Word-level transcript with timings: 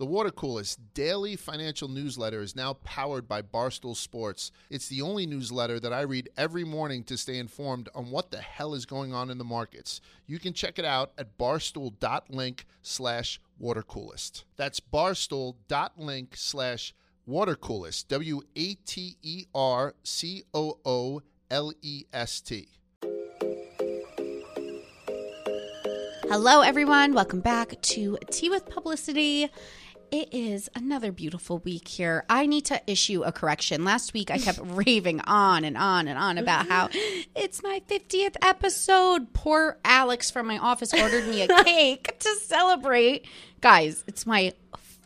The 0.00 0.06
Water 0.06 0.30
Coolest 0.30 0.80
daily 0.94 1.36
financial 1.36 1.86
newsletter 1.86 2.40
is 2.40 2.56
now 2.56 2.72
powered 2.72 3.28
by 3.28 3.42
Barstool 3.42 3.94
Sports. 3.94 4.50
It's 4.70 4.88
the 4.88 5.02
only 5.02 5.26
newsletter 5.26 5.78
that 5.78 5.92
I 5.92 6.00
read 6.00 6.30
every 6.38 6.64
morning 6.64 7.04
to 7.04 7.18
stay 7.18 7.36
informed 7.36 7.90
on 7.94 8.10
what 8.10 8.30
the 8.30 8.38
hell 8.38 8.72
is 8.72 8.86
going 8.86 9.12
on 9.12 9.28
in 9.28 9.36
the 9.36 9.44
markets. 9.44 10.00
You 10.26 10.38
can 10.38 10.54
check 10.54 10.78
it 10.78 10.86
out 10.86 11.12
at 11.18 11.36
barstool.link 11.36 12.64
slash 12.80 13.42
watercoolest. 13.62 14.44
That's 14.56 14.80
barstool.link 14.80 16.34
slash 16.34 16.94
watercoolest. 17.28 18.08
W 18.08 18.40
A 18.56 18.74
T 18.76 19.18
E 19.20 19.44
R 19.54 19.94
C 20.02 20.44
O 20.54 20.78
O 20.82 21.20
L 21.50 21.74
E 21.82 22.04
S 22.10 22.40
T. 22.40 22.68
Hello, 26.32 26.60
everyone. 26.60 27.12
Welcome 27.12 27.40
back 27.40 27.82
to 27.82 28.16
Tea 28.30 28.50
with 28.50 28.64
Publyssity. 28.64 29.50
It 30.12 30.34
is 30.34 30.68
another 30.74 31.12
beautiful 31.12 31.58
week 31.58 31.86
here. 31.86 32.24
I 32.28 32.46
need 32.46 32.64
to 32.64 32.82
issue 32.88 33.22
a 33.22 33.30
correction. 33.30 33.84
Last 33.84 34.12
week, 34.12 34.28
I 34.28 34.38
kept 34.38 34.58
raving 34.64 35.20
on 35.20 35.64
and 35.64 35.76
on 35.76 36.08
and 36.08 36.18
on 36.18 36.36
about 36.36 36.66
how 36.66 36.88
mm-hmm. 36.88 37.30
it's 37.36 37.62
my 37.62 37.80
50th 37.88 38.34
episode. 38.42 39.32
Poor 39.32 39.78
Alex 39.84 40.28
from 40.28 40.48
my 40.48 40.58
office 40.58 40.92
ordered 40.92 41.28
me 41.28 41.42
a 41.42 41.48
cake 41.64 42.18
to 42.18 42.36
celebrate. 42.42 43.24
Guys, 43.60 44.02
it's 44.08 44.26
my 44.26 44.52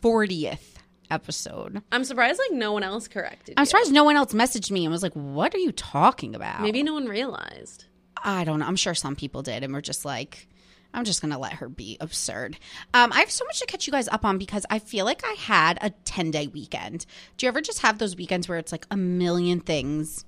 40th 0.01 0.73
episode. 1.11 1.83
I'm 1.91 2.03
surprised 2.03 2.39
like 2.39 2.57
no 2.57 2.71
one 2.71 2.81
else 2.81 3.07
corrected. 3.07 3.53
I'm 3.57 3.61
you. 3.61 3.65
surprised 3.67 3.91
no 3.91 4.05
one 4.05 4.15
else 4.15 4.33
messaged 4.33 4.71
me 4.71 4.85
and 4.85 4.91
was 4.91 5.03
like, 5.03 5.13
What 5.13 5.53
are 5.53 5.59
you 5.59 5.71
talking 5.71 6.33
about? 6.33 6.61
Maybe 6.61 6.81
no 6.81 6.95
one 6.95 7.05
realized. 7.05 7.85
I 8.23 8.43
don't 8.43 8.59
know. 8.59 8.65
I'm 8.65 8.75
sure 8.75 8.95
some 8.95 9.15
people 9.15 9.43
did 9.43 9.63
and 9.63 9.71
were 9.71 9.81
just 9.81 10.03
like, 10.03 10.47
I'm 10.95 11.03
just 11.05 11.21
going 11.21 11.33
to 11.33 11.37
let 11.37 11.53
her 11.53 11.69
be 11.69 11.97
absurd. 11.99 12.57
Um, 12.93 13.11
I 13.11 13.19
have 13.19 13.31
so 13.31 13.45
much 13.45 13.59
to 13.59 13.65
catch 13.65 13.85
you 13.85 13.91
guys 13.91 14.07
up 14.07 14.25
on 14.25 14.37
because 14.37 14.65
I 14.69 14.79
feel 14.79 15.05
like 15.05 15.23
I 15.25 15.33
had 15.33 15.77
a 15.81 15.89
10 15.89 16.31
day 16.31 16.47
weekend. 16.47 17.05
Do 17.37 17.45
you 17.45 17.49
ever 17.49 17.61
just 17.61 17.81
have 17.81 17.97
those 17.97 18.15
weekends 18.15 18.47
where 18.47 18.57
it's 18.57 18.71
like 18.71 18.87
a 18.89 18.97
million 18.97 19.59
things 19.59 20.25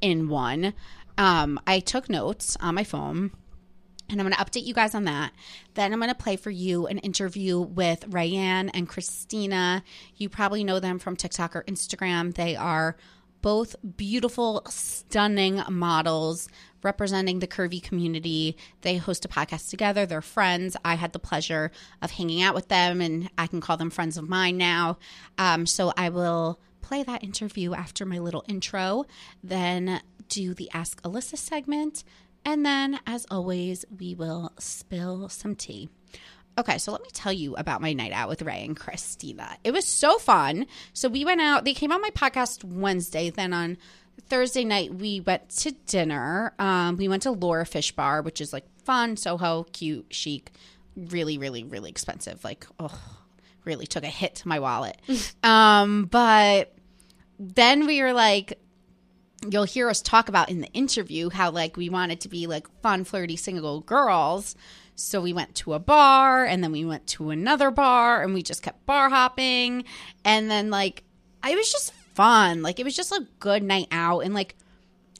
in 0.00 0.28
one? 0.28 0.74
Um, 1.18 1.60
I 1.66 1.80
took 1.80 2.08
notes 2.08 2.56
on 2.60 2.74
my 2.74 2.84
phone. 2.84 3.32
And 4.08 4.20
I'm 4.20 4.26
going 4.26 4.36
to 4.36 4.44
update 4.44 4.66
you 4.66 4.74
guys 4.74 4.96
on 4.96 5.04
that. 5.04 5.32
Then 5.74 5.92
I'm 5.92 6.00
going 6.00 6.08
to 6.10 6.16
play 6.16 6.34
for 6.34 6.50
you 6.50 6.88
an 6.88 6.98
interview 6.98 7.60
with 7.60 8.04
Ryan 8.08 8.68
and 8.70 8.88
Christina. 8.88 9.84
You 10.16 10.28
probably 10.28 10.64
know 10.64 10.80
them 10.80 10.98
from 10.98 11.14
TikTok 11.14 11.54
or 11.54 11.62
Instagram. 11.62 12.34
They 12.34 12.56
are 12.56 12.96
both 13.40 13.76
beautiful, 13.96 14.62
stunning 14.68 15.62
models 15.68 16.48
representing 16.82 17.38
the 17.38 17.46
curvy 17.46 17.82
community. 17.82 18.56
They 18.82 18.96
host 18.96 19.24
a 19.24 19.28
podcast 19.28 19.70
together. 19.70 20.06
They're 20.06 20.22
friends. 20.22 20.76
I 20.84 20.94
had 20.94 21.12
the 21.12 21.18
pleasure 21.18 21.70
of 22.02 22.10
hanging 22.12 22.42
out 22.42 22.54
with 22.54 22.68
them, 22.68 23.00
and 23.00 23.30
I 23.36 23.46
can 23.46 23.60
call 23.60 23.76
them 23.76 23.90
friends 23.90 24.16
of 24.16 24.28
mine 24.28 24.56
now. 24.56 24.98
Um, 25.38 25.66
so 25.66 25.92
I 25.96 26.08
will 26.08 26.60
play 26.82 27.02
that 27.04 27.22
interview 27.22 27.72
after 27.72 28.04
my 28.04 28.18
little 28.18 28.44
intro, 28.48 29.04
then 29.44 30.00
do 30.28 30.54
the 30.54 30.68
Ask 30.74 31.00
Alyssa 31.02 31.38
segment. 31.38 32.02
And 32.44 32.64
then, 32.66 32.98
as 33.06 33.26
always, 33.30 33.84
we 33.98 34.14
will 34.14 34.52
spill 34.58 35.28
some 35.28 35.54
tea. 35.54 35.88
Okay, 36.58 36.78
so 36.78 36.90
let 36.90 37.02
me 37.02 37.08
tell 37.12 37.32
you 37.32 37.54
about 37.54 37.80
my 37.80 37.92
night 37.92 38.12
out 38.12 38.28
with 38.28 38.42
Ray 38.42 38.64
and 38.64 38.76
Christina. 38.76 39.56
It 39.62 39.70
was 39.70 39.86
so 39.86 40.18
fun. 40.18 40.66
So 40.92 41.08
we 41.08 41.24
went 41.24 41.40
out, 41.40 41.64
they 41.64 41.74
came 41.74 41.92
on 41.92 42.02
my 42.02 42.10
podcast 42.10 42.64
Wednesday. 42.64 43.30
Then 43.30 43.52
on 43.52 43.78
Thursday 44.28 44.64
night, 44.64 44.94
we 44.94 45.20
went 45.20 45.48
to 45.50 45.72
dinner. 45.86 46.54
Um, 46.58 46.96
we 46.96 47.08
went 47.08 47.22
to 47.24 47.30
Lure 47.30 47.64
Fishbar, 47.64 48.24
which 48.24 48.40
is 48.40 48.52
like 48.52 48.64
fun, 48.84 49.16
Soho, 49.16 49.64
cute, 49.72 50.06
chic, 50.10 50.52
really, 50.96 51.38
really, 51.38 51.64
really 51.64 51.90
expensive. 51.90 52.42
Like, 52.44 52.66
oh, 52.78 53.00
really 53.64 53.86
took 53.86 54.04
a 54.04 54.08
hit 54.08 54.36
to 54.36 54.48
my 54.48 54.58
wallet. 54.58 55.00
um, 55.42 56.04
but 56.04 56.74
then 57.38 57.86
we 57.86 58.02
were 58.02 58.12
like, 58.12 58.58
you'll 59.48 59.64
hear 59.64 59.88
us 59.88 60.02
talk 60.02 60.28
about 60.28 60.50
in 60.50 60.60
the 60.60 60.70
interview 60.72 61.30
how 61.30 61.50
like 61.50 61.76
we 61.76 61.88
wanted 61.88 62.20
to 62.20 62.28
be 62.28 62.46
like 62.46 62.66
fun, 62.82 63.04
flirty, 63.04 63.36
single 63.36 63.80
girls. 63.80 64.54
So 64.96 65.20
we 65.20 65.32
went 65.32 65.54
to 65.56 65.72
a 65.72 65.78
bar 65.78 66.44
and 66.44 66.62
then 66.62 66.72
we 66.72 66.84
went 66.84 67.06
to 67.08 67.30
another 67.30 67.70
bar 67.70 68.22
and 68.22 68.34
we 68.34 68.42
just 68.42 68.62
kept 68.62 68.84
bar 68.84 69.08
hopping. 69.08 69.84
And 70.24 70.50
then 70.50 70.68
like 70.70 71.04
I 71.42 71.54
was 71.54 71.72
just 71.72 71.92
fun. 72.14 72.62
Like 72.62 72.78
it 72.78 72.84
was 72.84 72.96
just 72.96 73.12
a 73.12 73.26
good 73.38 73.62
night 73.62 73.88
out 73.90 74.20
and 74.20 74.34
like 74.34 74.56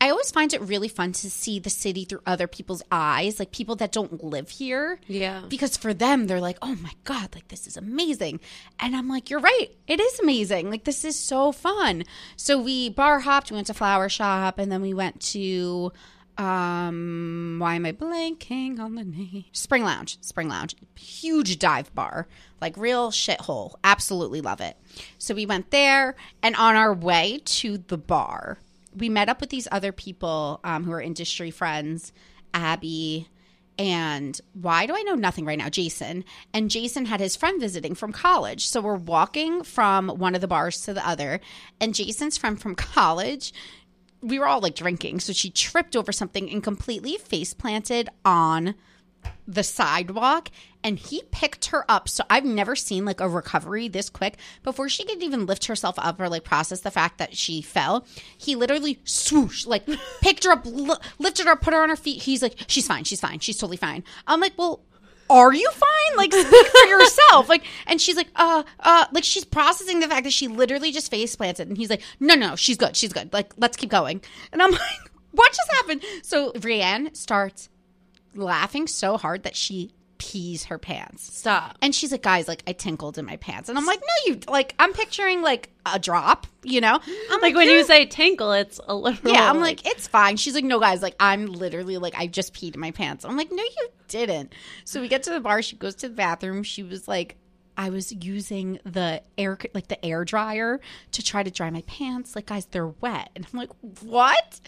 I 0.03 0.09
always 0.09 0.31
find 0.31 0.53
it 0.55 0.63
really 0.63 0.89
fun 0.89 1.13
to 1.13 1.31
see 1.31 1.59
the 1.59 1.69
city 1.69 2.07
through 2.07 2.23
other 2.25 2.47
people's 2.47 2.83
eyes, 2.91 3.39
like 3.39 3.53
people 3.53 3.77
that 3.77 3.93
don't 3.93 4.25
live 4.25 4.49
here. 4.49 4.99
Yeah. 5.07 5.43
Because 5.47 5.77
for 5.77 5.93
them, 5.93 6.27
they're 6.27 6.41
like, 6.41 6.57
oh 6.63 6.75
my 6.77 6.93
God, 7.05 7.35
like 7.35 7.49
this 7.49 7.67
is 7.67 7.77
amazing. 7.77 8.41
And 8.79 8.97
I'm 8.97 9.11
like, 9.11 9.29
you're 9.29 9.41
right. 9.41 9.69
It 9.87 10.01
is 10.01 10.19
amazing. 10.19 10.71
Like 10.71 10.85
this 10.85 11.05
is 11.05 11.19
so 11.19 11.53
fun. 11.53 12.05
So 12.37 12.59
we 12.59 12.89
bar 12.89 13.21
hopped, 13.21 13.51
we 13.51 13.57
went 13.57 13.67
to 13.67 13.75
Flower 13.75 14.09
Shop, 14.09 14.59
and 14.59 14.73
then 14.73 14.81
we 14.81 14.95
went 14.95 15.21
to, 15.33 15.93
um, 16.39 17.50
why 17.61 17.75
am 17.75 17.87
I 17.87 17.93
blanking 17.93 18.79
on 18.79 18.95
the 18.95 19.05
name? 19.05 19.45
Spring 19.53 19.85
Lounge. 19.85 20.19
Spring 20.21 20.49
Lounge. 20.49 20.75
Huge 20.97 21.59
dive 21.59 21.95
bar. 21.95 22.27
Like 22.61 22.77
real 22.77 23.11
shithole. 23.11 23.75
Absolutely 23.85 24.41
love 24.41 24.61
it. 24.61 24.77
So 25.19 25.35
we 25.35 25.47
went 25.47 25.71
there, 25.71 26.17
and 26.43 26.57
on 26.57 26.77
our 26.77 26.93
way 26.93 27.41
to 27.45 27.79
the 27.79 27.99
bar, 27.99 28.59
we 28.97 29.09
met 29.09 29.29
up 29.29 29.41
with 29.41 29.51
these 29.51 29.69
other 29.71 29.93
people 29.93 30.61
um, 30.65 30.85
who 30.85 30.93
are 30.93 31.01
industry 31.01 31.51
friends, 31.51 32.13
Abby, 32.53 33.29
and 33.79 34.39
why 34.53 34.85
do 34.85 34.95
I 34.95 35.03
know 35.05 35.15
nothing 35.15 35.47
right 35.47 35.57
now? 35.57 35.71
Jason. 35.71 36.25
And 36.53 36.71
Jason 36.71 37.07
had 37.07 37.21
his 37.21 37.35
friend 37.35 37.59
visiting 37.59 37.95
from 37.95 38.13
college. 38.13 38.67
So 38.67 38.83
we're 38.83 38.97
walking 38.97 39.63
from 39.63 40.09
one 40.09 40.35
of 40.35 40.43
the 40.43 40.49
bars 40.49 40.83
to 40.83 40.93
the 40.93 41.07
other, 41.07 41.41
and 41.81 41.95
Jason's 41.95 42.37
friend 42.37 42.61
from 42.61 42.75
college. 42.75 43.55
We 44.23 44.39
were 44.39 44.47
all 44.47 44.61
like 44.61 44.75
drinking, 44.75 45.21
so 45.21 45.33
she 45.33 45.51
tripped 45.51 45.97
over 45.97 46.13
something 46.13 46.51
and 46.51 46.63
completely 46.63 47.17
face 47.17 47.55
planted 47.55 48.09
on 48.25 48.75
the 49.47 49.63
sidewalk 49.63 50.51
and 50.83 50.99
he 50.99 51.23
picked 51.31 51.67
her 51.67 51.85
up. 51.91 52.09
So 52.09 52.25
I've 52.31 52.45
never 52.45 52.77
seen 52.77 53.05
like 53.05 53.21
a 53.21 53.29
recovery 53.29 53.89
this 53.89 54.09
quick. 54.09 54.37
Before 54.63 54.89
she 54.89 55.05
could 55.05 55.23
even 55.23 55.47
lift 55.47 55.67
herself 55.67 55.97
up 55.99 56.21
or 56.21 56.29
like 56.29 56.45
process 56.45 56.81
the 56.81 56.91
fact 56.91 57.19
that 57.19 57.37
she 57.37 57.61
fell, 57.61 58.07
he 58.39 58.57
literally 58.57 59.01
swoosh, 59.05 59.67
like 59.67 59.87
picked 60.21 60.45
her 60.45 60.53
up, 60.53 60.65
li- 60.65 60.97
lifted 61.19 61.47
her 61.47 61.53
up, 61.53 61.61
put 61.61 61.75
her 61.75 61.83
on 61.83 61.89
her 61.89 61.97
feet. 61.97 62.23
He's 62.23 62.43
like, 62.43 62.55
she's 62.67 62.87
fine, 62.87 63.05
she's 63.05 63.21
fine, 63.21 63.41
she's 63.41 63.59
totally 63.59 63.77
fine. 63.77 64.05
I'm 64.27 64.41
like, 64.41 64.57
well, 64.57 64.81
are 65.31 65.53
you 65.53 65.71
fine? 65.71 66.17
Like, 66.17 66.33
speak 66.33 66.67
for 66.67 66.89
yourself. 66.89 67.49
Like, 67.49 67.65
and 67.87 68.01
she's 68.01 68.17
like, 68.17 68.29
uh, 68.37 68.65
uh, 68.81 69.07
like 69.13 69.25
she's 69.25 69.45
processing 69.45 70.01
the 70.01 70.09
fact 70.09 70.25
that 70.25 70.33
she 70.33 70.49
literally 70.49 70.93
just 70.93 71.11
face 71.11 71.35
planted. 71.37 71.69
And 71.69 71.77
he's 71.77 71.89
like, 71.89 72.03
no, 72.19 72.35
no, 72.35 72.57
she's 72.57 72.77
good, 72.77 72.97
she's 72.97 73.13
good. 73.13 73.33
Like, 73.33 73.53
let's 73.57 73.77
keep 73.77 73.91
going. 73.91 74.21
And 74.53 74.61
I'm 74.61 74.71
like, 74.73 75.13
what 75.31 75.53
just 75.53 75.71
happened? 75.73 76.05
So 76.23 76.53
Brienne 76.53 77.15
starts 77.15 77.69
laughing 78.35 78.87
so 78.87 79.17
hard 79.17 79.45
that 79.45 79.57
she 79.57 79.93
pees 80.21 80.65
her 80.65 80.79
pants. 80.79 81.35
Stop. 81.35 81.79
And 81.81 81.95
she's 81.95 82.13
like, 82.13 82.23
guys, 82.23 82.47
like 82.47 82.63
I 82.67 82.73
tinkled 82.73 83.17
in 83.17 83.25
my 83.25 83.37
pants. 83.37 83.71
And 83.71 83.79
I'm 83.79 83.87
like, 83.87 84.01
no, 84.01 84.33
you 84.33 84.41
like 84.49 84.75
I'm 84.79 84.93
picturing 84.93 85.41
like 85.41 85.71
a 85.87 85.99
drop, 85.99 86.47
you 86.63 86.83
know? 86.83 87.01
I'm 87.31 87.41
Like 87.41 87.55
when 87.55 87.69
you 87.71 87.85
say 87.85 88.05
tinkle, 88.05 88.53
it's 88.53 88.79
a 88.87 88.95
little 88.95 89.33
Yeah, 89.33 89.49
I'm 89.49 89.61
like, 89.61 89.87
it's 89.87 90.07
fine. 90.07 90.37
She's 90.37 90.55
like, 90.55 90.65
no, 90.65 90.79
guys, 90.79 91.01
like 91.01 91.17
I'm 91.19 91.47
literally 91.47 91.97
like 91.97 92.15
I 92.19 92.27
just 92.27 92.53
peed 92.53 92.75
in 92.75 92.81
my 92.81 92.91
pants. 92.91 93.25
I'm 93.25 93.37
like, 93.37 93.51
no, 93.51 93.63
you 93.63 93.89
didn't. 94.09 94.53
So 94.85 95.01
we 95.01 95.09
get 95.09 95.23
to 95.23 95.31
the 95.31 95.41
bar. 95.41 95.63
She 95.63 95.77
goes 95.77 95.95
to 95.97 96.09
the 96.11 96.15
bathroom. 96.15 96.63
She 96.63 96.83
was 96.83 97.09
like, 97.09 97.37
I 97.79 97.89
was 97.89 98.13
using 98.13 98.79
the 98.85 99.23
air 99.39 99.57
like 99.73 99.89
the 99.89 100.05
air 100.05 100.23
dryer 100.27 100.81
to 101.13 101.23
try 101.23 101.43
to 101.43 101.51
dry 101.51 101.71
my 101.71 101.83
pants. 101.87 102.37
Like, 102.37 102.45
guys, 102.47 102.67
they're 102.67 102.89
wet. 102.89 103.31
And 103.35 103.47
I'm 103.51 103.59
like, 103.59 103.71
what? 104.03 104.61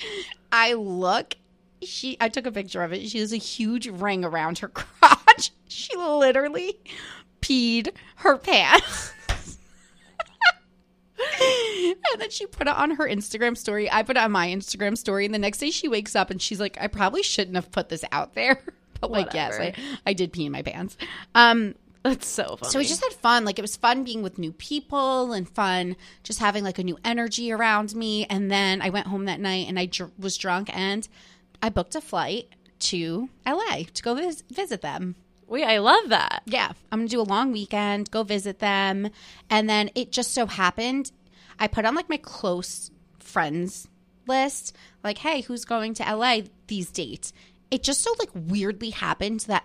I 0.51 0.73
look. 0.73 1.35
She, 1.83 2.17
I 2.21 2.29
took 2.29 2.47
a 2.47 2.53
picture 2.53 2.83
of 2.83 2.93
it. 2.93 3.09
She 3.09 3.19
has 3.19 3.33
a 3.33 3.39
huge 3.39 3.89
ring 3.89 4.25
around 4.25 4.59
her 4.61 4.69
crotch. 4.75 5.19
She 5.73 5.97
literally 5.97 6.79
peed 7.41 7.89
her 8.17 8.37
pants. 8.39 9.13
and 11.41 12.21
then 12.21 12.31
she 12.31 12.47
put 12.47 12.67
it 12.67 12.75
on 12.75 12.93
her 12.93 13.09
Instagram 13.09 13.57
story. 13.57 13.91
I 13.91 14.03
put 14.03 14.17
it 14.17 14.23
on 14.23 14.33
my 14.33 14.49
Instagram 14.49 14.97
story. 14.99 15.25
And 15.25 15.35
the 15.35 15.39
next 15.39 15.59
day 15.59 15.71
she 15.71 15.89
wakes 15.89 16.15
up 16.17 16.31
and 16.31 16.41
she's 16.41 16.61
like, 16.61 16.77
I 16.81 16.87
probably 16.89 17.23
shouldn't 17.23 17.57
have 17.57 17.71
put 17.71 17.89
this 17.89 18.05
out 18.13 18.35
there. 18.35 18.63
But 19.01 19.11
like, 19.11 19.35
yes, 19.35 19.59
I, 19.59 19.75
I 20.07 20.13
did 20.13 20.33
pee 20.33 20.47
in 20.47 20.53
my 20.53 20.63
pants. 20.63 20.97
Um, 21.35 21.75
That's 22.05 22.25
so 22.25 22.55
funny. 22.55 22.71
so 22.71 22.79
we 22.79 22.85
just 22.85 23.03
had 23.03 23.13
fun. 23.15 23.45
Like 23.45 23.59
it 23.59 23.63
was 23.63 23.75
fun 23.75 24.05
being 24.05 24.23
with 24.23 24.39
new 24.39 24.53
people 24.53 25.33
and 25.33 25.49
fun 25.49 25.97
just 26.23 26.39
having 26.39 26.63
like 26.63 26.79
a 26.79 26.85
new 26.85 26.97
energy 27.05 27.51
around 27.51 27.97
me. 27.97 28.27
And 28.27 28.49
then 28.49 28.81
I 28.81 28.91
went 28.91 29.09
home 29.09 29.25
that 29.25 29.41
night 29.41 29.67
and 29.67 29.77
I 29.77 29.87
dr- 29.87 30.13
was 30.21 30.37
drunk 30.37 30.71
and 30.73 31.09
I 31.61 31.69
booked 31.69 31.97
a 31.97 32.01
flight 32.01 32.51
to 32.79 33.29
LA 33.45 33.83
to 33.93 34.03
go 34.05 34.15
vis- 34.15 34.45
visit 34.53 34.83
them. 34.83 35.17
Wait, 35.53 35.65
I 35.65 35.79
love 35.79 36.09
that. 36.09 36.43
Yeah, 36.47 36.73
I'm 36.91 37.01
gonna 37.01 37.09
do 37.09 37.21
a 37.21 37.23
long 37.23 37.53
weekend, 37.53 38.11
go 38.11 38.23
visit 38.23 38.59
them, 38.59 39.11
and 39.51 39.69
then 39.69 39.91
it 39.95 40.11
just 40.11 40.33
so 40.33 40.47
happened 40.47 41.13
I 41.59 41.69
put 41.69 41.85
on 41.85 41.95
like 41.95 42.09
my 42.09 42.17
close 42.17 42.91
friends 43.21 43.87
list, 44.27 44.77
like, 45.05 45.19
hey, 45.19 45.43
who's 45.43 45.65
going 45.65 45.95
to 45.95 46.03
LA 46.03 46.41
these 46.67 46.91
dates? 46.91 47.33
It 47.71 47.85
just 47.85 48.03
so 48.03 48.13
like 48.19 48.31
weirdly 48.35 48.91
happened 48.91 49.41
that 49.41 49.65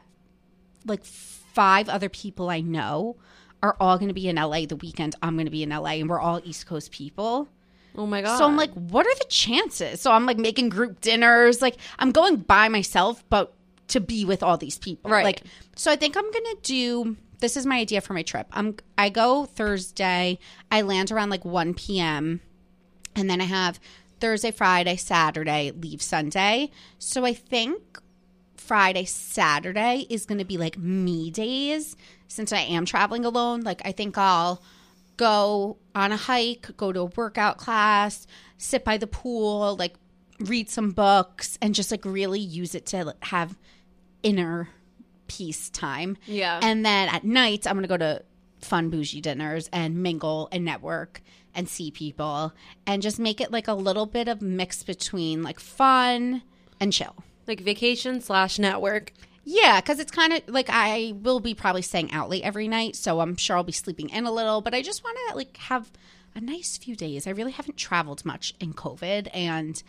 like 0.86 1.04
five 1.04 1.90
other 1.90 2.08
people 2.08 2.50
I 2.50 2.62
know 2.62 3.18
are 3.64 3.76
all 3.80 3.98
going 3.98 4.10
to 4.10 4.14
be 4.14 4.30
in 4.30 4.36
LA 4.36 4.68
the 4.68 4.76
weekend 4.76 5.16
I'm 5.24 5.36
going 5.36 5.48
to 5.48 5.52
be 5.52 5.64
in 5.64 5.70
LA 5.70 5.94
and 5.94 6.08
we're 6.10 6.20
all 6.20 6.40
East 6.44 6.68
Coast 6.68 6.92
people. 6.92 7.50
Oh 7.96 8.06
my 8.06 8.22
god. 8.22 8.38
So 8.38 8.46
I'm 8.46 8.58
like, 8.58 8.72
what 8.74 9.08
are 9.08 9.16
the 9.16 9.26
chances? 9.30 10.00
So 10.00 10.12
I'm 10.12 10.28
like 10.28 10.38
making 10.38 10.70
group 10.70 11.02
dinners. 11.02 11.64
Like 11.64 11.78
I'm 11.98 12.12
going 12.12 12.38
by 12.38 12.70
myself, 12.70 13.24
but 13.30 13.56
to 13.90 14.00
be 14.00 14.26
with 14.26 14.44
all 14.44 14.58
these 14.58 14.78
people. 14.78 15.12
Right. 15.12 15.24
Like 15.24 15.44
so 15.76 15.92
I 15.92 15.96
think 15.96 16.18
I'm 16.18 16.32
gonna 16.32 16.56
do 16.64 17.18
this 17.40 17.56
is 17.56 17.66
my 17.66 17.78
idea 17.78 18.02
for 18.02 18.14
my 18.14 18.24
trip. 18.24 18.48
I'm 18.52 18.76
I 18.98 19.10
go 19.10 19.46
Thursday, 19.46 20.40
I 20.72 20.82
land 20.82 21.12
around 21.12 21.30
like 21.30 21.46
1 21.46 21.74
p.m. 21.76 22.42
and 23.16 23.30
then 23.30 23.42
I 23.42 23.46
have 23.46 23.80
Thursday, 24.20 24.52
Friday, 24.52 24.96
Saturday, 24.96 25.72
leave 25.72 26.02
Sunday. 26.02 26.72
So 26.98 27.26
I 27.26 27.34
think 27.34 28.00
Friday, 28.56 29.06
Saturday 29.06 30.06
is 30.10 30.26
going 30.26 30.40
to 30.40 30.46
be 30.46 30.58
like 30.58 30.78
me 30.78 31.32
days 31.32 31.96
since 32.28 32.52
I 32.52 32.60
am 32.60 32.86
traveling 32.86 33.26
alone. 33.26 33.62
Like, 33.62 33.82
I 33.86 33.92
think 33.92 34.18
I'll 34.18 34.62
go 35.16 35.78
on 35.96 36.12
a 36.12 36.18
hike, 36.18 36.76
go 36.78 36.92
to 36.92 37.02
a 37.02 37.06
workout 37.06 37.58
class, 37.58 38.28
sit 38.58 38.84
by 38.84 38.98
the 38.98 39.08
pool, 39.08 39.76
like 39.78 39.96
read 40.40 40.70
some 40.70 40.92
books, 40.92 41.58
and 41.62 41.74
just 41.74 41.92
like 41.92 42.06
really 42.06 42.40
use 42.40 42.76
it 42.76 42.86
to 42.88 43.16
have 43.22 43.58
inner 44.24 44.70
peace 45.28 45.70
time. 45.70 46.18
Yeah. 46.26 46.60
And 46.62 46.86
then 46.86 47.10
at 47.10 47.24
night, 47.24 47.68
I'm 47.68 47.74
going 47.74 47.84
to 47.84 47.88
go 47.88 47.98
to 47.98 48.24
fun 48.62 48.90
bougie 48.90 49.22
dinners 49.22 49.70
and 49.72 50.02
mingle 50.02 50.50
and 50.52 50.66
network 50.66 51.22
and 51.54 51.68
see 51.68 51.92
people 51.92 52.54
and 52.86 53.02
just 53.02 53.20
make 53.20 53.42
it 53.42 53.52
like 53.52 53.68
a 53.68 53.74
little 53.74 54.06
bit 54.06 54.28
of 54.28 54.42
mix 54.42 54.84
between 54.84 55.44
like 55.44 55.60
fun 55.60 56.42
and 56.80 56.94
chill. 56.94 57.16
like 57.48 57.62
vacation 57.62 58.22
slash 58.22 58.60
network. 58.60 59.14
Yeah, 59.44 59.80
because 59.80 60.00
it's 60.00 60.12
kind 60.12 60.34
of 60.34 60.42
like 60.48 60.68
I 60.70 61.14
will 61.22 61.40
be 61.40 61.54
probably 61.54 61.82
staying 61.82 62.12
out 62.12 62.30
late 62.30 62.44
every 62.44 62.68
night, 62.68 62.96
so 62.98 63.22
I'm 63.22 63.38
sure 63.38 63.56
I'll 63.56 63.64
be 63.64 63.72
sleeping 63.72 64.10
in 64.10 64.26
a 64.26 64.32
little. 64.32 64.62
But 64.62 64.74
I 64.74 64.82
just 64.82 65.04
want 65.04 65.18
to 65.30 65.38
like 65.38 65.56
have 65.58 65.90
a 66.36 66.42
nice 66.42 66.78
few 66.78 66.96
days. 66.98 67.26
I 67.26 67.30
really 67.32 67.54
haven't 67.54 67.78
traveled 67.78 68.26
much 68.26 68.54
in 68.60 68.74
COVID, 68.74 69.30
and 69.34 69.82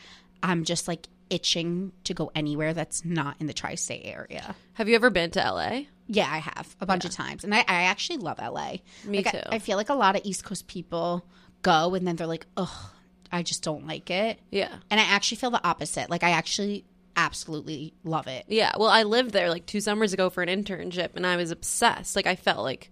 I'm 0.42 0.64
just 0.64 0.88
like 0.88 1.08
itching 1.30 1.92
to 2.04 2.14
go 2.14 2.30
anywhere 2.34 2.72
that's 2.74 3.04
not 3.04 3.36
in 3.40 3.46
the 3.46 3.52
tri-state 3.52 4.02
area. 4.04 4.54
Have 4.74 4.88
you 4.88 4.94
ever 4.94 5.10
been 5.10 5.30
to 5.32 5.40
LA? 5.40 5.80
Yeah, 6.06 6.28
I 6.30 6.38
have 6.38 6.74
a 6.80 6.86
bunch 6.86 7.04
of 7.04 7.10
times, 7.10 7.44
and 7.44 7.54
I, 7.54 7.58
I 7.60 7.82
actually 7.84 8.18
love 8.18 8.38
LA. 8.38 8.76
Me 9.04 9.18
Like, 9.18 9.26
I- 9.26 9.30
too. 9.32 9.42
I, 9.48 9.58
feel 9.58 9.76
like 9.76 9.90
a 9.90 9.94
lot 9.94 10.16
of 10.16 10.22
East 10.24 10.42
Coast 10.44 10.66
people 10.66 11.24
go, 11.62 11.94
and 11.94 12.06
then 12.06 12.16
they're 12.16 12.26
like, 12.26 12.46
"Ugh, 12.56 12.68
I 13.30 13.42
just 13.42 13.62
don't 13.62 13.86
like 13.86 14.08
it." 14.10 14.38
Yeah. 14.50 14.74
And 14.90 14.98
I 14.98 15.02
actually 15.04 15.36
feel 15.36 15.50
the 15.50 15.62
opposite. 15.66 16.08
Like 16.08 16.22
I 16.22 16.30
actually 16.30 16.86
absolutely 17.14 17.92
love 18.04 18.26
it. 18.26 18.44
Yeah. 18.48 18.72
Well, 18.78 18.88
I 18.88 19.02
lived 19.02 19.32
there 19.32 19.50
like 19.50 19.66
two 19.66 19.80
summers 19.80 20.12
ago 20.12 20.30
for 20.30 20.42
an 20.42 20.48
internship 20.48 21.10
and 21.16 21.26
I 21.26 21.36
was 21.36 21.50
obsessed. 21.50 22.14
Like 22.16 22.26
I 22.26 22.36
felt 22.36 22.62
like 22.62 22.90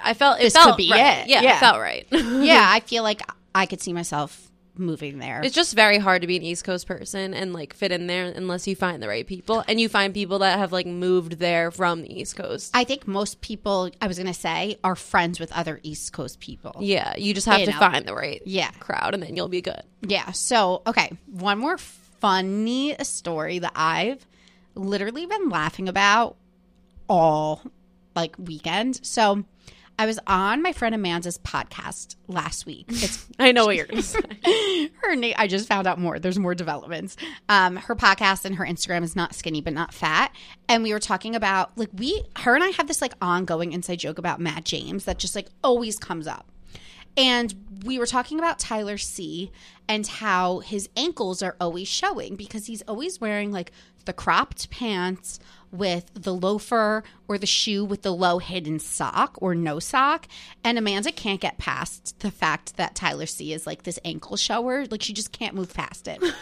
I 0.00 0.12
felt 0.14 0.38
it 0.38 0.42
This 0.44 0.52
felt 0.52 0.66
could 0.68 0.76
be 0.76 0.90
right. 0.90 1.22
it. 1.24 1.28
Yeah, 1.28 1.40
Yeah. 1.40 1.56
it 1.56 1.60
felt 1.60 1.78
right. 1.80 2.06
yeah, 2.12 2.62
I 2.68 2.80
feel 2.80 3.02
like 3.02 3.22
I 3.54 3.64
could 3.66 3.80
see 3.80 3.92
myself 3.94 4.50
moving 4.76 5.18
there. 5.18 5.40
It's 5.44 5.54
just 5.54 5.74
very 5.74 5.98
hard 5.98 6.22
to 6.22 6.26
be 6.26 6.36
an 6.36 6.42
East 6.42 6.64
Coast 6.64 6.86
person 6.86 7.32
and 7.34 7.52
like 7.52 7.74
fit 7.74 7.92
in 7.92 8.06
there 8.06 8.24
unless 8.26 8.66
you 8.66 8.74
find 8.74 9.02
the 9.02 9.08
right 9.08 9.26
people 9.26 9.62
and 9.68 9.80
you 9.80 9.88
find 9.88 10.12
people 10.12 10.40
that 10.40 10.58
have 10.58 10.72
like 10.72 10.86
moved 10.86 11.38
there 11.38 11.70
from 11.70 12.02
the 12.02 12.20
East 12.20 12.36
Coast. 12.36 12.70
I 12.74 12.84
think 12.84 13.06
most 13.06 13.40
people, 13.40 13.90
I 14.00 14.06
was 14.06 14.18
going 14.18 14.26
to 14.26 14.34
say, 14.38 14.78
are 14.82 14.96
friends 14.96 15.38
with 15.38 15.52
other 15.52 15.80
East 15.82 16.12
Coast 16.12 16.40
people. 16.40 16.76
yeah, 16.80 17.14
you 17.16 17.34
just 17.34 17.46
have 17.46 17.60
You 17.60 17.66
to 17.66 17.72
know. 17.72 17.78
find 17.78 18.04
the 18.06 18.14
right 18.14 18.42
Yeah. 18.44 18.70
crowd 18.80 19.14
and 19.14 19.22
then 19.22 19.36
you'll 19.36 19.48
be 19.48 19.62
good. 19.62 19.82
Yeah. 20.02 20.32
So, 20.32 20.82
okay, 20.86 21.12
one 21.26 21.58
more 21.58 21.78
funny 21.78 22.96
story 23.02 23.58
that 23.60 23.72
I've 23.76 24.26
literally 24.74 25.26
been 25.26 25.50
laughing 25.50 25.88
about 25.88 26.36
all 27.08 27.62
like 28.16 28.34
weekend. 28.38 29.04
So, 29.04 29.44
I 29.98 30.06
was 30.06 30.18
on 30.26 30.62
my 30.62 30.72
friend 30.72 30.94
Amanda's 30.94 31.38
podcast 31.38 32.16
last 32.26 32.66
week. 32.66 32.86
It's 32.88 33.24
I 33.38 33.52
know 33.52 33.66
what 33.66 33.76
you're 33.76 33.86
going 33.86 34.02
to 34.02 34.06
say. 34.06 34.90
her 35.02 35.14
name 35.16 35.34
i 35.36 35.46
just 35.46 35.68
found 35.68 35.86
out 35.86 35.98
more 35.98 36.18
there's 36.18 36.38
more 36.38 36.54
developments 36.54 37.16
um 37.48 37.76
her 37.76 37.94
podcast 37.96 38.44
and 38.44 38.56
her 38.56 38.64
instagram 38.64 39.02
is 39.02 39.16
not 39.16 39.34
skinny 39.34 39.60
but 39.60 39.72
not 39.72 39.94
fat 39.94 40.34
and 40.68 40.82
we 40.82 40.92
were 40.92 40.98
talking 41.00 41.34
about 41.34 41.76
like 41.78 41.88
we 41.94 42.22
her 42.36 42.54
and 42.54 42.62
i 42.62 42.68
have 42.68 42.86
this 42.88 43.00
like 43.00 43.14
ongoing 43.22 43.72
inside 43.72 43.98
joke 43.98 44.18
about 44.18 44.40
matt 44.40 44.64
james 44.64 45.04
that 45.04 45.18
just 45.18 45.34
like 45.34 45.48
always 45.62 45.98
comes 45.98 46.26
up 46.26 46.46
and 47.16 47.54
we 47.84 47.98
were 47.98 48.06
talking 48.06 48.38
about 48.40 48.58
Tyler 48.58 48.98
C 48.98 49.52
and 49.88 50.04
how 50.04 50.58
his 50.58 50.88
ankles 50.96 51.42
are 51.42 51.54
always 51.60 51.86
showing 51.86 52.34
because 52.34 52.66
he's 52.66 52.82
always 52.88 53.20
wearing 53.20 53.52
like 53.52 53.70
the 54.04 54.12
cropped 54.12 54.68
pants 54.70 55.38
with 55.74 56.10
the 56.14 56.34
loafer 56.34 57.02
or 57.28 57.38
the 57.38 57.46
shoe 57.46 57.84
with 57.84 58.02
the 58.02 58.14
low 58.14 58.38
hidden 58.38 58.78
sock 58.78 59.36
or 59.38 59.54
no 59.54 59.78
sock. 59.78 60.26
And 60.62 60.78
Amanda 60.78 61.12
can't 61.12 61.40
get 61.40 61.58
past 61.58 62.18
the 62.20 62.30
fact 62.30 62.76
that 62.76 62.94
Tyler 62.94 63.26
C 63.26 63.52
is 63.52 63.66
like 63.66 63.82
this 63.82 63.98
ankle 64.04 64.36
shower. 64.36 64.86
Like 64.86 65.02
she 65.02 65.12
just 65.12 65.32
can't 65.32 65.54
move 65.54 65.74
past 65.74 66.08
it. 66.08 66.22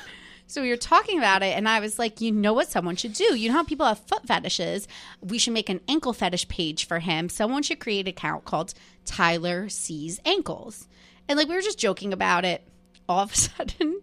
So 0.53 0.61
we 0.61 0.69
were 0.69 0.77
talking 0.77 1.17
about 1.17 1.43
it, 1.43 1.57
and 1.57 1.67
I 1.67 1.81
was 1.81 1.99
like, 1.99 2.21
you 2.21 2.31
know 2.31 2.53
what 2.53 2.71
someone 2.71 2.97
should 2.97 3.15
do? 3.15 3.35
You 3.35 3.49
know 3.49 3.55
how 3.55 3.65
people 3.65 3.87
have 3.87 4.01
foot 4.01 4.27
fetishes? 4.27 4.87
We 5.23 5.39
should 5.39 5.55
make 5.55 5.71
an 5.71 5.81
ankle 5.89 6.13
fetish 6.13 6.47
page 6.49 6.87
for 6.87 6.99
him. 6.99 7.31
Someone 7.31 7.63
should 7.63 7.81
create 7.81 8.07
an 8.07 8.09
account 8.11 8.45
called 8.45 8.75
Tyler 9.07 9.71
C's 9.71 10.21
Ankles. 10.27 10.89
And 11.27 11.39
like 11.39 11.49
we 11.49 11.55
were 11.55 11.63
just 11.63 11.79
joking 11.79 12.13
about 12.13 12.45
it. 12.45 12.69
All 13.09 13.21
of 13.21 13.33
a 13.33 13.37
sudden, 13.39 14.03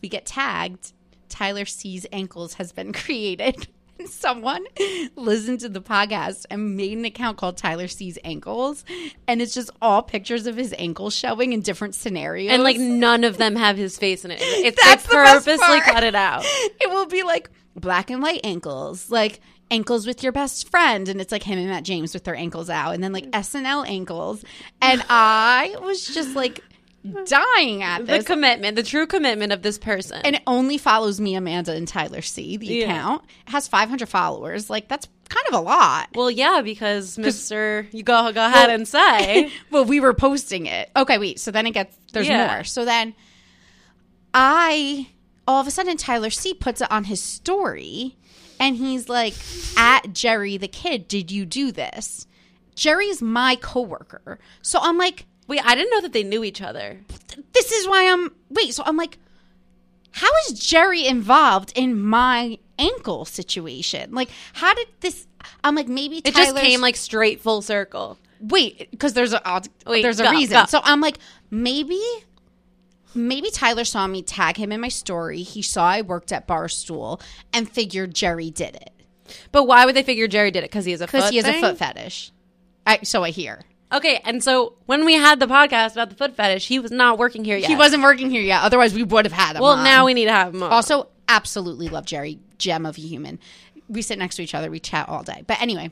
we 0.00 0.08
get 0.08 0.24
tagged. 0.24 0.92
Tyler 1.28 1.66
C's 1.66 2.06
Ankles 2.10 2.54
has 2.54 2.72
been 2.72 2.92
created. 2.94 3.68
Someone 4.06 4.64
listened 5.16 5.60
to 5.60 5.68
the 5.68 5.80
podcast 5.80 6.46
and 6.50 6.76
made 6.76 6.96
an 6.96 7.04
account 7.04 7.38
called 7.38 7.56
Tyler 7.56 7.88
C's 7.88 8.18
Ankles. 8.24 8.84
And 9.26 9.40
it's 9.40 9.54
just 9.54 9.70
all 9.80 10.02
pictures 10.02 10.46
of 10.46 10.56
his 10.56 10.74
ankles 10.78 11.14
showing 11.14 11.52
in 11.52 11.60
different 11.60 11.94
scenarios. 11.94 12.52
and 12.52 12.62
like 12.62 12.78
none 12.78 13.24
of 13.24 13.36
them 13.36 13.56
have 13.56 13.76
his 13.76 13.98
face 13.98 14.24
in 14.24 14.30
it. 14.30 14.40
It's 14.60 14.82
That's 14.84 15.04
they 15.06 15.14
purposely 15.14 15.80
cut 15.80 16.04
it 16.04 16.14
out. 16.14 16.42
it 16.44 16.90
will 16.90 17.06
be 17.06 17.22
like 17.22 17.50
black 17.74 18.10
and 18.10 18.22
white 18.22 18.40
ankles, 18.44 19.10
like 19.10 19.40
ankles 19.70 20.06
with 20.06 20.22
your 20.22 20.32
best 20.32 20.68
friend, 20.70 21.08
and 21.08 21.20
it's 21.20 21.32
like 21.32 21.42
him 21.42 21.58
and 21.58 21.68
Matt 21.68 21.84
James 21.84 22.12
with 22.12 22.24
their 22.24 22.34
ankles 22.34 22.68
out, 22.68 22.94
and 22.94 23.02
then 23.02 23.12
like 23.12 23.30
SNL 23.30 23.88
ankles, 23.88 24.44
and 24.82 25.02
I 25.08 25.76
was 25.80 26.04
just 26.04 26.34
like 26.34 26.62
dying 27.26 27.82
at 27.82 28.06
The 28.06 28.22
commitment, 28.22 28.76
the 28.76 28.82
true 28.82 29.06
commitment 29.06 29.52
of 29.52 29.62
this 29.62 29.78
person. 29.78 30.20
and 30.24 30.36
it 30.36 30.42
only 30.46 30.76
follows 30.78 31.20
me, 31.20 31.34
Amanda, 31.34 31.72
and 31.72 31.88
Tyler 31.88 32.20
C. 32.22 32.56
The 32.56 32.66
Yeah. 32.66 32.84
account 32.84 33.24
it 33.46 33.50
has 33.52 33.66
500 33.68 34.08
followers. 34.08 34.68
Like 34.70 34.88
that's 34.88 35.08
kind 35.28 35.46
of 35.48 35.54
a 35.54 35.60
lot. 35.60 36.08
well, 36.14 36.30
yeah, 36.30 36.60
because 36.62 37.16
Mister, 37.16 37.86
you 37.92 38.02
go 38.02 38.30
go 38.32 38.44
ahead 38.44 38.68
and 38.70 38.86
say, 38.86 39.50
well, 39.70 39.84
we 39.84 40.00
were 40.00 40.12
posting 40.14 40.66
it. 40.66 40.90
Okay, 40.96 41.18
wait. 41.18 41.38
So 41.40 41.50
then 41.50 41.66
it 41.66 41.70
gets 41.72 41.96
there's 42.12 42.28
Yeah. 42.28 42.46
more. 42.54 42.64
So 42.64 42.84
then 42.84 43.14
I 44.34 45.08
all 45.48 45.60
of 45.60 45.66
a 45.66 45.70
sudden 45.70 45.96
Tyler 45.96 46.30
C 46.30 46.54
puts 46.54 46.80
it 46.80 46.90
on 46.90 47.04
his 47.04 47.22
story 47.22 48.16
and 48.58 48.76
he's 48.76 49.08
like 49.08 49.34
at 49.76 50.12
Jerry 50.12 50.56
the 50.56 50.68
kid, 50.68 51.08
did 51.08 51.30
you 51.30 51.44
do 51.46 51.72
this? 51.72 52.26
Jerry's 52.76 53.20
my 53.20 53.56
coworker. 53.56 54.38
So 54.62 54.78
I'm 54.80 54.96
like 54.96 55.26
wait, 55.50 55.60
I 55.64 55.74
didn't 55.74 55.90
know 55.90 56.00
that 56.00 56.12
they 56.14 56.22
knew 56.24 56.42
each 56.44 56.62
other. 56.62 56.98
this 57.52 57.70
is 57.72 57.86
why 57.86 58.10
I'm 58.10 58.32
wait, 58.48 58.72
so 58.74 58.82
I'm 58.86 58.96
like 58.96 59.18
how 60.12 60.28
is 60.48 60.58
Jerry 60.58 61.06
involved 61.06 61.72
in 61.76 62.00
my 62.00 62.58
ankle 62.78 63.24
situation? 63.24 64.12
Like 64.12 64.30
how 64.54 64.72
did 64.74 64.88
this 65.00 65.26
I'm 65.62 65.74
like 65.74 65.86
maybe 65.88 66.16
It 66.24 66.34
just 66.34 66.56
came 66.56 66.80
like 66.80 66.96
straight 66.96 67.40
full 67.40 67.62
circle. 67.62 68.18
wait 68.40 68.90
because 68.90 69.12
there's 69.12 69.32
a 69.32 69.46
I'll- 69.46 69.62
Wait, 69.86 70.02
there's 70.02 70.18
a 70.20 70.24
go, 70.24 70.30
reason 70.30 70.54
go. 70.62 70.64
so 70.66 70.80
i'm 70.82 71.00
like 71.02 71.18
maybe 71.50 72.00
maybe 73.14 73.50
tyler 73.50 73.84
saw 73.84 74.06
me 74.06 74.22
tag 74.22 74.56
him 74.56 74.72
in 74.72 74.80
my 74.80 74.88
story 74.88 75.42
he 75.42 75.60
saw 75.62 75.84
i 75.84 76.00
worked 76.02 76.32
at 76.32 76.46
barstool 76.48 77.20
and 77.52 77.68
figured 77.70 78.14
jerry 78.14 78.50
did 78.50 78.74
it 78.76 78.92
But 79.52 79.64
why 79.64 79.84
would 79.84 79.94
they 79.96 80.02
figure 80.02 80.26
Jerry 80.28 80.50
did 80.50 80.64
it? 80.64 80.70
Because 80.70 80.84
he 80.86 80.92
has 80.92 81.00
a 81.00 81.06
because 81.06 81.24
foot 81.24 81.30
he 81.32 81.36
has 81.38 81.46
thing? 81.46 81.62
a 81.64 81.68
foot 81.68 81.78
fetish 81.78 82.32
I, 82.86 83.00
so 83.02 83.22
i 83.22 83.30
hear 83.30 83.60
Okay, 83.92 84.20
and 84.24 84.42
so 84.42 84.74
when 84.86 85.04
we 85.04 85.14
had 85.14 85.40
the 85.40 85.46
podcast 85.46 85.92
about 85.92 86.10
the 86.10 86.16
foot 86.16 86.36
fetish, 86.36 86.68
he 86.68 86.78
was 86.78 86.90
not 86.92 87.18
working 87.18 87.44
here 87.44 87.56
yet. 87.56 87.68
he 87.68 87.76
wasn't 87.76 88.02
working 88.02 88.30
here 88.30 88.42
yet 88.42 88.62
otherwise 88.62 88.94
we 88.94 89.02
would 89.02 89.24
have 89.24 89.32
had 89.32 89.56
him 89.56 89.62
Well, 89.62 89.72
on. 89.72 89.84
now 89.84 90.06
we 90.06 90.14
need 90.14 90.26
to 90.26 90.32
have 90.32 90.54
him 90.54 90.62
on. 90.62 90.70
also 90.70 91.08
absolutely 91.28 91.88
love 91.88 92.04
jerry 92.06 92.38
gem 92.58 92.84
of 92.86 92.96
a 92.98 93.00
human 93.00 93.38
we 93.88 94.02
sit 94.02 94.18
next 94.18 94.36
to 94.36 94.42
each 94.42 94.54
other 94.54 94.70
we 94.70 94.80
chat 94.80 95.08
all 95.08 95.22
day 95.22 95.42
but 95.46 95.60
anyway 95.62 95.90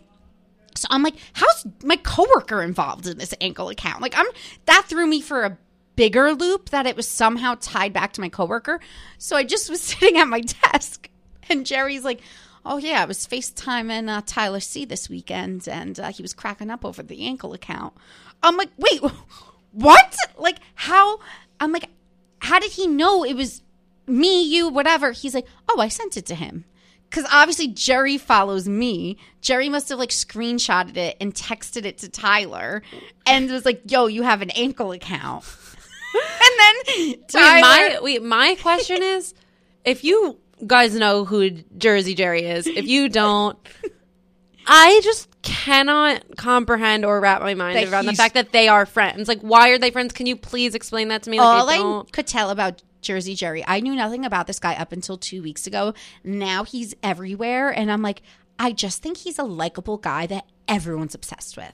so 0.74 0.86
i'm 0.90 1.02
like 1.02 1.14
how's 1.32 1.66
my 1.84 1.96
coworker 1.96 2.62
involved 2.62 3.06
in 3.06 3.18
this 3.18 3.34
ankle 3.40 3.68
account 3.68 4.00
like 4.02 4.14
i'm 4.16 4.26
that 4.66 4.84
threw 4.86 5.06
me 5.06 5.20
for 5.20 5.44
a 5.44 5.56
bigger 5.96 6.32
loop 6.34 6.70
that 6.70 6.86
it 6.86 6.96
was 6.96 7.06
somehow 7.08 7.56
tied 7.60 7.92
back 7.92 8.12
to 8.12 8.20
my 8.20 8.28
coworker 8.28 8.80
so 9.18 9.36
i 9.36 9.42
just 9.44 9.70
was 9.70 9.80
sitting 9.82 10.16
at 10.18 10.26
my 10.28 10.40
desk 10.40 11.08
and 11.48 11.64
jerry's 11.66 12.04
like 12.04 12.20
oh 12.64 12.76
yeah 12.78 13.02
i 13.02 13.04
was 13.04 13.26
facetiming 13.26 14.08
uh, 14.08 14.22
tyler 14.26 14.60
c 14.60 14.84
this 14.84 15.08
weekend 15.08 15.68
and 15.68 15.98
uh, 16.00 16.10
he 16.10 16.22
was 16.22 16.32
cracking 16.34 16.70
up 16.70 16.84
over 16.84 17.02
the 17.02 17.24
ankle 17.26 17.52
account 17.52 17.94
i'm 18.42 18.56
like 18.56 18.70
wait 18.76 19.00
what 19.72 20.16
like 20.38 20.58
how 20.74 21.18
i'm 21.60 21.72
like 21.72 21.88
how 22.40 22.58
did 22.58 22.72
he 22.72 22.86
know 22.86 23.24
it 23.24 23.34
was 23.34 23.62
me, 24.08 24.42
you, 24.42 24.68
whatever. 24.68 25.12
He's 25.12 25.34
like, 25.34 25.46
oh, 25.68 25.80
I 25.80 25.88
sent 25.88 26.16
it 26.16 26.26
to 26.26 26.34
him. 26.34 26.64
because 27.08 27.26
obviously 27.32 27.68
Jerry 27.68 28.18
follows 28.18 28.68
me. 28.68 29.18
Jerry 29.40 29.68
must 29.68 29.88
have 29.90 29.98
like 29.98 30.10
screenshotted 30.10 30.96
it 30.96 31.16
and 31.20 31.34
texted 31.34 31.84
it 31.84 31.98
to 31.98 32.08
Tyler 32.08 32.82
and 33.26 33.50
was 33.50 33.64
like, 33.64 33.82
yo, 33.90 34.06
you 34.06 34.22
have 34.22 34.42
an 34.42 34.50
ankle 34.50 34.92
account. 34.92 35.44
and 36.14 37.06
then 37.06 37.22
Tyler. 37.28 37.54
Wait, 37.54 37.60
my 37.60 37.98
wait, 38.02 38.22
my 38.22 38.56
question 38.60 39.02
is, 39.02 39.34
if 39.84 40.04
you 40.04 40.38
guys 40.66 40.94
know 40.94 41.24
who 41.24 41.50
Jersey 41.76 42.14
Jerry 42.14 42.42
is, 42.44 42.66
if 42.66 42.86
you 42.86 43.08
don't, 43.22 43.58
I 44.66 45.00
just 45.02 45.28
cannot 45.42 46.36
comprehend 46.36 47.04
or 47.04 47.20
wrap 47.20 47.40
my 47.40 47.54
mind 47.54 47.76
That 47.78 47.88
around 47.92 48.04
the 48.04 48.10
he's- 48.12 48.18
fact 48.18 48.34
that 48.34 48.52
they 48.52 48.68
are 48.68 48.84
friends. 48.86 49.28
Like, 49.28 49.40
why 49.40 49.70
are 49.70 49.78
they 49.78 49.90
friends? 49.90 50.12
Can 50.12 50.26
you 50.26 50.36
please 50.36 50.74
explain 50.74 51.08
that 51.08 51.22
to 51.24 51.30
me? 51.30 51.38
Like, 51.38 51.46
all 51.46 51.68
I 51.70 51.74
I 51.74 51.76
don't. 51.78 52.12
could 52.12 52.26
tell 52.26 52.50
about 52.50 52.82
Jersey 53.00 53.34
Jerry, 53.34 53.64
I 53.66 53.80
knew 53.80 53.94
nothing 53.94 54.24
about 54.24 54.46
this 54.46 54.58
guy 54.58 54.74
up 54.74 54.92
until 54.92 55.16
two 55.16 55.42
weeks 55.42 55.66
ago. 55.66 55.94
Now 56.24 56.64
he's 56.64 56.94
everywhere. 57.02 57.70
And 57.70 57.90
I'm 57.90 58.02
like, 58.02 58.22
I 58.58 58.72
just 58.72 59.02
think 59.02 59.18
he's 59.18 59.38
a 59.38 59.44
likable 59.44 59.96
guy 59.98 60.26
that 60.26 60.44
everyone's 60.66 61.14
obsessed 61.14 61.56
with. 61.56 61.72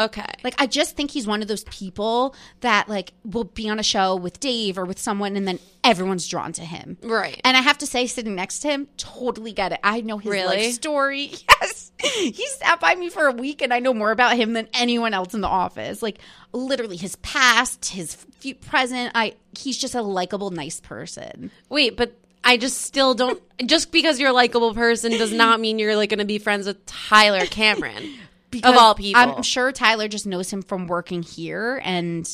Okay. 0.00 0.24
Like 0.42 0.54
I 0.58 0.66
just 0.66 0.96
think 0.96 1.10
he's 1.10 1.26
one 1.26 1.42
of 1.42 1.48
those 1.48 1.64
people 1.64 2.34
that 2.60 2.88
like 2.88 3.12
will 3.24 3.44
be 3.44 3.68
on 3.68 3.78
a 3.78 3.82
show 3.82 4.16
with 4.16 4.40
Dave 4.40 4.78
or 4.78 4.84
with 4.86 4.98
someone 4.98 5.36
and 5.36 5.46
then 5.46 5.58
everyone's 5.84 6.26
drawn 6.26 6.52
to 6.54 6.62
him. 6.62 6.96
Right. 7.02 7.38
And 7.44 7.56
I 7.56 7.60
have 7.60 7.78
to 7.78 7.86
say 7.86 8.06
sitting 8.06 8.34
next 8.34 8.60
to 8.60 8.68
him, 8.68 8.88
totally 8.96 9.52
get 9.52 9.72
it. 9.72 9.80
I 9.84 10.00
know 10.00 10.16
his 10.18 10.30
Really? 10.32 10.56
life 10.56 10.72
story. 10.72 11.32
Yes. 11.60 11.92
He 12.32 12.46
sat 12.46 12.80
by 12.80 12.94
me 12.94 13.10
for 13.10 13.26
a 13.26 13.32
week 13.32 13.60
and 13.60 13.74
I 13.74 13.78
know 13.80 13.92
more 13.92 14.10
about 14.10 14.34
him 14.34 14.54
than 14.54 14.68
anyone 14.72 15.12
else 15.12 15.34
in 15.34 15.42
the 15.42 15.48
office. 15.48 16.00
Like 16.02 16.18
literally 16.54 16.96
his 16.96 17.16
past, 17.16 17.84
his 17.90 18.16
present. 18.62 19.12
I 19.14 19.34
he's 19.58 19.76
just 19.76 19.94
a 19.94 20.00
likable 20.00 20.48
nice 20.50 20.80
person. 20.80 21.50
Wait, 21.68 21.98
but 21.98 22.16
I 22.42 22.56
just 22.56 22.80
still 22.80 23.12
don't. 23.12 23.42
Just 23.66 23.92
because 23.92 24.18
you're 24.18 24.30
a 24.30 24.32
likable 24.32 24.72
person 24.72 25.12
does 25.12 25.30
not 25.30 25.60
mean 25.60 25.78
you're 25.78 25.94
like 25.94 26.08
going 26.08 26.20
to 26.20 26.24
be 26.24 26.38
friends 26.38 26.66
with 26.66 26.86
Tyler 26.86 27.44
Cameron 27.44 28.14
of 28.64 28.76
all 28.76 28.94
people. 28.94 29.20
I'm 29.20 29.42
sure 29.42 29.72
Tyler 29.72 30.08
just 30.08 30.26
knows 30.26 30.50
him 30.52 30.62
from 30.62 30.86
working 30.86 31.22
here 31.22 31.80
and 31.84 32.28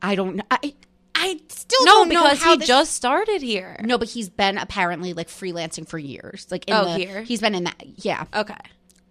I 0.00 0.14
don't 0.14 0.36
know. 0.36 0.44
I 0.50 0.74
I 1.14 1.40
still 1.50 1.84
no, 1.84 1.92
don't 1.92 2.08
know 2.08 2.22
because 2.24 2.42
how 2.42 2.52
he 2.52 2.58
this- 2.58 2.68
just 2.68 2.94
started 2.94 3.42
here. 3.42 3.76
No, 3.84 3.98
but 3.98 4.08
he's 4.08 4.28
been 4.28 4.58
apparently 4.58 5.12
like 5.12 5.28
freelancing 5.28 5.86
for 5.88 5.98
years. 5.98 6.46
Like 6.50 6.66
in 6.68 6.74
Oh, 6.74 6.84
the, 6.84 6.98
here? 6.98 7.22
he's 7.22 7.40
been 7.40 7.54
in 7.54 7.64
that. 7.64 7.80
Yeah, 7.96 8.24
Okay. 8.34 8.54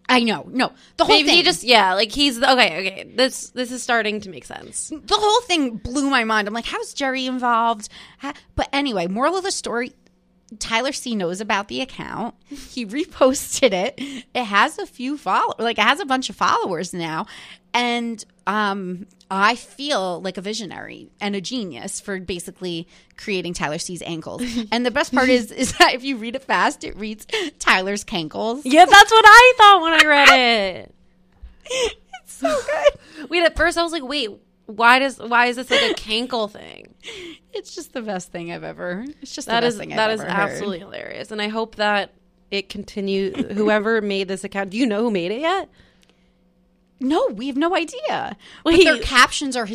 I 0.09 0.23
know. 0.23 0.43
No, 0.51 0.73
the 0.97 1.05
whole 1.05 1.15
Maybe 1.15 1.29
thing. 1.29 1.37
he 1.37 1.43
just 1.43 1.63
yeah, 1.63 1.93
like 1.93 2.11
he's 2.11 2.37
okay. 2.37 2.79
Okay, 2.79 3.11
this 3.15 3.51
this 3.51 3.71
is 3.71 3.81
starting 3.81 4.19
to 4.21 4.29
make 4.29 4.43
sense. 4.43 4.89
the 4.89 5.15
whole 5.15 5.41
thing 5.43 5.77
blew 5.77 6.09
my 6.09 6.25
mind. 6.25 6.49
I'm 6.49 6.53
like, 6.53 6.65
how's 6.65 6.93
Jerry 6.93 7.27
involved? 7.27 7.87
Ha- 8.17 8.33
But 8.55 8.67
anyway, 8.73 9.07
moral 9.07 9.37
of 9.37 9.43
the 9.45 9.51
story. 9.51 9.93
Tyler 10.59 10.91
C 10.91 11.15
knows 11.15 11.39
about 11.41 11.67
the 11.67 11.81
account. 11.81 12.35
He 12.47 12.85
reposted 12.87 13.71
it. 13.73 14.25
It 14.33 14.43
has 14.43 14.77
a 14.77 14.85
few 14.85 15.17
follow 15.17 15.53
like 15.59 15.77
it 15.77 15.83
has 15.83 15.99
a 15.99 16.05
bunch 16.05 16.29
of 16.29 16.35
followers 16.35 16.93
now. 16.93 17.25
And 17.73 18.23
um 18.47 19.07
I 19.29 19.55
feel 19.55 20.21
like 20.21 20.37
a 20.37 20.41
visionary 20.41 21.09
and 21.21 21.35
a 21.35 21.41
genius 21.41 22.01
for 22.01 22.19
basically 22.19 22.85
creating 23.15 23.53
Tyler 23.53 23.77
C's 23.77 24.01
ankles. 24.01 24.41
And 24.71 24.85
the 24.85 24.91
best 24.91 25.13
part 25.13 25.29
is 25.29 25.51
is 25.51 25.71
that 25.77 25.93
if 25.93 26.03
you 26.03 26.17
read 26.17 26.35
it 26.35 26.43
fast, 26.43 26.83
it 26.83 26.97
reads 26.97 27.25
Tyler's 27.59 28.03
cankles. 28.03 28.61
Yeah, 28.65 28.85
that's 28.85 29.11
what 29.11 29.25
I 29.25 29.53
thought 29.57 29.81
when 29.81 29.93
I 29.93 30.03
read 30.07 30.29
it. 30.85 30.95
It's 32.23 32.33
so 32.33 32.49
good. 32.49 33.29
Wait, 33.29 33.43
at 33.43 33.55
first 33.55 33.77
I 33.77 33.83
was 33.83 33.91
like, 33.93 34.03
wait, 34.03 34.29
why 34.65 34.99
does 34.99 35.17
why 35.19 35.47
is 35.47 35.55
this 35.55 35.69
like 35.69 35.91
a 35.91 35.93
cankle 35.95 36.49
thing? 36.49 36.93
It's 37.53 37.75
just 37.75 37.93
the 37.93 38.01
best 38.01 38.31
thing 38.31 38.51
I've 38.51 38.63
ever. 38.63 39.05
It's 39.21 39.33
just 39.35 39.47
That 39.47 39.61
the 39.61 39.67
is 39.67 39.77
that 39.77 39.91
I've 39.91 40.11
is 40.11 40.21
heard. 40.21 40.29
That 40.29 40.45
is 40.49 40.51
absolutely 40.51 40.79
hilarious, 40.79 41.31
and 41.31 41.41
I 41.41 41.47
hope 41.49 41.75
that 41.75 42.13
it 42.49 42.69
continues. 42.69 43.35
Whoever 43.53 44.01
made 44.01 44.27
this 44.27 44.43
account, 44.43 44.69
do 44.69 44.77
you 44.77 44.85
know 44.85 45.01
who 45.01 45.11
made 45.11 45.31
it 45.31 45.41
yet? 45.41 45.69
No, 46.99 47.27
we 47.27 47.47
have 47.47 47.57
no 47.57 47.75
idea. 47.75 48.37
But 48.63 48.73
Wait. 48.73 48.83
their 48.83 48.99
captions 48.99 49.55
are 49.55 49.65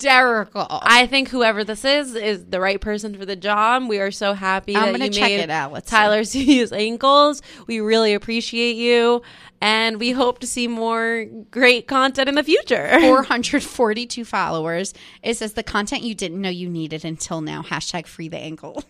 hysterical. 0.00 0.66
I 0.70 1.06
think 1.06 1.28
whoever 1.28 1.64
this 1.64 1.84
is 1.84 2.14
is 2.14 2.46
the 2.46 2.60
right 2.60 2.80
person 2.80 3.16
for 3.16 3.24
the 3.26 3.36
job. 3.36 3.88
We 3.88 3.98
are 4.00 4.10
so 4.10 4.32
happy 4.32 4.76
I'm 4.76 4.92
gonna 4.92 5.08
check 5.10 5.22
made 5.30 5.40
it 5.40 5.50
out. 5.50 5.72
Let's 5.72 5.90
see. 5.90 5.96
Tyler 5.96 6.24
C's 6.30 6.72
ankles. 6.72 7.42
We 7.66 7.80
really 7.80 8.14
appreciate 8.14 8.76
you, 8.76 9.22
and 9.60 9.98
we 9.98 10.12
hope 10.12 10.40
to 10.40 10.46
see 10.46 10.68
more 10.68 11.26
great 11.50 11.86
content 11.86 12.28
in 12.28 12.34
the 12.34 12.42
future. 12.44 12.88
442 13.00 14.24
followers. 14.24 14.94
It 15.22 15.36
says 15.36 15.54
the 15.54 15.62
content 15.62 16.02
you 16.02 16.14
didn't 16.14 16.40
know 16.40 16.50
you 16.50 16.68
needed 16.68 17.04
until 17.04 17.40
now. 17.40 17.62
Hashtag 17.62 18.06
free 18.06 18.28
the 18.28 18.38
ankle. 18.38 18.84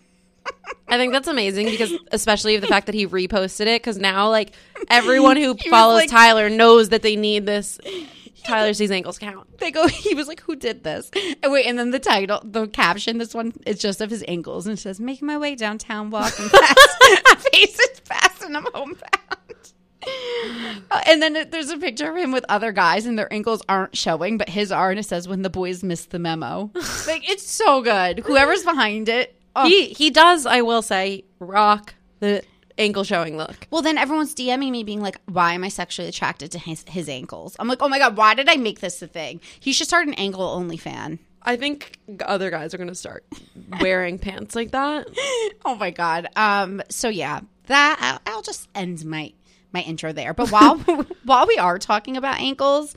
I 0.89 0.97
think 0.97 1.13
that's 1.13 1.29
amazing 1.29 1.67
because, 1.67 1.93
especially 2.13 2.57
the 2.57 2.67
fact 2.67 2.87
that 2.87 2.95
he 2.95 3.07
reposted 3.07 3.67
it, 3.67 3.81
because 3.83 3.99
now 3.99 4.29
like 4.31 4.53
everyone 4.89 5.37
who 5.37 5.55
follows 5.55 6.01
like- 6.01 6.11
Tyler 6.11 6.49
knows 6.51 6.89
that 6.89 7.03
they 7.03 7.15
need 7.17 7.47
this 7.47 7.79
Tyler 8.45 8.73
C's 8.75 8.91
ankles 8.91 9.19
count. 9.19 9.59
They 9.59 9.71
go. 9.71 9.87
He 10.01 10.15
was 10.15 10.29
like, 10.29 10.41
"Who 10.43 10.57
did 10.57 10.85
this?" 10.85 11.11
And 11.43 11.53
wait, 11.53 11.67
and 11.67 11.79
then 11.79 11.91
the 11.91 11.99
title, 11.99 12.41
the 12.45 12.67
caption. 12.69 13.19
This 13.19 13.35
one 13.35 13.53
is 13.67 13.79
just 13.79 14.01
of 14.01 14.11
his 14.11 14.25
ankles, 14.29 14.67
and 14.67 14.77
it 14.79 14.81
says, 14.81 14.99
"Making 15.01 15.27
my 15.27 15.39
way 15.39 15.55
downtown, 15.55 16.11
walking 16.11 16.49
fast, 16.49 17.43
faces 17.53 18.01
fast, 18.05 18.43
and 18.43 18.57
I'm 18.57 18.67
homebound." 18.75 18.97
Uh, 20.91 21.01
and 21.07 21.21
then 21.21 21.37
it- 21.37 21.51
there's 21.51 21.71
a 21.71 21.77
picture 21.77 22.11
of 22.11 22.17
him 22.17 22.33
with 22.33 22.45
other 22.49 22.73
guys, 22.73 23.07
and 23.07 23.19
their 23.19 23.33
ankles 23.33 23.63
aren't 23.69 23.97
showing, 23.97 24.39
but 24.39 24.49
his 24.49 24.73
are, 24.73 24.91
and 24.91 24.99
it 24.99 25.05
says, 25.05 25.29
"When 25.29 25.43
the 25.43 25.51
boys 25.51 25.83
missed 25.83 26.11
the 26.11 26.19
memo." 26.19 26.71
like 27.07 27.29
it's 27.29 27.49
so 27.49 27.83
good. 27.83 28.21
Whoever's 28.21 28.65
behind 28.65 29.09
it. 29.09 29.37
Oh. 29.55 29.67
He 29.69 29.87
he 29.89 30.11
does, 30.11 30.47
I 30.47 30.63
will 30.63 30.83
say, 30.83 31.25
rock 31.39 31.95
the 32.21 32.43
ankle 32.81 33.05
showing 33.05 33.37
look. 33.37 33.69
Well, 33.71 33.83
then 33.83 33.99
everyone's 33.99 34.35
DMing 34.35 34.71
me 34.71 34.83
being 34.83 35.01
like, 35.01 35.21
why 35.27 35.53
am 35.53 35.63
I 35.63 35.69
sexually 35.69 36.09
attracted 36.09 36.51
to 36.53 36.59
his, 36.59 36.85
his 36.89 37.09
ankles? 37.09 37.55
I'm 37.59 37.69
like, 37.69 37.83
oh 37.83 37.89
my 37.89 37.99
God, 37.99 38.17
why 38.17 38.35
did 38.35 38.49
I 38.49 38.57
make 38.57 38.81
this 38.81 39.01
a 39.03 39.07
thing? 39.07 39.41
He 39.61 39.73
should 39.73 39.87
start 39.87 40.09
an 40.09 40.15
ankle 40.15 40.43
only 40.43 40.77
fan. 40.77 41.19
I 41.43 41.57
think 41.57 41.99
other 42.25 42.51
guys 42.51 42.75
are 42.75 42.79
going 42.79 42.89
to 42.89 42.95
start 42.95 43.25
wearing 43.81 44.19
pants 44.19 44.55
like 44.57 44.73
that. 44.73 45.07
Oh 45.63 45.75
my 45.75 45.91
God. 45.91 46.27
Um, 46.37 46.81
so 46.89 47.09
yeah, 47.11 47.41
that 47.67 47.99
I'll, 48.01 48.35
I'll 48.35 48.43
just 48.43 48.69
end 48.75 49.05
my, 49.05 49.33
my 49.73 49.83
intro 49.83 50.13
there. 50.13 50.33
But 50.33 50.51
while, 50.51 50.79
while 51.25 51.47
we 51.47 51.59
are 51.59 51.79
talking 51.79 52.17
about 52.17 52.41
ankles 52.41 52.95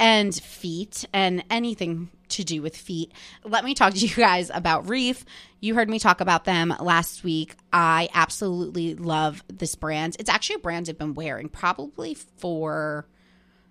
and 0.00 0.34
feet 0.34 1.06
and 1.12 1.44
anything 1.48 2.10
to 2.32 2.44
do 2.44 2.62
with 2.62 2.76
feet, 2.76 3.12
let 3.44 3.64
me 3.64 3.74
talk 3.74 3.94
to 3.94 3.98
you 3.98 4.14
guys 4.14 4.50
about 4.52 4.88
Reef. 4.88 5.24
You 5.60 5.74
heard 5.74 5.88
me 5.88 5.98
talk 5.98 6.20
about 6.20 6.44
them 6.44 6.74
last 6.80 7.24
week. 7.24 7.56
I 7.72 8.08
absolutely 8.12 8.94
love 8.94 9.42
this 9.48 9.74
brand. 9.74 10.16
It's 10.18 10.30
actually 10.30 10.56
a 10.56 10.60
brand 10.60 10.88
I've 10.88 10.98
been 10.98 11.14
wearing 11.14 11.48
probably 11.48 12.14
for 12.14 13.06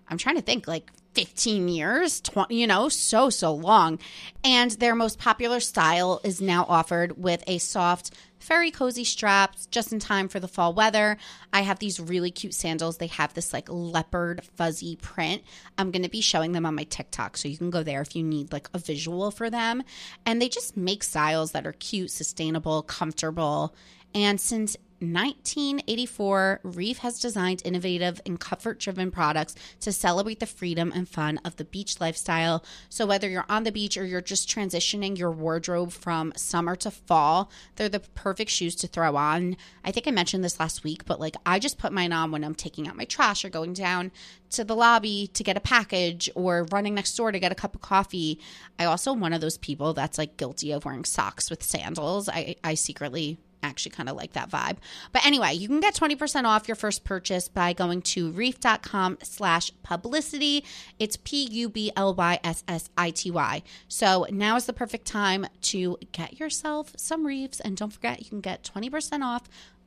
I'm 0.08 0.18
trying 0.18 0.36
to 0.36 0.42
think 0.42 0.68
like 0.68 0.90
15 1.14 1.68
years, 1.68 2.20
20, 2.20 2.54
you 2.54 2.66
know, 2.66 2.88
so, 2.88 3.30
so 3.30 3.54
long. 3.54 3.98
And 4.44 4.70
their 4.72 4.94
most 4.94 5.18
popular 5.18 5.60
style 5.60 6.20
is 6.24 6.40
now 6.40 6.64
offered 6.68 7.22
with 7.22 7.42
a 7.46 7.58
soft, 7.58 8.14
very 8.42 8.70
cozy 8.70 9.04
straps 9.04 9.66
just 9.66 9.92
in 9.92 9.98
time 9.98 10.28
for 10.28 10.40
the 10.40 10.48
fall 10.48 10.72
weather. 10.74 11.16
I 11.52 11.62
have 11.62 11.78
these 11.78 12.00
really 12.00 12.30
cute 12.30 12.54
sandals. 12.54 12.98
They 12.98 13.06
have 13.08 13.34
this 13.34 13.52
like 13.52 13.68
leopard 13.68 14.44
fuzzy 14.56 14.96
print. 14.96 15.42
I'm 15.78 15.90
going 15.90 16.02
to 16.02 16.08
be 16.08 16.20
showing 16.20 16.52
them 16.52 16.66
on 16.66 16.74
my 16.74 16.84
TikTok. 16.84 17.36
So 17.36 17.48
you 17.48 17.56
can 17.56 17.70
go 17.70 17.82
there 17.82 18.00
if 18.00 18.14
you 18.14 18.22
need 18.22 18.52
like 18.52 18.68
a 18.74 18.78
visual 18.78 19.30
for 19.30 19.50
them. 19.50 19.82
And 20.26 20.40
they 20.40 20.48
just 20.48 20.76
make 20.76 21.02
styles 21.02 21.52
that 21.52 21.66
are 21.66 21.72
cute, 21.72 22.10
sustainable, 22.10 22.82
comfortable. 22.82 23.74
And 24.14 24.40
since 24.40 24.76
1984, 25.02 26.60
Reef 26.62 26.98
has 26.98 27.18
designed 27.18 27.60
innovative 27.64 28.20
and 28.24 28.38
comfort 28.38 28.78
driven 28.78 29.10
products 29.10 29.56
to 29.80 29.92
celebrate 29.92 30.38
the 30.38 30.46
freedom 30.46 30.92
and 30.94 31.08
fun 31.08 31.40
of 31.44 31.56
the 31.56 31.64
beach 31.64 32.00
lifestyle. 32.00 32.64
So, 32.88 33.04
whether 33.04 33.28
you're 33.28 33.44
on 33.48 33.64
the 33.64 33.72
beach 33.72 33.96
or 33.96 34.04
you're 34.04 34.20
just 34.20 34.48
transitioning 34.48 35.18
your 35.18 35.32
wardrobe 35.32 35.90
from 35.90 36.32
summer 36.36 36.76
to 36.76 36.90
fall, 36.90 37.50
they're 37.76 37.88
the 37.88 38.00
perfect 38.00 38.50
shoes 38.50 38.76
to 38.76 38.86
throw 38.86 39.16
on. 39.16 39.56
I 39.84 39.90
think 39.90 40.06
I 40.06 40.12
mentioned 40.12 40.44
this 40.44 40.60
last 40.60 40.84
week, 40.84 41.04
but 41.04 41.18
like 41.18 41.34
I 41.44 41.58
just 41.58 41.78
put 41.78 41.92
mine 41.92 42.12
on 42.12 42.30
when 42.30 42.44
I'm 42.44 42.54
taking 42.54 42.86
out 42.86 42.96
my 42.96 43.04
trash 43.04 43.44
or 43.44 43.50
going 43.50 43.72
down 43.72 44.12
to 44.50 44.64
the 44.64 44.76
lobby 44.76 45.28
to 45.34 45.42
get 45.42 45.56
a 45.56 45.60
package 45.60 46.30
or 46.34 46.66
running 46.70 46.94
next 46.94 47.16
door 47.16 47.32
to 47.32 47.40
get 47.40 47.52
a 47.52 47.56
cup 47.56 47.74
of 47.74 47.80
coffee. 47.80 48.38
I 48.78 48.84
also 48.84 49.12
am 49.12 49.20
one 49.20 49.32
of 49.32 49.40
those 49.40 49.58
people 49.58 49.94
that's 49.94 50.18
like 50.18 50.36
guilty 50.36 50.72
of 50.72 50.84
wearing 50.84 51.04
socks 51.04 51.50
with 51.50 51.62
sandals. 51.62 52.28
I, 52.28 52.56
I 52.62 52.74
secretly 52.74 53.38
actually 53.62 53.92
kind 53.92 54.08
of 54.08 54.16
like 54.16 54.32
that 54.32 54.50
vibe. 54.50 54.78
But 55.12 55.26
anyway, 55.26 55.52
you 55.54 55.68
can 55.68 55.78
get 55.80 55.94
20% 55.94 56.44
off 56.44 56.68
your 56.68 56.74
first 56.74 57.04
purchase 57.04 57.48
by 57.48 57.72
going 57.72 58.02
to 58.02 58.32
reef.com 58.32 59.18
slash 59.22 59.70
publyssity. 59.84 60.64
It's 60.98 61.16
P-U-B-L-Y-S-S-I-T-Y. 61.16 63.62
So 63.88 64.26
now 64.30 64.56
is 64.56 64.66
the 64.66 64.72
perfect 64.72 65.06
time 65.06 65.46
to 65.62 65.98
get 66.12 66.40
yourself 66.40 66.92
some 66.96 67.26
reefs. 67.26 67.60
And 67.60 67.76
don't 67.76 67.92
forget, 67.92 68.20
you 68.20 68.26
can 68.26 68.40
get 68.40 68.62
20% 68.62 69.22
off 69.22 69.42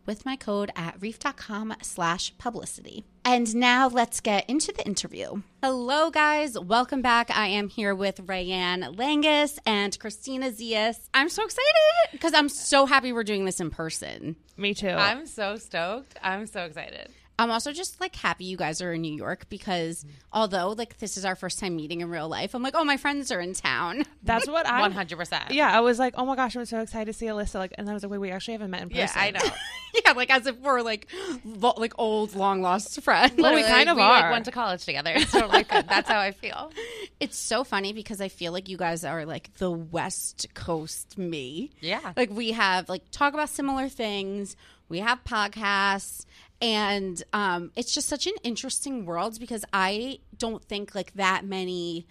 with 0.06 0.26
my 0.26 0.36
code 0.36 0.72
at 0.76 0.96
reef.com 1.00 1.76
slash 1.82 2.36
publyssity. 2.38 3.04
And 3.24 3.56
now 3.56 3.88
let's 3.88 4.22
get 4.22 4.50
into 4.50 4.72
the 4.72 4.86
interview. 4.86 5.42
Hello, 5.64 6.12
guys. 6.12 6.60
Welcome 6.60 7.02
back. 7.02 7.36
I 7.36 7.48
am 7.48 7.70
here 7.70 7.96
with 7.96 8.26
Raeann 8.28 8.96
Langas 8.96 9.58
and 9.66 9.98
Christina 10.00 10.52
Zias. 10.52 11.10
I'm 11.14 11.30
so 11.30 11.44
excited 11.44 12.12
because 12.12 12.34
I'm 12.34 12.50
so 12.50 12.86
happy 12.86 13.12
we're 13.14 13.24
doing 13.24 13.46
this 13.46 13.60
in 13.60 13.72
person. 13.72 14.36
Me 14.58 14.74
too. 14.74 14.90
I'm 14.90 15.26
so 15.26 15.56
stoked. 15.58 16.18
I'm 16.22 16.46
so 16.46 16.64
excited. 16.64 17.10
I'm 17.38 17.51
also 17.51 17.74
just 17.74 18.00
like 18.00 18.15
happy 18.15 18.46
you 18.46 18.56
guys 18.56 18.82
are 18.82 18.94
in 18.94 19.01
New 19.01 19.13
York 19.13 19.48
because 19.50 20.06
although 20.32 20.70
like 20.70 21.00
this 21.00 21.18
is 21.18 21.25
our 21.25 21.36
first 21.36 21.60
time 21.60 21.75
meeting 21.75 22.01
in 22.01 22.10
real 22.10 22.30
life, 22.30 22.54
I'm 22.54 22.63
like, 22.63 22.75
oh, 22.75 22.84
my 22.84 22.98
friends 22.98 23.32
are 23.32 23.42
in 23.42 23.54
town. 23.54 24.04
That's 24.24 24.48
what 24.48 24.65
I. 24.68 24.88
100%. 24.89 25.51
Yeah, 25.51 25.72
I 25.72 25.82
was 25.82 26.00
like, 26.00 26.13
oh 26.18 26.25
my 26.25 26.36
gosh, 26.36 26.56
I'm 26.56 26.65
so 26.65 26.80
excited 26.80 27.06
to 27.08 27.13
see 27.13 27.25
Alyssa. 27.25 27.56
Like, 27.56 27.74
and 27.77 27.89
I 27.89 27.94
was 27.94 28.04
like, 28.04 28.12
wait, 28.12 28.20
we 28.20 28.32
actually 28.32 28.54
haven't 28.54 28.72
met 28.72 28.84
in 28.84 28.89
person. 28.89 29.01
Yeah, 29.04 29.12
I 29.15 29.32
know. 29.32 29.39
yeah, 30.06 30.12
like 30.13 30.30
as 30.30 30.48
if 30.48 30.58
we're 30.60 30.82
like 30.82 31.08
vo- 31.44 31.74
like 31.77 31.94
old 31.98 32.36
long 32.36 32.62
lost 32.62 33.01
friends. 33.01 33.34
Well, 33.38 33.51
we 33.54 33.58
Literally, 33.63 33.63
kind 33.77 33.89
of 33.89 33.98
we, 33.98 34.04
like, 34.04 34.24
are. 34.24 34.32
went 34.32 34.46
to 34.46 34.51
college 34.51 34.86
together. 34.86 35.13
It's 35.25 35.32
totally 35.32 35.63
good. 35.63 35.88
That's 35.89 36.08
how 36.10 36.20
I 36.20 36.32
feel. 36.32 36.72
It's 37.20 37.38
so 37.38 37.63
funny 37.63 37.94
because 37.94 38.22
I 38.22 38.27
feel 38.30 38.51
like 38.51 38.70
you 38.70 38.77
guys 38.77 39.04
are 39.04 39.25
like 39.25 39.54
the 39.58 39.72
West 39.72 40.48
Coast 40.54 41.18
me. 41.18 41.72
Yeah. 41.82 42.13
Like 42.15 42.30
we 42.30 42.51
have 42.51 42.88
like 42.89 43.10
talk 43.12 43.34
about 43.34 43.50
similar 43.50 43.89
things. 43.89 44.56
We 44.88 45.00
have 45.00 45.24
podcasts 45.24 46.25
and 46.62 47.22
um 47.34 47.72
it's 47.76 47.94
just 47.94 48.08
such 48.08 48.28
an 48.28 48.34
interesting 48.44 49.06
world 49.06 49.40
because 49.40 49.66
I 49.74 50.20
don't 50.38 50.64
think 50.64 50.96
like 50.96 51.14
that 51.14 51.46
many 51.46 52.08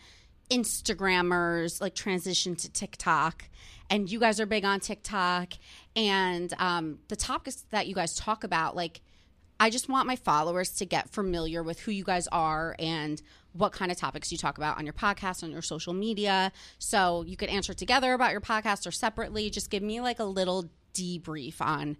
Instagrammers 0.51 1.81
like 1.81 1.95
transition 1.95 2.55
to 2.57 2.71
TikTok 2.71 3.45
and 3.91 4.11
you 4.11 4.21
guys 4.21 4.41
are 4.41 4.47
big 4.47 4.65
on 4.65 4.81
TikTok 4.81 5.55
and 5.97 6.53
um 6.59 6.99
the 7.09 7.17
topics 7.17 7.65
that 7.71 7.87
you 7.87 7.95
guys 7.95 8.15
talk 8.15 8.45
about 8.45 8.77
like 8.77 9.01
I 9.61 9.71
just 9.71 9.89
want 9.89 10.07
my 10.07 10.17
followers 10.17 10.71
to 10.77 10.87
get 10.87 11.11
familiar 11.11 11.63
with 11.63 11.81
who 11.81 11.93
you 11.93 12.05
guys 12.05 12.27
are 12.29 12.75
and 12.79 13.23
what 13.53 13.73
kind 13.73 13.93
of 13.93 13.97
topics 13.97 14.33
you 14.33 14.37
talk 14.37 14.59
about 14.59 14.79
on 14.79 14.85
your 14.85 14.93
podcast, 14.93 15.45
on 15.45 15.53
your 15.53 15.63
social 15.63 15.93
media. 15.93 16.51
So 16.81 17.23
you 17.23 17.37
could 17.37 17.49
answer 17.49 17.73
together 17.73 18.13
about 18.15 18.33
your 18.33 18.41
podcast 18.41 18.85
or 18.85 18.91
separately. 18.91 19.49
Just 19.51 19.71
give 19.71 19.83
me 19.83 20.01
like 20.01 20.19
a 20.19 20.25
little 20.25 20.69
debrief 20.93 21.61
on 21.61 21.97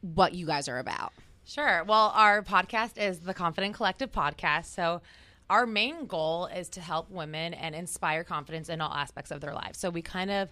what 0.00 0.34
you 0.34 0.46
guys 0.46 0.68
are 0.68 0.78
about. 0.78 1.12
Sure. 1.44 1.82
Well, 1.84 2.12
our 2.14 2.42
podcast 2.42 2.96
is 2.96 3.20
the 3.20 3.34
Confident 3.34 3.74
Collective 3.74 4.12
podcast. 4.12 4.66
So, 4.66 5.02
our 5.48 5.66
main 5.66 6.06
goal 6.06 6.46
is 6.46 6.68
to 6.70 6.80
help 6.80 7.10
women 7.10 7.54
and 7.54 7.74
inspire 7.74 8.22
confidence 8.22 8.68
in 8.68 8.80
all 8.80 8.92
aspects 8.92 9.32
of 9.32 9.40
their 9.40 9.52
lives. 9.52 9.78
So, 9.78 9.90
we 9.90 10.00
kind 10.02 10.30
of, 10.30 10.48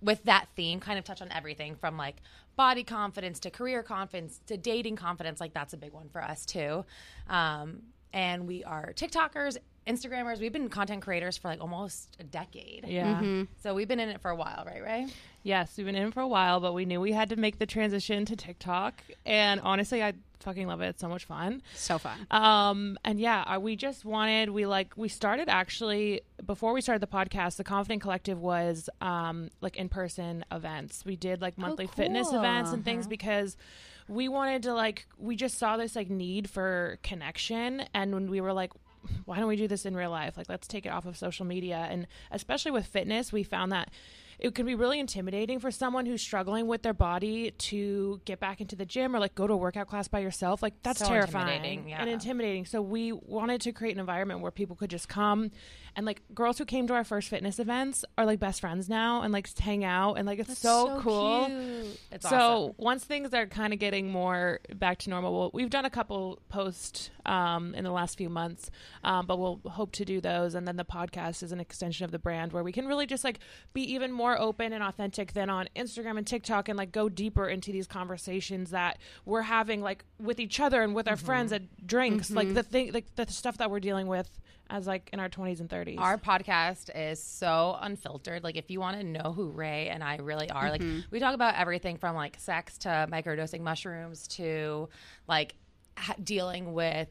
with 0.00 0.24
that 0.24 0.46
theme, 0.56 0.80
kind 0.80 0.98
of 0.98 1.04
touch 1.04 1.22
on 1.22 1.30
everything 1.30 1.76
from 1.76 1.96
like 1.96 2.16
body 2.56 2.82
confidence 2.82 3.38
to 3.40 3.50
career 3.50 3.82
confidence 3.82 4.40
to 4.46 4.56
dating 4.56 4.96
confidence. 4.96 5.40
Like, 5.40 5.54
that's 5.54 5.72
a 5.72 5.76
big 5.76 5.92
one 5.92 6.08
for 6.08 6.22
us 6.22 6.44
too. 6.44 6.84
Um, 7.28 7.82
and 8.12 8.46
we 8.46 8.64
are 8.64 8.92
TikTokers, 8.94 9.56
Instagrammers. 9.86 10.40
We've 10.40 10.52
been 10.52 10.68
content 10.68 11.02
creators 11.02 11.36
for 11.36 11.48
like 11.48 11.60
almost 11.60 12.16
a 12.20 12.24
decade. 12.24 12.84
Yeah. 12.86 13.44
So, 13.62 13.74
we've 13.74 13.88
been 13.88 14.00
in 14.00 14.08
it 14.08 14.20
for 14.20 14.30
a 14.30 14.36
while, 14.36 14.64
right? 14.66 14.82
Right? 14.82 15.14
Yes, 15.42 15.74
we've 15.76 15.86
been 15.86 15.96
in 15.96 16.08
it 16.08 16.14
for 16.14 16.20
a 16.20 16.28
while, 16.28 16.60
but 16.60 16.72
we 16.72 16.84
knew 16.84 17.00
we 17.00 17.12
had 17.12 17.28
to 17.30 17.36
make 17.36 17.58
the 17.58 17.66
transition 17.66 18.24
to 18.26 18.36
TikTok. 18.36 19.02
And 19.26 19.60
honestly, 19.60 20.02
I 20.02 20.12
fucking 20.38 20.66
love 20.66 20.80
it. 20.80 20.88
It's 20.88 21.00
so 21.00 21.08
much 21.08 21.24
fun. 21.24 21.62
So 21.74 21.98
fun. 21.98 22.26
Um, 22.30 22.98
and 23.04 23.18
yeah, 23.18 23.42
uh, 23.42 23.58
we 23.58 23.76
just 23.76 24.04
wanted, 24.04 24.50
we 24.50 24.66
like, 24.66 24.96
we 24.96 25.08
started 25.08 25.48
actually, 25.48 26.22
before 26.44 26.72
we 26.72 26.80
started 26.80 27.00
the 27.00 27.06
podcast, 27.06 27.56
the 27.56 27.64
Confident 27.64 28.02
Collective 28.02 28.40
was 28.40 28.88
um, 29.00 29.50
like 29.60 29.76
in 29.76 29.88
person 29.88 30.44
events. 30.52 31.04
We 31.04 31.16
did 31.16 31.40
like 31.40 31.58
monthly 31.58 31.86
fitness 31.86 32.28
cool. 32.28 32.38
events 32.38 32.72
and 32.72 32.84
things 32.84 33.06
because 33.06 33.56
we 34.08 34.28
wanted 34.28 34.64
to 34.64 34.74
like, 34.74 35.06
we 35.16 35.36
just 35.36 35.58
saw 35.58 35.76
this 35.76 35.96
like 35.96 36.10
need 36.10 36.50
for 36.50 36.98
connection. 37.02 37.84
And 37.94 38.12
when 38.12 38.30
we 38.30 38.40
were 38.40 38.52
like, 38.52 38.72
why 39.24 39.38
don't 39.38 39.48
we 39.48 39.56
do 39.56 39.68
this 39.68 39.84
in 39.86 39.94
real 39.96 40.10
life? 40.10 40.36
Like, 40.36 40.48
let's 40.48 40.66
take 40.66 40.86
it 40.86 40.90
off 40.90 41.06
of 41.06 41.16
social 41.16 41.44
media. 41.46 41.86
And 41.90 42.06
especially 42.30 42.70
with 42.70 42.86
fitness, 42.86 43.32
we 43.32 43.42
found 43.42 43.72
that 43.72 43.90
it 44.38 44.54
can 44.56 44.66
be 44.66 44.74
really 44.74 44.98
intimidating 44.98 45.60
for 45.60 45.70
someone 45.70 46.04
who's 46.04 46.20
struggling 46.20 46.66
with 46.66 46.82
their 46.82 46.94
body 46.94 47.52
to 47.52 48.20
get 48.24 48.40
back 48.40 48.60
into 48.60 48.74
the 48.74 48.84
gym 48.84 49.14
or 49.14 49.20
like 49.20 49.34
go 49.36 49.46
to 49.46 49.52
a 49.52 49.56
workout 49.56 49.86
class 49.86 50.08
by 50.08 50.18
yourself. 50.18 50.62
Like, 50.62 50.74
that's 50.82 50.98
So 50.98 51.06
terrifying 51.06 51.88
yeah. 51.88 52.00
and 52.00 52.10
intimidating. 52.10 52.64
So, 52.66 52.82
we 52.82 53.12
wanted 53.12 53.60
to 53.62 53.72
create 53.72 53.92
an 53.94 54.00
environment 54.00 54.40
where 54.40 54.50
people 54.50 54.74
could 54.74 54.90
just 54.90 55.08
come 55.08 55.50
and 55.94 56.06
like 56.06 56.22
girls 56.34 56.56
who 56.58 56.64
came 56.64 56.86
to 56.86 56.94
our 56.94 57.04
first 57.04 57.28
fitness 57.28 57.58
events 57.58 58.04
are 58.16 58.24
like 58.24 58.40
best 58.40 58.62
friends 58.62 58.88
now 58.88 59.20
and 59.22 59.32
like 59.32 59.46
hang 59.58 59.84
out 59.84 60.14
and 60.14 60.26
like 60.26 60.38
it's 60.38 60.58
so, 60.58 60.98
cool. 61.00 61.46
It's 62.10 62.28
So 62.28 62.36
awesome. 62.36 62.74
once 62.78 63.04
things 63.04 63.34
are 63.34 63.46
kind 63.46 63.72
of 63.72 63.78
getting 63.78 64.10
more 64.10 64.60
back 64.74 64.98
to 65.00 65.10
normal, 65.10 65.32
we'll, 65.38 65.50
we've 65.52 65.70
done 65.70 65.84
a 65.84 65.90
couple 65.90 66.40
posts 66.48 67.10
um, 67.26 67.74
in 67.74 67.84
the 67.84 67.90
last 67.90 68.16
few 68.18 68.28
months, 68.28 68.70
um, 69.04 69.26
but 69.26 69.38
we'll 69.38 69.60
hope 69.66 69.92
to 69.92 70.04
do 70.04 70.20
those. 70.20 70.54
And 70.54 70.66
then 70.66 70.76
the 70.76 70.84
podcast 70.84 71.42
is 71.42 71.52
an 71.52 71.60
extension 71.60 72.04
of 72.04 72.10
the 72.10 72.18
brand 72.18 72.52
where 72.52 72.62
we 72.62 72.72
can 72.72 72.86
really 72.86 73.06
just 73.06 73.24
like 73.24 73.38
be 73.72 73.82
even 73.92 74.12
more 74.12 74.38
open 74.38 74.72
and 74.72 74.82
authentic 74.82 75.32
than 75.32 75.50
on 75.50 75.68
Instagram 75.76 76.18
and 76.18 76.26
TikTok, 76.26 76.68
and 76.68 76.76
like 76.76 76.92
go 76.92 77.08
deeper 77.08 77.48
into 77.48 77.72
these 77.72 77.86
conversations 77.86 78.70
that 78.70 78.98
we're 79.24 79.42
having 79.42 79.80
like 79.80 80.04
with 80.18 80.40
each 80.40 80.60
other 80.60 80.82
and 80.82 80.94
with 80.94 81.08
our 81.08 81.16
friends 81.16 81.52
at 81.52 81.86
drinks, 81.86 82.30
like 82.30 82.54
the 82.54 82.62
thing, 82.62 82.92
like 82.92 83.14
the 83.16 83.26
stuff 83.26 83.58
that 83.58 83.70
we're 83.70 83.80
dealing 83.80 84.06
with 84.06 84.40
as 84.70 84.86
like 84.86 85.10
in 85.12 85.20
our 85.20 85.28
twenties 85.28 85.60
and 85.60 85.68
thirties. 85.68 85.98
Our 85.98 86.16
podcast 86.16 86.90
is 86.94 87.22
so 87.22 87.76
unfiltered. 87.80 88.42
Like, 88.42 88.56
if 88.56 88.70
you 88.70 88.80
want 88.80 88.98
to 88.98 89.04
know 89.04 89.32
who 89.34 89.50
Ray 89.50 89.88
and 89.88 90.02
I 90.02 90.16
really 90.16 90.50
are, 90.50 90.70
like, 90.70 90.82
we 91.10 91.18
talk 91.18 91.34
about 91.34 91.56
everything 91.56 91.98
from 91.98 92.16
like 92.16 92.36
sex 92.38 92.78
to 92.78 93.06
microdosing 93.10 93.60
mushrooms 93.60 94.26
to 94.28 94.88
like 95.28 95.54
dealing 96.22 96.72
with 96.72 97.08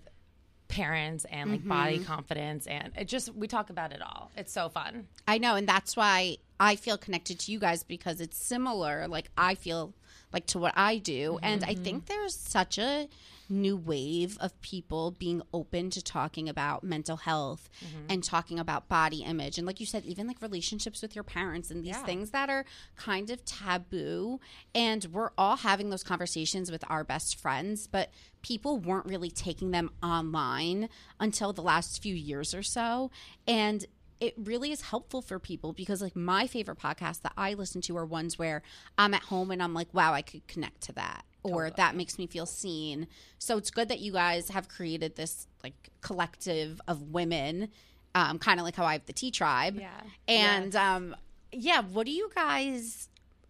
parents 0.67 1.25
and 1.29 1.51
like 1.51 1.67
body 1.67 1.95
mm-hmm. 1.97 2.05
confidence. 2.05 2.65
And 2.65 2.91
it 2.97 3.07
just, 3.07 3.33
we 3.35 3.47
talk 3.47 3.69
about 3.69 3.91
it 3.91 4.01
all. 4.01 4.31
It's 4.37 4.53
so 4.53 4.69
fun. 4.69 5.07
I 5.27 5.37
know, 5.37 5.55
and 5.55 5.67
that's 5.67 5.97
why 5.97 6.37
I 6.59 6.75
feel 6.75 6.97
connected 6.97 7.39
to 7.39 7.51
you 7.51 7.59
guys 7.59 7.83
because 7.83 8.21
it's 8.21 8.37
similar. 8.37 9.07
Like 9.07 9.29
I 9.37 9.55
feel 9.55 9.93
like 10.31 10.45
to 10.47 10.59
what 10.59 10.73
I 10.77 10.97
do, 10.97 11.39
and 11.43 11.63
I 11.63 11.73
mm-hmm. 11.73 11.83
think 11.83 12.05
there's 12.05 12.35
such 12.35 12.77
a 12.77 13.09
new 13.51 13.75
wave 13.75 14.37
of 14.39 14.59
people 14.61 15.11
being 15.11 15.41
open 15.53 15.89
to 15.91 16.01
talking 16.01 16.47
about 16.49 16.83
mental 16.83 17.17
health 17.17 17.69
mm-hmm. 17.85 18.05
and 18.09 18.23
talking 18.23 18.57
about 18.59 18.87
body 18.87 19.23
image. 19.23 19.57
And 19.57 19.67
like 19.67 19.79
you 19.79 19.85
said 19.85 20.05
even 20.05 20.27
like 20.27 20.41
relationships 20.41 21.01
with 21.01 21.13
your 21.15 21.23
parents 21.23 21.69
and 21.69 21.83
these 21.83 21.91
Yeah. 21.91 22.05
things 22.05 22.31
that 22.31 22.49
are 22.49 22.65
kind 22.95 23.29
of 23.29 23.43
taboo. 23.45 24.39
And 24.73 25.05
we're 25.11 25.31
all 25.37 25.57
having 25.57 25.89
those 25.89 26.03
conversations 26.03 26.71
with 26.71 26.83
our 26.89 27.03
best 27.03 27.39
friends 27.39 27.87
but 27.87 28.09
people 28.41 28.79
weren't 28.79 29.05
really 29.05 29.29
taking 29.29 29.71
them 29.71 29.91
online 30.01 30.89
until 31.19 31.53
the 31.53 31.61
last 31.61 32.01
few 32.01 32.15
years 32.15 32.53
or 32.55 32.63
so. 32.63 33.11
And 33.47 33.85
it 34.21 34.35
really 34.37 34.71
is 34.71 34.81
helpful 34.81 35.21
for 35.21 35.39
people 35.39 35.73
because 35.73 36.01
like 36.01 36.15
my 36.15 36.45
favorite 36.45 36.77
podcasts 36.77 37.21
that 37.23 37.33
I 37.35 37.55
listen 37.55 37.81
to 37.81 37.97
are 37.97 38.05
ones 38.05 38.37
where 38.37 38.61
I'm 38.97 39.15
at 39.15 39.23
home 39.23 39.49
and 39.49 39.61
I'm 39.61 39.73
like, 39.73 39.91
wow, 39.93 40.13
I 40.13 40.21
could 40.21 40.47
connect 40.47 40.81
to 40.81 40.93
that. 40.93 41.25
Or 41.43 41.71
that 41.71 41.95
makes 41.95 42.19
me 42.19 42.27
feel 42.27 42.45
seen. 42.45 43.07
So 43.39 43.57
it's 43.57 43.71
good 43.71 43.89
that 43.89 43.99
you 43.99 44.11
guys 44.11 44.49
have 44.49 44.69
created 44.69 45.15
this 45.15 45.47
like 45.63 45.89
collective 46.01 46.79
of 46.87 47.01
women, 47.01 47.69
um, 48.13 48.37
kind 48.37 48.59
of 48.59 48.63
like 48.63 48.75
how 48.75 48.85
I 48.85 48.93
have 48.93 49.07
the 49.07 49.13
tea 49.13 49.31
tribe. 49.31 49.75
Yeah. 49.79 49.89
And 50.27 50.75
um, 50.75 51.15
yeah, 51.51 51.81
what 51.81 52.05
do 52.05 52.11
you 52.11 52.29
guys 52.35 53.09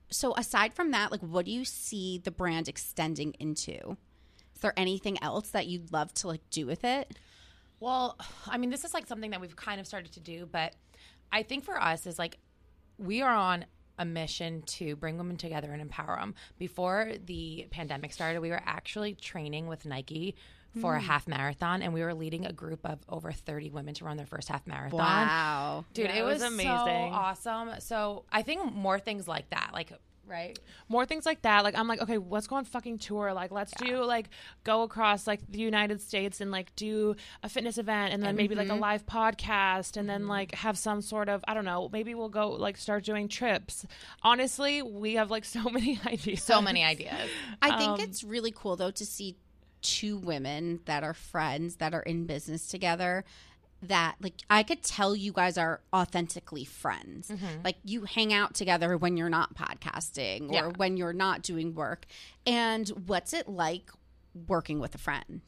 so 0.09 0.33
aside 0.35 0.73
from 0.73 0.91
that, 0.91 1.11
like 1.11 1.21
what 1.21 1.45
do 1.45 1.51
you 1.51 1.65
see 1.65 2.17
the 2.17 2.31
brand 2.31 2.69
extending 2.69 3.33
into? 3.39 3.97
Is 4.55 4.61
there 4.61 4.73
anything 4.77 5.21
else 5.21 5.49
that 5.49 5.67
you'd 5.67 5.91
love 5.91 6.13
to 6.15 6.27
like 6.27 6.49
do 6.49 6.65
with 6.65 6.85
it? 6.85 7.17
Well, 7.81 8.17
I 8.47 8.57
mean, 8.57 8.69
this 8.69 8.85
is 8.85 8.93
like 8.93 9.07
something 9.07 9.31
that 9.31 9.41
we've 9.41 9.55
kind 9.55 9.81
of 9.81 9.87
started 9.87 10.13
to 10.13 10.21
do, 10.21 10.47
but 10.49 10.73
I 11.33 11.43
think 11.43 11.65
for 11.65 11.81
us 11.81 12.07
is 12.07 12.17
like 12.17 12.37
we 12.97 13.21
are 13.21 13.33
on 13.33 13.65
a 13.99 14.05
mission 14.05 14.61
to 14.63 14.95
bring 14.95 15.17
women 15.17 15.35
together 15.35 15.71
and 15.71 15.81
empower 15.81 16.15
them. 16.15 16.33
Before 16.57 17.11
the 17.25 17.67
pandemic 17.71 18.13
started, 18.13 18.39
we 18.39 18.49
were 18.49 18.61
actually 18.65 19.15
training 19.15 19.67
with 19.67 19.85
Nike 19.85 20.35
for 20.79 20.95
a 20.95 20.99
hmm. 20.99 21.05
half 21.05 21.27
marathon, 21.27 21.81
and 21.81 21.93
we 21.93 22.01
were 22.01 22.13
leading 22.13 22.45
a 22.45 22.53
group 22.53 22.79
of 22.85 22.99
over 23.09 23.31
30 23.31 23.71
women 23.71 23.93
to 23.95 24.05
run 24.05 24.15
their 24.15 24.25
first 24.25 24.47
half 24.47 24.65
marathon. 24.65 24.99
Wow. 24.99 25.85
Dude, 25.93 26.05
Yeah, 26.05 26.15
it 26.15 26.23
was, 26.23 26.35
was 26.35 26.53
amazing. 26.53 26.71
amazing. 26.71 27.13
awesome. 27.13 27.71
So 27.79 28.23
I 28.31 28.41
think 28.41 28.73
more 28.73 28.97
things 28.97 29.27
like 29.27 29.49
that, 29.49 29.71
like, 29.73 29.91
right? 30.31 30.57
more 30.91 31.05
things 31.05 31.25
like 31.25 31.41
that. 31.41 31.63
Like 31.63 31.75
I'm 31.75 31.87
like, 31.87 32.01
okay, 32.01 32.17
let's 32.17 32.47
go 32.47 32.57
on 32.57 32.65
fucking 32.65 32.99
tour. 32.99 33.33
Like 33.33 33.51
let's 33.51 33.71
do 33.73 34.03
like 34.03 34.29
go 34.63 34.83
across 34.83 35.25
like 35.25 35.39
the 35.49 35.59
United 35.59 36.01
States 36.01 36.41
and 36.41 36.51
like 36.51 36.75
do 36.75 37.15
a 37.41 37.49
fitness 37.49 37.77
event 37.77 38.13
and 38.13 38.21
then 38.21 38.35
maybe 38.35 38.53
like 38.53 38.67
a 38.67 38.71
mm-hmm. 38.71 38.81
live 38.81 39.05
podcast 39.05 39.97
and 39.97 40.07
then 40.07 40.21
mm-hmm. 40.21 40.29
like 40.29 40.55
have 40.55 40.77
some 40.77 41.01
sort 41.01 41.29
of 41.29 41.43
I 41.47 41.53
don't 41.53 41.65
know, 41.65 41.89
maybe 41.91 42.13
we'll 42.13 42.29
go 42.29 42.51
like 42.51 42.77
start 42.77 43.03
doing 43.03 43.27
trips. 43.27 43.85
Honestly, 44.21 44.81
we 44.81 45.15
have 45.15 45.31
like 45.31 45.45
so 45.51 45.69
many 45.69 45.99
ideas. 46.05 46.43
So 46.43 46.61
many 46.61 46.83
ideas. 46.83 47.29
I 47.61 47.77
think 47.77 47.91
um, 47.91 47.99
it's 48.01 48.23
really 48.23 48.51
cool 48.51 48.75
though 48.75 48.91
to 48.91 49.05
see 49.05 49.37
two 49.81 50.17
women 50.17 50.79
that 50.85 51.03
are 51.03 51.13
friends 51.13 51.77
that 51.77 51.93
are 51.93 52.03
in 52.03 52.25
business 52.25 52.67
together 52.67 53.23
that 53.83 54.15
like 54.21 54.35
I 54.49 54.63
could 54.63 54.83
tell 54.83 55.15
you 55.15 55.31
guys 55.31 55.57
are 55.57 55.81
authentically 55.93 56.65
friends. 56.65 57.29
Mm-hmm. 57.29 57.63
Like 57.63 57.77
you 57.83 58.03
hang 58.05 58.31
out 58.33 58.53
together 58.53 58.97
when 58.97 59.17
you're 59.17 59.29
not 59.29 59.55
podcasting 59.55 60.49
or 60.51 60.53
Yeah. 60.53 60.71
when 60.77 60.97
you're 60.97 61.13
not 61.13 61.41
doing 61.41 61.73
work. 61.73 62.05
And 62.45 62.87
what's 63.07 63.33
it 63.33 63.47
like 63.47 63.89
working 64.47 64.79
with 64.79 64.93
a 64.95 64.99
friend? 64.99 65.41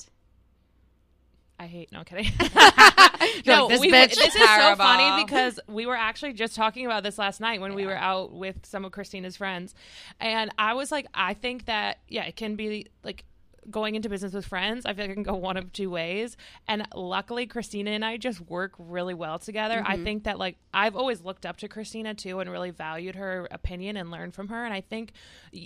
I 1.59 1.67
hate. 1.67 1.91
No 1.91 2.03
kidding. 2.03 2.25
No, 3.45 3.67
like, 3.67 3.69
this 3.69 3.79
we, 3.79 3.91
bitch 3.91 4.15
this 4.15 4.35
is 4.35 4.35
is 4.35 4.49
so 4.49 4.75
funny 4.75 5.23
because 5.23 5.57
we 5.67 5.85
were 5.85 5.95
actually 5.95 6.33
just 6.33 6.55
talking 6.55 6.85
about 6.85 7.03
this 7.03 7.17
last 7.17 7.39
night 7.39 7.61
when 7.61 7.73
we 7.73 7.85
were 7.85 7.95
out 7.95 8.33
with 8.33 8.65
some 8.65 8.83
of 8.83 8.91
Christina's 8.91 9.37
friends, 9.37 9.73
and 10.19 10.51
I 10.57 10.73
was 10.73 10.91
like, 10.91 11.07
I 11.13 11.33
think 11.33 11.65
that 11.65 11.99
yeah, 12.09 12.25
it 12.25 12.35
can 12.35 12.55
be 12.55 12.87
like 13.03 13.23
going 13.69 13.95
into 13.95 14.09
business 14.09 14.33
with 14.33 14.45
friends. 14.45 14.85
I 14.85 14.93
feel 14.93 15.05
like 15.05 15.11
it 15.11 15.13
can 15.15 15.23
go 15.23 15.35
one 15.35 15.57
of 15.57 15.71
two 15.71 15.89
ways, 15.89 16.37
and 16.67 16.87
luckily 16.95 17.45
Christina 17.45 17.91
and 17.91 18.03
I 18.03 18.17
just 18.17 18.41
work 18.41 18.73
really 18.77 19.13
well 19.13 19.39
together. 19.39 19.83
I 19.85 19.97
think 20.03 20.23
that 20.23 20.37
like 20.39 20.57
I've 20.73 20.95
always 20.95 21.21
looked 21.21 21.45
up 21.45 21.57
to 21.57 21.67
Christina 21.67 22.13
too 22.13 22.39
and 22.39 22.49
really 22.49 22.71
valued 22.71 23.15
her 23.15 23.47
opinion 23.51 23.97
and 23.97 24.11
learned 24.11 24.33
from 24.33 24.47
her, 24.49 24.65
and 24.65 24.73
I 24.73 24.81
think 24.81 25.13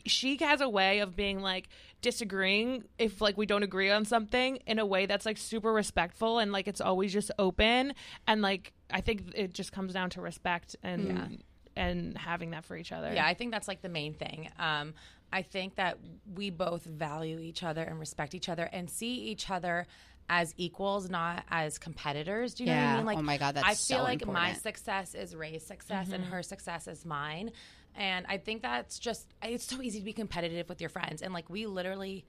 she 0.06 0.38
has 0.38 0.62
a 0.62 0.70
way 0.70 1.00
of 1.00 1.16
being 1.16 1.42
like 1.42 1.70
disagreeing 2.02 2.84
if 3.00 3.22
like 3.22 3.38
we 3.38 3.46
don't 3.46 3.64
agree 3.64 3.90
on 3.90 4.06
something 4.06 4.58
in 4.68 4.80
a 4.80 4.86
way 4.86 5.06
that's 5.06 5.26
like 5.26 5.38
super 5.38 5.74
respectful 5.74 6.40
and 6.40 6.52
like 6.52 6.68
it's 6.68 6.82
always 6.82 7.12
just 7.12 7.32
open 7.40 7.94
and 8.28 8.42
like 8.42 8.74
I 8.92 9.02
think 9.02 9.24
it 9.34 9.54
just 9.54 9.72
comes 9.72 9.94
down 9.94 10.12
to 10.12 10.22
respect 10.22 10.76
and 10.84 11.44
and 11.78 12.18
having 12.18 12.52
that 12.52 12.66
for 12.66 12.76
each 12.76 12.92
other. 12.92 13.14
Yeah, 13.14 13.26
I 13.26 13.34
think 13.34 13.52
that's 13.52 13.68
like 13.68 13.82
the 13.82 13.90
main 13.90 14.14
thing. 14.14 14.50
Um, 14.60 14.94
I 15.32 15.42
think 15.42 15.76
that 15.76 15.98
we 16.36 16.50
both 16.50 16.84
value 16.84 17.40
each 17.40 17.64
other 17.64 17.84
and 17.84 18.00
respect 18.00 18.34
each 18.36 18.50
other 18.50 18.64
and 18.64 18.90
see 18.90 19.14
each 19.16 19.50
other 19.50 19.86
as 20.30 20.54
equals, 20.58 21.10
not 21.10 21.44
as 21.50 21.78
competitors. 21.78 22.54
Do 22.54 22.64
you 22.64 22.70
know 22.70 22.76
what 22.76 22.82
I 22.84 22.96
mean? 22.98 23.06
Like, 23.06 23.18
Oh 23.18 23.22
my 23.22 23.38
God, 23.38 23.56
that's 23.56 23.66
I 23.68 23.70
feel 23.76 24.00
so 24.00 24.04
like 24.04 24.26
my 24.28 24.54
success 24.54 25.16
is 25.16 25.36
Ray's 25.36 25.66
success 25.66 26.06
Mm-hmm. 26.08 26.14
and 26.16 26.26
her 26.26 26.44
success 26.44 26.88
is 26.88 27.06
mine. 27.06 27.52
And 27.96 28.26
I 28.30 28.38
think 28.38 28.62
that's 28.62 29.00
just 29.00 29.26
it's 29.42 29.66
so 29.66 29.82
easy 29.82 30.00
to 30.00 30.06
be 30.06 30.14
competitive 30.14 30.70
with 30.70 30.82
your 30.82 30.90
friends. 30.90 31.22
And 31.22 31.34
like 31.34 31.50
we 31.50 31.66
literally 31.66 32.26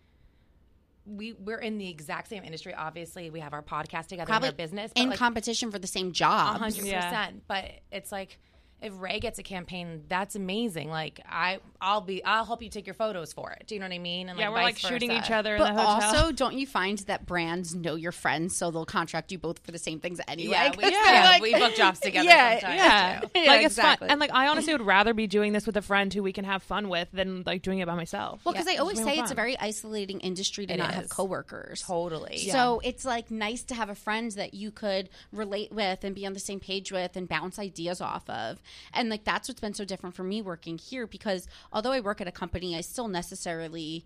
we 1.07 1.33
we're 1.33 1.59
in 1.59 1.79
the 1.79 1.89
exact 1.89 2.29
same 2.29 2.45
industry. 2.45 2.75
Obviously, 2.75 3.31
we 3.31 3.41
have 3.41 3.53
our 3.55 3.63
podcast 3.63 4.09
together 4.09 4.27
Probably 4.27 4.49
and 4.49 4.55
our 4.61 4.65
business. 4.65 4.93
but, 4.95 5.03
in 5.03 5.11
like, 5.11 5.19
competition 5.19 5.71
for 5.71 5.79
the 5.79 5.87
same 5.87 6.13
job. 6.13 6.59
hundred 6.59 6.85
Yeah. 6.85 7.03
percent. 7.09 7.43
But 7.49 7.65
it's 7.91 8.13
like 8.13 8.39
if 8.81 8.93
Ray 9.01 9.19
gets 9.21 9.39
a 9.39 9.43
campaign, 9.43 10.05
that's 10.09 10.37
amazing. 10.37 10.89
Like 10.89 11.21
I, 11.29 11.59
I'll 11.81 12.01
be, 12.01 12.25
I'll 12.25 12.45
help 12.45 12.63
you 12.63 12.69
take 12.71 12.87
your 12.87 12.95
photos 12.95 13.33
for 13.33 13.51
it. 13.53 13.65
Do 13.67 13.75
you 13.75 13.81
know 13.81 13.87
what 13.87 13.93
I 13.95 13.99
mean? 13.99 14.29
And 14.29 14.39
yeah, 14.39 14.49
like, 14.51 14.57
we're 14.57 14.63
like 14.63 14.75
vice 14.81 14.91
shooting 14.91 15.11
versa. 15.11 15.25
each 15.25 15.31
other 15.31 15.55
in 15.57 15.59
But 15.61 15.75
the 15.75 15.81
hotel. 15.83 16.09
also, 16.17 16.33
don't 16.33 16.55
you 16.57 16.67
find 16.67 16.99
that 17.01 17.27
brands 17.27 17.75
know 17.75 17.95
your 17.97 18.13
friends, 18.13 18.57
so 18.57 18.71
they'll 18.71 18.85
contract 18.87 19.33
you 19.33 19.39
both 19.39 19.59
for 19.65 19.73
the 19.73 19.79
same 19.79 19.99
things 20.01 20.21
anyway? 20.29 20.53
Yeah, 20.53 20.69
'Cause 20.69 20.77
we, 20.77 20.91
yeah, 20.91 21.23
like- 21.33 21.43
we 21.43 21.53
book 21.55 21.75
jobs 21.75 22.01
together. 22.01 22.29
Yeah, 22.29 22.61
sometimes, 22.61 22.79
yeah, 22.79 23.21
too. 23.21 23.29
Yeah, 23.35 23.51
like 23.51 23.65
it's 23.65 23.75
exactly. 23.75 24.07
fun, 24.07 24.13
and 24.13 24.21
like 24.21 24.33
I 24.33 24.49
honestly 24.49 24.73
would 24.73 24.83
rather 24.87 25.13
be 25.15 25.27
doing 25.27 25.53
this 25.53 25.67
with 25.67 25.77
a 25.77 25.83
friend 25.83 26.13
who 26.15 26.23
we 26.23 26.33
can 26.33 26.45
have 26.45 26.63
fun 26.63 26.89
with 26.89 27.09
than 27.13 27.43
like 27.45 27.63
doing 27.63 27.81
it 27.81 27.87
by 27.87 27.95
myself. 27.95 28.41
Well, 28.45 28.53
because 28.53 28.69
I 28.69 28.77
always 28.77 28.99
It's 28.99 29.07
say 29.07 29.15
more 29.17 29.25
it's 29.25 29.33
a 29.33 29.35
very 29.35 29.59
isolating 29.59 30.21
industry 30.21 30.67
to 30.67 30.75
It 30.75 30.79
not 30.79 30.95
have 30.95 31.09
coworkers. 31.09 31.83
Totally. 31.83 32.39
So 32.39 32.81
it's 32.85 33.05
like 33.05 33.31
nice 33.31 33.63
to 33.65 33.75
have 33.75 33.89
a 33.91 33.95
friend 33.95 34.31
that 34.33 34.55
you 34.55 34.71
could 34.71 35.09
relate 35.33 35.73
with 35.73 36.05
and 36.05 36.15
be 36.15 36.27
on 36.27 36.33
the 36.33 36.41
same 36.41 36.61
page 36.61 36.93
with 36.93 37.17
and 37.17 37.29
bounce 37.29 37.59
ideas 37.59 38.01
off 38.01 38.29
of. 38.31 38.61
And 38.93 39.09
like 39.09 39.25
that's 39.25 39.49
what's 39.49 39.61
been 39.61 39.75
so 39.75 39.85
different 39.85 40.15
for 40.15 40.25
me 40.25 40.43
working 40.43 40.79
here 40.79 41.07
because 41.07 41.47
although 41.73 41.93
I 41.93 42.01
work 42.01 42.21
at 42.21 42.29
a 42.29 42.33
company, 42.33 42.77
I 42.77 42.81
still 42.81 43.09
necessarily 43.09 44.05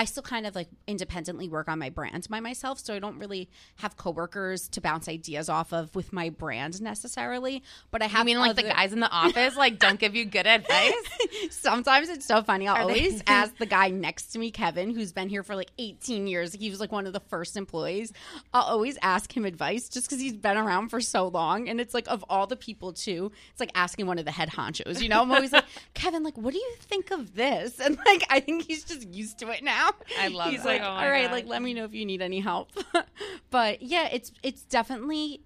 I 0.00 0.06
still 0.06 0.22
kind 0.22 0.46
of 0.46 0.54
like 0.54 0.68
independently 0.86 1.46
work 1.50 1.68
on 1.68 1.78
my 1.78 1.90
brand 1.90 2.26
by 2.30 2.40
myself, 2.40 2.78
so 2.78 2.94
I 2.94 3.00
don't 3.00 3.18
really 3.18 3.50
have 3.76 3.98
coworkers 3.98 4.66
to 4.70 4.80
bounce 4.80 5.08
ideas 5.08 5.50
off 5.50 5.74
of 5.74 5.94
with 5.94 6.10
my 6.10 6.30
brand 6.30 6.80
necessarily. 6.80 7.62
But 7.90 8.00
I 8.00 8.06
have 8.06 8.22
I 8.22 8.24
mean, 8.24 8.38
like 8.38 8.56
the 8.56 8.62
guys 8.62 8.94
in 8.94 9.00
the 9.00 9.10
office, 9.10 9.56
like 9.56 9.78
don't 9.78 10.00
give 10.00 10.16
you 10.16 10.24
good 10.24 10.46
advice. 10.46 10.94
Sometimes 11.50 12.08
it's 12.08 12.24
so 12.24 12.42
funny. 12.42 12.66
I'll 12.66 12.76
Are 12.76 12.86
they- 12.86 13.00
always 13.00 13.22
ask 13.26 13.54
the 13.58 13.66
guy 13.66 13.88
next 13.90 14.28
to 14.28 14.38
me, 14.38 14.50
Kevin, 14.50 14.90
who's 14.94 15.12
been 15.12 15.28
here 15.28 15.42
for 15.42 15.54
like 15.54 15.70
18 15.78 16.26
years. 16.26 16.54
He 16.54 16.70
was 16.70 16.80
like 16.80 16.92
one 16.92 17.06
of 17.06 17.12
the 17.12 17.20
first 17.20 17.58
employees. 17.58 18.10
I'll 18.54 18.62
always 18.62 18.96
ask 19.02 19.36
him 19.36 19.44
advice 19.44 19.90
just 19.90 20.06
because 20.08 20.18
he's 20.22 20.32
been 20.32 20.56
around 20.56 20.88
for 20.88 21.02
so 21.02 21.28
long. 21.28 21.68
And 21.68 21.78
it's 21.78 21.92
like, 21.92 22.08
of 22.10 22.24
all 22.30 22.46
the 22.46 22.56
people, 22.56 22.94
too, 22.94 23.32
it's 23.50 23.60
like 23.60 23.72
asking 23.74 24.06
one 24.06 24.18
of 24.18 24.24
the 24.24 24.30
head 24.30 24.48
honchos. 24.48 25.02
You 25.02 25.10
know, 25.10 25.20
I'm 25.20 25.30
always 25.30 25.52
like, 25.52 25.66
Kevin, 25.92 26.22
like, 26.22 26.38
what 26.38 26.54
do 26.54 26.58
you 26.58 26.74
think 26.80 27.10
of 27.10 27.34
this? 27.34 27.78
And 27.78 27.98
like, 28.06 28.24
I 28.30 28.40
think 28.40 28.66
he's 28.66 28.84
just 28.84 29.06
used 29.08 29.38
to 29.40 29.50
it 29.50 29.62
now. 29.62 29.89
I 30.18 30.28
love 30.32 30.50
He's 30.50 30.62
that. 30.62 30.68
like, 30.68 30.82
Oh 30.82 30.86
all 30.86 31.08
right, 31.10 31.24
God. 31.26 31.32
like, 31.32 31.46
let 31.46 31.62
me 31.62 31.74
know 31.74 31.84
if 31.84 31.94
you 31.94 32.04
need 32.06 32.22
any 32.22 32.40
help. 32.40 32.70
but 33.50 33.82
yeah, 33.82 34.08
it's 34.12 34.32
it's 34.42 34.62
definitely 34.62 35.42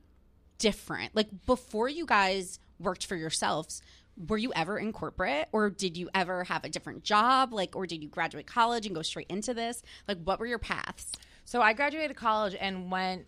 different. 0.58 1.14
Like 1.14 1.28
before 1.46 1.88
you 1.88 2.06
guys 2.06 2.58
worked 2.78 3.06
for 3.06 3.16
yourselves, 3.16 3.82
were 4.28 4.38
you 4.38 4.52
ever 4.54 4.78
in 4.78 4.92
corporate 4.92 5.48
or 5.52 5.70
did 5.70 5.96
you 5.96 6.08
ever 6.14 6.44
have 6.44 6.64
a 6.64 6.68
different 6.68 7.02
job? 7.04 7.52
Like 7.52 7.74
or 7.76 7.86
did 7.86 8.02
you 8.02 8.08
graduate 8.08 8.46
college 8.46 8.86
and 8.86 8.94
go 8.94 9.02
straight 9.02 9.26
into 9.28 9.54
this? 9.54 9.82
Like 10.06 10.18
what 10.22 10.38
were 10.38 10.46
your 10.46 10.58
paths? 10.58 11.12
So 11.44 11.60
I 11.60 11.72
graduated 11.72 12.16
college 12.16 12.56
and 12.58 12.90
went. 12.90 13.26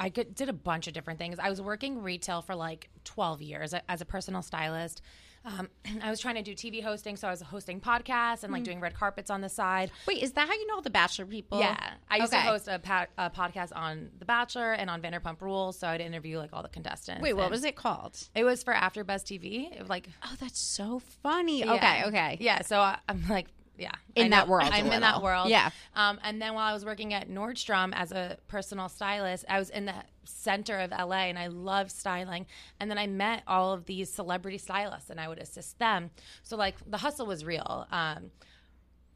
I 0.00 0.10
did 0.10 0.48
a 0.48 0.52
bunch 0.52 0.86
of 0.86 0.94
different 0.94 1.18
things. 1.18 1.40
I 1.40 1.50
was 1.50 1.60
working 1.60 2.00
retail 2.00 2.40
for 2.40 2.54
like 2.54 2.88
12 3.04 3.42
years 3.42 3.74
as 3.88 4.00
a 4.00 4.04
personal 4.04 4.42
stylist. 4.42 5.02
Um, 5.44 5.68
I 6.02 6.10
was 6.10 6.20
trying 6.20 6.34
to 6.36 6.42
do 6.42 6.54
TV 6.54 6.82
hosting, 6.82 7.16
so 7.16 7.28
I 7.28 7.30
was 7.30 7.40
hosting 7.40 7.80
podcasts 7.80 8.44
and 8.44 8.52
like 8.52 8.64
doing 8.64 8.80
red 8.80 8.94
carpets 8.94 9.30
on 9.30 9.40
the 9.40 9.48
side. 9.48 9.90
Wait, 10.06 10.22
is 10.22 10.32
that 10.32 10.48
how 10.48 10.54
you 10.54 10.66
know 10.66 10.74
all 10.76 10.82
the 10.82 10.90
bachelor 10.90 11.26
people? 11.26 11.60
Yeah, 11.60 11.76
I 12.10 12.16
used 12.18 12.32
Okay. 12.32 12.42
to 12.42 12.48
host 12.48 12.68
a, 12.68 12.78
pa- 12.78 13.06
a 13.16 13.30
podcast 13.30 13.70
on 13.74 14.10
The 14.18 14.24
Bachelor 14.24 14.72
and 14.72 14.90
on 14.90 15.00
Vanderpump 15.02 15.40
Rules, 15.40 15.78
so 15.78 15.88
I'd 15.88 16.00
interview 16.00 16.38
like 16.38 16.50
all 16.52 16.62
the 16.62 16.68
contestants. 16.68 17.22
Wait, 17.22 17.34
what 17.34 17.50
was 17.50 17.64
it 17.64 17.76
called? 17.76 18.18
It 18.34 18.44
was 18.44 18.62
for 18.62 18.74
AfterBuzz 18.74 19.24
TV. 19.24 19.72
It 19.72 19.80
was, 19.80 19.88
like 19.88 20.08
Oh, 20.24 20.34
that's 20.40 20.58
so 20.58 21.00
funny. 21.22 21.60
yeah. 21.60 21.74
Okay, 21.74 22.04
okay. 22.06 22.36
yeah. 22.40 22.62
So 22.62 22.78
I, 22.80 22.98
I'm 23.08 23.26
like, 23.28 23.46
yeah, 23.78 23.92
In 24.16 24.26
I 24.32 24.36
that 24.38 24.46
know- 24.46 24.50
world 24.52 24.70
I'm 24.72 24.90
in 24.90 25.00
that 25.02 25.22
world. 25.22 25.48
Yeah. 25.50 25.70
Um, 25.94 26.18
and 26.24 26.42
then 26.42 26.54
while 26.54 26.68
I 26.68 26.72
was 26.74 26.84
working 26.84 27.14
at 27.14 27.28
Nordstrom 27.30 27.92
as 27.94 28.10
a 28.12 28.36
personal 28.48 28.88
stylist, 28.88 29.44
I 29.48 29.58
was 29.60 29.70
in 29.70 29.84
the 29.86 29.94
center 30.28 30.78
of 30.78 30.90
LA, 30.90 31.26
and 31.26 31.38
I 31.38 31.48
love 31.48 31.90
styling. 31.90 32.46
And 32.78 32.90
then 32.90 32.98
I 32.98 33.06
met 33.06 33.42
all 33.46 33.72
of 33.72 33.86
these 33.86 34.10
celebrity 34.10 34.58
stylists, 34.58 35.10
and 35.10 35.20
I 35.20 35.28
would 35.28 35.38
assist 35.38 35.78
them. 35.78 36.10
So 36.42 36.56
like 36.56 36.76
the 36.88 36.98
hustle 36.98 37.26
was 37.26 37.44
real. 37.44 37.86
Um, 37.90 38.30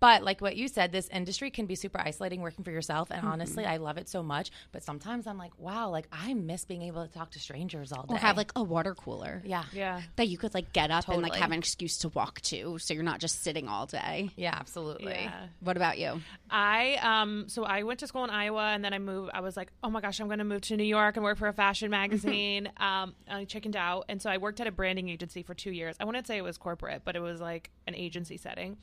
but 0.02 0.22
like 0.24 0.40
what 0.40 0.56
you 0.56 0.66
said, 0.66 0.90
this 0.90 1.08
industry 1.08 1.48
can 1.50 1.66
be 1.66 1.76
super 1.76 2.00
isolating 2.00 2.40
working 2.42 2.64
for 2.64 2.72
yourself. 2.72 3.10
And 3.10 3.22
Mm-hmm. 3.22 3.32
honestly, 3.32 3.64
I 3.64 3.76
love 3.76 3.98
it 3.98 4.08
so 4.08 4.20
much. 4.22 4.50
But 4.72 4.82
sometimes 4.82 5.28
I'm 5.28 5.38
like, 5.38 5.52
wow, 5.58 5.90
like 5.90 6.08
I 6.10 6.34
miss 6.34 6.64
being 6.64 6.82
able 6.82 7.06
to 7.06 7.12
talk 7.12 7.30
to 7.32 7.38
strangers 7.38 7.92
all 7.92 8.02
day. 8.02 8.14
Or 8.14 8.18
have 8.18 8.36
like 8.36 8.50
a 8.56 8.62
water 8.64 8.94
cooler. 8.96 9.40
yeah, 9.44 9.62
yeah. 9.72 10.02
That 10.16 10.26
you 10.26 10.36
could 10.38 10.54
like 10.54 10.72
get 10.72 10.90
up 10.90 11.08
and 11.08 11.22
like 11.22 11.36
have 11.36 11.52
an 11.52 11.58
excuse 11.58 11.98
to 11.98 12.08
walk 12.08 12.40
to 12.50 12.78
so 12.78 12.94
you're 12.94 13.04
not 13.04 13.20
just 13.20 13.42
sitting 13.44 13.68
all 13.68 13.86
day. 13.86 14.30
yeah, 14.36 14.54
absolutely. 14.58 15.12
Yeah. 15.12 15.46
What 15.60 15.76
about 15.76 15.98
you? 15.98 16.20
I 16.50 16.98
um 17.00 17.48
so 17.48 17.62
I 17.64 17.84
went 17.84 18.00
to 18.00 18.06
school 18.08 18.24
in 18.24 18.30
Iowa 18.30 18.72
and 18.74 18.84
then 18.84 18.92
I 18.92 18.98
moved 18.98 19.30
I 19.32 19.40
was 19.40 19.56
like, 19.56 19.70
"Oh 19.84 19.90
my 19.90 20.00
gosh, 20.00 20.18
I'm 20.20 20.26
going 20.26 20.38
to 20.40 20.44
move 20.44 20.62
to 20.62 20.76
New 20.76 20.82
York 20.98 21.16
and 21.16 21.22
work 21.24 21.38
for 21.38 21.46
a 21.48 21.52
fashion 21.52 21.90
magazine." 21.90 22.70
um 22.76 23.14
I 23.30 23.44
chickened 23.44 23.76
out 23.76 24.06
and 24.08 24.20
so 24.20 24.28
I 24.30 24.38
worked 24.38 24.60
at 24.60 24.66
a 24.66 24.72
branding 24.72 25.08
agency 25.08 25.42
for 25.44 25.54
2 25.54 25.70
years. 25.70 25.94
I 26.00 26.04
wouldn't 26.06 26.26
say 26.26 26.36
it 26.38 26.42
was 26.44 26.58
corporate, 26.58 27.02
but 27.04 27.14
it 27.14 27.20
was 27.20 27.40
like 27.40 27.70
an 27.86 27.94
agency 27.94 28.36
setting. 28.36 28.76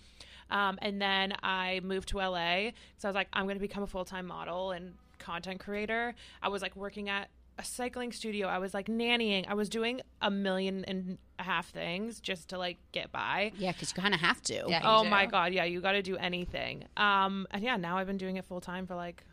Um 0.52 0.78
and 0.82 1.02
then 1.02 1.34
I 1.44 1.82
moved 1.84 2.10
to 2.10 2.18
LA. 2.18 2.72
So 2.98 3.08
I 3.08 3.10
was 3.10 3.16
like, 3.16 3.28
"I'm 3.34 3.46
going 3.46 3.56
to 3.58 3.62
become 3.62 3.84
a 3.84 3.88
full-time 3.88 4.28
model 4.28 4.72
and 4.72 4.94
content 5.20 5.60
creator." 5.60 6.16
I 6.42 6.50
was 6.50 6.62
like 6.62 6.76
working 6.76 7.10
at 7.10 7.30
a 7.58 7.64
cycling 7.64 8.14
studio. 8.14 8.48
I 8.48 8.58
was 8.60 8.74
like 8.74 8.88
nannying. 8.88 9.46
I 9.48 9.54
was 9.54 9.68
doing 9.68 10.00
a 10.22 10.32
million 10.32 10.86
and 10.86 11.18
a 11.40 11.44
half 11.44 11.70
things 11.72 12.20
just 12.22 12.50
to 12.50 12.58
like 12.58 12.78
get 12.94 13.12
by. 13.12 13.52
Yeah, 13.58 13.74
because 13.74 13.94
you 13.96 14.02
kind 14.02 14.14
of 14.14 14.22
have 14.22 14.42
to. 14.44 14.64
Yeah. 14.68 14.82
Oh 14.84 15.04
do. 15.04 15.10
my 15.10 15.26
god, 15.26 15.54
yeah, 15.54 15.66
you 15.66 15.82
got 15.82 15.92
to 15.94 16.02
do 16.02 16.16
anything. 16.16 16.86
Um, 16.96 17.48
and 17.52 17.62
yeah, 17.64 17.76
now 17.76 17.98
I've 17.98 18.08
been 18.08 18.18
doing 18.18 18.38
it 18.38 18.46
full 18.46 18.62
time 18.62 18.88
for 18.88 18.96
like 18.96 19.24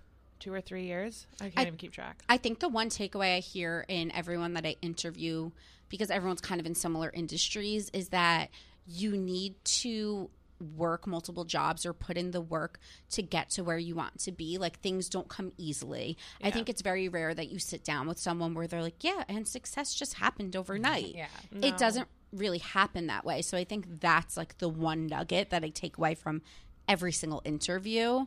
two 0.40 0.52
or 0.52 0.60
three 0.60 0.84
years. 0.86 1.26
I 1.40 1.44
can't 1.44 1.58
I- 1.58 1.62
even 1.62 1.76
keep 1.76 1.92
track. 1.92 2.22
I 2.28 2.36
think 2.36 2.58
the 2.58 2.68
one 2.68 2.88
takeaway 2.90 3.36
I 3.36 3.38
hear 3.38 3.84
in 3.88 4.10
everyone 4.12 4.54
that 4.54 4.66
I 4.66 4.74
interview, 4.82 5.52
because 5.88 6.10
everyone's 6.10 6.40
kind 6.40 6.60
of 6.60 6.66
in 6.66 6.74
similar 6.74 7.10
industries, 7.14 7.90
is 7.94 8.08
that 8.08 8.50
you 8.88 9.16
need 9.16 9.54
to 9.64 10.30
work 10.60 11.06
multiple 11.06 11.44
jobs 11.44 11.84
or 11.84 11.92
put 11.92 12.16
in 12.16 12.30
the 12.30 12.40
work 12.40 12.78
to 13.10 13.22
get 13.22 13.50
to 13.50 13.64
where 13.64 13.78
you 13.78 13.94
want 13.94 14.18
to 14.20 14.32
be. 14.32 14.58
Like 14.58 14.80
things 14.80 15.08
don't 15.08 15.28
come 15.28 15.52
easily. 15.58 16.16
I 16.42 16.50
think 16.50 16.68
it's 16.68 16.82
very 16.82 17.08
rare 17.08 17.34
that 17.34 17.50
you 17.50 17.58
sit 17.58 17.84
down 17.84 18.08
with 18.08 18.18
someone 18.18 18.54
where 18.54 18.66
they're 18.66 18.82
like, 18.82 19.04
yeah, 19.04 19.24
and 19.28 19.46
success 19.46 19.94
just 19.94 20.14
happened 20.14 20.56
overnight. 20.56 21.14
Yeah. 21.14 21.26
It 21.62 21.76
doesn't 21.76 22.08
really 22.32 22.58
happen 22.58 23.06
that 23.06 23.24
way. 23.24 23.42
So 23.42 23.56
I 23.56 23.64
think 23.64 24.00
that's 24.00 24.36
like 24.36 24.58
the 24.58 24.68
one 24.68 25.06
nugget 25.06 25.50
that 25.50 25.64
I 25.64 25.68
take 25.68 25.98
away 25.98 26.14
from 26.14 26.42
every 26.88 27.12
single 27.12 27.42
interview. 27.44 28.26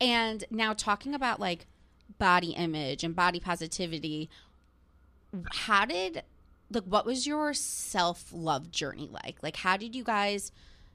And 0.00 0.44
now 0.50 0.72
talking 0.72 1.14
about 1.14 1.40
like 1.40 1.66
body 2.18 2.50
image 2.50 3.04
and 3.04 3.14
body 3.14 3.40
positivity, 3.40 4.30
how 5.52 5.84
did 5.84 6.22
like 6.72 6.84
what 6.84 7.04
was 7.04 7.26
your 7.26 7.52
self-love 7.54 8.70
journey 8.70 9.08
like? 9.12 9.42
Like 9.42 9.56
how 9.56 9.76
did 9.76 9.94
you 9.94 10.04
guys 10.04 10.52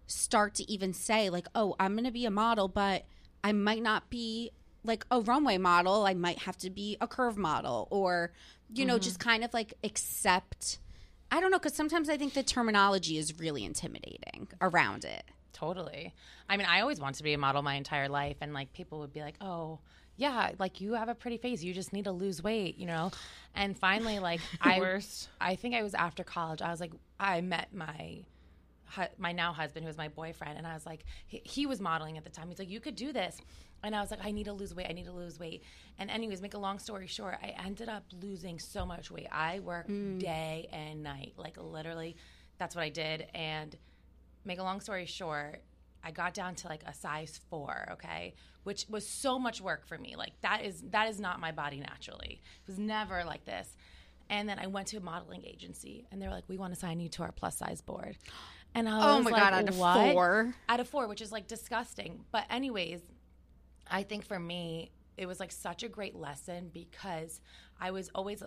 start 0.07 0.55
to 0.55 0.71
even 0.71 0.93
say 0.93 1.29
like, 1.29 1.47
"Oh, 1.55 1.75
I'm 1.79 1.93
going 1.93 2.05
to 2.05 2.11
be 2.11 2.25
a 2.25 2.31
model, 2.31 2.67
but 2.67 3.05
I 3.43 3.51
might 3.51 3.83
not 3.83 4.09
be 4.09 4.51
like 4.83 5.05
a 5.09 5.21
runway 5.21 5.57
model. 5.57 6.05
I 6.05 6.13
might 6.13 6.39
have 6.39 6.57
to 6.57 6.69
be 6.69 6.97
a 7.01 7.07
curve 7.07 7.37
model 7.37 7.87
or 7.91 8.31
you 8.73 8.85
know, 8.85 8.97
just 8.97 9.19
mm-hmm. 9.19 9.29
kind 9.29 9.43
of 9.43 9.53
like 9.53 9.73
accept. 9.83 10.79
I 11.31 11.39
don't 11.41 11.51
know, 11.51 11.57
because 11.57 11.75
sometimes 11.75 12.09
I 12.09 12.17
think 12.17 12.33
the 12.33 12.43
terminology 12.43 13.17
is 13.17 13.39
really 13.39 13.65
intimidating 13.65 14.47
around 14.61 15.05
it. 15.05 15.23
Totally. 15.53 16.13
I 16.49 16.57
mean, 16.57 16.67
I 16.67 16.81
always 16.81 16.99
wanted 16.99 17.17
to 17.17 17.23
be 17.23 17.33
a 17.33 17.37
model 17.37 17.61
my 17.61 17.75
entire 17.75 18.09
life, 18.09 18.37
and 18.41 18.53
like 18.53 18.73
people 18.73 18.99
would 18.99 19.13
be 19.13 19.21
like, 19.21 19.35
"Oh, 19.41 19.79
yeah, 20.17 20.51
like 20.59 20.81
you 20.81 20.93
have 20.93 21.09
a 21.09 21.15
pretty 21.15 21.37
face. 21.37 21.63
You 21.63 21.73
just 21.73 21.93
need 21.93 22.05
to 22.05 22.11
lose 22.11 22.43
weight," 22.43 22.77
you 22.77 22.85
know. 22.85 23.11
And 23.55 23.77
finally, 23.77 24.19
like 24.19 24.41
I, 24.61 24.79
Worst. 24.79 25.29
I 25.39 25.55
think 25.55 25.75
I 25.75 25.83
was 25.83 25.93
after 25.93 26.23
college. 26.23 26.61
I 26.61 26.71
was 26.71 26.79
like, 26.79 26.91
I 27.19 27.41
met 27.41 27.73
my 27.73 28.25
hu- 28.95 29.03
my 29.17 29.31
now 29.31 29.53
husband, 29.53 29.83
who 29.83 29.87
was 29.87 29.97
my 29.97 30.07
boyfriend, 30.07 30.57
and 30.57 30.65
I 30.67 30.73
was 30.73 30.85
like, 30.85 31.05
he, 31.27 31.41
he 31.43 31.65
was 31.65 31.79
modeling 31.79 32.17
at 32.17 32.23
the 32.23 32.29
time. 32.29 32.49
He's 32.49 32.59
like, 32.59 32.69
you 32.69 32.79
could 32.79 32.95
do 32.95 33.11
this. 33.13 33.37
And 33.83 33.95
I 33.95 34.01
was 34.01 34.09
like, 34.09 34.23
I 34.23 34.31
need 34.31 34.45
to 34.45 34.53
lose 34.53 34.73
weight. 34.73 34.87
I 34.89 34.93
need 34.93 35.05
to 35.05 35.11
lose 35.11 35.39
weight. 35.39 35.63
And 35.99 36.09
anyways, 36.09 36.41
make 36.41 36.55
a 36.55 36.59
long 36.59 36.79
story 36.79 37.07
short, 37.07 37.37
I 37.41 37.53
ended 37.63 37.89
up 37.89 38.03
losing 38.19 38.59
so 38.59 38.85
much 38.85 39.11
weight. 39.11 39.27
I 39.31 39.59
worked 39.59 39.91
mm. 39.91 40.19
day 40.19 40.69
and 40.71 41.03
night, 41.03 41.33
like 41.37 41.57
literally, 41.59 42.15
that's 42.57 42.75
what 42.75 42.83
I 42.83 42.89
did. 42.89 43.27
And 43.35 43.75
make 44.43 44.59
a 44.59 44.63
long 44.63 44.81
story 44.81 45.05
short, 45.05 45.61
I 46.03 46.11
got 46.11 46.33
down 46.33 46.55
to 46.55 46.67
like 46.67 46.83
a 46.85 46.93
size 46.93 47.39
four, 47.49 47.89
okay, 47.93 48.35
which 48.63 48.85
was 48.89 49.07
so 49.07 49.39
much 49.39 49.59
work 49.59 49.87
for 49.87 49.97
me. 49.97 50.15
Like 50.15 50.33
that 50.41 50.63
is 50.63 50.83
that 50.91 51.09
is 51.09 51.19
not 51.19 51.39
my 51.39 51.51
body 51.51 51.79
naturally. 51.79 52.41
It 52.43 52.67
was 52.67 52.77
never 52.77 53.23
like 53.23 53.45
this. 53.45 53.75
And 54.29 54.47
then 54.47 54.57
I 54.59 54.67
went 54.67 54.87
to 54.87 54.97
a 54.97 55.01
modeling 55.01 55.45
agency, 55.45 56.07
and 56.11 56.21
they 56.21 56.27
were 56.27 56.33
like, 56.33 56.45
"We 56.47 56.57
want 56.57 56.73
to 56.73 56.79
sign 56.79 56.99
you 56.99 57.09
to 57.09 57.23
our 57.23 57.31
plus 57.31 57.57
size 57.57 57.81
board." 57.81 58.17
And 58.75 58.87
I 58.89 59.13
Oh 59.13 59.15
was 59.17 59.25
my 59.25 59.31
like, 59.31 59.41
God, 59.41 59.53
out 59.53 59.69
of 59.69 59.77
"What?" 59.79 60.13
four? 60.13 60.53
Out 60.69 60.79
of 60.79 60.87
four, 60.89 61.07
which 61.07 61.21
is 61.21 61.31
like 61.31 61.47
disgusting. 61.47 62.25
But 62.31 62.43
anyways, 62.49 63.01
I 63.89 64.03
think 64.03 64.25
for 64.25 64.37
me, 64.37 64.91
it 65.17 65.25
was 65.25 65.39
like 65.39 65.51
such 65.51 65.81
a 65.83 65.87
great 65.87 66.15
lesson 66.15 66.69
because 66.73 67.39
I 67.79 67.91
was 67.91 68.09
always, 68.13 68.43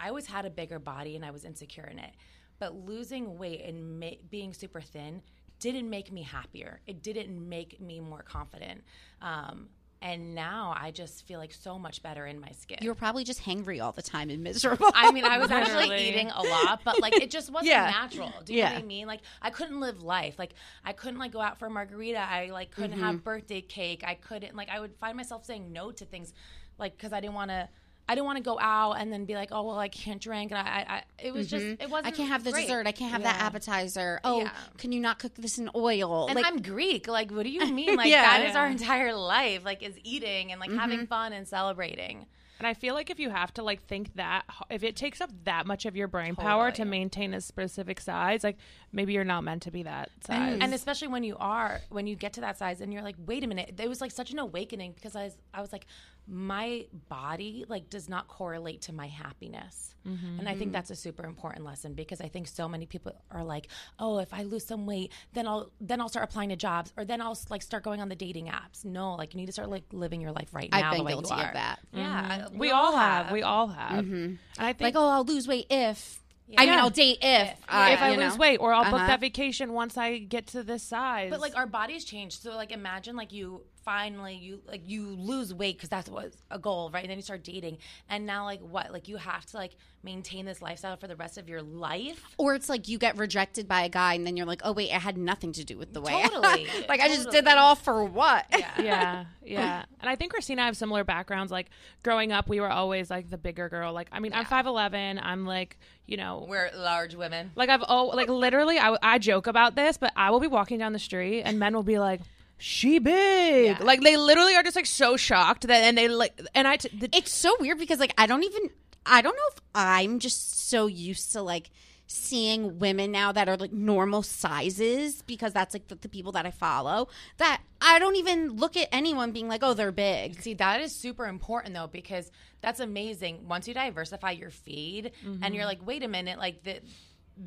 I 0.00 0.08
always 0.08 0.26
had 0.26 0.46
a 0.46 0.50
bigger 0.50 0.78
body 0.78 1.16
and 1.16 1.24
I 1.24 1.30
was 1.30 1.44
insecure 1.44 1.84
in 1.84 1.98
it. 1.98 2.12
But 2.58 2.74
losing 2.74 3.38
weight 3.38 3.62
and 3.64 4.00
ma- 4.00 4.10
being 4.30 4.54
super 4.54 4.80
thin 4.80 5.22
didn't 5.60 5.90
make 5.90 6.10
me 6.10 6.22
happier. 6.22 6.80
It 6.86 7.02
didn't 7.02 7.46
make 7.48 7.80
me 7.80 8.00
more 8.00 8.22
confident. 8.22 8.82
Um, 9.20 9.68
and 10.00 10.34
now 10.34 10.74
I 10.78 10.90
just 10.90 11.26
feel 11.26 11.38
like 11.38 11.52
so 11.52 11.78
much 11.78 12.02
better 12.02 12.26
in 12.26 12.38
my 12.40 12.50
skin. 12.52 12.78
You 12.80 12.88
were 12.90 12.94
probably 12.94 13.24
just 13.24 13.42
hangry 13.42 13.82
all 13.82 13.92
the 13.92 14.02
time 14.02 14.30
and 14.30 14.42
miserable. 14.42 14.90
I 14.94 15.10
mean, 15.12 15.24
I 15.24 15.38
was 15.38 15.50
actually 15.58 16.08
eating 16.08 16.30
a 16.30 16.42
lot, 16.42 16.82
but 16.84 17.00
like 17.00 17.14
it 17.20 17.30
just 17.30 17.50
wasn't 17.50 17.68
Yeah. 17.70 17.90
natural. 17.90 18.32
Do 18.44 18.54
you 18.54 18.62
know 18.64 18.70
what 18.74 18.78
I 18.78 18.82
mean? 18.82 19.06
Like 19.06 19.20
I 19.42 19.50
couldn't 19.50 19.80
live 19.80 20.02
life. 20.02 20.38
Like 20.38 20.54
I 20.84 20.92
couldn't 20.92 21.18
like 21.18 21.32
go 21.32 21.40
out 21.40 21.58
for 21.58 21.66
a 21.66 21.70
margarita. 21.70 22.20
I 22.20 22.50
like 22.50 22.70
couldn't 22.70 22.92
Mm-hmm. 22.92 23.02
have 23.04 23.24
birthday 23.24 23.60
cake. 23.60 24.04
I 24.06 24.14
couldn't 24.14 24.54
like 24.56 24.68
I 24.70 24.80
would 24.80 24.94
find 24.96 25.16
myself 25.16 25.44
saying 25.44 25.72
no 25.72 25.90
to 25.90 26.04
things, 26.04 26.32
like 26.78 26.96
because 26.96 27.12
I 27.12 27.20
didn't 27.20 27.34
want 27.34 27.50
to. 27.50 27.68
I 28.08 28.14
didn't 28.14 28.24
want 28.26 28.38
to 28.38 28.42
go 28.42 28.58
out 28.58 28.92
and 28.94 29.12
then 29.12 29.26
be 29.26 29.34
like, 29.34 29.50
oh 29.52 29.62
well, 29.64 29.78
I 29.78 29.88
can't 29.88 30.20
drink. 30.20 30.50
And 30.50 30.58
I, 30.58 30.62
I, 30.62 30.94
I 30.96 31.02
it 31.18 31.34
was 31.34 31.46
just, 31.48 31.64
it 31.64 31.90
wasn't. 31.90 31.90
Mm-hmm. 31.90 32.06
I 32.06 32.10
can't 32.12 32.28
have 32.30 32.42
the 32.44 32.52
great. 32.52 32.62
dessert. 32.62 32.86
I 32.86 32.92
can't 32.92 33.12
have 33.12 33.22
that 33.24 33.40
appetizer. 33.40 34.18
Oh, 34.24 34.40
Yeah. 34.40 34.50
can 34.78 34.92
you 34.92 35.00
not 35.00 35.18
cook 35.18 35.34
this 35.34 35.58
in 35.58 35.68
oil? 35.74 36.26
And 36.28 36.36
like, 36.36 36.46
I'm 36.46 36.62
Greek. 36.62 37.06
Like, 37.06 37.30
what 37.30 37.42
do 37.42 37.50
you 37.50 37.66
mean? 37.72 37.96
Like 37.96 38.08
Yeah. 38.08 38.22
that 38.38 38.48
is 38.48 38.56
our 38.56 38.66
entire 38.66 39.14
life. 39.14 39.64
Like, 39.64 39.82
is 39.82 39.98
eating 40.04 40.52
and 40.52 40.60
like 40.60 40.72
having 40.72 41.00
Mm-hmm. 41.00 41.06
fun 41.06 41.32
and 41.34 41.46
celebrating. 41.46 42.26
And 42.60 42.66
I 42.66 42.74
feel 42.74 42.94
like 42.94 43.08
if 43.08 43.20
you 43.20 43.30
have 43.30 43.54
to 43.54 43.62
like 43.62 43.82
think 43.84 44.14
that 44.16 44.42
if 44.68 44.82
it 44.82 44.96
takes 44.96 45.20
up 45.20 45.30
that 45.44 45.64
much 45.64 45.86
of 45.86 45.94
your 45.94 46.08
brain 46.08 46.34
power 46.34 46.72
to 46.72 46.84
maintain 46.84 47.32
a 47.32 47.40
specific 47.40 48.00
size, 48.00 48.42
like 48.42 48.56
maybe 48.90 49.12
you're 49.12 49.22
not 49.22 49.44
meant 49.44 49.62
to 49.62 49.70
be 49.70 49.84
that 49.84 50.10
size. 50.26 50.58
and 50.60 50.74
especially 50.74 51.06
when 51.06 51.22
you 51.22 51.36
are 51.38 51.80
when 51.90 52.08
you 52.08 52.16
get 52.16 52.32
to 52.32 52.40
that 52.40 52.58
size 52.58 52.80
and 52.80 52.92
you're 52.92 53.02
like 53.02 53.14
wait 53.26 53.44
a 53.44 53.46
minute 53.46 53.78
it 53.78 53.88
was 53.88 54.00
like 54.00 54.10
such 54.10 54.32
an 54.32 54.40
awakening 54.40 54.90
because 54.92 55.14
i 55.14 55.22
was 55.24 55.36
i 55.54 55.60
was 55.60 55.72
like 55.72 55.86
my 56.30 56.84
body 57.08 57.64
like 57.68 57.88
does 57.88 58.08
not 58.08 58.28
correlate 58.28 58.82
to 58.82 58.92
my 58.92 59.06
happiness 59.08 59.94
and 60.38 60.48
i 60.48 60.54
think 60.54 60.72
that's 60.72 60.90
a 60.90 60.96
super 60.96 61.24
important 61.26 61.66
lesson 61.66 61.92
because 61.92 62.18
i 62.22 62.28
think 62.28 62.48
so 62.48 62.66
many 62.66 62.86
people 62.86 63.12
are 63.30 63.44
like 63.44 63.68
oh 63.98 64.18
if 64.18 64.32
i 64.32 64.42
lose 64.42 64.64
some 64.64 64.86
weight 64.86 65.12
then 65.34 65.46
i'll 65.46 65.70
then 65.82 66.00
i'll 66.00 66.08
start 66.08 66.24
applying 66.24 66.48
to 66.48 66.56
jobs 66.56 66.94
or 66.96 67.04
then 67.04 67.20
i'll 67.20 67.36
like 67.50 67.60
start 67.60 67.82
going 67.84 68.00
on 68.00 68.08
the 68.08 68.14
dating 68.16 68.46
apps 68.46 68.86
no 68.86 69.14
like 69.16 69.34
you 69.34 69.38
need 69.40 69.44
to 69.46 69.52
start 69.52 69.68
like 69.68 69.84
living 69.92 70.22
your 70.22 70.32
life 70.32 70.48
right 70.54 70.70
now 70.72 70.78
I've 70.78 70.90
been 70.92 70.98
the 71.00 71.04
way 71.04 71.12
guilty 71.12 71.34
you 71.34 71.40
are. 71.42 71.48
of 71.48 71.52
that. 71.54 71.78
yeah 71.92 72.46
I- 72.50 72.56
we 72.56 72.70
all 72.70 72.96
have. 72.96 73.32
We 73.32 73.42
all 73.42 73.66
have. 73.68 73.98
And 73.98 74.38
I 74.58 74.72
think 74.72 74.94
like, 74.94 74.96
oh, 74.96 75.08
I'll 75.08 75.24
lose 75.24 75.46
weight 75.46 75.66
if. 75.68 76.20
I 76.56 76.64
mean, 76.64 76.72
Yeah. 76.74 76.80
I'll 76.82 76.88
date 76.90 77.18
if. 77.20 77.48
uh, 77.68 77.88
if 77.92 78.00
I 78.00 78.16
lose 78.16 78.32
know. 78.32 78.36
weight, 78.36 78.56
or 78.56 78.72
I'll 78.72 78.84
book 78.84 78.94
Uh-huh. 78.94 79.06
that 79.08 79.20
vacation 79.20 79.74
once 79.74 79.98
I 79.98 80.16
get 80.16 80.46
to 80.48 80.62
this 80.62 80.82
size. 80.82 81.28
But 81.30 81.40
like 81.40 81.54
our 81.56 81.66
bodies 81.66 82.04
change. 82.06 82.38
So 82.40 82.56
like 82.56 82.72
imagine 82.72 83.14
like 83.16 83.32
you 83.34 83.64
finally 83.88 84.34
you 84.34 84.60
like 84.68 84.82
you 84.86 85.06
lose 85.06 85.54
weight 85.54 85.78
because 85.78 85.88
that's 85.88 86.10
was 86.10 86.36
a 86.50 86.58
goal, 86.58 86.90
right? 86.92 87.04
And 87.04 87.10
then 87.10 87.16
you 87.16 87.22
start 87.22 87.42
dating, 87.42 87.78
and 88.10 88.26
now 88.26 88.44
like 88.44 88.60
what? 88.60 88.92
Like 88.92 89.08
you 89.08 89.16
have 89.16 89.46
to 89.46 89.56
like 89.56 89.76
maintain 90.02 90.44
this 90.44 90.60
lifestyle 90.60 90.98
for 90.98 91.06
the 91.06 91.16
rest 91.16 91.38
of 91.38 91.48
your 91.48 91.62
life. 91.62 92.22
Or 92.36 92.54
it's 92.54 92.68
like 92.68 92.86
you 92.86 92.98
get 92.98 93.16
rejected 93.16 93.66
by 93.66 93.84
a 93.84 93.88
guy, 93.88 94.12
and 94.12 94.26
then 94.26 94.36
you're 94.36 94.44
like, 94.44 94.60
oh 94.62 94.72
wait, 94.72 94.90
it 94.90 95.00
had 95.00 95.16
nothing 95.16 95.52
to 95.52 95.64
do 95.64 95.78
with 95.78 95.94
the 95.94 96.02
way. 96.02 96.22
Totally. 96.22 96.66
like 96.88 97.00
I 97.00 97.08
just 97.08 97.30
did 97.30 97.46
that 97.46 97.56
all 97.56 97.76
for 97.76 98.04
what? 98.04 98.44
yeah, 98.78 99.24
yeah. 99.42 99.86
And 100.00 100.10
I 100.10 100.16
think 100.16 100.32
Christina 100.32 100.60
I 100.60 100.66
have 100.66 100.76
similar 100.76 101.02
backgrounds. 101.02 101.50
Like 101.50 101.70
growing 102.02 102.30
up, 102.30 102.46
we 102.46 102.60
were 102.60 102.70
always 102.70 103.08
like 103.08 103.30
the 103.30 103.38
bigger 103.38 103.70
girl. 103.70 103.94
Like 103.94 104.08
I 104.12 104.20
mean, 104.20 104.34
I'm 104.34 104.44
five 104.44 104.66
eleven. 104.66 105.18
I'm 105.18 105.46
like 105.46 105.78
you 106.04 106.18
know. 106.18 106.44
We're 106.46 106.70
large 106.74 107.14
women. 107.14 107.52
like 107.56 107.70
I've 107.70 107.84
oh 107.88 108.08
like 108.08 108.28
literally 108.28 108.78
I, 108.78 108.98
I 109.02 109.18
joke 109.18 109.46
about 109.46 109.76
this, 109.76 109.96
but 109.96 110.12
I 110.14 110.28
will 110.28 110.40
be 110.40 110.46
walking 110.46 110.78
down 110.78 110.92
the 110.92 110.98
street 110.98 111.44
and 111.44 111.58
men 111.58 111.74
will 111.74 111.82
be 111.82 111.98
like, 111.98 112.20
"She 112.58 112.98
big," 112.98 113.80
like 113.80 114.02
they 114.02 114.16
literally 114.16 114.54
are 114.54 114.62
just 114.62 114.76
like 114.76 114.86
so 114.86 115.16
shocked 115.16 115.66
that 115.66 115.82
and 115.82 115.96
they 115.96 116.08
like 116.08 116.40
and 116.54 116.68
I 116.68 116.76
t- 116.76 116.90
the, 116.96 117.08
It's 117.16 117.32
so 117.32 117.56
weird 117.60 117.78
because 117.78 117.98
like 117.98 118.14
I 118.18 118.26
don't 118.26 118.44
even 118.44 118.70
I 119.06 119.22
don't 119.22 119.34
know 119.34 119.48
if 119.52 119.60
I'm 119.74 120.18
just 120.18 120.68
so 120.68 120.86
used 120.86 121.32
to 121.32 121.42
like 121.42 121.70
seeing 122.10 122.78
women 122.78 123.12
now 123.12 123.30
that 123.32 123.50
are 123.50 123.56
like 123.58 123.72
normal 123.72 124.22
sizes 124.22 125.20
because 125.22 125.52
that's 125.52 125.74
like 125.74 125.88
the, 125.88 125.94
the 125.94 126.08
people 126.08 126.32
that 126.32 126.46
I 126.46 126.50
follow 126.50 127.08
that 127.36 127.60
I 127.82 127.98
don't 127.98 128.16
even 128.16 128.56
look 128.56 128.78
at 128.78 128.88
anyone 128.90 129.32
being 129.32 129.46
like, 129.46 129.62
oh, 129.62 129.74
they're 129.74 129.92
big. 129.92 130.40
See, 130.40 130.54
that 130.54 130.80
is 130.80 130.94
super 130.94 131.26
important 131.26 131.74
though 131.74 131.86
because 131.86 132.30
that's 132.62 132.80
amazing. 132.80 133.46
Once 133.46 133.68
you 133.68 133.74
diversify 133.74 134.32
your 134.32 134.50
feed, 134.50 135.12
and 135.22 135.40
mm-hmm. 135.40 135.54
you're 135.54 135.66
like, 135.66 135.86
wait 135.86 136.02
a 136.02 136.08
minute, 136.08 136.38
like 136.38 136.64
the, 136.64 136.80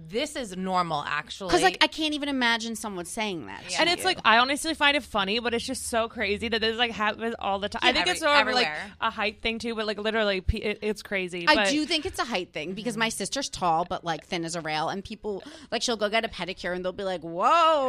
this 0.08 0.36
is 0.36 0.56
normal 0.56 1.04
actually. 1.06 1.50
Because 1.50 1.64
like 1.64 1.78
I 1.84 1.88
can't 1.88 2.14
even 2.14 2.30
imagine 2.30 2.76
someone 2.76 3.06
saying 3.06 3.48
that. 3.48 3.68
to 3.68 3.82
and 3.82 3.90
it's 3.90 4.02
you. 4.02 4.06
like 4.08 4.20
I 4.24 4.38
honestly 4.38 4.74
find 4.74 4.96
it 4.96 5.04
funny, 5.04 5.40
but 5.40 5.54
it's 5.54 5.66
just 5.66 5.88
so 5.88 6.08
crazy 6.08 6.48
that 6.50 6.62
this 6.62 6.78
like 6.78 6.92
happens 6.92 7.36
all 7.40 7.60
the 7.60 7.70
time. 7.70 7.82
I 7.84 7.88
think 7.92 8.02
every- 8.04 8.12
it's 8.12 8.22
sort 8.22 8.48
of 8.48 8.54
like 8.54 8.70
a 9.02 9.10
height 9.10 9.42
thing 9.42 9.60
too, 9.60 9.76
but 9.76 9.86
like 9.88 9.98
literally 9.98 10.44
it, 10.54 10.80
it's 10.82 11.02
crazy. 11.04 11.46
I 11.48 11.56
but- 11.56 11.70
do 11.70 11.86
think 11.86 12.06
it's 12.06 12.20
a 12.20 12.24
height 12.24 12.54
thing 12.54 12.74
because 12.74 12.96
my 12.98 13.10
sister's 13.10 13.50
tall 13.50 13.86
but 13.90 14.04
like 14.06 14.26
thin 14.26 14.46
as 14.46 14.56
a 14.56 14.62
rail, 14.62 14.90
and 14.90 15.04
people 15.04 15.44
like 15.72 15.82
she'll 15.82 15.98
go 15.98 16.10
get 16.10 16.24
a 16.26 16.30
pedicure 16.30 16.74
and 16.76 16.84
they'll 16.86 16.92
be 16.94 17.04
like, 17.04 17.22
"Whoa, 17.22 17.44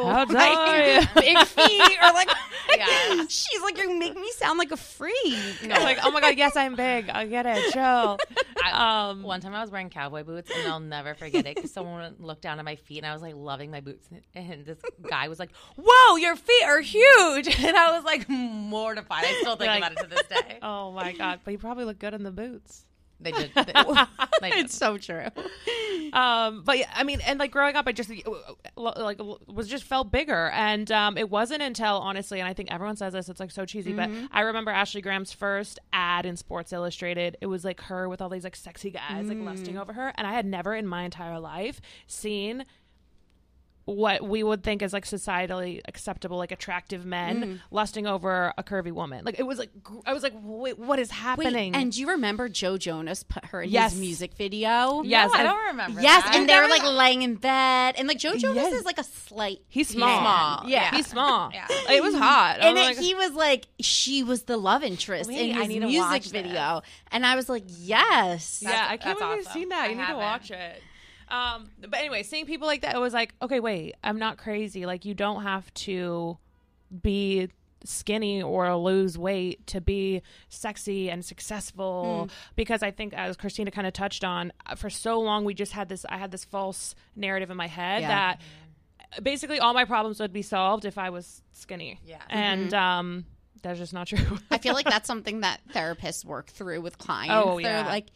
How 0.07 0.25
like, 0.29 1.03
you." 1.03 1.09
big 1.23 1.39
feet," 1.47 1.99
or 2.03 2.13
like, 2.15 2.29
Yeah. 2.77 3.25
she's 3.29 3.61
like, 3.63 3.79
"You 3.79 3.97
make 3.99 4.15
me 4.17 4.31
sound 4.37 4.59
like 4.59 4.73
a 4.73 4.77
freak." 4.77 5.13
It's 5.25 5.69
like, 5.69 5.99
oh 6.03 6.11
my 6.11 6.21
god, 6.21 6.37
yes, 6.37 6.57
I'm 6.57 6.75
big. 6.75 7.09
I 7.09 7.27
get 7.27 7.47
it. 7.47 7.73
Chill. 7.73 8.19
I- 8.65 9.09
Um, 9.11 9.23
one 9.23 9.41
time 9.41 9.55
I 9.55 9.61
was 9.61 9.71
wearing 9.71 9.91
cowboy 9.91 10.25
boots, 10.25 10.51
and 10.57 10.67
I'll 10.69 10.81
never 10.81 11.15
forget 11.15 11.47
it. 11.47 11.57
'cause 11.57 11.71
someone 12.01 12.15
looked 12.19 12.43
down 12.43 12.59
at 12.59 12.65
my 12.65 12.77
feet, 12.77 12.99
and 12.99 13.07
I 13.07 13.13
was 13.13 13.23
like 13.23 13.35
loving 13.37 13.71
my 13.71 13.81
boots, 13.81 14.09
and 14.35 14.65
this 14.65 14.79
guy 15.09 15.29
was 15.29 15.39
like, 15.39 15.51
"Whoa, 15.77 16.17
your 16.17 16.37
feet 16.37 16.65
are 16.65 16.81
huge!" 16.81 17.49
And 17.65 17.77
I 17.77 17.93
was 17.97 18.05
like 18.05 18.29
mortified. 18.29 19.25
I 19.25 19.33
still 19.41 19.57
think 19.57 19.69
Like- 19.69 19.79
about 19.79 19.93
it 19.93 19.99
to 19.99 20.07
this 20.09 20.27
day. 20.29 20.59
Oh 20.63 20.93
my 20.93 21.13
god! 21.13 21.41
But 21.45 21.53
you 21.53 21.59
probably 21.59 21.85
look 21.85 21.99
good 21.99 22.15
in 22.15 22.23
the 22.23 22.31
boots. 22.31 22.85
They 23.23 23.33
did. 23.33 23.51
They, 23.55 23.65
they 24.41 24.51
did. 24.51 24.65
It's 24.67 24.77
so 24.77 24.99
true. 24.99 25.27
Um, 26.13 26.63
but 26.65 26.79
yeah, 26.79 26.91
I 26.95 27.05
mean, 27.05 27.21
and 27.27 27.39
like 27.39 27.51
growing 27.51 27.77
up, 27.77 27.87
I 27.87 27.93
just 27.93 28.11
like 28.77 29.19
was 29.47 29.69
just 29.69 29.85
felt 29.85 30.11
bigger, 30.13 30.51
and 30.51 30.91
um, 30.93 31.17
it 31.17 31.31
wasn't 31.31 31.63
until 31.63 31.97
honestly, 31.99 32.41
and 32.41 32.49
I 32.49 32.53
think 32.53 32.71
everyone 32.73 32.97
says 32.97 33.13
this, 33.15 33.29
it's 33.29 33.41
like 33.41 33.51
so 33.51 33.65
cheesy, 33.65 33.93
but 33.93 34.11
I 34.31 34.41
remember 34.43 34.71
Ashley 34.71 35.01
Graham's 35.01 35.33
first 35.33 35.79
ad 35.93 36.27
in 36.27 36.37
Sports 36.37 36.73
Illustrated. 36.73 37.37
It 37.41 37.47
was 37.47 37.65
like 37.65 37.81
her 37.83 38.09
with 38.09 38.21
all 38.21 38.29
these 38.29 38.45
like 38.45 38.57
sexy 38.57 38.91
guys 38.91 39.29
like 39.29 39.39
lusting 39.41 39.79
over 39.79 39.93
her, 39.95 40.13
and 40.17 40.27
I 40.27 40.33
had 40.33 40.45
never 40.45 40.75
in 40.75 40.87
my 40.87 41.05
entire 41.05 41.39
life 41.39 41.81
seen 42.07 42.67
what 43.85 44.23
we 44.23 44.43
would 44.43 44.63
think 44.63 44.81
is 44.83 44.93
like 44.93 45.05
societally 45.05 45.81
acceptable, 45.89 46.37
like 46.39 46.53
attractive 46.53 47.05
men 47.05 47.43
mm. 47.43 47.61
lusting 47.71 48.07
over 48.07 48.53
a 48.57 48.63
curvy 48.63 48.93
woman. 48.93 49.25
Like 49.25 49.39
it 49.39 49.43
was 49.43 49.59
like 49.59 49.71
gr- 49.83 49.99
I 50.07 50.13
was 50.13 50.23
like, 50.23 50.35
wait, 50.41 50.79
what 50.79 50.99
is 50.99 51.11
Wait, 51.11 51.17
happening? 51.17 51.75
and 51.75 51.91
do 51.91 52.01
you 52.01 52.09
remember 52.11 52.49
Joe 52.49 52.79
Jonas 52.79 53.23
put 53.25 53.47
her 53.47 53.63
in 53.63 53.71
Yes. 53.71 53.93
his 53.93 54.01
music 54.01 54.35
video? 54.35 55.03
yes, 55.03 55.31
No, 55.33 55.39
I 55.39 55.43
don't 55.43 55.67
remember. 55.67 56.01
Yes, 56.01 56.23
that. 56.25 56.37
and 56.37 56.49
they 56.49 56.57
were 56.59 56.69
like 56.69 56.85
laying 56.85 57.23
in 57.23 57.35
bed, 57.35 57.97
and 57.99 58.07
like 58.07 58.19
Joe 58.19 58.37
Jonas 58.37 58.57
Yes. 58.57 58.73
is 58.75 58.85
like 58.85 58.99
a 58.99 59.05
slight. 59.05 59.59
he's 59.69 59.89
small. 59.89 60.21
small. 60.21 60.69
Yeah. 60.71 60.95
he's 60.95 61.07
small. 61.07 61.51
Yeah. 61.53 61.67
It 61.91 62.03
was 62.03 62.15
hot. 62.15 62.59
And 62.61 62.75
was 62.77 62.85
like- 62.87 62.99
he 62.99 63.15
was 63.15 63.33
like, 63.33 63.67
she 63.81 64.23
was 64.23 64.45
the 64.45 64.57
love 64.57 64.83
interest 64.85 65.29
Wait, 65.29 65.51
in 65.51 65.57
I 65.57 65.61
his 65.61 65.69
need 65.69 65.81
music 65.81 66.01
watch 66.01 66.23
this. 66.23 66.33
video, 66.33 66.83
and 67.11 67.27
I 67.27 67.35
was 67.37 67.49
like, 67.49 67.65
yes. 67.67 68.61
yeah, 68.63 68.87
I 68.89 68.97
can't 68.97 69.19
that's 69.19 69.21
believe 69.21 69.37
you've 69.39 69.47
seen 69.53 69.69
that. 69.71 69.85
I 69.85 69.89
You 69.89 69.97
need 69.97 70.07
to 70.07 70.15
watch 70.17 70.51
it. 70.51 70.83
Um, 71.33 71.71
but 71.81 71.99
anyway, 71.99 72.23
seeing 72.23 72.47
people 72.47 72.67
like 72.69 72.83
that, 72.83 72.95
it 72.95 72.99
was 73.01 73.15
like, 73.15 73.35
okay, 73.43 73.59
wait, 73.59 73.95
I'm 74.05 74.19
not 74.19 74.37
crazy. 74.39 74.87
Like, 74.87 75.05
you 75.05 75.15
don't 75.15 75.43
have 75.43 75.73
to 75.75 76.37
be 77.03 77.49
skinny 77.85 78.41
or 78.43 78.77
lose 78.77 79.19
weight 79.19 79.67
to 79.67 79.81
be 79.81 80.23
sexy 80.49 81.11
and 81.11 81.25
successful 81.25 82.29
because 82.55 82.81
I 82.83 82.93
think 82.93 83.13
as 83.13 83.37
Christina 83.37 83.73
kind 83.73 83.89
of 83.89 83.93
touched 83.93 84.23
on 84.23 84.53
uh, 84.67 84.77
for 84.77 84.89
so 84.89 85.19
long 85.19 85.45
we 85.45 85.53
just 85.53 85.73
had 85.73 85.89
this 85.89 86.07
I 86.09 86.17
had 86.19 86.31
this 86.31 86.45
false 86.45 86.95
narrative 87.17 87.51
in 87.51 87.57
my 87.57 87.67
head 87.67 88.03
Yeah. 88.03 88.09
that 88.09 88.41
basically 89.21 89.59
all 89.59 89.75
my 89.75 89.85
problems 89.85 90.21
would 90.21 90.33
be 90.33 90.43
solved 90.43 90.85
if 90.85 90.97
I 90.97 91.11
was 91.11 91.43
skinny. 91.53 91.99
Yeah. 92.07 92.23
And 92.31 92.73
um 92.73 93.25
that's 93.63 93.81
just 93.81 93.93
not 93.93 94.07
true. 94.09 94.39
I 94.51 94.59
feel 94.59 94.75
like 94.75 94.87
that's 94.87 95.09
something 95.09 95.41
that 95.41 95.61
therapists 95.75 96.25
work 96.25 96.51
through 96.51 96.83
with 96.83 96.99
clients. 96.99 97.35
Oh, 97.35 97.61
They're 97.61 97.81
yeah. 97.81 97.87
like 97.87 98.07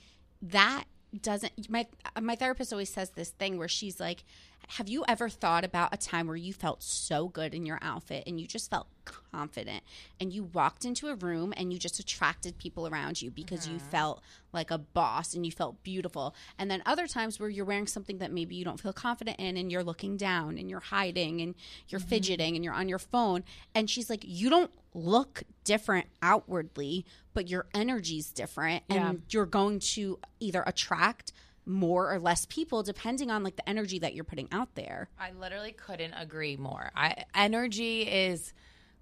that 0.42 0.85
doesn't 1.22 1.68
my 1.70 1.87
my 2.20 2.37
therapist 2.37 2.72
always 2.72 2.92
says 2.92 3.11
this 3.11 3.31
thing 3.31 3.59
where 3.59 3.68
she's 3.68 4.00
like 4.00 4.24
have 4.68 4.88
you 4.88 5.05
ever 5.07 5.29
thought 5.29 5.64
about 5.64 5.94
a 5.94 5.96
time 5.96 6.26
where 6.26 6.37
you 6.37 6.52
felt 6.52 6.83
so 6.83 7.29
good 7.29 7.55
in 7.55 7.64
your 7.64 7.79
outfit 7.83 8.24
and 8.26 8.40
you 8.40 8.46
just 8.46 8.68
felt 8.68 8.88
confident 9.05 9.85
and 10.20 10.33
you 10.33 10.42
walked 10.42 10.85
into 10.85 11.07
a 11.07 11.14
room 11.14 11.55
and 11.57 11.72
you 11.72 11.79
just 11.79 12.00
attracted 12.00 12.59
people 12.59 12.88
around 12.88 13.22
you 13.22 13.31
because 13.31 13.68
you 13.68 13.76
mm-hmm. 13.76 13.88
felt 13.88 14.22
like 14.52 14.70
a 14.72 14.79
boss 14.79 15.35
and 15.35 15.46
you 15.46 15.52
felt 15.52 15.83
beautiful? 15.85 16.35
And 16.59 16.68
then 16.70 16.83
other 16.85 17.07
times 17.07 17.38
where 17.38 17.48
you're 17.48 17.64
wearing 17.64 17.87
something 17.87 18.18
that 18.18 18.33
maybe 18.33 18.57
you 18.57 18.64
don't 18.64 18.81
feel 18.81 18.92
confident 18.92 19.38
in 19.38 19.57
and 19.57 19.70
you're 19.70 19.85
looking 19.85 20.16
down 20.16 20.59
and 20.59 20.68
you're 20.68 20.81
hiding 20.81 21.40
and 21.40 21.55
you're 21.88 22.00
mm-hmm. 22.00 22.09
fidgeting 22.09 22.57
and 22.57 22.64
you're 22.64 22.74
on 22.74 22.88
your 22.88 22.98
phone 22.98 23.44
and 23.74 23.88
she's 23.88 24.11
like 24.11 24.24
you 24.26 24.50
don't 24.50 24.72
look 24.94 25.44
different 25.64 26.07
outwardly 26.22 27.05
but 27.35 27.48
your 27.48 27.66
energy's 27.74 28.33
different 28.33 28.83
and 28.88 28.98
Yeah. 28.98 29.12
you're 29.31 29.46
going 29.46 29.79
to 29.79 30.18
either 30.40 30.64
attract 30.66 31.33
more 31.68 32.12
or 32.12 32.18
less 32.20 32.46
people 32.46 32.83
depending 32.85 33.31
on 33.31 33.42
like 33.42 33.57
the 33.57 33.68
energy 33.68 33.98
that 33.98 34.14
you're 34.14 34.22
putting 34.24 34.48
out 34.52 34.74
there 34.76 35.09
I 35.18 35.33
literally 35.33 35.72
couldn't 35.72 36.14
agree 36.14 36.57
more. 36.57 36.92
I 36.94 37.24
energy 37.35 38.02
is 38.02 38.52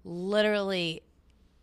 literally 0.03 1.01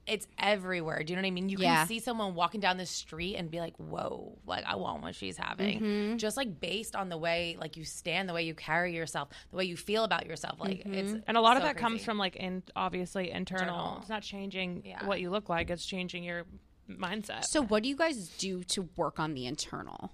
it's 0.04 0.26
everywhere. 0.36 1.04
Do 1.04 1.12
you 1.12 1.16
know 1.16 1.22
what 1.22 1.28
I 1.28 1.30
mean? 1.30 1.48
You 1.48 1.58
Yeah. 1.60 1.76
can 1.76 1.86
see 1.86 2.00
someone 2.00 2.34
walking 2.34 2.60
down 2.60 2.76
the 2.76 2.86
street 2.86 3.36
and 3.36 3.48
be 3.48 3.60
like, 3.60 3.76
"Whoa, 3.76 4.36
like 4.46 4.64
I 4.64 4.74
want 4.74 5.00
what 5.00 5.14
she's 5.14 5.36
having." 5.36 5.80
Mm-hmm. 5.80 6.16
Just 6.16 6.36
like 6.36 6.58
based 6.60 6.96
on 6.96 7.08
the 7.08 7.16
way 7.16 7.56
like 7.60 7.76
you 7.76 7.84
stand, 7.84 8.28
the 8.28 8.32
way 8.34 8.42
you 8.42 8.52
carry 8.54 8.96
yourself, 8.96 9.28
the 9.52 9.56
way 9.56 9.64
you 9.64 9.76
feel 9.76 10.02
about 10.02 10.26
yourself. 10.26 10.58
Like 10.58 10.78
Mm-hmm. 10.78 10.94
it's 10.94 11.24
And 11.28 11.36
a 11.36 11.40
lot 11.40 11.56
of 11.56 11.62
so 11.62 11.68
that 11.68 11.76
comes 11.76 12.04
from 12.04 12.18
like 12.18 12.34
in 12.34 12.64
obviously 12.74 13.30
internal. 13.30 13.62
Internal. 13.68 13.98
It's 14.00 14.08
not 14.08 14.22
changing 14.22 14.82
Yeah. 14.84 15.06
what 15.06 15.20
you 15.20 15.30
look 15.30 15.48
like. 15.48 15.70
It's 15.70 15.86
changing 15.86 16.24
your 16.24 16.46
mindset. 16.90 17.44
so 17.44 17.62
what 17.62 17.84
do 17.84 17.88
you 17.88 17.96
guys 17.96 18.26
do 18.38 18.64
to 18.64 18.88
work 18.96 19.20
on 19.20 19.34
the 19.34 19.46
internal 19.46 20.10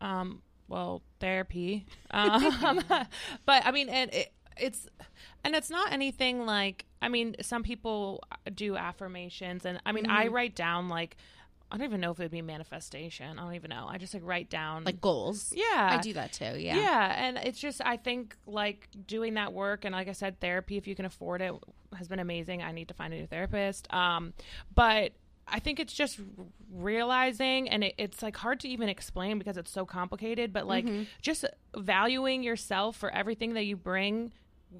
um, 0.00 0.42
well, 0.68 1.02
therapy. 1.20 1.86
Um, 2.10 2.82
but 3.46 3.64
I 3.66 3.70
mean, 3.70 3.88
and 3.88 4.12
it, 4.12 4.32
it's 4.58 4.88
and 5.44 5.54
it's 5.54 5.70
not 5.70 5.92
anything 5.92 6.44
like. 6.46 6.84
I 7.02 7.08
mean, 7.08 7.36
some 7.40 7.62
people 7.62 8.22
do 8.54 8.76
affirmations, 8.76 9.64
and 9.64 9.80
I 9.86 9.92
mean, 9.92 10.04
Mm-hmm. 10.04 10.16
I 10.16 10.26
write 10.28 10.54
down 10.54 10.88
like. 10.88 11.16
I 11.68 11.76
don't 11.76 11.86
even 11.88 12.00
know 12.00 12.12
if 12.12 12.20
it'd 12.20 12.30
be 12.30 12.42
manifestation. 12.42 13.40
I 13.40 13.42
don't 13.42 13.54
even 13.54 13.70
know. 13.70 13.86
I 13.88 13.98
just 13.98 14.14
like 14.14 14.22
write 14.24 14.48
down 14.48 14.84
like 14.84 15.00
goals 15.00 15.52
yeah, 15.52 15.88
i 15.90 16.00
do 16.00 16.12
that 16.12 16.32
too 16.32 16.56
yeah 16.56 16.76
Yeah, 16.76 17.26
and 17.26 17.38
it's 17.38 17.58
just 17.58 17.80
I 17.84 17.96
think 17.96 18.36
like 18.46 18.86
doing 19.04 19.34
that 19.34 19.52
work 19.52 19.84
and 19.84 19.92
like 19.92 20.06
I 20.06 20.12
said, 20.12 20.38
therapy 20.38 20.76
if 20.76 20.86
you 20.86 20.94
can 20.94 21.06
afford 21.06 21.42
it 21.42 21.52
has 21.96 22.06
been 22.06 22.20
amazing. 22.20 22.62
I 22.62 22.70
need 22.70 22.86
to 22.86 22.94
find 22.94 23.12
a 23.12 23.16
new 23.16 23.26
therapist. 23.26 23.92
Um, 23.92 24.32
but 24.76 25.12
I 25.48 25.60
think 25.60 25.78
it's 25.78 25.92
just 25.92 26.18
realizing, 26.72 27.68
and 27.68 27.84
it, 27.84 27.94
it's 27.98 28.22
like 28.22 28.36
hard 28.36 28.60
to 28.60 28.68
even 28.68 28.88
explain 28.88 29.38
because 29.38 29.56
it's 29.56 29.70
so 29.70 29.84
complicated. 29.86 30.52
But 30.52 30.66
like 30.66 30.86
just 31.22 31.44
valuing 31.76 32.42
yourself 32.42 32.96
for 32.96 33.10
everything 33.10 33.54
that 33.54 33.64
you 33.64 33.76
bring 33.76 34.32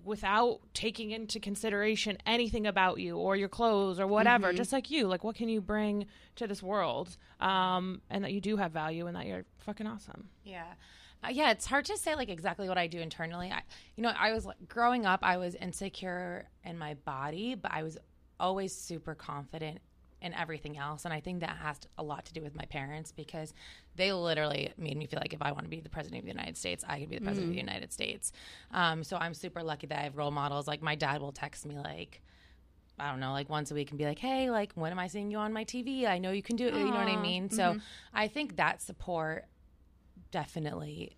without 0.05 0.59
taking 0.75 1.13
into 1.13 1.39
consideration 1.39 2.19
anything 2.27 2.67
about 2.67 2.99
you 2.99 3.17
or 3.17 3.37
your 3.37 3.49
clothes 3.49 4.01
or 4.01 4.07
whatever 4.07 4.49
just 4.57 4.73
like 4.73 4.91
you 4.91 5.07
like 5.07 5.23
what 5.23 5.37
can 5.37 5.49
you 5.49 5.61
bring 5.61 6.05
to 6.35 6.47
this 6.47 6.61
world 6.61 7.17
um 7.41 8.03
and 8.11 8.25
that 8.25 8.33
you 8.33 8.41
do 8.41 8.57
have 8.57 8.73
value 8.73 9.07
and 9.07 9.17
that 9.17 9.27
you're 9.27 9.45
fucking 9.59 9.87
awesome 9.87 10.29
Yeah. 10.45 10.65
Uh, 11.25 11.29
yeah, 11.31 11.51
it's 11.51 11.65
hard 11.65 11.85
to 11.87 11.97
say 11.97 12.15
like 12.15 12.29
exactly 12.29 12.69
what 12.69 12.77
I 12.77 12.89
do 12.89 12.99
internally. 13.01 13.51
I, 13.51 13.63
you 13.97 14.03
know, 14.03 14.11
I 14.11 14.33
was 14.33 14.45
like 14.45 14.69
growing 14.69 15.07
up, 15.07 15.21
I 15.23 15.39
was 15.39 15.55
insecure 15.55 16.47
in 16.63 16.77
my 16.77 16.93
body, 16.95 17.55
but 17.55 17.73
I 17.73 17.83
was 17.83 17.97
always 18.39 18.75
super 18.75 19.15
confident 19.15 19.79
in 20.27 20.35
everything 20.35 20.77
else. 20.77 21.05
And 21.05 21.15
I 21.15 21.21
think 21.21 21.41
that 21.41 21.57
has 21.57 21.79
a 21.97 22.03
lot 22.03 22.27
to 22.27 22.33
do 22.33 22.43
with 22.43 22.55
my 22.55 22.65
parents 22.67 23.13
because 23.13 23.55
they 23.95 24.13
literally 24.13 24.73
made 24.77 24.97
me 24.97 25.07
feel 25.07 25.21
like 25.21 25.33
if 25.33 25.41
I 25.41 25.53
want 25.53 25.65
to 25.65 25.71
be 25.71 25.81
the 25.81 25.89
president 25.89 26.21
of 26.21 26.25
the 26.25 26.33
United 26.33 26.57
States, 26.57 26.85
I 26.87 27.01
could 27.01 27.09
be 27.09 27.17
the 27.17 27.25
president 27.25 27.49
of 27.51 27.55
the 27.55 27.61
United 27.61 27.93
States. 27.93 28.33
Um, 28.73 29.03
so 29.03 29.17
I'm 29.17 29.33
super 29.35 29.63
lucky 29.63 29.87
that 29.87 29.99
I 29.99 30.03
have 30.03 30.17
role 30.17 30.31
models. 30.31 30.67
Like 30.69 30.83
my 30.83 30.95
dad 30.95 31.21
will 31.21 31.33
text 31.33 31.65
me 31.65 31.79
like, 31.79 32.21
I 32.99 33.11
don't 33.11 33.21
know, 33.21 33.33
like 33.33 33.49
once 33.49 33.71
a 33.71 33.75
week 33.75 33.91
and 33.91 33.99
be 33.99 34.05
like, 34.05 34.19
hey, 34.19 34.51
like, 34.51 34.73
when 34.75 34.91
am 34.93 34.99
I 34.99 35.07
seeing 35.07 35.31
you 35.31 35.39
on 35.39 35.53
my 35.53 35.65
TV? 35.65 36.07
I 36.07 36.19
know 36.19 36.31
you 36.31 36.43
can 36.43 36.57
do 36.57 36.67
it. 36.67 36.75
You 36.75 36.85
know 36.85 36.91
what 36.99 37.09
I 37.09 37.17
mean? 37.17 37.51
So 37.51 37.77
I 38.15 38.29
think 38.29 38.57
that 38.57 38.83
support 38.83 39.47
definitely 40.31 41.17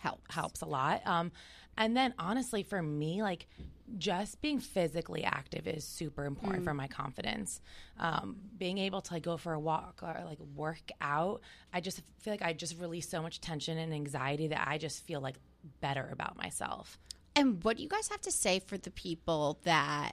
help 0.00 0.20
helps 0.30 0.60
a 0.62 0.66
lot. 0.66 1.04
Um, 1.06 1.32
and 1.76 1.96
then 1.96 2.14
honestly, 2.18 2.62
for 2.62 2.82
me, 2.82 3.22
like 3.22 3.46
just 3.98 4.40
being 4.40 4.58
physically 4.58 5.24
active 5.24 5.66
is 5.66 5.84
super 5.84 6.24
important 6.24 6.64
for 6.64 6.74
my 6.74 6.88
confidence. 6.88 7.60
Um, 7.98 8.36
being 8.58 8.78
able 8.78 9.00
to 9.00 9.14
like 9.14 9.22
go 9.22 9.36
for 9.36 9.52
a 9.52 9.60
walk 9.60 10.00
or 10.02 10.22
like 10.24 10.38
work 10.54 10.90
out, 11.00 11.40
I 11.72 11.80
just 11.80 12.02
feel 12.18 12.32
like 12.32 12.42
I 12.42 12.52
just 12.52 12.78
release 12.78 13.08
so 13.08 13.22
much 13.22 13.40
tension 13.40 13.78
and 13.78 13.94
anxiety 13.94 14.48
that 14.48 14.66
I 14.66 14.78
just 14.78 15.04
feel 15.06 15.20
like 15.20 15.36
better 15.80 16.08
about 16.12 16.36
myself. 16.36 16.98
And 17.34 17.62
what 17.62 17.76
do 17.76 17.82
you 17.82 17.88
guys 17.88 18.08
have 18.08 18.20
to 18.22 18.32
say 18.32 18.60
for 18.60 18.78
the 18.78 18.90
people 18.90 19.58
that 19.64 20.12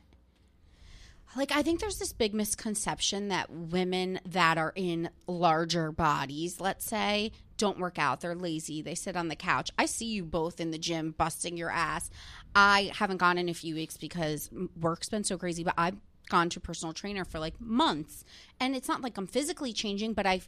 like 1.36 1.52
I 1.52 1.63
think 1.63 1.80
there's 1.80 1.97
this 1.97 2.13
big 2.13 2.34
misconception 2.34 3.30
that 3.30 3.49
women 3.49 4.19
that 4.26 4.58
are 4.58 4.73
in 4.76 5.10
larger 5.26 5.91
bodies, 5.91 6.60
let's 6.60 6.86
say, 6.86 7.32
don't 7.58 7.80
work 7.80 8.00
out. 8.00 8.22
They're 8.22 8.36
lazy. 8.36 8.82
They 8.82 8.96
sit 8.96 9.16
on 9.16 9.28
the 9.28 9.36
couch. 9.36 9.72
I 9.78 9.86
see 9.86 10.06
you 10.06 10.24
both 10.24 10.60
in 10.60 10.72
the 10.72 10.78
gym 10.78 11.13
busting 11.18 11.58
your 11.58 11.70
ass. 11.70 12.10
I 12.56 12.92
haven't 12.96 13.18
gone 13.18 13.38
in 13.38 13.50
a 13.50 13.54
few 13.54 13.76
weeks 13.76 13.98
because 13.98 14.50
work's 14.80 15.10
been 15.10 15.24
so 15.24 15.38
crazy, 15.38 15.63
but 15.63 15.76
I've 15.78 15.98
gone 16.30 16.50
to 16.50 16.60
personal 16.60 16.94
trainer 16.94 17.26
for 17.26 17.39
like 17.39 17.60
months. 17.60 18.24
And 18.60 18.76
it's 18.76 18.88
not 18.88 19.02
like 19.02 19.18
I'm 19.18 19.28
physically 19.28 19.74
changing, 19.74 20.13
but 20.13 20.26
I've 20.26 20.48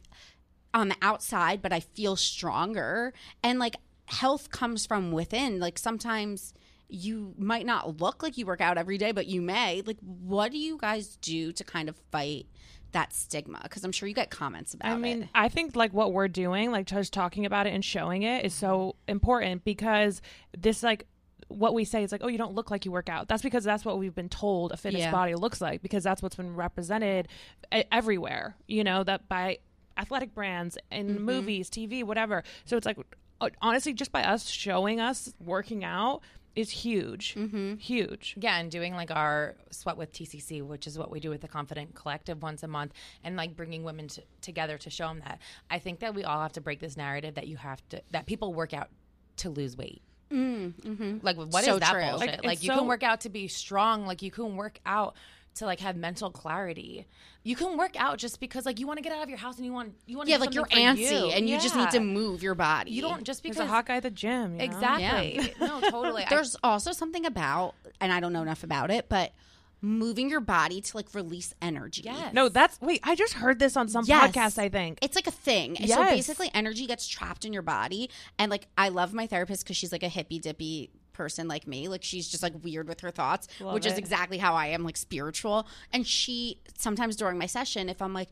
on 0.74 0.88
the 0.88 0.96
outside, 1.00 1.62
but 1.62 1.72
I 1.72 1.80
feel 1.80 2.16
stronger. 2.16 3.12
And 3.42 3.58
like 3.58 3.76
health 4.06 4.50
comes 4.50 4.86
from 4.86 5.12
within. 5.12 5.58
Like 5.58 5.78
sometimes 5.78 6.54
you 6.88 7.34
might 7.38 7.66
not 7.66 8.00
look 8.00 8.22
like 8.22 8.36
you 8.36 8.46
work 8.46 8.60
out 8.60 8.78
every 8.78 8.98
day, 8.98 9.12
but 9.12 9.26
you 9.26 9.42
may. 9.42 9.82
Like, 9.84 9.98
what 10.00 10.52
do 10.52 10.58
you 10.58 10.78
guys 10.78 11.16
do 11.16 11.52
to 11.52 11.64
kind 11.64 11.88
of 11.88 11.96
fight 12.12 12.46
that 12.96 13.12
stigma? 13.12 13.60
Because 13.62 13.84
I'm 13.84 13.92
sure 13.92 14.08
you 14.08 14.14
get 14.14 14.30
comments 14.30 14.72
about 14.74 14.88
it 14.88 14.94
I 14.94 14.96
mean, 14.96 15.22
it. 15.24 15.28
I 15.34 15.48
think 15.48 15.76
like 15.76 15.92
what 15.92 16.12
we're 16.12 16.28
doing, 16.28 16.70
like 16.72 16.86
just 16.86 17.12
talking 17.12 17.44
about 17.44 17.66
it 17.66 17.74
and 17.74 17.84
showing 17.84 18.22
it 18.22 18.44
is 18.44 18.54
so 18.54 18.96
important 19.06 19.64
because 19.64 20.22
this 20.56 20.82
like 20.82 21.06
what 21.48 21.74
we 21.74 21.84
say 21.84 22.02
is 22.02 22.10
like, 22.10 22.22
oh, 22.24 22.28
you 22.28 22.38
don't 22.38 22.54
look 22.54 22.70
like 22.70 22.84
you 22.84 22.90
work 22.90 23.08
out. 23.08 23.28
That's 23.28 23.42
because 23.42 23.64
that's 23.64 23.84
what 23.84 23.98
we've 23.98 24.14
been 24.14 24.30
told 24.30 24.72
a 24.72 24.76
fitness 24.76 25.02
Yeah. 25.02 25.12
body 25.12 25.34
looks 25.34 25.60
like 25.60 25.82
because 25.82 26.02
that's 26.02 26.22
what's 26.22 26.36
been 26.36 26.56
represented 26.56 27.28
everywhere. 27.70 28.56
You 28.66 28.82
know 28.82 29.04
that 29.04 29.28
by 29.28 29.58
athletic 29.98 30.34
brands 30.34 30.78
in 30.90 31.08
mm-hmm. 31.08 31.24
movies, 31.24 31.70
TV, 31.70 32.02
whatever. 32.02 32.42
So 32.64 32.76
it's 32.76 32.86
like 32.86 32.98
honestly, 33.60 33.92
just 33.92 34.10
by 34.10 34.24
us 34.24 34.48
showing 34.48 35.00
us 35.00 35.34
working 35.38 35.84
out 35.84 36.22
is 36.56 36.70
huge, 36.70 37.34
mm-hmm. 37.34 37.74
huge. 37.76 38.34
Yeah, 38.40 38.58
and 38.58 38.70
doing 38.70 38.94
like 38.94 39.10
our 39.10 39.54
sweat 39.70 39.96
with 39.96 40.12
TCC, 40.12 40.62
which 40.62 40.86
is 40.86 40.98
what 40.98 41.10
we 41.10 41.20
do 41.20 41.30
with 41.30 41.42
the 41.42 41.48
Confident 41.48 41.94
Collective 41.94 42.42
once 42.42 42.62
a 42.62 42.68
month, 42.68 42.92
and 43.22 43.36
like 43.36 43.54
bringing 43.54 43.84
women 43.84 44.08
to, 44.08 44.22
together 44.40 44.78
to 44.78 44.90
show 44.90 45.08
them 45.08 45.20
that. 45.20 45.40
I 45.70 45.78
think 45.78 46.00
that 46.00 46.14
we 46.14 46.24
all 46.24 46.40
have 46.40 46.54
to 46.54 46.60
break 46.60 46.80
this 46.80 46.96
narrative 46.96 47.34
that 47.34 47.46
you 47.46 47.58
have 47.58 47.86
to 47.90 48.02
that 48.10 48.26
people 48.26 48.54
work 48.54 48.72
out 48.72 48.88
to 49.36 49.50
lose 49.50 49.76
weight. 49.76 50.02
Mm, 50.30 50.72
mm-hmm. 50.74 51.18
Like, 51.22 51.36
what 51.36 51.60
is 51.60 51.66
So 51.66 51.78
that 51.78 51.92
true. 51.92 52.00
bullshit? 52.00 52.28
Like, 52.28 52.44
Like, 52.44 52.62
you 52.62 52.70
so- 52.70 52.78
can 52.78 52.86
work 52.86 53.02
out 53.02 53.20
to 53.20 53.28
be 53.28 53.46
strong. 53.48 54.06
Like, 54.06 54.22
you 54.22 54.30
can 54.30 54.56
work 54.56 54.80
out 54.84 55.14
to 55.56 55.66
like 55.66 55.80
have 55.80 55.96
mental 55.96 56.30
clarity. 56.30 57.06
You 57.42 57.54
can 57.56 57.76
work 57.76 57.94
out 58.00 58.18
just 58.18 58.40
because 58.40 58.64
like 58.66 58.78
you 58.80 58.86
want 58.86 58.98
to 58.98 59.02
get 59.02 59.12
out 59.12 59.22
of 59.22 59.28
your 59.28 59.38
house 59.38 59.56
and 59.56 59.66
you 59.66 59.72
want 59.72 59.94
you 60.06 60.16
want 60.16 60.26
to 60.26 60.30
yeah, 60.30 60.36
do 60.38 60.44
like 60.44 60.54
you're 60.54 60.64
antsy 60.66 61.10
you. 61.10 61.26
and 61.30 61.48
you 61.48 61.60
just 61.60 61.76
need 61.76 61.90
to 61.90 62.00
move 62.00 62.42
your 62.42 62.54
body. 62.54 62.90
You 62.90 63.02
don't 63.02 63.24
just 63.24 63.42
There's 63.42 63.56
because 63.56 63.68
a 63.68 63.70
hot 63.70 63.86
guy 63.86 63.96
at 63.96 64.02
the 64.02 64.10
gym. 64.10 64.52
you 64.52 64.58
know? 64.58 64.64
exactly. 64.64 65.52
No, 65.60 65.80
totally. 65.80 66.24
I- 66.26 66.28
There's 66.30 66.56
also 66.62 66.92
something 66.92 67.26
about, 67.26 67.74
and 68.00 68.12
I 68.12 68.20
don't 68.20 68.32
know 68.32 68.42
enough 68.42 68.62
about 68.64 68.90
it, 68.90 69.08
but 69.08 69.32
moving 69.82 70.28
your 70.30 70.40
body 70.40 70.80
to 70.80 70.96
like 70.96 71.14
release 71.14 71.54
energy. 71.60 72.02
yes. 72.04 72.32
No, 72.32 72.48
that's 72.48 72.80
wait. 72.80 73.00
I 73.04 73.14
just 73.14 73.34
heard 73.34 73.58
this 73.58 73.76
on 73.76 73.88
some 73.88 74.04
Yes. 74.06 74.32
podcast. 74.34 74.58
I 74.58 74.68
think. 74.68 74.98
It's 75.02 75.14
like 75.14 75.26
a 75.26 75.30
thing. 75.32 75.76
So 75.76 75.84
Yes. 75.84 76.10
basically, 76.10 76.50
energy 76.54 76.86
gets 76.86 77.06
trapped 77.06 77.44
in 77.44 77.52
your 77.52 77.62
body. 77.62 78.10
And 78.38 78.50
like, 78.50 78.66
I 78.76 78.88
love 78.88 79.12
my 79.12 79.26
therapist 79.26 79.64
because 79.64 79.76
she's 79.76 79.92
like 79.92 80.02
a 80.02 80.08
hippy 80.08 80.38
dippy 80.38 80.90
person 81.16 81.48
like 81.48 81.66
me. 81.66 81.88
Like, 81.88 82.02
she's 82.04 82.28
just 82.28 82.42
like 82.42 82.52
weird 82.62 82.88
with 82.88 83.00
her 83.00 83.10
thoughts, 83.10 83.48
which 83.60 83.86
is 83.86 83.98
exactly 83.98 84.38
how 84.38 84.54
I 84.54 84.66
am, 84.68 84.84
like 84.84 84.96
spiritual. 84.96 85.66
And 85.92 86.06
she, 86.06 86.60
sometimes 86.76 87.16
during 87.16 87.38
my 87.38 87.46
session, 87.46 87.88
if 87.88 88.02
I'm 88.02 88.12
like, 88.12 88.28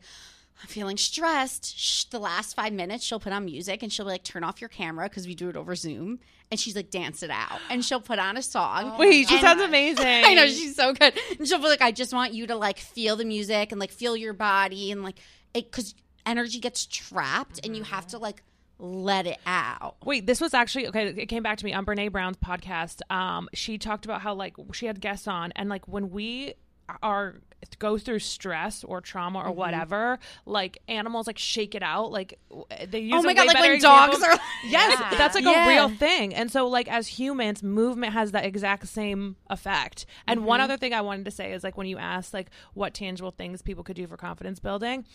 I'm 0.61 0.67
feeling 0.67 0.97
stressed. 0.97 1.77
Shh, 1.77 2.05
the 2.05 2.19
last 2.19 2.55
five 2.55 2.71
minutes, 2.71 3.03
she'll 3.03 3.19
put 3.19 3.33
on 3.33 3.45
music 3.45 3.83
and 3.83 3.91
she'll 3.91 4.05
be 4.05 4.11
like, 4.11 4.23
turn 4.23 4.43
off 4.43 4.61
your 4.61 4.69
camera 4.69 5.09
because 5.09 5.27
we 5.27 5.35
do 5.35 5.49
it 5.49 5.55
over 5.57 5.75
Zoom. 5.75 6.19
And 6.51 6.59
she's 6.59 6.75
like, 6.75 6.91
dance 6.91 7.23
it 7.23 7.31
out. 7.31 7.59
And 7.69 7.83
she'll 7.83 7.99
put 7.99 8.19
on 8.19 8.37
a 8.37 8.41
song. 8.41 8.93
Oh. 8.95 8.99
Wait, 8.99 9.27
she 9.27 9.39
sounds 9.39 9.61
amazing. 9.61 10.05
I 10.25 10.33
know 10.33 10.45
she's 10.47 10.75
so 10.75 10.93
good. 10.93 11.13
And 11.37 11.47
she'll 11.47 11.59
be 11.59 11.67
like, 11.67 11.81
I 11.81 11.91
just 11.91 12.13
want 12.13 12.33
you 12.33 12.47
to 12.47 12.55
like 12.55 12.79
feel 12.79 13.15
the 13.15 13.25
music 13.25 13.71
and 13.71 13.79
like 13.79 13.91
feel 13.91 14.15
your 14.15 14.33
body 14.33 14.91
and 14.91 15.03
like 15.03 15.17
it 15.53 15.71
because 15.71 15.95
energy 16.25 16.59
gets 16.59 16.85
trapped 16.85 17.59
and 17.65 17.75
you 17.75 17.83
have 17.83 18.07
to 18.07 18.17
like 18.17 18.41
let 18.77 19.25
it 19.27 19.39
out. 19.45 19.95
Wait, 20.05 20.25
this 20.25 20.41
was 20.41 20.53
actually 20.53 20.87
okay. 20.89 21.07
It 21.07 21.27
came 21.27 21.43
back 21.43 21.57
to 21.59 21.65
me 21.65 21.73
on 21.73 21.85
Brene 21.85 22.11
Brown's 22.11 22.37
podcast. 22.37 22.99
Um, 23.11 23.47
she 23.53 23.77
talked 23.77 24.05
about 24.05 24.21
how 24.21 24.33
like 24.33 24.55
she 24.73 24.85
had 24.85 24.99
guests 24.99 25.27
on, 25.27 25.51
and 25.55 25.69
like 25.69 25.87
when 25.87 26.09
we 26.11 26.55
are 27.01 27.35
go 27.79 27.97
through 27.97 28.19
stress 28.19 28.83
or 28.83 29.01
trauma 29.01 29.39
Mm-hmm. 29.39 29.47
or 29.47 29.51
whatever, 29.53 30.19
like 30.45 30.77
animals 30.87 31.25
like 31.25 31.39
shake 31.39 31.73
it 31.73 31.81
out. 31.81 32.11
Like 32.11 32.37
they 32.87 32.99
use 32.99 33.13
Oh 33.15 33.23
my 33.23 33.33
God, 33.33 33.47
like 33.47 33.57
when 33.59 33.79
dogs 33.79 34.21
are- 34.21 34.37
yes, 34.67 34.99
Yeah. 34.99 35.17
that's 35.17 35.33
like 35.33 35.45
Yeah. 35.45 35.65
a 35.65 35.67
real 35.67 35.89
thing. 35.89 36.35
And 36.35 36.51
so 36.51 36.67
like 36.67 36.87
as 36.87 37.07
humans, 37.07 37.63
movement 37.63 38.13
has 38.13 38.33
that 38.33 38.45
exact 38.45 38.87
same 38.87 39.35
effect. 39.49 40.05
And 40.27 40.45
one 40.45 40.59
Mm-hmm. 40.59 40.63
other 40.65 40.77
thing 40.77 40.93
I 40.93 41.01
wanted 41.01 41.25
to 41.25 41.31
say 41.31 41.53
is 41.53 41.63
like 41.63 41.75
when 41.75 41.87
you 41.87 41.97
ask 41.97 42.35
like 42.35 42.51
what 42.75 42.93
tangible 42.93 43.31
things 43.31 43.63
people 43.63 43.83
could 43.83 43.95
do 43.95 44.05
for 44.05 44.15
confidence 44.15 44.59
building 44.59 45.05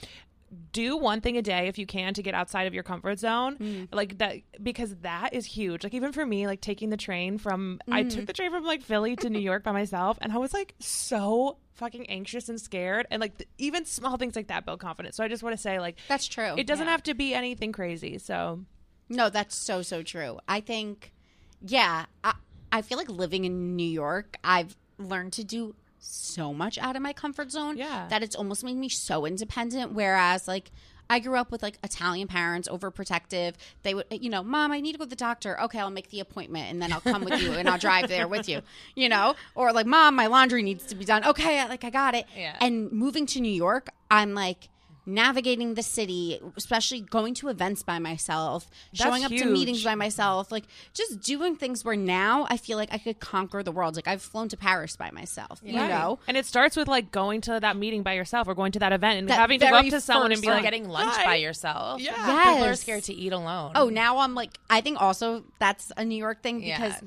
do 0.72 0.96
one 0.96 1.20
thing 1.20 1.36
a 1.36 1.42
day 1.42 1.68
if 1.68 1.78
you 1.78 1.86
can 1.86 2.12
to 2.14 2.22
get 2.22 2.34
outside 2.34 2.66
of 2.66 2.74
your 2.74 2.82
comfort 2.82 3.18
zone 3.18 3.56
Mm. 3.58 3.88
like 3.92 4.18
that 4.18 4.36
because 4.62 4.96
that 5.02 5.32
is 5.32 5.46
huge 5.46 5.84
like 5.84 5.94
even 5.94 6.12
for 6.12 6.26
me 6.26 6.46
like 6.46 6.60
taking 6.60 6.90
the 6.90 6.96
train 6.96 7.38
from 7.38 7.78
i 7.88 8.02
Mm. 8.02 8.10
took 8.10 8.26
the 8.26 8.32
train 8.32 8.50
from 8.50 8.64
like 8.64 8.82
philly 8.82 9.14
to 9.16 9.30
new 9.30 9.38
york 9.38 9.62
by 9.62 9.72
myself 9.72 10.18
and 10.20 10.32
i 10.32 10.38
was 10.38 10.52
like 10.52 10.74
so 10.80 11.58
fucking 11.74 12.10
anxious 12.10 12.48
and 12.48 12.60
scared 12.60 13.06
and 13.10 13.20
like 13.20 13.46
even 13.58 13.84
small 13.84 14.16
things 14.16 14.34
like 14.34 14.48
that 14.48 14.64
build 14.66 14.80
confidence 14.80 15.16
so 15.16 15.22
i 15.24 15.28
just 15.28 15.42
want 15.42 15.54
to 15.54 15.60
say 15.62 15.78
like 15.78 15.96
That's 16.08 16.26
true. 16.26 16.54
it 16.56 16.66
doesn't 16.66 16.88
have 16.88 17.02
to 17.04 17.14
be 17.14 17.32
anything 17.32 17.70
crazy 17.72 18.18
so 18.18 18.64
No, 19.08 19.28
that's 19.30 19.56
so 19.56 19.82
so 19.82 20.02
true. 20.02 20.38
I 20.46 20.60
think, 20.60 21.12
yeah, 21.60 22.06
I, 22.22 22.34
I 22.70 22.82
feel 22.82 22.96
like 22.96 23.08
living 23.10 23.44
in 23.44 23.74
New 23.74 23.82
York, 23.88 24.36
I've 24.44 24.76
learned 24.98 25.32
to 25.34 25.42
do 25.44 25.74
so 26.00 26.52
much 26.52 26.78
out 26.78 26.96
of 26.96 27.02
my 27.02 27.12
comfort 27.12 27.50
zone. 27.50 27.76
Yeah. 27.76 28.06
that 28.08 28.22
it's 28.22 28.34
almost 28.36 28.64
made 28.64 28.76
me 28.76 28.88
so 28.88 29.26
independent. 29.26 29.92
Whereas, 29.92 30.48
like. 30.48 30.70
I 31.12 31.18
grew 31.18 31.36
up 31.36 31.50
with 31.50 31.60
like 31.60 31.76
Italian 31.82 32.28
parents, 32.28 32.68
overprotective. 32.68 33.54
They 33.82 33.94
would, 33.94 34.06
you 34.12 34.30
know, 34.30 34.44
mom, 34.44 34.70
I 34.70 34.78
need 34.78 34.92
to 34.92 34.98
go 34.98 35.04
to 35.06 35.10
the 35.10 35.16
doctor. 35.16 35.60
Okay, 35.62 35.80
I'll 35.80 35.90
make 35.90 36.08
the 36.10 36.20
appointment 36.20 36.70
and 36.70 36.80
then 36.80 36.92
I'll 36.92 37.00
come 37.00 37.24
with 37.24 37.42
you 37.42 37.54
and 37.54 37.68
I'll 37.68 37.78
drive 37.78 38.08
there 38.08 38.28
with 38.28 38.48
you, 38.48 38.62
you 38.94 39.08
know? 39.08 39.34
Or 39.56 39.72
like, 39.72 39.86
mom, 39.86 40.14
my 40.14 40.28
laundry 40.28 40.62
needs 40.62 40.86
to 40.86 40.94
be 40.94 41.04
done. 41.04 41.24
Okay, 41.24 41.66
like 41.68 41.82
I 41.82 41.90
got 41.90 42.14
it. 42.14 42.26
Yeah. 42.36 42.56
And 42.60 42.92
moving 42.92 43.26
to 43.26 43.40
New 43.40 43.50
York, 43.50 43.88
I'm 44.08 44.34
like 44.34 44.68
navigating 45.06 45.74
the 45.74 45.82
city, 45.82 46.40
especially 46.56 47.00
going 47.00 47.34
to 47.34 47.48
events 47.48 47.82
by 47.82 47.98
myself, 47.98 48.68
showing 48.92 49.24
up 49.24 49.30
to 49.30 49.44
meetings 49.46 49.82
by 49.82 49.94
myself, 49.94 50.52
like 50.52 50.64
just 50.94 51.20
doing 51.20 51.56
things 51.56 51.84
where 51.84 51.96
now 51.96 52.46
I 52.48 52.56
feel 52.56 52.76
like 52.76 52.92
I 52.92 52.98
could 52.98 53.20
conquer 53.20 53.62
the 53.62 53.72
world. 53.72 53.96
Like 53.96 54.06
I've 54.08 54.22
flown 54.22 54.48
to 54.50 54.56
Paris 54.56 54.96
by 54.96 55.10
myself, 55.10 55.60
you 55.64 55.72
know? 55.74 56.18
and 56.28 56.36
it 56.36 56.46
starts 56.46 56.76
with 56.76 56.88
like 56.88 57.10
going 57.10 57.40
to 57.42 57.60
that 57.60 57.76
meeting 57.76 58.02
by 58.02 58.12
yourself 58.14 58.48
or 58.48 58.54
going 58.54 58.72
to 58.72 58.78
that 58.80 58.92
event 58.92 59.18
and 59.20 59.28
That 59.28 59.38
having 59.38 59.60
to 59.60 59.66
go 59.66 59.74
up 59.76 59.86
to 59.86 60.00
someone 60.00 60.32
and 60.32 60.40
be 60.40 60.48
like 60.48 60.62
getting 60.62 60.88
lunch 60.88 61.14
"Hi." 61.14 61.24
by 61.24 61.34
yourself. 61.36 62.00
Yeah. 62.00 62.12
People 62.14 62.64
are 62.64 62.74
scared 62.74 63.04
to 63.04 63.14
eat 63.14 63.32
alone. 63.32 63.72
Oh, 63.74 63.88
now 63.88 64.18
I'm 64.18 64.34
like, 64.34 64.58
I 64.68 64.80
think 64.80 65.00
also 65.00 65.44
that's 65.58 65.92
a 65.96 66.04
New 66.04 66.16
York 66.16 66.42
thing 66.42 66.62
Yeah. 66.62 66.76
because 66.78 67.02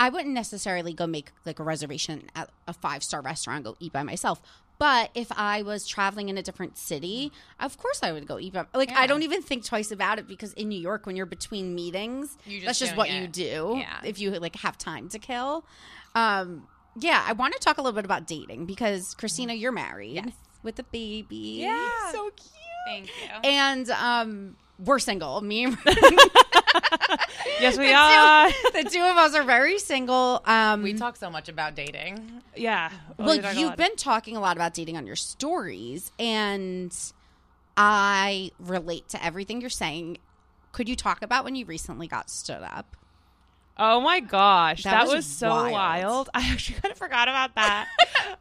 I 0.00 0.10
wouldn't 0.10 0.34
necessarily 0.34 0.92
go 0.92 1.06
make 1.06 1.32
like 1.44 1.58
a 1.58 1.64
reservation 1.64 2.24
at 2.36 2.50
a 2.66 2.72
five 2.72 3.02
star 3.02 3.20
restaurant, 3.20 3.64
go 3.64 3.76
eat 3.80 3.92
by 3.92 4.02
myself. 4.02 4.40
But 4.78 5.10
if 5.14 5.32
I 5.36 5.62
was 5.62 5.86
traveling 5.88 6.28
in 6.28 6.38
a 6.38 6.42
different 6.42 6.78
city, 6.78 7.32
of 7.58 7.76
course 7.78 8.00
I 8.02 8.12
would 8.12 8.26
go 8.28 8.38
eat. 8.38 8.54
Like 8.74 8.92
I 8.92 9.06
don't 9.08 9.22
even 9.22 9.42
think 9.42 9.64
twice 9.64 9.90
about 9.90 10.18
it 10.18 10.28
because 10.28 10.52
in 10.52 10.68
New 10.68 10.80
York, 10.80 11.04
when 11.04 11.16
you're 11.16 11.26
between 11.26 11.74
meetings, 11.74 12.38
You're 12.46 12.60
just 12.60 12.66
that's 12.66 12.78
just 12.78 12.96
what 12.96 13.08
it. 13.08 13.14
you 13.20 13.26
do. 13.26 13.74
Yeah. 13.78 14.00
If 14.04 14.20
you 14.20 14.30
like 14.30 14.56
have 14.56 14.78
time 14.78 15.08
to 15.10 15.18
kill. 15.18 15.64
Um, 16.14 16.68
yeah, 17.00 17.24
I 17.26 17.32
want 17.32 17.54
to 17.54 17.60
talk 17.60 17.78
a 17.78 17.82
little 17.82 17.94
bit 17.96 18.04
about 18.04 18.26
dating 18.26 18.66
because 18.66 19.14
Kristina, 19.14 19.58
you're 19.58 19.72
married 19.72 20.32
with 20.62 20.78
a 20.78 20.84
baby. 20.84 21.58
Yeah. 21.60 22.12
so 22.12 22.30
cute. 22.30 22.52
Thank 22.86 23.06
you. 23.06 23.50
And 23.50 23.90
um, 23.90 24.56
we're 24.78 24.98
single. 24.98 25.40
Me 25.40 25.64
and 25.64 25.78
yes 27.60 27.76
we 27.78 27.92
are 27.92 28.48
the 28.72 28.88
two 28.90 29.02
of 29.02 29.16
us 29.16 29.34
are 29.34 29.42
very 29.42 29.78
single. 29.78 30.42
Um, 30.44 30.82
we 30.82 30.94
talk 30.94 31.16
so 31.16 31.30
much 31.30 31.48
about 31.48 31.74
dating. 31.74 32.42
yeah 32.56 32.90
well, 33.16 33.36
we 33.36 33.42
talk 33.42 33.54
a 33.54 33.60
you've 33.60 33.76
been 33.76 33.96
talking 33.96 34.36
a 34.36 34.40
lot 34.40 34.56
about 34.56 34.74
dating 34.74 34.96
on 34.96 35.06
your 35.06 35.16
stories, 35.16 36.12
and 36.18 36.94
I 37.76 38.50
relate 38.58 39.08
to 39.10 39.24
everything 39.24 39.60
you're 39.60 39.70
saying. 39.70 40.18
Could 40.70 40.88
you 40.88 40.96
talk 40.96 41.22
about 41.22 41.44
when 41.44 41.56
you 41.56 41.64
recently 41.64 42.06
got 42.06 42.30
stood 42.30 42.62
up? 42.62 42.94
Oh 43.78 44.00
my 44.00 44.20
gosh, 44.20 44.82
That 44.82 44.90
that, 44.90 45.02
was 45.04 45.14
was, 45.16 45.26
so 45.26 45.50
wild. 45.50 45.72
wild. 45.72 46.30
I 46.34 46.50
actually 46.50 46.80
kind 46.80 46.90
of 46.92 46.98
forgot 46.98 47.28
about 47.28 47.54
that. 47.54 47.86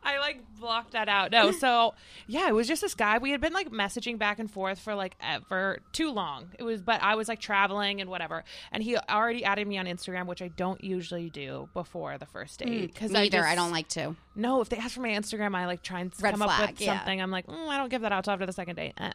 I 0.03 0.17
like 0.19 0.41
blocked 0.59 0.91
that 0.93 1.07
out. 1.07 1.31
No, 1.31 1.51
so 1.51 1.93
yeah, 2.25 2.47
it 2.47 2.53
was 2.55 2.67
just 2.67 2.81
this 2.81 2.95
guy. 2.95 3.19
We 3.19 3.29
had 3.31 3.39
been 3.39 3.53
like 3.53 3.69
messaging 3.69 4.17
back 4.17 4.39
and 4.39 4.49
forth 4.49 4.79
for 4.79 4.95
like 4.95 5.15
ever 5.21 5.79
too 5.91 6.11
long. 6.11 6.49
It 6.57 6.63
was, 6.63 6.81
but 6.81 7.01
I 7.03 7.15
was 7.15 7.27
like 7.27 7.39
traveling 7.39 8.01
and 8.01 8.09
whatever, 8.09 8.43
and 8.71 8.81
he 8.81 8.97
already 8.97 9.43
added 9.45 9.67
me 9.67 9.77
on 9.77 9.85
Instagram, 9.85 10.25
which 10.25 10.41
I 10.41 10.47
don't 10.47 10.83
usually 10.83 11.29
do 11.29 11.69
before 11.73 12.17
the 12.17 12.25
first 12.25 12.59
date 12.59 12.93
because 12.93 13.11
Me 13.11 13.19
I 13.19 13.23
either. 13.25 13.37
just, 13.39 13.49
I 13.49 13.55
don't 13.55 13.71
like 13.71 13.87
to. 13.89 14.15
no, 14.35 14.61
if 14.61 14.69
they 14.69 14.77
ask 14.77 14.95
for 14.95 15.01
my 15.01 15.09
Instagram, 15.09 15.55
I 15.55 15.67
like 15.67 15.83
try 15.83 15.99
and 15.99 16.11
Red 16.19 16.31
come 16.31 16.41
up 16.41 16.49
flag, 16.49 16.71
with 16.71 16.81
yeah. 16.81 16.97
something. 16.97 17.21
I'm 17.21 17.29
like, 17.31 17.45
mm, 17.45 17.67
I 17.67 17.77
don't 17.77 17.89
give 17.89 18.01
that 18.01 18.11
out 18.11 18.23
till 18.23 18.33
after 18.33 18.45
the 18.47 18.53
second 18.53 18.77
date. 18.77 18.93
Eh. 18.97 19.11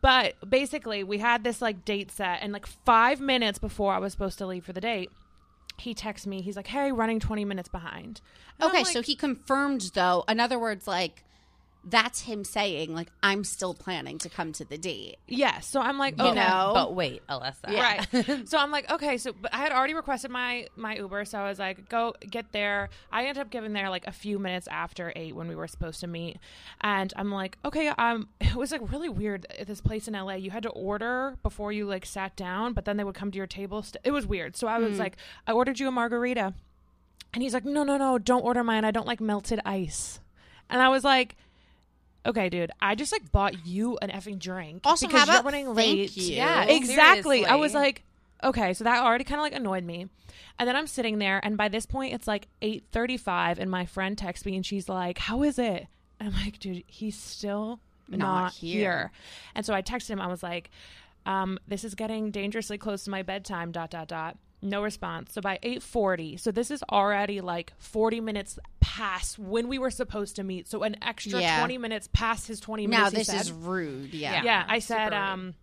But 0.00 0.34
basically, 0.48 1.04
we 1.04 1.18
had 1.18 1.44
this 1.44 1.62
like 1.62 1.84
date 1.84 2.10
set, 2.10 2.40
and 2.42 2.52
like 2.52 2.66
five 2.66 3.20
minutes 3.20 3.58
before 3.60 3.92
I 3.92 3.98
was 3.98 4.10
supposed 4.12 4.38
to 4.38 4.46
leave 4.46 4.64
for 4.64 4.72
the 4.72 4.80
date, 4.80 5.10
he 5.80 5.94
texts 5.94 6.26
me. 6.26 6.42
He's 6.42 6.56
like, 6.56 6.68
"Hey, 6.68 6.92
running 6.92 7.20
20 7.20 7.44
minutes 7.44 7.68
behind." 7.68 8.20
And 8.58 8.68
Okay, 8.70 8.84
like, 8.84 8.92
so 8.92 9.02
he 9.02 9.14
confirmed 9.14 9.90
though. 9.94 10.24
In 10.28 10.40
other 10.40 10.58
words, 10.58 10.86
like 10.86 11.24
that's 11.82 12.20
him 12.22 12.44
saying, 12.44 12.94
like 12.94 13.08
I'm 13.22 13.42
still 13.42 13.72
planning 13.72 14.18
to 14.18 14.28
come 14.28 14.52
to 14.52 14.64
the 14.64 14.76
date. 14.76 15.16
yes. 15.26 15.66
So 15.66 15.80
I'm 15.80 15.96
like, 15.98 16.18
You 16.18 16.26
okay. 16.26 16.34
know? 16.34 16.72
But 16.74 16.94
wait, 16.94 17.26
Alyssa. 17.26 17.68
Right. 17.68 18.48
so 18.48 18.58
I'm 18.58 18.70
like, 18.70 18.90
okay. 18.90 19.16
So, 19.16 19.32
but 19.32 19.52
I 19.54 19.58
had 19.58 19.72
already 19.72 19.94
requested 19.94 20.30
my 20.30 20.66
my 20.76 20.96
Uber, 20.96 21.24
so 21.24 21.38
I 21.38 21.48
was 21.48 21.58
like, 21.58 21.88
go 21.88 22.14
get 22.28 22.52
there. 22.52 22.90
I 23.10 23.22
ended 23.24 23.40
up 23.40 23.50
getting 23.50 23.72
there 23.72 23.88
like 23.88 24.06
a 24.06 24.12
few 24.12 24.38
minutes 24.38 24.68
after 24.70 25.12
eight 25.16 25.34
when 25.34 25.48
we 25.48 25.54
were 25.54 25.66
supposed 25.68 26.00
to 26.00 26.06
meet, 26.06 26.36
and 26.82 27.12
I'm 27.16 27.30
like, 27.32 27.56
okay. 27.64 27.88
Um, 27.88 28.28
it 28.40 28.54
was 28.54 28.72
like 28.72 28.90
really 28.92 29.08
weird. 29.08 29.46
At 29.58 29.66
this 29.66 29.80
place 29.80 30.06
in 30.06 30.14
LA, 30.14 30.34
you 30.34 30.50
had 30.50 30.62
to 30.64 30.70
order 30.70 31.36
before 31.42 31.72
you 31.72 31.86
like 31.86 32.04
sat 32.04 32.36
down, 32.36 32.74
but 32.74 32.84
then 32.84 32.98
they 32.98 33.04
would 33.04 33.14
come 33.14 33.30
to 33.30 33.36
your 33.38 33.46
table. 33.46 33.82
St- 33.82 34.02
it 34.04 34.10
was 34.10 34.26
weird. 34.26 34.54
So 34.56 34.66
I 34.66 34.78
was 34.78 34.98
like, 34.98 35.16
I 35.46 35.52
ordered 35.52 35.80
you 35.80 35.88
a 35.88 35.90
margarita, 35.90 36.52
and 37.32 37.42
he's 37.42 37.54
like, 37.54 37.64
no, 37.64 37.84
no, 37.84 37.96
no, 37.96 38.18
don't 38.18 38.44
order 38.44 38.62
mine. 38.62 38.84
I 38.84 38.90
don't 38.90 39.06
like 39.06 39.20
melted 39.20 39.60
ice, 39.64 40.20
and 40.68 40.82
I 40.82 40.90
was 40.90 41.04
like. 41.04 41.36
Okay, 42.26 42.48
dude. 42.50 42.70
I 42.80 42.94
just 42.94 43.12
like 43.12 43.32
bought 43.32 43.66
you 43.66 43.98
an 44.02 44.10
effing 44.10 44.38
drink. 44.38 44.82
Also, 44.84 45.06
because 45.06 45.20
how 45.20 45.26
you're 45.26 45.40
about 45.40 45.44
running 45.44 45.74
thank 45.74 45.76
late. 45.76 46.16
you? 46.16 46.36
Yeah, 46.36 46.64
exactly. 46.64 47.46
I 47.46 47.56
was 47.56 47.72
like, 47.74 48.02
okay, 48.42 48.74
so 48.74 48.84
that 48.84 49.02
already 49.02 49.24
kind 49.24 49.40
of 49.40 49.44
like 49.44 49.54
annoyed 49.54 49.84
me. 49.84 50.08
And 50.58 50.68
then 50.68 50.76
I'm 50.76 50.86
sitting 50.86 51.18
there, 51.18 51.40
and 51.42 51.56
by 51.56 51.68
this 51.68 51.86
point, 51.86 52.12
it's 52.12 52.26
like 52.28 52.48
8:35, 52.60 53.58
and 53.58 53.70
my 53.70 53.86
friend 53.86 54.18
texts 54.18 54.44
me, 54.44 54.56
and 54.56 54.66
she's 54.66 54.88
like, 54.88 55.16
"How 55.16 55.42
is 55.42 55.58
it?" 55.58 55.86
And 56.18 56.28
I'm 56.28 56.34
like, 56.44 56.58
"Dude, 56.58 56.84
he's 56.86 57.16
still 57.16 57.80
Not 58.08 58.18
not, 58.18 58.52
here." 58.52 58.78
here. 58.78 59.12
And 59.54 59.64
so 59.64 59.72
I 59.72 59.80
texted 59.80 60.10
him. 60.10 60.20
I 60.20 60.26
was 60.26 60.42
like, 60.42 60.70
um, 61.24 61.58
"This 61.66 61.82
is 61.84 61.94
getting 61.94 62.30
dangerously 62.30 62.76
close 62.76 63.04
to 63.04 63.10
my 63.10 63.22
bedtime." 63.22 63.72
Dot 63.72 63.90
dot 63.90 64.08
dot. 64.08 64.36
No 64.62 64.82
response. 64.82 65.32
So 65.32 65.40
by 65.40 65.58
8:40, 65.62 66.36
so 66.38 66.50
this 66.52 66.70
is 66.70 66.82
already 66.90 67.40
like 67.40 67.72
40 67.78 68.20
minutes 68.20 68.58
past 68.80 69.38
when 69.38 69.68
we 69.68 69.78
were 69.78 69.90
supposed 69.90 70.36
to 70.36 70.42
meet. 70.42 70.68
So 70.68 70.82
an 70.82 70.96
extra 71.02 71.40
Yeah. 71.40 71.58
20 71.60 71.78
minutes 71.78 72.08
past 72.12 72.46
his 72.46 72.60
20 72.60 72.86
minutes. 72.86 73.02
Now 73.04 73.10
he 73.10 73.16
this 73.16 73.26
said. 73.28 73.40
is 73.40 73.52
rude. 73.52 74.12
Yeah. 74.12 74.34
Yeah. 74.34 74.42
Yeah, 74.44 74.64
I 74.68 74.78
super 74.80 74.98
said, 74.98 75.04
rude. 75.12 75.14
um, 75.14 75.54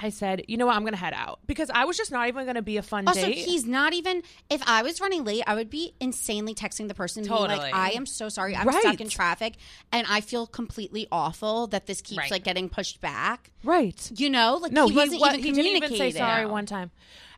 I 0.00 0.08
said, 0.08 0.42
you 0.48 0.56
know 0.56 0.66
what, 0.66 0.74
I'm 0.74 0.84
gonna 0.84 0.96
head 0.96 1.12
out 1.14 1.38
because 1.46 1.70
I 1.72 1.84
was 1.84 1.96
just 1.96 2.10
not 2.10 2.26
even 2.26 2.44
gonna 2.44 2.60
be 2.62 2.76
a 2.76 2.82
fun 2.82 3.06
Also, 3.06 3.20
date. 3.20 3.36
he's 3.38 3.64
not 3.64 3.92
even. 3.92 4.24
If 4.50 4.60
I 4.66 4.82
was 4.82 5.00
running 5.00 5.22
late, 5.22 5.44
I 5.46 5.54
would 5.54 5.70
be 5.70 5.94
insanely 6.00 6.56
texting 6.56 6.88
the 6.88 6.94
person, 6.94 7.22
being 7.22 7.30
Totally. 7.36 7.56
like, 7.56 7.72
"I 7.74 7.90
am 7.90 8.04
so 8.06 8.28
sorry, 8.28 8.56
I'm 8.56 8.66
Right. 8.66 8.80
stuck 8.80 9.00
in 9.00 9.08
traffic, 9.08 9.54
and 9.92 10.04
I 10.10 10.20
feel 10.20 10.48
completely 10.48 11.06
awful 11.12 11.68
that 11.68 11.86
this 11.86 12.00
keeps 12.00 12.18
Right. 12.18 12.30
like 12.32 12.42
getting 12.42 12.68
pushed 12.68 13.00
back." 13.00 13.52
right? 13.62 14.10
You 14.16 14.28
know, 14.28 14.56
like 14.56 14.72
No, 14.72 14.88
he, 14.88 14.96
wasn't 14.96 15.20
wa- 15.20 15.28
even 15.28 15.40
he 15.40 15.52
didn't 15.52 15.76
even 15.84 15.96
say 15.96 16.10
sorry 16.10 16.46
one 16.46 16.66
time, 16.66 16.90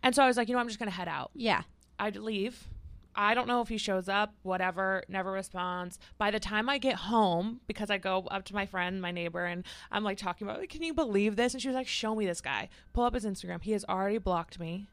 and 0.05 0.15
so 0.15 0.23
I 0.23 0.27
was 0.27 0.37
like, 0.37 0.49
you 0.49 0.55
know, 0.55 0.61
I'm 0.61 0.69
just 0.69 0.79
gonna 0.79 0.91
head 0.93 1.09
out. 1.09 1.31
Yeah, 1.35 1.63
I'd 1.99 2.17
leave. 2.17 2.69
I 3.17 3.35
don't 3.35 3.47
know 3.47 3.61
if 3.61 3.69
he 3.69 3.79
shows 3.79 4.09
up, 4.09 4.35
whatever, 4.43 5.05
never 5.09 5.31
responds. 5.31 5.99
By 6.19 6.31
the 6.31 6.41
time 6.41 6.69
I 6.69 6.79
get 6.79 6.97
home, 6.97 7.61
because 7.67 7.91
I 7.91 7.99
go 7.99 8.27
up 8.31 8.45
to 8.47 8.55
my 8.55 8.67
friend, 8.67 9.01
my 9.01 9.13
neighbor, 9.13 9.45
and 9.45 9.65
I'm 9.91 10.03
like 10.03 10.19
talking 10.19 10.47
about, 10.47 10.59
like, 10.59 10.71
can 10.71 10.83
you 10.83 10.95
believe 10.95 11.37
this? 11.37 11.55
And 11.55 11.63
she 11.63 11.69
was 11.69 11.77
like, 11.77 11.87
show 11.87 12.15
me 12.15 12.27
this 12.27 12.41
guy. 12.41 12.69
Pull 12.93 13.05
up 13.05 13.15
his 13.15 13.25
Instagram. 13.25 13.63
He 13.63 13.73
has 13.73 13.85
already 13.85 14.19
blocked 14.19 14.59
me 14.59 14.89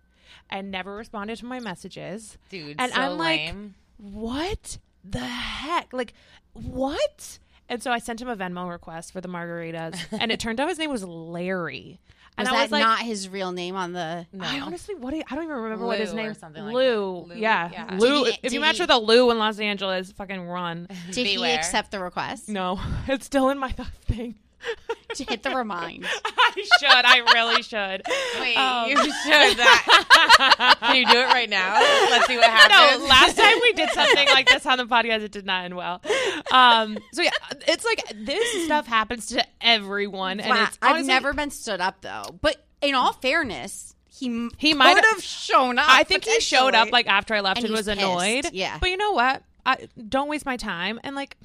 and 0.50 0.72
never 0.72 0.96
responded 0.96 1.38
to 1.38 1.46
my 1.46 1.60
messages. 1.60 2.38
Dude, 2.50 2.76
and 2.80 2.94
so 2.94 3.02
I'm 3.02 3.18
like, 3.18 3.40
lame. 3.40 3.76
what 3.98 4.78
the 5.04 5.20
heck? 5.20 5.92
Like, 5.92 6.14
what? 6.54 7.40
And 7.70 7.82
so 7.82 7.92
I 7.92 8.00
sent 8.00 8.22
him 8.22 8.28
a 8.28 8.36
Venmo 8.36 8.70
request 8.70 9.14
for 9.14 9.22
the 9.22 9.30
margaritas, 9.30 9.98
and 10.12 10.32
it 10.32 10.40
turned 10.42 10.60
out 10.60 10.70
his 10.70 10.78
name 10.78 10.92
was 10.92 11.04
Larry. 11.04 12.00
And 12.38 12.48
Was 12.48 12.54
I 12.54 12.58
that 12.58 12.62
was 12.64 12.72
like, 12.72 12.82
not 12.82 13.00
his 13.00 13.30
real 13.30 13.52
name 13.52 13.76
on 13.76 13.94
the? 13.94 14.26
No. 14.32 14.46
I 14.46 14.62
honestly, 14.62 14.96
what 14.96 15.12
do 15.12 15.18
you, 15.18 15.24
I 15.30 15.36
don't 15.36 15.44
even 15.44 15.56
remember 15.58 15.86
what 15.86 16.00
his 16.00 16.14
Lou 16.14 16.20
or 16.20 16.24
name. 16.24 16.34
something 16.34 16.64
like 16.64 16.74
Lou. 16.74 17.26
Lou, 17.28 17.36
yeah, 17.36 17.70
yeah. 17.72 17.98
Lou. 18.00 18.24
He- 18.24 18.30
if 18.32 18.42
did 18.42 18.54
you 18.54 18.60
match 18.62 18.78
he- 18.78 18.84
with 18.84 18.90
a 18.90 18.98
Lou 18.98 19.30
in 19.32 19.38
Los 19.38 19.60
Angeles, 19.60 20.12
fucking 20.14 20.48
run. 20.48 20.88
Did 21.12 21.28
he 21.28 21.44
accept 21.52 21.92
the 21.92 22.00
request? 22.00 22.48
No, 22.50 22.80
it's 23.08 23.26
still 23.26 23.50
in 23.50 23.58
my 23.60 23.70
thing. 24.06 24.36
To 25.16 25.26
hit 25.26 25.44
the 25.44 25.50
remind. 25.54 26.06
I 26.06 26.52
should. 26.80 26.88
I 26.90 27.18
really 27.34 27.62
should. 27.64 28.02
Wait, 28.40 28.56
Um, 28.56 28.90
you 28.90 28.96
should 29.04 29.58
that. 29.58 30.78
Can 30.80 30.96
you 30.96 31.06
do 31.06 31.18
it 31.20 31.26
right 31.26 31.50
now? 31.50 31.74
Let's 32.10 32.28
see 32.28 32.38
what 32.38 32.50
happens. 32.50 33.02
No, 33.02 33.08
last 33.10 33.36
time 33.36 33.58
we 33.62 33.74
did 33.74 33.90
something 33.94 34.26
like 34.30 34.48
this 34.48 34.66
on 34.66 34.78
the 34.78 34.86
podcast, 34.86 35.20
it 35.24 35.34
did 35.34 35.46
not 35.46 35.66
end 35.66 35.76
well. 35.76 36.02
Um, 36.50 36.98
so 37.12 37.24
yeah, 37.24 37.32
it's 37.68 37.84
like 37.84 38.02
this 38.16 38.64
stuff 38.64 38.88
happens 38.88 39.26
to 39.28 39.46
everyone, 39.60 40.40
and 40.40 40.50
Wow, 40.50 40.64
it's 40.64 40.78
I've 40.82 41.06
never 41.06 41.34
been 41.34 41.52
stood 41.52 41.82
up 41.82 42.00
though. 42.00 42.24
But 42.42 42.64
in 42.82 42.96
all 42.96 43.12
fairness, 43.12 43.96
he 44.10 44.50
He 44.58 44.74
might 44.74 44.96
have 45.04 45.22
shown 45.22 45.78
up. 45.78 45.90
I 45.90 46.06
think 46.06 46.24
he 46.24 46.40
showed 46.40 46.74
up 46.74 46.90
like 46.94 47.08
after 47.08 47.34
I 47.34 47.42
left 47.42 47.58
And 47.58 47.66
and, 47.66 47.74
was 47.74 47.88
was 47.88 47.98
annoyed. 47.98 48.46
yeah. 48.54 48.78
but 48.80 48.90
you 48.90 48.96
know 48.96 49.12
what? 49.12 49.44
I 49.66 49.90
don't 50.08 50.30
waste 50.30 50.46
my 50.46 50.56
time 50.56 51.02
and 51.04 51.18
like. 51.18 51.36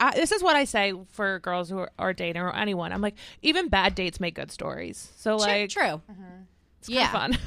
I, 0.00 0.14
this 0.14 0.32
is 0.32 0.42
what 0.42 0.56
I 0.56 0.64
say 0.64 0.92
for 1.12 1.38
girls 1.38 1.68
who 1.70 1.78
are, 1.78 1.90
are 1.98 2.12
dating 2.12 2.42
or 2.42 2.54
anyone. 2.54 2.92
I'm 2.92 3.00
like, 3.00 3.14
even 3.42 3.68
bad 3.68 3.94
dates 3.94 4.20
make 4.20 4.34
good 4.34 4.50
stories. 4.50 5.12
So 5.16 5.36
True, 5.38 5.46
like, 5.46 5.70
true. 5.70 6.02
it's 6.80 6.88
Yeah. 6.88 7.10
fun. 7.12 7.38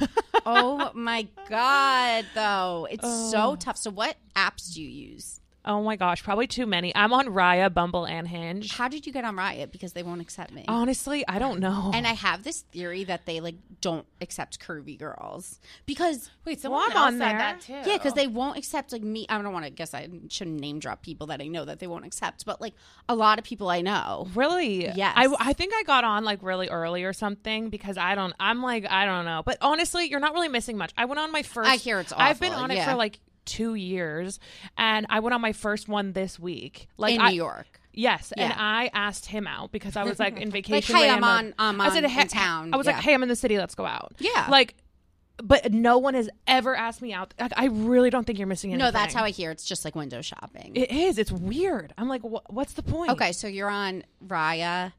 oh 0.46 0.90
my 0.94 1.26
god, 1.48 2.24
though 2.34 2.88
it's 2.90 3.04
so 3.30 3.52
oh. 3.52 3.56
tough. 3.56 3.76
So, 3.76 3.90
what 3.90 4.16
apps 4.34 4.72
do 4.74 4.82
you 4.82 4.88
use? 4.88 5.40
Oh 5.64 5.82
my 5.82 5.94
gosh, 5.94 6.24
probably 6.24 6.48
too 6.48 6.66
many. 6.66 6.94
I'm 6.94 7.12
on 7.12 7.26
Raya, 7.28 7.72
Bumble, 7.72 8.04
and 8.04 8.26
Hinge. 8.26 8.72
How 8.72 8.88
did 8.88 9.06
you 9.06 9.12
get 9.12 9.24
on 9.24 9.36
Raya? 9.36 9.70
Because 9.70 9.92
they 9.92 10.02
won't 10.02 10.20
accept 10.20 10.52
me. 10.52 10.64
Honestly, 10.66 11.24
I 11.28 11.38
don't 11.38 11.60
know. 11.60 11.92
and 11.94 12.04
I 12.04 12.14
have 12.14 12.42
this 12.42 12.62
theory 12.72 13.04
that 13.04 13.26
they 13.26 13.38
like 13.40 13.54
don't 13.80 14.06
accept 14.20 14.58
curvy 14.58 14.98
girls 14.98 15.60
because 15.86 16.30
Wait, 16.44 16.60
someone 16.60 16.82
I'm 16.90 16.96
else 16.96 17.06
on 17.06 17.12
said 17.12 17.20
there. 17.20 17.38
that 17.38 17.60
too. 17.60 17.72
yeah, 17.74 17.96
because 17.96 18.14
they 18.14 18.26
won't 18.26 18.58
accept 18.58 18.92
like 18.92 19.02
me. 19.02 19.24
I 19.28 19.40
don't 19.40 19.52
want 19.52 19.64
to 19.64 19.70
guess. 19.70 19.94
I 19.94 20.08
shouldn't 20.28 20.60
name 20.60 20.80
drop 20.80 21.02
people 21.02 21.28
that 21.28 21.40
I 21.40 21.46
know 21.46 21.64
that 21.64 21.78
they 21.78 21.86
won't 21.86 22.06
accept, 22.06 22.44
but 22.44 22.60
like 22.60 22.74
a 23.08 23.14
lot 23.14 23.38
of 23.38 23.44
people 23.44 23.68
I 23.68 23.82
know. 23.82 24.28
Really? 24.34 24.86
Yes. 24.86 25.12
I, 25.16 25.32
I 25.38 25.52
think 25.52 25.74
I 25.74 25.84
got 25.84 26.02
on 26.02 26.24
like 26.24 26.42
really 26.42 26.68
early 26.68 27.04
or 27.04 27.12
something 27.12 27.68
because 27.70 27.96
I 27.96 28.16
don't. 28.16 28.34
I'm 28.40 28.62
like 28.62 28.90
I 28.90 29.06
don't 29.06 29.24
know. 29.24 29.42
But 29.44 29.58
honestly, 29.60 30.06
you're 30.06 30.20
not 30.20 30.34
really 30.34 30.48
missing 30.48 30.76
much. 30.76 30.92
I 30.96 31.04
went 31.04 31.20
on 31.20 31.30
my 31.30 31.42
first. 31.42 31.70
I 31.70 31.76
hear 31.76 32.00
it's 32.00 32.12
I've 32.12 32.40
been 32.40 32.52
awful, 32.52 32.64
on 32.64 32.70
it 32.72 32.76
yeah. 32.76 32.90
for 32.90 32.96
like 32.96 33.20
two 33.44 33.74
years, 33.74 34.38
and 34.76 35.06
I 35.10 35.20
went 35.20 35.34
on 35.34 35.40
my 35.40 35.52
first 35.52 35.88
one 35.88 36.12
this 36.12 36.38
week. 36.38 36.88
Like 36.96 37.14
in 37.14 37.20
I, 37.20 37.30
New 37.30 37.36
York. 37.36 37.80
Yes, 37.94 38.32
and 38.36 38.52
I 38.56 38.90
asked 38.94 39.26
him 39.26 39.46
out 39.46 39.70
because 39.72 39.96
I 39.96 40.04
was 40.04 40.18
like 40.18 40.38
in 40.40 40.50
vacation. 40.58 40.94
Like, 40.94 41.04
hey, 41.04 41.10
I'm 41.10 41.24
on- 41.24 41.54
I'm 41.58 41.80
I 41.80 41.90
said, 41.90 42.04
on 42.04 42.10
hey, 42.10 42.22
in 42.22 42.28
town. 42.28 42.72
I 42.72 42.76
was 42.76 42.86
Yeah. 42.86 42.94
like, 42.94 43.02
hey, 43.02 43.14
I'm 43.14 43.22
in 43.22 43.28
the 43.28 43.36
city. 43.36 43.58
Let's 43.58 43.74
go 43.74 43.84
out. 43.84 44.14
Yeah. 44.18 44.46
Like, 44.50 44.74
but 45.42 45.72
no 45.72 45.98
one 45.98 46.14
has 46.14 46.30
ever 46.46 46.74
asked 46.76 47.02
me 47.02 47.12
out. 47.12 47.34
Like, 47.40 47.52
I 47.56 47.66
really 47.66 48.08
don't 48.10 48.24
think 48.26 48.38
you're 48.38 48.46
missing 48.46 48.70
anything. 48.72 48.84
No, 48.86 48.90
that's 48.92 49.12
how 49.12 49.24
I 49.24 49.30
hear. 49.30 49.50
It's 49.50 49.64
just 49.64 49.84
like 49.84 49.94
window 49.94 50.22
shopping. 50.22 50.72
It 50.74 50.90
is. 50.90 51.18
It's 51.18 51.32
weird. 51.32 51.92
I'm 51.98 52.08
like, 52.08 52.22
wh- 52.22 52.48
what's 52.50 52.74
the 52.74 52.82
point? 52.82 53.10
okay, 53.12 53.32
so 53.32 53.46
you're 53.48 53.68
on 53.70 54.04
Raya, 54.26 54.92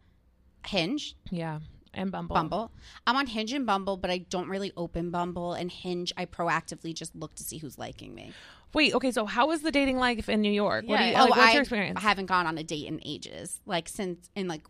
Hinge, 0.68 1.16
Yeah, 1.32 1.60
and 1.94 2.12
Bumble. 2.12 2.34
Bumble. 2.36 2.72
I'm 3.08 3.16
on 3.16 3.28
Hinge 3.28 3.54
and 3.54 3.66
Bumble, 3.66 3.98
but 3.98 4.10
I 4.12 4.20
don't 4.20 4.48
really 4.50 4.72
open 4.78 5.10
Bumble 5.12 5.54
and 5.54 5.72
Hinge. 5.72 6.12
I 6.18 6.26
proactively 6.26 6.94
just 6.94 7.16
look 7.16 7.36
to 7.36 7.44
see 7.44 7.58
who's 7.58 7.78
liking 7.78 8.14
me. 8.16 8.34
Wait, 8.74 8.94
okay, 8.96 9.12
so 9.12 9.26
how 9.26 9.48
was 9.48 9.62
the 9.62 9.72
dating 9.72 9.98
life 9.98 10.28
in 10.30 10.42
New 10.42 10.52
York? 10.52 10.86
What 10.88 10.98
do 10.98 11.04
you, 11.06 11.12
Yeah. 11.12 11.24
like, 11.24 11.32
oh, 11.32 11.40
what's 11.40 11.54
your 11.54 11.62
experience? 11.62 11.98
I 11.98 12.02
haven't 12.02 12.26
gone 12.26 12.48
on 12.48 12.58
a 12.58 12.64
date 12.64 12.88
in 12.88 13.00
ages, 13.06 13.62
like 13.68 13.88
since 13.88 14.30
in 14.36 14.48
like 14.48 14.62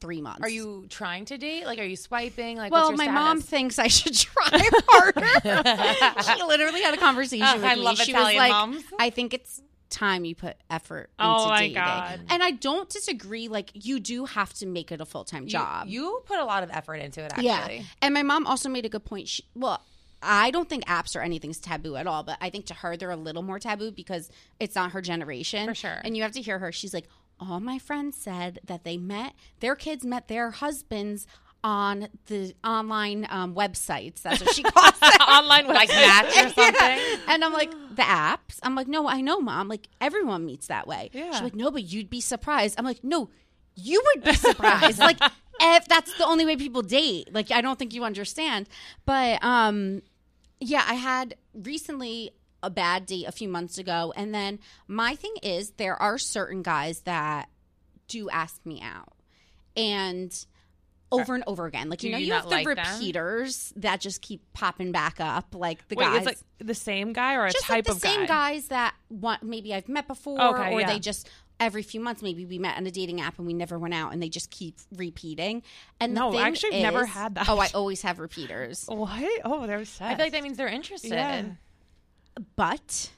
three 0.00 0.22
months. 0.22 0.40
Are 0.40 0.48
you 0.48 0.86
trying 0.88 1.26
to 1.26 1.36
date? 1.36 1.66
Like, 1.66 1.78
are 1.78 1.84
you 1.84 1.96
swiping? 1.96 2.56
Like, 2.56 2.72
Well, 2.72 2.86
what's 2.88 2.96
my 2.96 3.04
your 3.04 3.12
mom 3.12 3.36
status? 3.42 3.50
thinks 3.50 3.78
I 3.78 3.88
should 3.88 4.14
try 4.18 4.60
harder. 4.88 6.22
she 6.36 6.42
literally 6.42 6.80
had 6.80 6.94
a 6.94 6.96
conversation 6.96 7.46
Ugh, 7.46 7.56
with 7.56 7.64
I 7.64 7.74
me. 7.74 7.82
love 7.82 7.98
she 7.98 8.12
Italian 8.12 8.28
was 8.28 8.36
like, 8.36 8.50
moms. 8.50 8.82
"I 8.98 9.10
think 9.10 9.34
it's 9.34 9.60
time 9.90 10.24
you 10.24 10.34
put 10.34 10.56
effort 10.70 11.10
oh 11.18 11.32
into 11.32 11.44
Oh, 11.44 11.48
my 11.48 11.58
dating." 11.60 11.74
God. 11.74 12.20
And 12.30 12.42
I 12.42 12.50
don't 12.52 12.88
disagree. 12.88 13.48
Like, 13.48 13.70
you 13.74 14.00
do 14.00 14.24
have 14.24 14.52
to 14.54 14.66
make 14.66 14.90
it 14.92 15.00
a 15.00 15.04
full 15.04 15.24
time 15.24 15.44
You- 15.44 15.50
job. 15.50 15.88
You, 15.88 16.22
put 16.26 16.38
a 16.38 16.44
lot 16.44 16.62
of 16.62 16.70
effort 16.72 16.96
into 16.96 17.20
it, 17.22 17.32
actually. 17.32 17.46
Yeah. 17.78 17.82
And 18.02 18.14
my 18.14 18.22
mom 18.22 18.46
also 18.46 18.68
made 18.68 18.86
a 18.86 18.88
good 18.88 19.04
point. 19.04 19.28
She, 19.28 19.44
well, 19.54 19.82
I 20.22 20.50
don't 20.50 20.68
think 20.68 20.84
apps 20.86 21.16
or 21.16 21.20
anything's 21.20 21.58
taboo 21.58 21.96
at 21.96 22.06
all, 22.06 22.22
but 22.22 22.36
I 22.40 22.50
think 22.50 22.66
to 22.66 22.74
her 22.74 22.96
they're 22.96 23.10
a 23.10 23.16
little 23.16 23.42
more 23.42 23.58
taboo 23.58 23.90
because 23.90 24.30
it's 24.58 24.74
not 24.74 24.92
her 24.92 25.00
generation. 25.00 25.66
For 25.66 25.74
sure. 25.74 26.00
And 26.04 26.16
you 26.16 26.22
have 26.22 26.32
to 26.32 26.42
hear 26.42 26.58
her. 26.58 26.72
She's 26.72 26.92
like, 26.94 27.08
all 27.40 27.58
my 27.58 27.78
friends 27.78 28.18
said 28.18 28.58
that 28.64 28.84
they 28.84 28.98
met 28.98 29.32
their 29.60 29.74
kids 29.74 30.04
met 30.04 30.28
their 30.28 30.50
husbands 30.50 31.26
on 31.62 32.08
the 32.26 32.54
online 32.64 33.26
um, 33.28 33.54
websites. 33.54 34.22
That's 34.22 34.40
what 34.40 34.54
she 34.54 34.62
calls 34.62 34.94
it. 35.02 35.20
Online 35.20 35.66
Like. 35.66 35.88
Match 35.88 36.36
or 36.36 36.48
something. 36.54 36.98
And 37.28 37.44
I'm 37.44 37.52
like, 37.52 37.70
the 37.70 38.02
apps? 38.02 38.58
I'm 38.62 38.74
like, 38.74 38.88
no, 38.88 39.08
I 39.08 39.20
know, 39.20 39.40
mom. 39.40 39.68
Like, 39.68 39.88
everyone 40.00 40.46
meets 40.46 40.68
that 40.68 40.86
way. 40.86 41.10
Yeah. 41.12 41.32
She's 41.32 41.42
like, 41.42 41.54
no, 41.54 41.70
but 41.70 41.82
you'd 41.82 42.10
be 42.10 42.20
surprised. 42.20 42.76
I'm 42.78 42.84
like, 42.84 43.04
no, 43.04 43.30
you 43.74 44.02
would 44.06 44.24
be 44.24 44.34
surprised. 44.34 44.98
like, 45.00 45.18
if 45.60 45.86
that's 45.86 46.16
the 46.16 46.24
only 46.24 46.46
way 46.46 46.56
people 46.56 46.82
date. 46.82 47.32
Like, 47.32 47.50
I 47.50 47.60
don't 47.60 47.78
think 47.78 47.94
you 47.94 48.04
understand. 48.04 48.68
But, 49.04 49.42
um, 49.44 50.02
yeah, 50.60 50.84
I 50.86 50.94
had 50.94 51.34
recently 51.54 52.30
a 52.62 52.70
bad 52.70 53.06
date 53.06 53.26
a 53.26 53.32
few 53.32 53.48
months 53.48 53.78
ago. 53.78 54.12
And 54.16 54.34
then 54.34 54.58
my 54.86 55.14
thing 55.14 55.34
is, 55.42 55.72
there 55.72 56.00
are 56.00 56.18
certain 56.18 56.62
guys 56.62 57.00
that 57.02 57.48
do 58.08 58.28
ask 58.28 58.64
me 58.66 58.82
out. 58.82 59.12
And 59.76 60.32
Uh, 61.12 61.16
over 61.16 61.34
and 61.34 61.44
over 61.46 61.66
again. 61.66 61.88
Like, 61.88 62.02
you 62.02 62.10
Do 62.10 62.12
know, 62.12 62.18
you 62.18 62.26
you, 62.26 62.32
have 62.34 62.44
the 62.44 62.50
like 62.50 62.66
them? 62.66 62.76
repeaters 62.76 63.72
that 63.76 64.00
just 64.00 64.22
keep 64.22 64.40
popping 64.52 64.92
back 64.92 65.20
up. 65.20 65.54
Like, 65.54 65.86
the 65.88 65.96
Wait, 65.96 66.04
guys 66.04 66.16
it's 66.18 66.26
like 66.26 66.38
the 66.58 66.74
same 66.74 67.12
guy 67.12 67.34
or 67.34 67.46
a 67.46 67.50
just 67.50 67.64
type 67.64 67.76
like 67.76 67.84
the 67.86 67.92
of 67.92 67.98
same 67.98 68.20
guy? 68.20 68.26
guys 68.54 68.68
that 68.68 68.94
want 69.08 69.42
maybe 69.42 69.74
I've 69.74 69.88
met 69.88 70.06
before, 70.06 70.40
Okay, 70.40 70.72
or 70.72 70.80
yeah. 70.80 70.86
they 70.86 70.98
just 71.00 71.28
every 71.58 71.82
few 71.82 72.00
months 72.00 72.22
maybe 72.22 72.46
we 72.46 72.58
met 72.58 72.76
on 72.78 72.86
a 72.86 72.90
dating 72.90 73.20
app 73.20 73.36
and 73.38 73.46
we 73.46 73.52
never 73.52 73.78
went 73.78 73.92
out, 73.92 74.12
and 74.12 74.22
they 74.22 74.28
just 74.28 74.50
keep 74.50 74.76
repeating. 74.96 75.62
And 75.98 76.16
the 76.16 76.20
No, 76.20 76.30
thing 76.30 76.40
actually, 76.40 76.76
I've 76.76 76.82
never 76.82 77.04
had 77.06 77.34
that. 77.34 77.48
Oh, 77.48 77.58
I 77.58 77.68
always 77.74 78.02
have 78.02 78.18
repeaters, 78.18 78.84
What? 78.88 79.40
Oh, 79.44 79.66
they're 79.66 79.84
sad. 79.84 80.12
I 80.12 80.14
feel 80.16 80.24
like 80.26 80.32
that 80.32 80.42
means 80.42 80.56
they're 80.56 80.68
interested. 80.68 81.10
Yeah. 81.10 81.42
but 82.56 83.10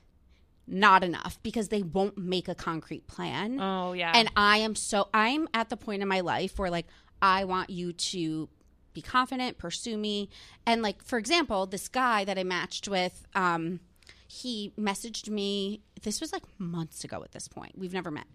not 0.66 1.02
enough 1.04 1.38
because 1.42 1.68
they 1.68 1.82
won't 1.82 2.16
make 2.16 2.48
a 2.48 2.54
concrete 2.54 3.06
plan. 3.06 3.60
Oh 3.60 3.92
yeah. 3.92 4.12
And 4.14 4.30
I 4.36 4.58
am 4.58 4.74
so 4.74 5.08
I'm 5.12 5.48
at 5.52 5.68
the 5.68 5.76
point 5.76 6.02
in 6.02 6.08
my 6.08 6.20
life 6.20 6.58
where 6.58 6.70
like 6.70 6.86
I 7.22 7.44
want 7.44 7.70
you 7.70 7.92
to 7.92 8.48
be 8.92 9.00
confident, 9.00 9.56
pursue 9.56 9.96
me. 9.96 10.28
And 10.66 10.82
like 10.82 11.02
for 11.02 11.18
example, 11.18 11.64
this 11.64 11.88
guy 11.88 12.24
that 12.24 12.38
I 12.38 12.42
matched 12.42 12.88
with 12.88 13.26
um 13.34 13.80
he 14.26 14.72
messaged 14.78 15.28
me 15.28 15.80
this 16.02 16.20
was 16.20 16.32
like 16.32 16.42
months 16.58 17.04
ago 17.04 17.22
at 17.22 17.32
this 17.32 17.48
point. 17.48 17.78
We've 17.78 17.92
never 17.92 18.10
met. 18.10 18.26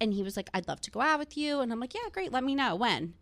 And 0.00 0.12
he 0.12 0.22
was 0.22 0.36
like 0.36 0.50
I'd 0.52 0.68
love 0.68 0.80
to 0.82 0.90
go 0.90 1.00
out 1.00 1.18
with 1.20 1.36
you 1.36 1.60
and 1.60 1.72
I'm 1.72 1.80
like, 1.80 1.94
"Yeah, 1.94 2.10
great, 2.12 2.32
let 2.32 2.44
me 2.44 2.54
know 2.54 2.74
when." 2.74 3.14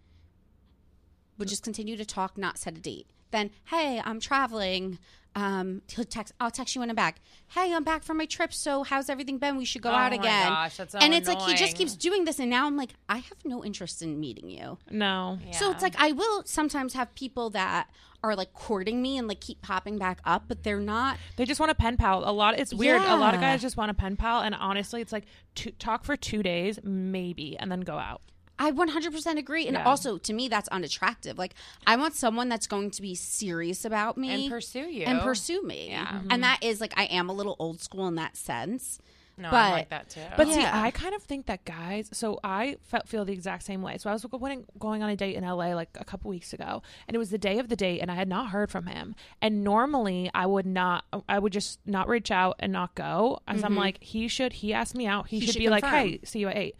Would 1.39 1.49
just 1.49 1.63
continue 1.63 1.97
to 1.97 2.05
talk, 2.05 2.39
not 2.39 2.59
set 2.59 2.77
a 2.77 2.81
date. 2.81 3.07
Then, 3.33 3.51
"Hey, 3.65 4.01
I'm 4.05 4.21
traveling." 4.21 4.99
Um, 5.35 5.81
he'll 5.89 6.05
text. 6.05 6.35
I'll 6.41 6.51
text 6.51 6.75
you 6.75 6.81
when 6.81 6.91
I'm 6.91 6.95
back. 6.95 7.17
Hey, 7.49 7.73
I'm 7.73 7.85
back 7.85 8.03
from 8.03 8.19
my 8.19 8.27
trip. 8.27 8.53
So, 8.53 8.83
how's 8.83 9.09
everything 9.09 9.39
been? 9.39 9.57
We 9.57 9.65
should 9.65 9.81
go 9.81 9.89
Oh 9.89 9.95
out 9.95 10.11
my 10.13 10.19
again. 10.19 10.49
gosh, 10.51 10.77
that's 10.77 10.93
so 10.93 10.99
and 10.99 11.15
it's 11.15 11.27
like 11.27 11.41
he 11.41 11.55
just 11.55 11.75
keeps 11.75 11.97
doing 11.97 12.27
this, 12.27 12.39
and 12.39 12.51
now 12.51 12.67
I'm 12.67 12.77
like, 12.77 12.91
I 13.09 13.17
have 13.17 13.39
no 13.45 13.65
interest 13.65 14.03
in 14.03 14.21
meeting 14.21 14.51
you. 14.51 14.77
no. 14.91 15.39
So 15.53 15.71
it's 15.71 15.83
like 15.83 15.95
I 15.99 16.13
will 16.13 16.43
sometimes 16.45 16.93
have 16.93 17.15
people 17.15 17.49
that 17.51 17.89
are 18.23 18.37
like 18.37 18.53
courting 18.53 19.01
me 19.01 19.17
and 19.17 19.27
like 19.27 19.41
keep 19.41 19.63
popping 19.63 19.97
back 19.97 20.21
up, 20.27 20.45
but 20.49 20.65
they're 20.65 20.79
not. 20.79 21.17
They 21.37 21.47
just 21.47 21.59
want 21.59 21.73
a 21.73 21.75
pen 21.75 21.97
pal. 21.97 22.29
A 22.29 22.31
lot. 22.31 22.59
It's 22.59 22.75
weird. 22.75 23.01
A 23.01 23.17
lot 23.17 23.35
of 23.35 23.41
guys 23.41 23.63
just 23.63 23.79
want 23.79 23.91
a 23.91 23.95
pen 23.95 24.17
pal, 24.17 24.43
and 24.43 24.55
honestly, 24.55 25.01
it's 25.01 25.13
like 25.13 25.25
to, 25.55 25.71
talk 25.73 26.05
for 26.05 26.15
two 26.15 26.43
days, 26.43 26.79
maybe, 26.85 27.57
and 27.59 27.73
then 27.73 27.81
go 27.81 27.97
out. 27.97 28.21
I 28.63 28.71
100% 28.71 29.39
agree, 29.39 29.67
and 29.67 29.75
Yeah. 29.75 29.85
also 29.85 30.19
to 30.19 30.33
me 30.33 30.47
that's 30.49 30.69
unattractive. 30.69 31.37
Like 31.37 31.55
I 31.85 31.97
want 31.97 32.15
someone 32.15 32.49
that's 32.49 32.69
going 32.69 32.93
to 32.93 33.03
be 33.03 33.17
serious 33.17 33.85
about 33.85 34.17
me 34.17 34.45
And 34.45 34.51
pursue 34.51 34.89
you. 34.89 35.05
and 35.05 35.21
pursue 35.21 35.63
me. 35.67 35.89
Yeah. 35.91 36.21
and 36.31 36.43
that 36.45 36.63
is 36.63 36.81
like 36.81 36.95
I 36.97 37.05
am 37.05 37.29
a 37.29 37.33
little 37.33 37.57
old 37.59 37.81
school 37.81 38.07
in 38.07 38.15
that 38.17 38.37
sense. 38.37 39.01
No, 39.39 39.51
but- 39.51 39.57
I'm 39.57 39.73
like 39.73 39.89
that 39.89 40.11
too. 40.11 40.21
But 40.37 40.47
see, 40.49 40.61
Yeah. 40.61 40.81
I 40.81 40.91
kind 40.93 41.15
of 41.15 41.23
think 41.23 41.47
that 41.47 41.65
guys. 41.65 42.09
So 42.13 42.39
I 42.45 42.77
felt 42.83 43.09
feel 43.09 43.25
the 43.25 43.33
exact 43.33 43.65
same 43.65 43.83
way. 43.83 43.97
So 43.99 44.11
I 44.11 44.13
was 44.13 44.25
going 44.25 44.65
going 44.79 45.03
on 45.03 45.11
a 45.11 45.17
date 45.17 45.35
in 45.35 45.43
LA 45.43 45.75
like 45.75 45.89
a 45.99 46.05
couple 46.05 46.29
weeks 46.29 46.53
ago, 46.53 46.83
and 47.09 47.15
it 47.15 47.19
was 47.19 47.31
the 47.31 47.39
day 47.39 47.59
of 47.59 47.69
the 47.69 47.75
date, 47.75 48.01
and 48.01 48.11
I 48.11 48.15
had 48.15 48.29
not 48.29 48.51
heard 48.51 48.71
from 48.71 48.87
him. 48.87 49.17
And 49.41 49.65
normally 49.65 50.31
I 50.35 50.47
would 50.47 50.67
not. 50.67 51.05
I 51.29 51.39
would 51.41 51.53
just 51.53 51.81
not 51.87 52.07
reach 52.09 52.31
out 52.31 52.57
and 52.61 52.73
not 52.73 52.95
go. 52.95 53.41
As 53.49 53.57
mm-hmm. 53.57 53.67
I'm 53.67 53.75
like, 53.77 53.99
he 54.03 54.29
should. 54.29 54.53
He 54.53 54.73
asked 54.73 54.95
me 54.95 55.07
out. 55.07 55.29
He, 55.29 55.41
He 55.41 55.47
should, 55.47 55.55
should 55.55 55.59
be 55.61 55.71
like, 55.71 55.85
hey, 55.85 56.21
see 56.25 56.39
you 56.41 56.49
at 56.49 56.57
eight. 56.57 56.77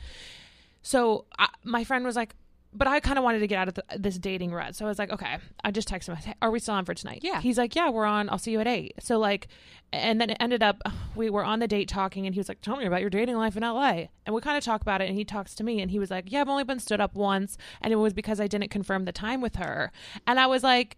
So 0.83 1.25
I, 1.39 1.49
my 1.65 1.85
friend 1.85 2.05
was 2.05 2.17
like. 2.17 2.35
but 2.75 2.89
I 2.89 3.01
kind 3.01 3.19
of 3.19 3.25
wanted 3.25 3.41
to 3.41 3.47
get 3.47 3.59
out 3.59 3.69
of 3.69 3.75
the, 3.75 3.85
this 3.99 4.17
dating 4.19 4.53
rut. 4.53 4.75
So 4.75 4.87
I 4.87 4.89
was 4.89 4.99
like, 4.99 5.11
okay, 5.13 5.37
I 5.63 5.71
just 5.71 5.89
texted 5.89 6.07
him. 6.17 6.35
I 6.41 6.47
Are 6.47 6.51
we 6.51 6.59
still 6.59 6.75
on 6.75 6.85
for 6.87 6.95
tonight? 6.95 7.21
Yeah. 7.23 7.41
He's 7.43 7.59
like, 7.59 7.77
yeah, 7.77 7.91
we're 7.91 8.07
on. 8.07 8.31
I'll 8.31 8.39
see 8.39 8.51
you 8.53 8.61
at 8.61 8.67
eight. 8.67 8.95
So 8.99 9.19
like, 9.19 9.49
and 9.93 10.19
then 10.19 10.31
it 10.31 10.39
ended 10.41 10.63
up 10.63 10.81
we 11.15 11.29
were 11.29 11.45
on 11.45 11.59
the 11.59 11.69
date 11.69 11.87
talking, 11.87 12.25
and 12.25 12.35
he 12.35 12.41
was 12.41 12.49
like, 12.49 12.63
tell 12.63 12.77
me 12.77 12.87
about 12.87 13.03
your 13.03 13.11
dating 13.11 13.37
life 13.37 13.59
in 13.59 13.63
LA. 13.63 14.07
And 14.25 14.35
we 14.35 14.41
kind 14.41 14.57
of 14.57 14.65
talk 14.65 14.81
about 14.81 15.03
it, 15.03 15.09
and 15.09 15.19
he 15.19 15.25
talks 15.25 15.55
to 15.57 15.65
me, 15.65 15.83
and 15.83 15.91
he 15.91 15.99
was 15.99 16.11
like, 16.11 16.33
yeah, 16.33 16.41
I've 16.41 16.49
only 16.49 16.65
been 16.65 16.81
stood 16.81 17.01
up 17.01 17.15
once, 17.15 17.59
and 17.83 17.93
it 17.93 17.97
was 17.97 18.15
because 18.15 18.41
I 18.41 18.47
didn't 18.47 18.71
confirm 18.71 19.05
the 19.05 19.13
time 19.13 19.43
with 19.43 19.57
her. 19.57 19.93
And 20.27 20.41
I 20.41 20.47
was 20.47 20.63
like, 20.63 20.97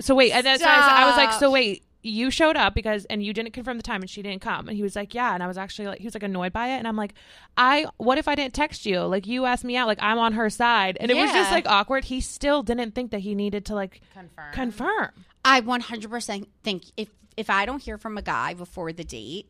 so 0.00 0.16
wait, 0.16 0.32
and 0.32 0.44
then 0.44 0.58
so 0.58 0.66
I, 0.66 0.76
was, 0.78 0.86
I 0.88 1.06
was 1.06 1.16
like, 1.16 1.32
so 1.38 1.50
wait. 1.52 1.84
You 2.06 2.30
showed 2.30 2.56
up 2.56 2.74
because, 2.74 3.06
and 3.06 3.22
you 3.22 3.32
didn't 3.32 3.52
confirm 3.54 3.78
the 3.78 3.82
time, 3.82 4.02
and 4.02 4.10
she 4.10 4.20
didn't 4.20 4.42
come. 4.42 4.68
And 4.68 4.76
he 4.76 4.82
was 4.82 4.94
like, 4.94 5.14
"Yeah." 5.14 5.32
And 5.32 5.42
I 5.42 5.46
was 5.46 5.56
actually 5.56 5.88
like, 5.88 5.98
he 6.00 6.04
was 6.06 6.14
like 6.14 6.22
annoyed 6.22 6.52
by 6.52 6.68
it, 6.68 6.78
and 6.78 6.86
I'm 6.86 6.96
like, 6.96 7.14
"I, 7.56 7.86
what 7.96 8.18
if 8.18 8.28
I 8.28 8.34
didn't 8.34 8.52
text 8.52 8.84
you? 8.84 9.00
Like, 9.00 9.26
you 9.26 9.46
asked 9.46 9.64
me 9.64 9.74
out, 9.76 9.86
like 9.86 9.98
I'm 10.02 10.18
on 10.18 10.34
her 10.34 10.50
side, 10.50 10.98
and 11.00 11.10
it 11.10 11.16
was 11.16 11.30
just 11.32 11.50
like 11.50 11.66
awkward. 11.66 12.04
He 12.04 12.20
still 12.20 12.62
didn't 12.62 12.94
think 12.94 13.10
that 13.10 13.20
he 13.20 13.34
needed 13.34 13.64
to 13.66 13.74
like 13.74 14.02
Confirm. 14.12 14.52
confirm. 14.52 15.10
I 15.44 15.60
100% 15.62 16.46
think 16.62 16.84
if 16.96 17.08
if 17.36 17.48
I 17.50 17.64
don't 17.66 17.82
hear 17.82 17.96
from 17.98 18.16
a 18.18 18.22
guy 18.22 18.54
before 18.54 18.92
the 18.92 19.02
date, 19.04 19.48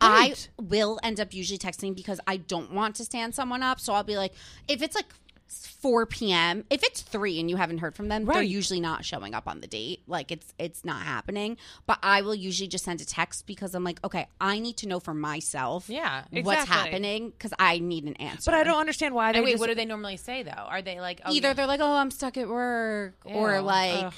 I 0.00 0.34
will 0.58 0.98
end 1.02 1.18
up 1.18 1.34
usually 1.34 1.58
texting 1.58 1.94
because 1.94 2.20
I 2.26 2.36
don't 2.36 2.72
want 2.72 2.94
to 2.96 3.04
stand 3.04 3.34
someone 3.34 3.62
up. 3.64 3.80
So 3.80 3.92
I'll 3.94 4.04
be 4.04 4.16
like, 4.16 4.32
if 4.68 4.80
it's 4.80 4.94
like 4.94 5.12
4 5.48 6.06
p.m., 6.06 6.64
if 6.70 6.82
it's 6.82 7.02
3 7.02 7.40
and 7.40 7.50
you 7.50 7.56
haven't 7.56 7.78
heard 7.78 7.94
from 7.94 8.08
them, 8.08 8.24
they're 8.24 8.42
usually 8.42 8.80
not 8.80 9.04
showing 9.04 9.34
up 9.34 9.48
on 9.48 9.60
the 9.60 9.66
date. 9.66 10.02
Like 10.06 10.30
it's 10.30 10.52
it's 10.58 10.84
not 10.84 11.02
happening. 11.02 11.56
But 11.86 11.98
I 12.02 12.22
will 12.22 12.34
usually 12.34 12.68
just 12.68 12.84
send 12.84 13.00
a 13.00 13.04
text 13.04 13.46
because 13.46 13.74
I'm 13.74 13.84
like, 13.84 13.98
okay, 14.04 14.26
I 14.40 14.58
need 14.58 14.76
to 14.78 14.88
know 14.88 15.00
for 15.00 15.14
myself 15.14 15.88
Yeah, 15.88 16.24
what's 16.30 16.64
happening 16.64 17.30
because 17.30 17.52
I 17.58 17.78
need 17.78 18.04
an 18.04 18.14
answer. 18.14 18.50
But 18.50 18.58
I 18.58 18.64
don't 18.64 18.78
understand 18.78 19.14
why 19.14 19.32
they 19.32 19.38
And 19.38 19.44
wait, 19.44 19.52
just, 19.52 19.60
what 19.60 19.68
do 19.68 19.74
they 19.74 19.84
normally 19.84 20.16
say 20.16 20.42
though? 20.42 20.50
Are 20.50 20.82
they 20.82 21.00
like 21.00 21.20
oh, 21.24 21.32
Either 21.32 21.48
yeah. 21.48 21.52
they're 21.54 21.66
like, 21.66 21.80
"Oh, 21.80 21.94
I'm 21.94 22.10
stuck 22.10 22.36
at 22.36 22.48
work," 22.48 23.14
or 23.24 23.60
like, 23.60 24.04
Ugh. 24.04 24.14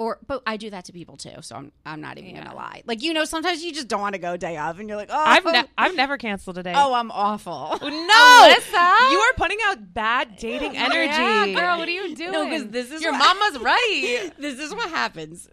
Or 0.00 0.18
but 0.26 0.42
I 0.46 0.56
do 0.56 0.70
that 0.70 0.86
to 0.86 0.92
people 0.94 1.18
too, 1.18 1.42
so 1.42 1.56
I'm 1.56 1.72
I'm 1.84 2.00
not 2.00 2.16
even 2.16 2.30
Yeah. 2.34 2.44
gonna 2.44 2.56
lie. 2.56 2.82
Like 2.86 3.02
you 3.02 3.12
know, 3.12 3.26
sometimes 3.26 3.62
you 3.62 3.70
just 3.70 3.86
don't 3.86 4.00
want 4.00 4.14
to 4.14 4.18
go 4.18 4.34
day 4.38 4.56
of, 4.56 4.80
and 4.80 4.88
you're 4.88 4.96
like, 4.96 5.10
"Oh, 5.12 5.22
I've 5.34 5.44
ne- 5.44 5.64
I've 5.76 5.94
never 5.94 6.16
canceled 6.16 6.56
a 6.56 6.62
day. 6.62 6.72
oh, 6.74 6.94
I'm 6.94 7.10
awful." 7.10 7.76
no, 7.82 7.88
Alyssa? 8.56 9.10
you 9.12 9.18
are 9.18 9.32
putting 9.36 9.58
out 9.66 9.92
bad 9.92 10.36
dating 10.38 10.74
energy. 10.76 11.06
Yeah, 11.12 11.46
girl, 11.54 11.78
what 11.78 11.86
are 11.86 11.90
you 11.92 12.14
doing? 12.16 12.32
No, 12.32 12.44
because 12.46 12.68
this 12.68 12.90
is 12.90 13.02
your 13.02 13.12
what- 13.12 13.36
mama's 13.36 13.60
right. 13.62 14.30
this 14.38 14.58
is 14.58 14.74
what 14.74 14.88
happens. 14.88 15.48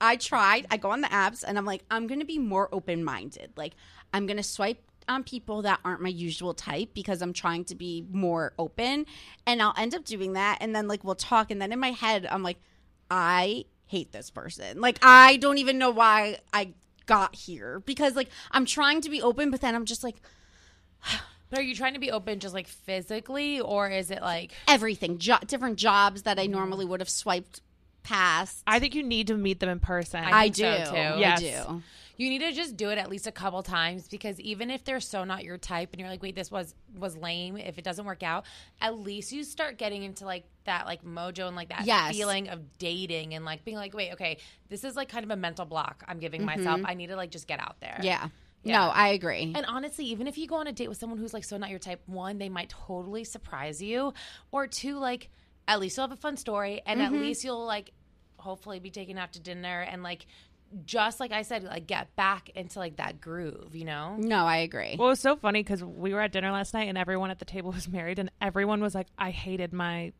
I 0.00 0.14
tried. 0.14 0.68
I 0.70 0.76
go 0.76 0.90
on 0.92 1.00
the 1.00 1.08
apps, 1.08 1.42
and 1.46 1.58
I'm 1.58 1.64
like, 1.66 1.82
I'm 1.90 2.06
gonna 2.06 2.24
be 2.24 2.38
more 2.38 2.68
open 2.72 3.02
minded. 3.02 3.50
Like 3.56 3.74
I'm 4.14 4.26
gonna 4.26 4.44
swipe 4.44 4.80
on 5.08 5.24
people 5.24 5.62
that 5.62 5.80
aren't 5.84 6.02
my 6.02 6.08
usual 6.10 6.54
type 6.54 6.90
because 6.94 7.20
I'm 7.20 7.32
trying 7.32 7.64
to 7.64 7.74
be 7.74 8.06
more 8.12 8.52
open, 8.60 9.06
and 9.44 9.60
I'll 9.60 9.74
end 9.76 9.96
up 9.96 10.04
doing 10.04 10.34
that, 10.34 10.58
and 10.60 10.72
then 10.76 10.86
like 10.86 11.02
we'll 11.02 11.16
talk, 11.16 11.50
and 11.50 11.60
then 11.60 11.72
in 11.72 11.80
my 11.80 11.90
head, 11.90 12.28
I'm 12.30 12.44
like, 12.44 12.58
I 13.10 13.64
hate 13.88 14.12
this 14.12 14.30
person. 14.30 14.80
Like 14.80 14.98
I 15.02 15.36
don't 15.36 15.58
even 15.58 15.78
know 15.78 15.90
why 15.90 16.38
I 16.52 16.72
got 17.06 17.34
here 17.34 17.80
because 17.80 18.14
like 18.14 18.28
I'm 18.52 18.64
trying 18.64 19.00
to 19.02 19.10
be 19.10 19.20
open, 19.20 19.50
but 19.50 19.60
then 19.60 19.74
I'm 19.74 19.84
just 19.84 20.04
like 20.04 20.16
But 21.50 21.60
are 21.60 21.62
you 21.62 21.74
trying 21.74 21.94
to 21.94 22.00
be 22.00 22.10
open 22.10 22.40
just 22.40 22.54
like 22.54 22.68
physically, 22.68 23.60
or 23.60 23.88
is 23.88 24.10
it 24.10 24.20
like 24.20 24.52
everything, 24.66 25.18
jo- 25.18 25.38
different 25.46 25.78
jobs 25.78 26.22
that 26.22 26.38
I 26.38 26.44
mm-hmm. 26.44 26.52
normally 26.52 26.84
would 26.84 27.00
have 27.00 27.08
swiped 27.08 27.62
past. 28.02 28.62
I 28.66 28.78
think 28.78 28.94
you 28.94 29.02
need 29.02 29.28
to 29.28 29.34
meet 29.34 29.60
them 29.60 29.68
in 29.68 29.80
person. 29.80 30.24
I 30.24 30.30
I 30.30 30.48
do. 30.48 30.62
so, 30.62 30.84
too. 30.90 30.96
I 30.96 31.18
Yes. 31.18 31.40
do. 31.40 31.82
You 32.18 32.28
need 32.28 32.40
to 32.40 32.52
just 32.52 32.76
do 32.76 32.90
it 32.90 32.98
at 32.98 33.08
least 33.08 33.26
a 33.26 33.32
couple 33.32 33.62
times 33.62 34.08
because 34.08 34.38
even 34.40 34.70
if 34.70 34.84
they're 34.84 35.00
so 35.00 35.24
not 35.24 35.44
your 35.44 35.56
type 35.56 35.90
and 35.92 36.00
you're 36.00 36.10
like, 36.10 36.20
wait, 36.22 36.34
this 36.34 36.50
was 36.50 36.74
was 36.98 37.16
lame. 37.16 37.56
If 37.56 37.78
it 37.78 37.84
doesn't 37.84 38.04
work 38.04 38.22
out, 38.22 38.44
at 38.80 38.98
least 38.98 39.32
you 39.32 39.44
start 39.44 39.78
getting 39.78 40.02
into 40.02 40.24
like 40.26 40.44
that 40.64 40.84
like 40.84 41.04
mojo 41.04 41.46
and 41.46 41.56
like 41.56 41.68
that 41.70 41.86
Yes. 41.86 42.14
feeling 42.14 42.48
of 42.48 42.76
dating 42.78 43.34
and 43.34 43.44
like 43.44 43.64
being 43.64 43.76
like, 43.76 43.94
wait, 43.94 44.12
okay, 44.14 44.38
this 44.68 44.84
is 44.84 44.96
like 44.96 45.08
kind 45.08 45.24
of 45.24 45.30
a 45.30 45.36
mental 45.36 45.64
block 45.64 46.04
I'm 46.06 46.18
giving 46.18 46.44
myself. 46.44 46.80
I 46.84 46.94
need 46.94 47.06
to 47.06 47.16
like 47.16 47.30
just 47.30 47.46
get 47.46 47.60
out 47.60 47.76
there. 47.80 47.94
Mm-hmm. 47.94 48.04
Yeah. 48.04 48.28
Yeah. 48.64 48.78
No, 48.86 48.88
I 48.90 49.08
agree. 49.10 49.52
And 49.54 49.64
honestly, 49.66 50.06
even 50.06 50.26
if 50.26 50.36
you 50.36 50.48
go 50.48 50.56
on 50.56 50.66
a 50.66 50.72
date 50.72 50.88
with 50.88 50.98
someone 50.98 51.18
who's 51.20 51.32
like 51.32 51.44
so 51.44 51.56
not 51.56 51.70
your 51.70 51.78
type, 51.78 52.02
one, 52.06 52.38
they 52.38 52.48
might 52.48 52.68
totally 52.70 53.22
surprise 53.22 53.80
you, 53.80 54.12
or 54.50 54.66
two, 54.66 54.98
like 54.98 55.30
at 55.68 55.78
least 55.78 55.96
you'll 55.96 56.08
have 56.08 56.18
a 56.18 56.20
fun 56.20 56.36
story, 56.36 56.82
and 56.84 57.00
Mm-hmm. 57.00 57.14
at 57.14 57.20
least 57.20 57.44
you'll 57.44 57.64
like 57.64 57.92
hopefully 58.38 58.80
be 58.80 58.90
taken 58.90 59.16
out 59.18 59.32
to 59.34 59.40
dinner 59.40 59.80
and 59.80 60.02
like 60.02 60.26
just 60.84 61.20
like 61.20 61.32
I 61.32 61.42
said, 61.42 61.62
like 61.64 61.86
get 61.86 62.14
back 62.16 62.50
into 62.54 62.78
like 62.78 62.96
that 62.96 63.20
groove, 63.20 63.74
you 63.74 63.84
know? 63.84 64.16
no, 64.18 64.44
I 64.44 64.58
agree. 64.58 64.96
Well, 64.98 65.08
it 65.08 65.12
was 65.12 65.20
so 65.20 65.36
funny 65.36 65.62
because 65.62 65.82
we 65.82 66.12
were 66.14 66.20
at 66.20 66.32
dinner 66.32 66.50
last 66.52 66.74
night 66.74 66.88
and 66.88 66.98
everyone 66.98 67.30
at 67.30 67.38
the 67.38 67.44
table 67.44 67.72
was 67.78 67.88
married 67.88 68.18
and 68.18 68.30
everyone 68.40 68.80
was 68.80 68.94
like, 68.94 69.06
I 69.18 69.30
hated 69.30 69.72
my 69.72 70.12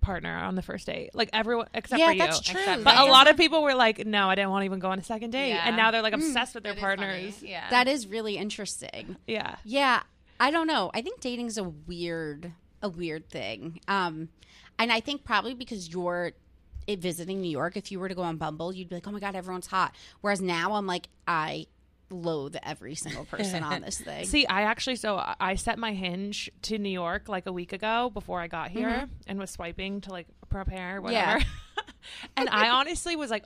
partner 0.00 0.36
on 0.36 0.56
the 0.56 0.62
first 0.62 0.86
date. 0.86 1.10
Like 1.14 1.30
everyone 1.32 1.68
except 1.74 2.00
Yeah, 2.00 2.06
for 2.08 2.12
you. 2.12 2.18
that's 2.18 2.40
true. 2.40 2.60
Except- 2.60 2.84
But 2.84 2.96
a 2.98 3.04
lot 3.04 3.28
of 3.28 3.36
people 3.36 3.62
were 3.62 3.74
like, 3.74 4.04
no, 4.06 4.28
I 4.28 4.34
didn't 4.34 4.50
want 4.50 4.62
to 4.62 4.66
even 4.66 4.78
go 4.80 4.90
on 4.90 4.98
a 4.98 5.02
second 5.04 5.30
date. 5.30 5.50
Yeah. 5.50 5.62
And 5.66 5.76
now 5.76 5.90
they're 5.90 6.02
like 6.02 6.12
Mm. 6.14 6.26
obsessed 6.28 6.54
with 6.54 6.64
their 6.64 6.74
That 6.74 6.78
is 6.78 6.82
funny. 6.82 6.96
partners. 7.06 7.42
Yeah. 7.42 7.70
that 7.70 7.86
is 7.88 8.06
really 8.08 8.36
interesting. 8.36 9.16
Yeah. 9.26 9.56
Yeah, 9.64 10.02
I 10.40 10.50
don't 10.50 10.66
know. 10.66 10.90
I 10.92 11.02
think 11.02 11.20
dating 11.20 11.46
is 11.46 11.56
a 11.58 11.64
weird, 11.64 12.52
a 12.82 12.88
weird 12.88 13.28
thing. 13.28 13.80
Um, 13.86 14.28
and 14.78 14.90
I 14.92 14.98
think 15.00 15.22
probably 15.24 15.54
because 15.54 15.88
you're 15.88 16.32
it, 16.86 16.98
visiting 16.98 17.40
New 17.40 17.50
York, 17.50 17.76
if 17.76 17.90
you 17.92 18.00
were 18.00 18.08
to 18.08 18.14
go 18.14 18.22
on 18.22 18.36
Bumble, 18.36 18.72
you'd 18.74 18.88
be 18.88 18.96
like, 18.96 19.06
"Oh 19.06 19.10
my 19.10 19.20
god, 19.20 19.34
everyone's 19.34 19.66
hot." 19.66 19.94
Whereas 20.20 20.40
now, 20.40 20.72
I'm 20.74 20.86
like, 20.86 21.08
I 21.26 21.66
loathe 22.12 22.56
every 22.62 22.94
single 22.94 23.24
person 23.24 23.62
on 23.62 23.80
this 23.82 23.98
thing. 24.00 24.26
See, 24.26 24.46
I 24.46 24.62
actually 24.62 24.96
so 24.96 25.16
I- 25.40 25.54
set 25.56 25.78
my 25.78 25.92
hinge 25.92 26.50
to 26.62 26.78
New 26.78 26.90
York 26.90 27.28
like 27.28 27.46
a 27.46 27.52
week 27.52 27.72
ago 27.72 28.10
before 28.12 28.40
I 28.40 28.46
got 28.46 28.70
here 28.70 28.88
mm-hmm. 28.88 29.12
and 29.26 29.38
was 29.38 29.50
swiping 29.50 30.00
to 30.02 30.10
like 30.10 30.26
prepare 30.48 31.00
whatever. 31.00 31.38
Yeah. 31.38 31.82
and 32.36 32.48
I 32.48 32.70
honestly 32.70 33.16
was 33.16 33.30
like 33.30 33.44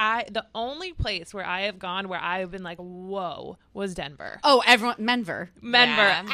I- 0.00 0.10
I 0.10 0.24
the 0.30 0.46
only 0.54 0.92
place 0.94 1.34
where 1.34 1.44
I 1.46 1.62
have 1.62 1.78
gone 1.78 2.08
where 2.08 2.18
I 2.18 2.38
have 2.38 2.50
been 2.50 2.62
like 2.62 2.78
whoa 2.78 3.58
was 3.74 3.94
Denver. 3.94 4.40
oh, 4.42 4.62
everyone, 4.66 4.96
Menver. 4.98 5.50
Denver. 5.62 6.02
Yeah. 6.02 6.24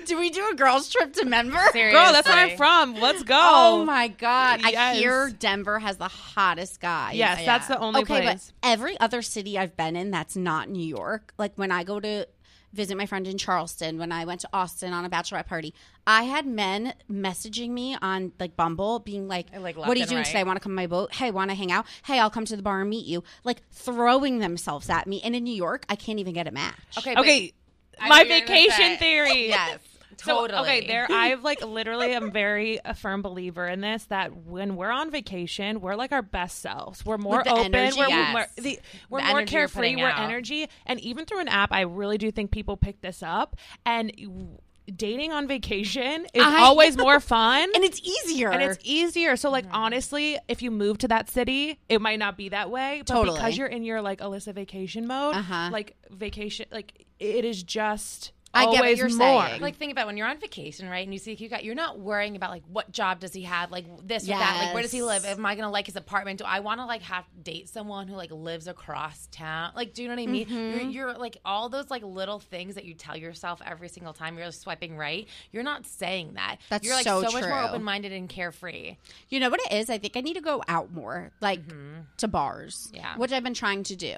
Do 0.06 0.18
we 0.18 0.30
do 0.30 0.48
a 0.50 0.54
girls' 0.54 0.88
trip 0.88 1.12
to 1.14 1.26
Menver? 1.26 1.62
Seriously. 1.72 2.00
Girl, 2.00 2.12
that's 2.12 2.26
where 2.26 2.36
I'm 2.38 2.56
from. 2.56 2.94
Let's 2.94 3.22
go. 3.22 3.38
Oh 3.38 3.84
my 3.84 4.08
god! 4.08 4.62
I 4.64 4.94
hear 4.94 5.30
Denver 5.30 5.78
has 5.78 5.98
the 5.98 6.08
hottest 6.08 6.80
guys. 6.80 7.16
Yes, 7.16 7.44
that's 7.44 7.68
the 7.68 7.78
only 7.78 8.00
okay, 8.00 8.22
place. 8.22 8.52
but 8.62 8.68
every 8.68 8.98
other 8.98 9.20
city 9.20 9.58
I've 9.58 9.76
been 9.76 9.94
in 9.94 10.10
that's 10.10 10.34
not 10.34 10.70
New 10.70 10.84
York, 10.84 11.34
like 11.36 11.52
when 11.56 11.70
I 11.70 11.84
go 11.84 12.00
to 12.00 12.26
visit 12.76 12.96
my 12.96 13.06
friend 13.06 13.26
in 13.26 13.38
Charleston, 13.38 13.98
when 13.98 14.12
I 14.12 14.24
went 14.24 14.42
to 14.42 14.48
Austin 14.52 14.92
on 14.92 15.04
a 15.04 15.10
bachelorette 15.10 15.46
party, 15.46 15.74
I 16.06 16.22
had 16.24 16.46
men 16.46 16.94
messaging 17.10 17.70
me 17.70 17.96
on 18.00 18.32
like 18.38 18.54
Bumble, 18.56 19.00
being 19.00 19.26
like, 19.26 19.46
Like, 19.58 19.76
"What 19.76 19.88
are 19.88 19.94
you 19.98 20.06
doing 20.06 20.18
right. 20.18 20.26
today? 20.26 20.44
Want 20.44 20.56
to 20.56 20.60
come 20.62 20.72
on 20.72 20.76
my 20.76 20.86
boat? 20.86 21.12
Hey, 21.14 21.30
want 21.32 21.50
to 21.50 21.56
hang 21.56 21.72
out? 21.72 21.86
Hey, 22.04 22.20
I'll 22.20 22.30
come 22.30 22.44
to 22.44 22.56
the 22.56 22.62
bar 22.62 22.82
and 22.82 22.90
meet 22.90 23.06
you." 23.06 23.24
Like 23.42 23.62
throwing 23.72 24.38
themselves 24.38 24.88
at 24.88 25.06
me, 25.06 25.20
and 25.24 25.34
in 25.34 25.42
New 25.42 25.54
York, 25.54 25.84
I 25.88 25.96
can't 25.96 26.18
even 26.20 26.34
get 26.34 26.46
a 26.46 26.52
match. 26.52 26.98
Okay, 26.98 27.16
Okay. 27.16 27.52
My 27.98 28.08
know 28.08 28.16
you're 28.16 28.40
gonna 28.40 28.58
vacation 28.60 28.96
theory. 28.98 29.48
Yes. 29.48 29.78
So, 30.18 30.46
Totally. 30.46 30.60
okay, 30.60 30.86
there 30.86 31.06
I've 31.10 31.44
like 31.44 31.62
literally 31.62 32.12
am 32.14 32.30
very 32.32 32.80
a 32.84 32.94
firm 32.94 33.20
believer 33.22 33.66
in 33.68 33.80
this 33.82 34.04
that 34.04 34.34
when 34.34 34.74
we're 34.76 34.90
on 34.90 35.10
vacation, 35.10 35.80
we're 35.80 35.94
like 35.94 36.10
our 36.12 36.22
best 36.22 36.60
selves. 36.60 37.04
We're 37.04 37.18
more 37.18 37.40
open. 37.46 37.74
energy, 37.74 37.98
we're 37.98 38.08
yes. 38.08 38.32
more, 38.32 38.46
the, 38.56 38.80
we're 39.10 39.20
The 39.20 39.26
more 39.28 39.42
carefree. 39.44 39.96
We're 39.96 40.08
out. 40.08 40.20
energy, 40.20 40.68
and 40.86 40.98
even 41.00 41.26
through 41.26 41.40
an 41.40 41.48
app, 41.48 41.70
I 41.72 41.82
really 41.82 42.16
do 42.18 42.30
think 42.30 42.50
people 42.50 42.76
pick 42.76 43.00
this 43.02 43.22
up. 43.22 43.56
And 43.84 44.10
dating 44.94 45.32
on 45.32 45.48
vacation 45.48 46.26
is 46.32 46.44
I- 46.44 46.60
always 46.62 46.96
more 46.96 47.18
fun. 47.20 47.68
And 47.74 47.84
it's 47.84 48.00
easier. 48.00 48.50
and 48.50 48.62
it's 48.62 48.78
easier. 48.84 49.36
So, 49.36 49.50
like, 49.50 49.64
Mm-hmm. 49.66 49.74
honestly, 49.74 50.38
if 50.48 50.62
you 50.62 50.70
move 50.70 50.98
to 50.98 51.08
that 51.08 51.28
city, 51.28 51.78
it 51.88 52.00
might 52.00 52.18
not 52.18 52.36
be 52.36 52.50
that 52.50 52.70
way. 52.70 53.02
But 53.06 53.12
Totally. 53.12 53.36
because 53.38 53.58
you're 53.58 53.66
in 53.66 53.82
your 53.84 54.00
like 54.00 54.20
Alyssa 54.20 54.54
vacation 54.54 55.06
mode, 55.06 55.34
Uh-huh. 55.34 55.70
like 55.72 55.96
vacation, 56.10 56.66
like 56.70 57.04
it 57.18 57.44
is 57.44 57.62
just 57.62 58.32
I 58.56 58.64
get 58.64 58.70
what 58.70 58.78
always 58.78 58.98
you're 58.98 59.08
more. 59.08 59.46
saying. 59.46 59.60
Like 59.60 59.76
think 59.76 59.92
about 59.92 60.06
when 60.06 60.16
you're 60.16 60.26
on 60.26 60.38
vacation, 60.38 60.88
right? 60.88 61.04
And 61.04 61.12
you 61.12 61.18
see 61.18 61.32
a 61.32 61.36
cute 61.36 61.50
guy, 61.50 61.60
you're 61.60 61.74
not 61.74 61.98
worrying 61.98 62.36
about 62.36 62.50
like 62.50 62.62
what 62.70 62.90
job 62.90 63.20
does 63.20 63.32
he 63.32 63.42
have, 63.42 63.70
like 63.70 63.84
this 64.06 64.24
or 64.24 64.28
that, 64.28 64.64
like 64.64 64.74
where 64.74 64.82
does 64.82 64.92
he 64.92 65.02
live? 65.02 65.24
Am 65.24 65.44
I 65.44 65.54
gonna 65.54 65.70
like 65.70 65.86
his 65.86 65.96
apartment? 65.96 66.38
Do 66.38 66.44
I 66.44 66.60
want 66.60 66.80
to 66.80 66.86
like 66.86 67.02
have 67.02 67.24
date 67.42 67.68
someone 67.68 68.08
who 68.08 68.16
like 68.16 68.30
lives 68.30 68.66
across 68.66 69.28
town? 69.30 69.72
Like, 69.76 69.94
do 69.94 70.02
you 70.02 70.08
know 70.08 70.14
what 70.14 70.22
I 70.22 70.26
mean? 70.26 70.46
Mm-hmm. 70.46 70.90
You're, 70.90 71.08
you're 71.08 71.18
like 71.18 71.38
all 71.44 71.68
those 71.68 71.90
like 71.90 72.02
little 72.02 72.38
things 72.38 72.74
that 72.74 72.84
you 72.84 72.94
tell 72.94 73.16
yourself 73.16 73.60
every 73.64 73.88
single 73.88 74.12
time 74.12 74.38
you're 74.38 74.50
swiping 74.52 74.96
right. 74.96 75.28
You're 75.52 75.62
not 75.62 75.86
saying 75.86 76.32
that. 76.34 76.58
That's 76.70 76.86
you're 76.86 76.94
like 76.94 77.04
so 77.04 77.20
much 77.20 77.32
more 77.32 77.42
true. 77.42 77.52
open 77.52 77.82
minded 77.82 78.12
and 78.12 78.28
carefree. 78.28 78.96
You 79.28 79.40
know 79.40 79.50
what 79.50 79.60
it 79.60 79.72
is? 79.72 79.90
I 79.90 79.98
think 79.98 80.16
I 80.16 80.20
need 80.20 80.34
to 80.34 80.40
go 80.40 80.62
out 80.68 80.92
more, 80.92 81.32
like 81.40 81.60
to 82.18 82.28
bars. 82.28 82.90
Yeah. 82.94 83.16
which 83.16 83.32
I've 83.32 83.44
been 83.44 83.54
trying 83.54 83.82
to 83.84 83.96
do. 83.96 84.14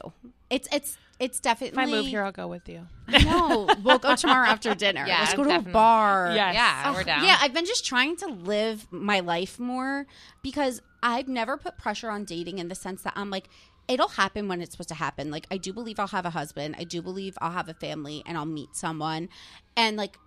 It's 0.51 0.69
it's 0.73 0.97
it's 1.21 1.41
definitely. 1.41 1.83
If 1.83 1.89
I 1.89 1.91
move 1.91 2.07
here, 2.07 2.23
I'll 2.23 2.33
go 2.33 2.47
with 2.47 2.69
you. 2.69 2.87
no, 3.25 3.69
we'll 3.83 3.99
go 3.99 4.15
tomorrow 4.15 4.49
after 4.49 4.75
dinner. 4.75 5.05
Yeah, 5.07 5.21
Let's 5.21 5.35
go 5.35 5.43
to 5.43 5.49
definitely. 5.49 5.71
a 5.71 5.75
bar. 5.75 6.33
Yes. 6.35 6.55
Yeah, 6.55 6.83
Ugh, 6.87 6.95
we're 6.95 7.05
down. 7.05 7.25
Yeah, 7.25 7.39
I've 7.41 7.53
been 7.55 7.67
just 7.67 7.85
trying 7.85 8.17
to 8.19 8.27
live 8.27 8.87
my 8.91 9.21
life 9.21 9.59
more 9.59 10.07
because 10.43 10.81
I've 11.03 11.29
never 11.29 11.57
put 11.57 11.79
pressure 11.79 12.11
on 12.11 12.25
dating 12.25 12.59
in 12.59 12.69
the 12.69 12.75
sense 12.75 13.03
that 13.03 13.15
I'm 13.17 13.31
like, 13.31 13.49
it'll 13.89 14.09
happen 14.09 14.49
when 14.49 14.61
it's 14.61 14.73
supposed 14.73 14.91
to 14.91 14.95
happen. 14.95 15.31
Like, 15.31 15.47
I 15.51 15.57
do 15.57 15.73
believe 15.73 15.99
I'll 15.99 16.09
have 16.09 16.27
a 16.27 16.31
husband. 16.31 16.77
I 16.79 16.85
do 16.85 17.03
believe 17.03 17.37
I'll 17.41 17.53
have 17.53 17.69
a 17.69 17.75
family 17.75 18.23
and 18.27 18.37
I'll 18.37 18.45
meet 18.47 18.77
someone. 18.77 19.29
And 19.77 19.97
like, 19.97 20.19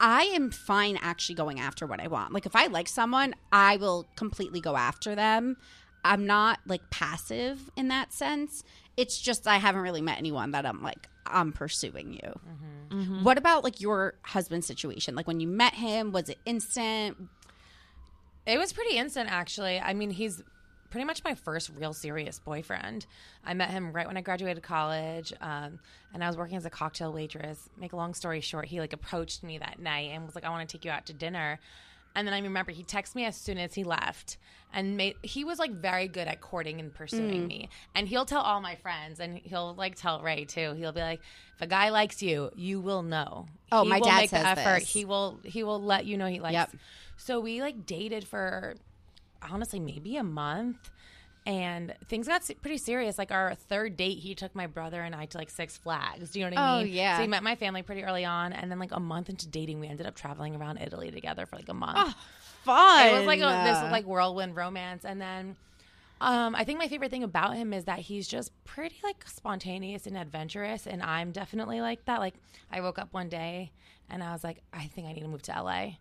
I 0.00 0.24
am 0.34 0.50
fine 0.50 0.98
actually 1.00 1.36
going 1.36 1.60
after 1.60 1.86
what 1.86 2.00
I 2.00 2.08
want. 2.08 2.32
Like 2.32 2.44
if 2.44 2.56
I 2.56 2.66
like 2.66 2.88
someone, 2.88 3.36
I 3.52 3.76
will 3.76 4.08
completely 4.16 4.60
go 4.60 4.76
after 4.76 5.14
them. 5.14 5.56
I'm 6.04 6.26
not 6.26 6.60
like 6.66 6.90
passive 6.90 7.70
in 7.76 7.88
that 7.88 8.12
sense. 8.12 8.64
It's 8.96 9.20
just 9.20 9.46
I 9.46 9.56
haven't 9.58 9.82
really 9.82 10.02
met 10.02 10.18
anyone 10.18 10.50
that 10.52 10.66
I'm 10.66 10.82
like 10.82 11.08
I'm 11.26 11.52
pursuing 11.52 12.12
you. 12.12 12.40
What 13.24 13.38
about 13.38 13.64
like 13.64 13.80
your 13.80 14.14
husband's 14.22 14.66
situation? 14.66 15.14
Like 15.14 15.26
when 15.26 15.40
you 15.40 15.46
met 15.48 15.74
him, 15.74 16.12
was 16.12 16.28
it 16.28 16.38
instant? 16.44 17.16
It 18.46 18.58
was 18.58 18.72
pretty 18.72 18.96
instant, 18.96 19.30
actually. 19.30 19.80
I 19.80 19.94
mean, 19.94 20.10
he's 20.10 20.42
pretty 20.90 21.04
much 21.06 21.22
my 21.24 21.34
first 21.34 21.70
real 21.78 21.92
serious 21.94 22.38
boyfriend. 22.38 23.06
I 23.44 23.54
met 23.54 23.70
him 23.70 23.92
right 23.92 24.06
when 24.06 24.16
I 24.16 24.20
graduated 24.20 24.62
college, 24.62 25.32
um, 25.40 25.78
and 26.12 26.22
I 26.22 26.26
was 26.26 26.36
working 26.36 26.56
as 26.56 26.66
a 26.66 26.70
cocktail 26.70 27.12
waitress. 27.12 27.68
Make 27.78 27.92
a 27.92 27.96
long 27.96 28.12
story 28.14 28.40
short, 28.40 28.66
he 28.66 28.80
like 28.80 28.92
approached 28.92 29.42
me 29.42 29.58
that 29.58 29.78
night 29.78 30.10
and 30.12 30.26
was 30.26 30.34
like, 30.34 30.44
"I 30.44 30.50
want 30.50 30.68
to 30.68 30.76
take 30.76 30.84
you 30.84 30.90
out 30.90 31.06
to 31.06 31.12
dinner." 31.12 31.60
And 32.14 32.26
then 32.26 32.34
I 32.34 32.40
remember 32.40 32.72
he 32.72 32.84
texted 32.84 33.14
me 33.14 33.24
as 33.24 33.36
soon 33.36 33.58
as 33.58 33.74
he 33.74 33.84
left, 33.84 34.36
and 34.72 34.96
made 34.96 35.16
he 35.22 35.44
was 35.44 35.58
like 35.58 35.70
very 35.72 36.08
good 36.08 36.28
at 36.28 36.40
courting 36.40 36.78
and 36.80 36.90
Mm. 36.92 36.94
pursuing 36.94 37.46
me. 37.46 37.68
And 37.94 38.06
he'll 38.08 38.26
tell 38.26 38.42
all 38.42 38.60
my 38.60 38.74
friends, 38.76 39.18
and 39.20 39.38
he'll 39.38 39.74
like 39.74 39.96
tell 39.96 40.20
Ray 40.20 40.44
too. 40.44 40.74
He'll 40.74 40.92
be 40.92 41.00
like, 41.00 41.20
"If 41.56 41.62
a 41.62 41.66
guy 41.66 41.88
likes 41.90 42.22
you, 42.22 42.50
you 42.54 42.80
will 42.80 43.02
know." 43.02 43.46
Oh, 43.70 43.84
he 43.84 43.88
my 43.88 43.98
will 43.98 44.06
dad 44.06 44.16
make 44.20 44.30
the 44.30 44.36
says 44.36 44.58
effort. 44.58 44.80
this. 44.80 44.92
He 44.92 45.04
will 45.04 45.40
he 45.44 45.62
will 45.64 45.82
let 45.82 46.04
you 46.04 46.16
know 46.18 46.26
he 46.26 46.40
likes. 46.40 46.52
Yep. 46.52 46.70
So 47.16 47.40
we 47.40 47.60
like 47.62 47.86
dated 47.86 48.26
for 48.26 48.74
honestly 49.40 49.80
maybe 49.80 50.16
a 50.16 50.22
month 50.24 50.90
and 51.46 51.94
things 52.06 52.28
got 52.28 52.48
pretty 52.60 52.78
serious 52.78 53.18
like 53.18 53.32
our 53.32 53.54
third 53.54 53.96
date 53.96 54.18
he 54.18 54.34
took 54.34 54.54
my 54.54 54.66
brother 54.66 55.02
and 55.02 55.14
i 55.14 55.24
to 55.26 55.36
like 55.38 55.50
six 55.50 55.76
flags 55.76 56.30
do 56.30 56.38
you 56.40 56.44
know 56.44 56.50
what 56.52 56.58
i 56.58 56.80
Oh, 56.80 56.84
mean 56.84 56.92
yeah. 56.92 57.16
so 57.16 57.22
he 57.22 57.28
met 57.28 57.42
my 57.42 57.56
family 57.56 57.82
pretty 57.82 58.04
early 58.04 58.24
on 58.24 58.52
and 58.52 58.70
then 58.70 58.78
like 58.78 58.92
a 58.92 59.00
month 59.00 59.28
into 59.28 59.48
dating 59.48 59.80
we 59.80 59.88
ended 59.88 60.06
up 60.06 60.14
traveling 60.14 60.54
around 60.54 60.78
italy 60.78 61.10
together 61.10 61.44
for 61.46 61.56
like 61.56 61.68
a 61.68 61.74
month 61.74 61.98
Oh, 62.00 62.14
Fun. 62.64 63.06
it 63.08 63.12
was 63.18 63.26
like 63.26 63.40
a, 63.40 63.64
this 63.64 63.90
like 63.90 64.04
whirlwind 64.06 64.54
romance 64.54 65.04
and 65.04 65.20
then 65.20 65.56
um, 66.20 66.54
I 66.54 66.62
think 66.62 66.78
my 66.78 66.86
favorite 66.86 67.10
thing 67.10 67.24
about 67.24 67.56
him 67.56 67.72
is 67.72 67.86
that 67.86 67.98
he's 67.98 68.28
just 68.28 68.52
pretty 68.64 68.94
like 69.02 69.24
spontaneous 69.26 70.06
and 70.06 70.16
adventurous, 70.16 70.86
and 70.86 71.02
I'm 71.02 71.32
definitely 71.32 71.80
like 71.80 72.04
that. 72.04 72.20
Like 72.20 72.34
I 72.70 72.80
woke 72.80 73.00
up 73.00 73.12
one 73.12 73.28
day 73.28 73.72
and 74.08 74.22
I 74.22 74.30
was 74.30 74.44
like, 74.44 74.58
I 74.72 74.84
think 74.84 75.08
I 75.08 75.14
need 75.14 75.22
to 75.22 75.26
move 75.26 75.42
to 75.42 75.50
LA, 75.60 75.94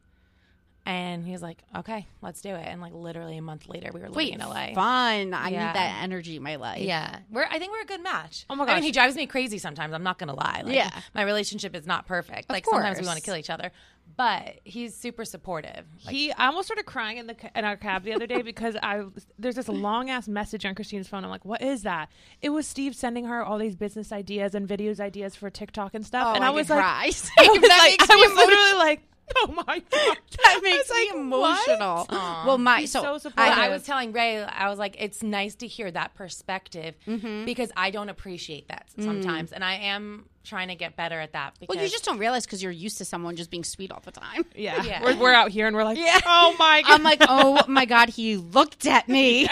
and 0.85 1.25
he 1.25 1.31
was 1.31 1.41
like, 1.41 1.63
Okay, 1.75 2.07
let's 2.21 2.41
do 2.41 2.49
it. 2.55 2.65
And 2.67 2.81
like 2.81 2.93
literally 2.93 3.37
a 3.37 3.41
month 3.41 3.67
later, 3.67 3.91
we 3.93 3.99
were 4.01 4.09
living 4.09 4.17
Wait, 4.17 4.33
in 4.33 4.39
LA. 4.39 4.73
fun. 4.73 5.33
I 5.33 5.49
Yeah. 5.49 5.67
need 5.67 5.75
that 5.75 5.99
energy 6.03 6.37
in 6.37 6.43
my 6.43 6.55
life. 6.55 6.81
Yeah, 6.81 7.19
we're. 7.29 7.45
I 7.49 7.59
think 7.59 7.71
we're 7.71 7.81
a 7.81 7.85
good 7.85 8.01
match. 8.03 8.45
Oh 8.49 8.55
my 8.55 8.63
I 8.63 8.67
mean, 8.67 8.75
gosh. 8.77 8.83
he 8.85 8.91
drives 8.91 9.15
me 9.15 9.27
crazy 9.27 9.57
sometimes. 9.57 9.93
I'm 9.93 10.03
not 10.03 10.17
gonna 10.17 10.33
lie. 10.35 10.61
Like, 10.65 10.73
Yeah. 10.75 10.89
my 11.13 11.21
relationship 11.23 11.75
is 11.75 11.85
not 11.85 12.07
perfect. 12.07 12.49
like 12.49 12.65
sometimes 12.65 12.95
we 12.97 13.01
course. 13.01 13.07
want 13.07 13.19
to 13.19 13.23
kill 13.25 13.35
each 13.35 13.49
other, 13.49 13.71
but 14.17 14.59
he's 14.63 14.95
super 14.95 15.23
supportive. 15.23 15.85
Like, 16.05 16.15
he, 16.15 16.31
I 16.33 16.47
almost 16.47 16.67
started 16.67 16.85
crying 16.85 17.17
in 17.17 17.27
the 17.27 17.35
ca- 17.35 17.49
in 17.55 17.63
our 17.63 17.77
cab 17.77 18.03
the 18.03 18.13
other 18.13 18.27
day 18.27 18.41
because 18.41 18.75
I 18.81 19.03
there's 19.39 19.55
this 19.55 19.67
long 19.69 20.09
ass 20.09 20.27
message 20.27 20.65
on 20.65 20.73
Christine's 20.75 21.07
phone. 21.07 21.23
I'm 21.23 21.29
like, 21.29 21.45
what 21.45 21.61
is 21.61 21.83
that? 21.83 22.09
It 22.41 22.49
was 22.49 22.67
Steve 22.67 22.95
sending 22.95 23.25
her 23.25 23.43
all 23.43 23.57
these 23.57 23.75
business 23.75 24.11
ideas 24.11 24.55
and 24.55 24.67
videos 24.67 24.99
ideas 24.99 25.35
for 25.35 25.49
TikTok 25.49 25.93
and 25.93 26.05
stuff, 26.05 26.27
Oh, 26.29 26.33
and 26.35 26.43
I, 26.43 26.47
I, 26.47 26.49
was 26.51 26.69
like, 26.69 26.79
cry. 26.79 27.03
I 27.39 27.47
was, 27.47 27.61
that 27.61 27.77
like, 27.79 27.99
makes 27.99 28.09
I 28.09 28.15
me 28.15 28.21
was 28.21 28.31
emotional. 28.31 28.47
literally 28.47 28.77
like, 28.79 29.01
oh 29.37 29.63
my 29.67 29.79
god, 29.91 30.17
That 30.43 30.59
makes 30.63 30.89
me 30.89 31.07
like, 31.07 31.15
emotional. 31.15 32.07
Well, 32.09 32.57
my 32.57 32.81
He's 32.81 32.91
so, 32.91 33.17
so 33.17 33.31
I, 33.37 33.67
I 33.67 33.69
was 33.69 33.83
telling 33.83 34.11
Ray, 34.11 34.43
I 34.43 34.69
was 34.69 34.79
like, 34.79 34.95
it's 34.99 35.21
nice 35.23 35.55
to 35.55 35.67
hear 35.67 35.91
that 35.91 36.13
perspective 36.15 36.95
Mm-hmm. 37.07 37.45
because 37.45 37.71
I 37.75 37.91
don't 37.91 38.09
appreciate 38.09 38.67
that 38.69 38.87
sometimes, 38.99 39.51
and 39.51 39.63
I 39.63 39.75
am 39.75 40.25
trying 40.43 40.69
to 40.69 40.75
get 40.75 40.95
better 40.95 41.19
at 41.19 41.33
that. 41.33 41.53
Because 41.59 41.75
well, 41.75 41.83
you 41.83 41.89
just 41.89 42.03
don't 42.03 42.17
realize 42.17 42.45
because 42.45 42.63
you're 42.63 42.71
used 42.71 42.97
to 42.97 43.05
someone 43.05 43.35
just 43.35 43.51
being 43.51 43.63
sweet 43.63 43.91
all 43.91 44.01
the 44.03 44.11
time. 44.11 44.45
yeah, 44.55 44.83
Yeah. 44.91 45.03
We're, 45.03 45.17
we're 45.17 45.33
out 45.33 45.51
here 45.51 45.67
and 45.67 45.75
we're 45.75 45.83
like, 45.83 45.97
Yeah. 45.97 46.19
oh 46.25 46.55
my 46.57 46.81
god, 46.81 46.91
I'm 46.93 47.03
like, 47.03 47.21
oh 47.27 47.63
my 47.67 47.85
god, 47.85 48.09
he 48.09 48.37
looked 48.37 48.85
at 48.87 49.07
me. 49.07 49.47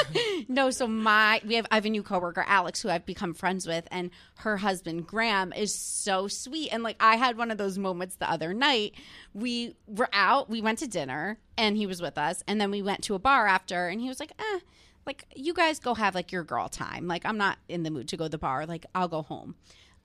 no, 0.48 0.70
so 0.70 0.86
my 0.86 1.40
we 1.46 1.54
have 1.54 1.66
I 1.70 1.76
have 1.76 1.86
a 1.86 1.90
new 1.90 2.02
coworker, 2.02 2.44
Alex, 2.46 2.82
who 2.82 2.88
I've 2.90 3.06
become 3.06 3.34
friends 3.34 3.66
with, 3.66 3.86
and 3.90 4.10
her 4.38 4.56
husband 4.56 5.06
Graham 5.06 5.52
is 5.52 5.74
so 5.74 6.28
sweet. 6.28 6.70
And 6.72 6.82
like 6.82 6.96
I 7.00 7.16
had 7.16 7.36
one 7.36 7.50
of 7.50 7.58
those 7.58 7.78
moments 7.78 8.16
the 8.16 8.30
other 8.30 8.52
night. 8.54 8.94
We 9.32 9.74
were 9.86 10.08
out, 10.12 10.48
we 10.50 10.60
went 10.60 10.78
to 10.80 10.86
dinner, 10.86 11.38
and 11.56 11.76
he 11.76 11.86
was 11.86 12.00
with 12.00 12.18
us, 12.18 12.42
and 12.46 12.60
then 12.60 12.70
we 12.70 12.82
went 12.82 13.02
to 13.04 13.14
a 13.14 13.18
bar 13.18 13.46
after, 13.46 13.88
and 13.88 14.00
he 14.00 14.08
was 14.08 14.20
like, 14.20 14.32
eh. 14.38 14.58
Like 15.06 15.26
you 15.36 15.52
guys 15.52 15.80
go 15.80 15.92
have 15.92 16.14
like 16.14 16.32
your 16.32 16.44
girl 16.44 16.68
time. 16.70 17.06
Like 17.06 17.26
I'm 17.26 17.36
not 17.36 17.58
in 17.68 17.82
the 17.82 17.90
mood 17.90 18.08
to 18.08 18.16
go 18.16 18.24
to 18.24 18.30
the 18.30 18.38
bar. 18.38 18.64
Like 18.64 18.86
I'll 18.94 19.08
go 19.08 19.20
home. 19.20 19.54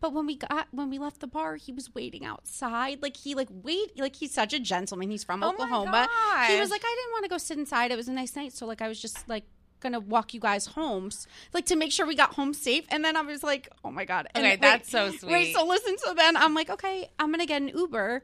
But 0.01 0.13
when 0.13 0.25
we 0.25 0.35
got 0.37 0.67
when 0.71 0.89
we 0.89 0.97
left 0.97 1.19
the 1.19 1.27
bar, 1.27 1.55
he 1.55 1.71
was 1.73 1.93
waiting 1.93 2.23
outside. 2.25 3.01
Like 3.01 3.17
he 3.17 3.35
like 3.35 3.49
wait 3.51 3.99
like 3.99 4.15
he's 4.15 4.33
such 4.33 4.53
a 4.53 4.59
gentleman. 4.59 5.09
He's 5.11 5.23
from 5.23 5.43
Oh 5.43 5.49
Oklahoma. 5.49 6.07
He 6.47 6.59
was 6.59 6.69
like, 6.71 6.81
I 6.85 6.95
didn't 6.97 7.11
want 7.11 7.23
to 7.25 7.29
go 7.29 7.37
sit 7.37 7.57
inside. 7.57 7.91
It 7.91 7.97
was 7.97 8.07
a 8.07 8.13
nice 8.13 8.35
night, 8.35 8.53
so 8.53 8.65
like 8.65 8.81
I 8.81 8.87
was 8.87 9.01
just 9.01 9.27
like 9.27 9.43
gonna 9.81 9.99
walk 9.99 10.33
you 10.33 10.39
guys 10.39 10.65
home, 10.67 11.09
like 11.53 11.65
to 11.65 11.75
make 11.75 11.91
sure 11.91 12.05
we 12.05 12.15
got 12.15 12.35
home 12.35 12.53
safe. 12.53 12.85
And 12.89 13.03
then 13.03 13.15
I 13.17 13.21
was 13.21 13.43
like, 13.43 13.67
oh 13.83 13.91
my 13.91 14.05
god. 14.05 14.27
And 14.35 14.45
Okay, 14.45 14.53
wait, 14.53 14.61
that's 14.61 14.89
so 14.89 15.07
Wait, 15.07 15.19
sweet. 15.19 15.53
so 15.53 15.65
listen. 15.65 15.97
So 15.97 16.13
then 16.13 16.37
I'm 16.37 16.53
like, 16.53 16.69
okay, 16.69 17.09
I'm 17.19 17.31
gonna 17.31 17.45
get 17.45 17.61
an 17.61 17.69
Uber. 17.69 18.23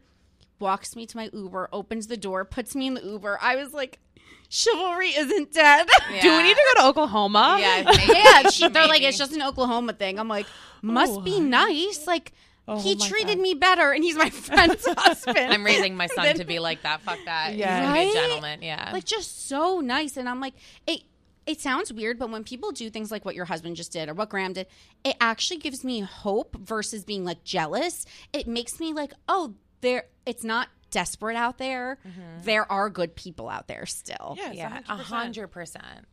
Walks 0.59 0.95
me 0.95 1.05
to 1.07 1.17
my 1.17 1.29
Uber, 1.33 1.67
opens 1.73 2.07
the 2.07 2.15
door, 2.15 2.45
puts 2.45 2.73
me 2.75 2.87
in 2.87 2.93
the 2.93 3.03
Uber. 3.03 3.37
I 3.41 3.57
was 3.57 3.73
like, 3.73 3.99
chivalry 4.55 5.09
isn't 5.09 5.51
dead. 5.51 5.87
do 6.21 6.37
we 6.37 6.43
need 6.43 6.55
to 6.55 6.63
go 6.75 6.81
to 6.81 6.87
Oklahoma? 6.87 7.57
Yeah, 7.59 7.91
yeah, 8.43 8.49
she, 8.49 8.67
they're 8.69 8.87
like, 8.87 9.01
it's 9.01 9.17
just 9.17 9.33
an 9.33 9.41
Oklahoma 9.41 9.93
thing. 9.93 10.19
I'm 10.19 10.27
like, 10.27 10.45
must 10.81 11.11
Oh. 11.13 11.21
be 11.21 11.39
nice. 11.39 12.07
Like, 12.07 12.31
oh 12.67 12.79
he 12.81 12.95
treated 12.95 13.37
God. 13.37 13.41
me 13.41 13.53
better, 13.53 13.91
and 13.91 14.03
he's 14.03 14.15
my 14.15 14.29
friend's 14.29 14.85
husband. 14.97 15.37
I'm 15.37 15.63
raising 15.65 15.95
my 15.95 16.07
son 16.07 16.35
to 16.35 16.45
be 16.45 16.59
like 16.59 16.81
that. 16.83 17.01
Fuck 17.01 17.19
that. 17.25 17.55
Yeah. 17.55 17.79
He's 17.81 17.87
be 17.87 17.93
Right? 17.93 18.09
a 18.09 18.13
gentleman. 18.27 18.61
Yeah. 18.61 18.89
like 18.93 19.05
just 19.05 19.47
so 19.47 19.79
nice. 19.81 20.17
And 20.17 20.29
I'm 20.29 20.39
like, 20.39 20.53
it. 20.87 21.01
It 21.47 21.61
sounds 21.61 21.93
weird, 21.93 22.17
but 22.17 22.31
when 22.31 22.43
people 22.43 22.71
do 22.71 22.89
things 22.89 23.11
like 23.11 23.23
what 23.23 23.35
your 23.35 23.45
husband 23.45 23.75
just 23.75 23.91
did 23.91 24.09
or 24.09 24.15
what 24.15 24.29
Graham 24.29 24.53
did, 24.53 24.65
it 25.03 25.15
actually 25.21 25.57
gives 25.57 25.83
me 25.83 25.99
hope 25.99 26.55
versus 26.59 27.03
being 27.03 27.23
like 27.23 27.43
jealous. 27.43 28.07
It 28.33 28.47
makes 28.47 28.79
me 28.79 28.93
like, 28.93 29.13
oh, 29.29 29.53
there. 29.81 30.05
It's 30.25 30.43
not 30.43 30.69
desperate 30.95 31.35
out 31.35 31.57
there. 31.57 31.97
Mm-hmm. 32.07 32.43
There 32.45 32.71
are 32.71 32.89
good 32.89 33.15
people 33.15 33.49
out 33.49 33.67
there 33.67 33.85
still. 33.85 34.35
Yes, 34.37 34.55
yeah, 34.55 34.79
100%. 34.81 34.83
a 34.89 34.95
hundred 34.95 35.47
percent. 35.49 36.07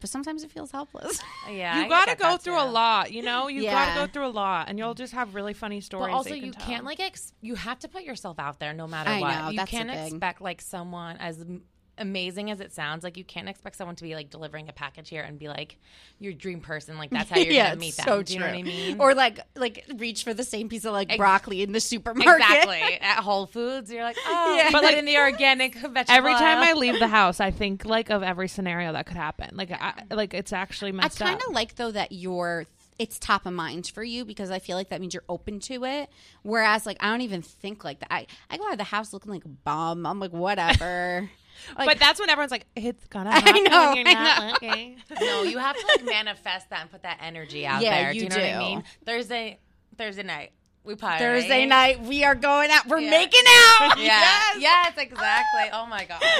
But 0.00 0.10
sometimes 0.10 0.42
it 0.42 0.50
feels 0.50 0.70
helpless. 0.72 1.20
Yeah, 1.50 1.80
You 1.84 1.88
got 1.88 2.08
to 2.08 2.16
go 2.16 2.32
that 2.32 2.42
through 2.42 2.60
a 2.60 2.66
lot, 2.66 3.12
you 3.12 3.22
know. 3.22 3.46
You 3.46 3.62
got 3.62 3.94
to 3.94 4.00
go 4.00 4.06
through 4.12 4.26
a 4.26 4.34
lot, 4.34 4.68
and 4.68 4.78
you'll 4.80 4.94
just 4.94 5.12
have 5.12 5.34
really 5.36 5.54
funny 5.54 5.80
stories. 5.80 6.10
But 6.10 6.16
also, 6.16 6.30
that 6.30 6.40
you 6.40 6.50
can 6.52 6.60
can't 6.60 6.84
like 6.84 6.98
ex- 6.98 7.32
you 7.40 7.54
have 7.54 7.78
to 7.78 7.88
put 7.88 8.02
yourself 8.02 8.38
out 8.40 8.58
there 8.58 8.74
no 8.74 8.88
matter 8.88 9.10
I 9.10 9.20
what. 9.20 9.38
know, 9.38 9.50
you 9.50 9.56
that's 9.58 9.70
can't 9.70 9.88
expect 9.90 10.40
like 10.40 10.60
someone 10.60 11.16
as 11.18 11.40
m- 11.40 11.62
amazing 11.98 12.50
as 12.50 12.60
it 12.60 12.72
sounds. 12.72 13.04
Like 13.04 13.16
you 13.16 13.24
can't 13.24 13.48
expect 13.48 13.76
someone 13.76 13.96
to 13.96 14.02
be 14.04 14.14
like 14.14 14.30
delivering 14.30 14.68
a 14.68 14.72
package 14.72 15.08
here 15.08 15.22
and 15.22 15.38
be 15.38 15.48
like 15.48 15.78
your 16.18 16.32
dream 16.32 16.60
person. 16.60 16.98
Like 16.98 17.10
that's 17.10 17.30
how 17.30 17.38
you're 17.40 17.62
gonna 17.64 17.76
meet 17.76 17.96
them. 17.96 18.22
Do 18.22 18.32
you 18.32 18.40
know 18.40 18.46
what 18.46 18.54
I 18.54 18.62
mean? 18.62 19.00
Or 19.00 19.14
like 19.14 19.40
like 19.54 19.84
reach 19.96 20.24
for 20.24 20.34
the 20.34 20.44
same 20.44 20.68
piece 20.68 20.84
of 20.84 20.92
like 20.92 21.16
broccoli 21.16 21.62
in 21.62 21.72
the 21.72 21.80
supermarket. 21.80 22.40
exactly 22.42 22.80
at 23.00 23.20
Whole 23.20 23.46
Foods, 23.46 23.90
you're 23.90 24.02
like, 24.02 24.16
oh, 24.26 24.56
Yeah. 24.56 24.70
but 24.72 24.82
like 24.82 24.96
in 24.96 25.04
the 25.04 25.18
organic 25.18 25.74
vegetable. 25.74 26.04
Every 26.08 26.32
time 26.32 26.58
I 26.58 26.72
leave 26.74 26.98
the 26.98 27.08
house, 27.08 27.40
I 27.40 27.50
think 27.50 27.84
like 27.84 28.10
of 28.10 28.22
every 28.22 28.48
scenario 28.48 28.92
that 28.92 29.06
could 29.06 29.16
happen. 29.16 29.56
Like, 29.56 29.70
I, 29.70 30.02
like 30.10 30.34
it's 30.34 30.52
actually 30.52 30.92
messed 30.92 31.04
I 31.04 31.06
messed 31.06 31.18
kind 31.18 31.42
up. 31.42 31.48
of 31.48 31.54
like 31.54 31.76
though 31.76 31.90
that 31.92 32.12
you're 32.12 32.66
it's 32.98 33.18
top 33.18 33.44
of 33.44 33.52
mind 33.52 33.86
for 33.88 34.02
you 34.02 34.24
because 34.24 34.50
I 34.50 34.58
feel 34.58 34.74
like 34.76 34.88
that 34.88 35.02
means 35.02 35.12
you're 35.12 35.22
open 35.28 35.60
to 35.60 35.84
it. 35.84 36.08
Whereas 36.42 36.86
like 36.86 36.96
I 37.00 37.10
don't 37.10 37.20
even 37.20 37.42
think 37.42 37.84
like 37.84 38.00
that. 38.00 38.12
I, 38.12 38.26
I 38.50 38.56
go 38.56 38.64
out 38.66 38.72
of 38.72 38.78
the 38.78 38.84
house 38.84 39.12
looking 39.12 39.32
like 39.32 39.44
a 39.44 39.48
bum. 39.48 40.06
I'm 40.06 40.18
like 40.18 40.32
whatever. 40.32 41.30
like, 41.76 41.86
but 41.86 41.98
that's 41.98 42.18
when 42.20 42.30
everyone's 42.30 42.50
like, 42.50 42.66
"It's 42.76 43.06
gonna 43.08 43.30
I 43.32 43.40
happen." 43.40 43.64
know, 43.64 43.92
You're 43.94 44.08
I 44.08 44.12
not 44.12 44.40
know. 44.42 44.48
looking. 44.52 44.96
no, 45.20 45.42
you 45.42 45.58
have 45.58 45.76
to 45.76 45.86
like 45.96 46.04
manifest 46.04 46.70
that 46.70 46.82
and 46.82 46.90
put 46.90 47.02
that 47.02 47.18
energy 47.22 47.66
out 47.66 47.82
Yeah, 47.82 48.02
there. 48.02 48.12
Do 48.12 48.18
you 48.18 48.24
you 48.24 48.28
know 48.30 48.36
what 48.36 48.44
I 48.44 48.52
do. 48.52 48.58
mean? 48.58 48.84
Thursday, 49.04 49.58
Thursday 49.96 50.22
night, 50.22 50.52
we 50.86 50.94
party. 50.94 51.18
Thursday 51.22 51.66
night 51.66 52.00
we 52.02 52.24
are 52.24 52.34
going 52.34 52.70
out. 52.70 52.86
We're 52.86 52.98
Yeah. 53.00 53.10
making 53.10 53.42
out. 53.46 53.98
Yeah. 53.98 54.40
Yes. 54.58 54.94
exactly. 54.96 55.70
Oh 55.72 55.86
my 55.86 56.04
gosh. 56.04 56.22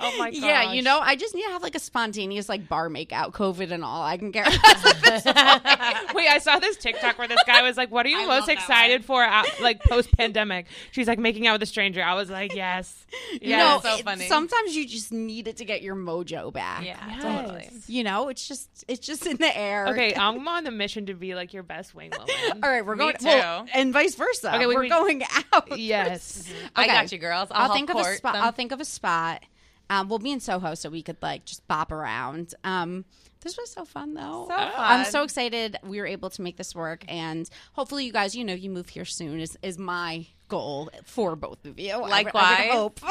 Oh 0.00 0.12
my 0.18 0.30
god. 0.30 0.36
Yeah, 0.42 0.72
you 0.72 0.82
know, 0.82 0.98
I 0.98 1.14
just 1.16 1.34
need 1.34 1.44
to 1.44 1.50
have 1.50 1.62
like 1.62 1.74
a 1.76 1.78
spontaneous 1.78 2.48
like 2.48 2.68
bar 2.68 2.90
make 2.90 3.12
out, 3.12 3.32
COVID 3.32 3.70
and 3.70 3.84
all. 3.84 4.02
I 4.02 4.16
can 4.18 4.32
get 4.32 4.46
Wait, 6.14 6.28
I 6.28 6.38
saw 6.42 6.58
this 6.58 6.76
TikTok 6.76 7.16
where 7.18 7.28
this 7.28 7.42
guy 7.46 7.62
was 7.62 7.76
like, 7.76 7.90
"What 7.90 8.04
are 8.04 8.08
you 8.08 8.18
I 8.22 8.26
most 8.26 8.48
excited 8.48 9.04
for, 9.04 9.22
out, 9.22 9.46
like 9.60 9.80
post 9.84 10.10
pandemic?" 10.16 10.66
She's 10.90 11.06
like 11.06 11.18
making 11.18 11.46
out 11.46 11.54
with 11.54 11.62
a 11.62 11.66
stranger. 11.66 12.02
I 12.02 12.14
was 12.14 12.28
like, 12.28 12.54
"Yes, 12.54 13.06
you 13.32 13.38
yes." 13.42 13.84
know, 13.84 13.90
so 13.90 13.96
it- 13.98 14.04
funny. 14.04 14.26
Sometimes 14.26 14.74
you 14.76 14.86
just 14.86 15.12
need 15.12 15.48
it 15.48 15.56
to 15.58 15.64
get 15.64 15.80
your 15.82 15.94
mojo 15.96 16.52
back. 16.52 16.84
Yeah, 16.84 16.98
Yes. 17.08 17.22
totally. 17.22 17.68
You 17.86 18.04
know, 18.04 18.28
it's 18.28 18.46
just 18.46 18.84
it's 18.88 19.06
just 19.06 19.26
in 19.26 19.36
the 19.36 19.56
air. 19.56 19.86
Okay, 19.88 20.14
I'm 20.14 20.46
on 20.48 20.64
the 20.64 20.70
mission 20.72 21.06
to 21.06 21.14
be 21.14 21.34
like 21.34 21.52
your 21.52 21.62
best 21.62 21.94
wing 21.94 22.10
woman. 22.10 22.60
All 22.62 22.68
right, 22.70 22.84
we're 22.84 22.96
Me 22.96 23.04
going 23.04 23.16
too. 23.16 23.26
well, 23.26 23.66
and 23.74 23.92
vice 23.92 24.14
versa. 24.14 24.54
Okay, 24.56 24.66
we- 24.66 24.74
we're 24.74 24.82
we- 24.82 24.88
going 24.88 25.22
out. 25.52 25.78
Yes. 25.78 26.50
I 26.76 26.86
got 26.86 27.10
you, 27.12 27.18
girls. 27.18 27.48
I'll, 27.50 27.70
I'll 27.70 27.74
think 27.76 27.90
of 27.90 27.96
a 27.96 28.04
spot. 28.16 28.34
them. 28.34 28.42
I'll 28.42 28.52
think 28.52 28.72
of 28.72 28.80
a 28.80 28.84
spot. 28.84 29.42
Um, 29.90 30.08
we'll 30.10 30.18
be 30.18 30.30
in 30.32 30.40
Soho, 30.40 30.74
so 30.74 30.90
we 30.90 31.02
could 31.02 31.16
like 31.22 31.44
just 31.46 31.66
bop 31.66 31.92
around. 31.92 32.54
Um, 32.62 33.06
this 33.40 33.56
was 33.56 33.70
so 33.70 33.84
fun, 33.86 34.12
though. 34.14 34.46
So 34.48 34.54
I'm 34.54 35.04
so 35.06 35.22
excited 35.22 35.78
we 35.82 35.98
were 35.98 36.06
able 36.06 36.28
to 36.30 36.42
make 36.42 36.56
this 36.58 36.74
work, 36.74 37.04
and 37.08 37.48
hopefully, 37.72 38.04
you 38.04 38.12
guys, 38.12 38.34
you 38.34 38.44
know, 38.44 38.52
you 38.52 38.68
move 38.68 38.88
here 38.90 39.06
soon. 39.06 39.40
Is 39.40 39.56
is 39.62 39.78
my 39.78 40.26
goal 40.48 40.90
for 41.04 41.36
both 41.36 41.64
of 41.64 41.78
you. 41.78 41.92
I 41.92 41.96
I 41.96 42.08
Likewise. 42.08 42.68
hope. 42.70 43.00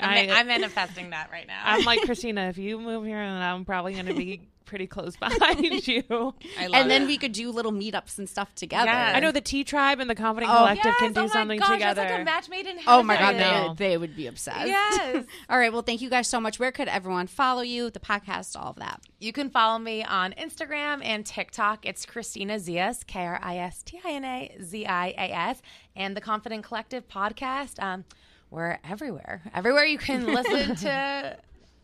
I'm, 0.00 0.30
I- 0.30 0.30
I'm 0.40 0.46
manifesting 0.48 1.10
that 1.10 1.30
right 1.32 1.46
now. 1.46 1.60
I'm 1.64 1.84
like 1.84 2.00
Kristina. 2.04 2.48
If 2.50 2.58
you 2.58 2.78
move 2.78 3.04
here, 3.06 3.16
then 3.18 3.40
I'm 3.42 3.64
probably 3.64 3.94
going 3.94 4.06
to 4.06 4.14
be 4.14 4.42
pretty 4.64 4.86
close 4.86 5.16
behind 5.20 5.86
you. 5.86 6.02
I 6.58 6.66
love 6.66 6.74
and 6.74 6.90
then 6.90 7.02
it. 7.02 7.06
we 7.06 7.18
could 7.18 7.32
do 7.32 7.50
little 7.50 7.72
meetups 7.72 8.18
and 8.18 8.28
stuff 8.28 8.54
together. 8.54 8.86
Yes. 8.86 9.16
I 9.16 9.20
know 9.20 9.32
the 9.32 9.40
T 9.40 9.64
Tribe 9.64 10.00
and 10.00 10.08
the 10.08 10.14
Confident 10.14 10.52
Oh. 10.52 10.58
Collective 10.58 10.84
yes, 10.86 10.98
can 10.98 11.12
do 11.12 11.20
oh 11.20 11.22
my 11.24 11.28
something 11.28 11.58
gosh, 11.58 11.70
together. 11.72 12.02
It's 12.02 12.10
like 12.10 12.20
a 12.20 12.24
match 12.24 12.48
made 12.48 12.66
in 12.66 12.78
heaven. 12.78 12.84
Oh 12.86 13.02
my 13.02 13.16
god, 13.16 13.76
they, 13.78 13.88
they 13.90 13.96
would 13.96 14.16
be 14.16 14.26
obsessed. 14.26 14.66
Yes. 14.66 15.24
All 15.48 15.58
right. 15.58 15.72
Well, 15.72 15.82
thank 15.82 16.00
you 16.00 16.10
guys 16.10 16.28
so 16.28 16.40
much. 16.40 16.58
Where 16.58 16.72
could 16.72 16.88
everyone 16.88 17.26
follow 17.26 17.62
you? 17.62 17.90
The 17.90 18.00
podcast, 18.00 18.58
all 18.60 18.70
of 18.70 18.76
that. 18.76 19.00
You 19.18 19.32
can 19.32 19.50
follow 19.50 19.78
me 19.78 20.02
on 20.04 20.32
Instagram 20.32 21.04
and 21.04 21.24
TikTok. 21.24 21.86
It's 21.86 22.04
Kristina 22.06 22.56
Zias, 22.60 23.06
K 23.06 23.24
R 23.24 23.40
I 23.42 23.58
S 23.58 23.82
T 23.82 24.00
I 24.04 24.10
N 24.12 24.24
A 24.24 24.56
Z 24.62 24.86
I 24.86 25.08
A 25.08 25.32
S, 25.32 25.62
and 25.96 26.16
the 26.16 26.20
Confident 26.20 26.64
Collective 26.64 27.08
podcast. 27.08 27.82
Um, 27.82 28.04
we're 28.50 28.78
everywhere. 28.88 29.42
Everywhere 29.54 29.84
you 29.84 29.98
can 29.98 30.26
listen 30.26 30.76
to 30.76 31.36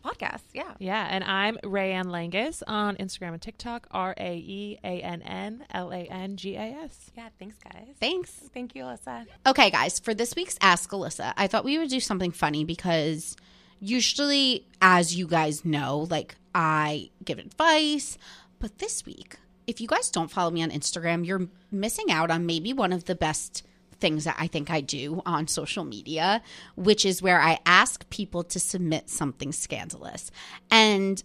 podcasts. 0.03 0.42
Yeah. 0.53 0.72
Yeah, 0.78 1.07
and 1.09 1.24
I'm 1.24 1.57
Raeann 1.59 2.07
Langas 2.07 2.62
on 2.66 2.96
Instagram 2.96 3.32
and 3.32 3.42
TikTok. 3.42 3.86
R 3.90 4.14
A 4.16 4.36
E 4.36 4.78
A 4.82 5.03
N 5.03 5.22
N 5.22 5.64
L 5.70 5.92
A 5.92 6.05
N 6.05 6.36
G 6.36 6.57
A 6.57 6.76
S. 6.84 7.11
Yeah. 7.16 7.28
Thanks, 7.38 7.57
guys. 7.62 7.96
Thanks. 8.01 8.30
Thank 8.53 8.74
you, 8.74 8.84
Alyssa. 8.84 9.26
Okay, 9.46 9.70
guys, 9.70 9.98
for 9.98 10.14
this 10.14 10.34
week's 10.34 10.57
Ask 10.61 10.90
Alyssa, 10.90 11.32
I 11.36 11.46
thought 11.46 11.64
we 11.64 11.78
would 11.78 11.90
do 11.90 12.01
something 12.01 12.30
funny 12.32 12.64
because 12.64 13.36
usually, 13.80 14.66
as 14.80 15.16
you 15.16 15.26
guys 15.26 15.64
know, 15.64 16.07
like 16.11 16.36
I 16.55 17.11
give 17.24 17.38
advice, 17.38 18.18
but 18.59 18.78
this 18.78 19.05
week, 19.07 19.36
if 19.66 19.80
you 19.80 19.86
guys 19.86 20.11
don't 20.11 20.30
follow 20.30 20.51
me 20.51 20.62
on 20.62 20.70
Instagram, 20.70 21.24
you're 21.26 21.48
missing 21.70 22.11
out 22.11 22.30
on 22.30 22.46
maybe 22.46 22.72
one 22.72 22.92
of 22.92 23.05
the 23.05 23.14
best 23.14 23.64
things 24.01 24.24
that 24.24 24.36
I 24.38 24.46
think 24.46 24.70
I 24.70 24.80
do 24.80 25.22
on 25.26 25.46
social 25.46 25.84
media, 25.84 26.42
which 26.76 27.05
is 27.05 27.22
where 27.22 27.40
I 27.40 27.59
ask 27.66 28.09
people 28.11 28.42
to 28.44 28.59
submit 28.59 29.11
something 29.11 29.53
scandalous. 29.53 30.30
And 30.70 31.22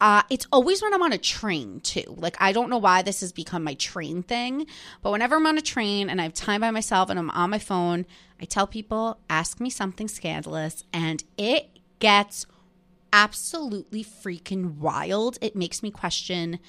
uh, 0.00 0.22
it's 0.30 0.46
always 0.52 0.80
when 0.80 0.94
I'm 0.94 1.02
on 1.02 1.12
a 1.12 1.18
train 1.18 1.80
too. 1.80 2.14
Like 2.16 2.36
I 2.40 2.52
don't 2.52 2.70
know 2.70 2.78
why 2.78 3.02
this 3.02 3.20
has 3.20 3.32
become 3.32 3.64
my 3.64 3.74
train 3.74 4.22
thing, 4.22 4.66
but 5.02 5.10
whenever 5.10 5.36
I'm 5.36 5.46
on 5.46 5.58
a 5.58 5.62
train 5.62 6.08
and 6.08 6.20
I 6.20 6.24
have 6.24 6.34
time 6.34 6.60
by 6.60 6.70
myself 6.70 7.10
and 7.10 7.18
I'm 7.18 7.30
on 7.30 7.50
my 7.50 7.58
phone, 7.58 8.06
I 8.40 8.44
tell 8.44 8.66
people 8.66 9.18
ask 9.28 9.60
me 9.60 9.70
something 9.70 10.06
scandalous, 10.06 10.84
and 10.92 11.24
it 11.36 11.70
gets 11.98 12.46
absolutely 13.12 14.04
freaking 14.04 14.76
wild. 14.76 15.38
It 15.40 15.56
makes 15.56 15.82
me 15.82 15.90
question 15.90 16.60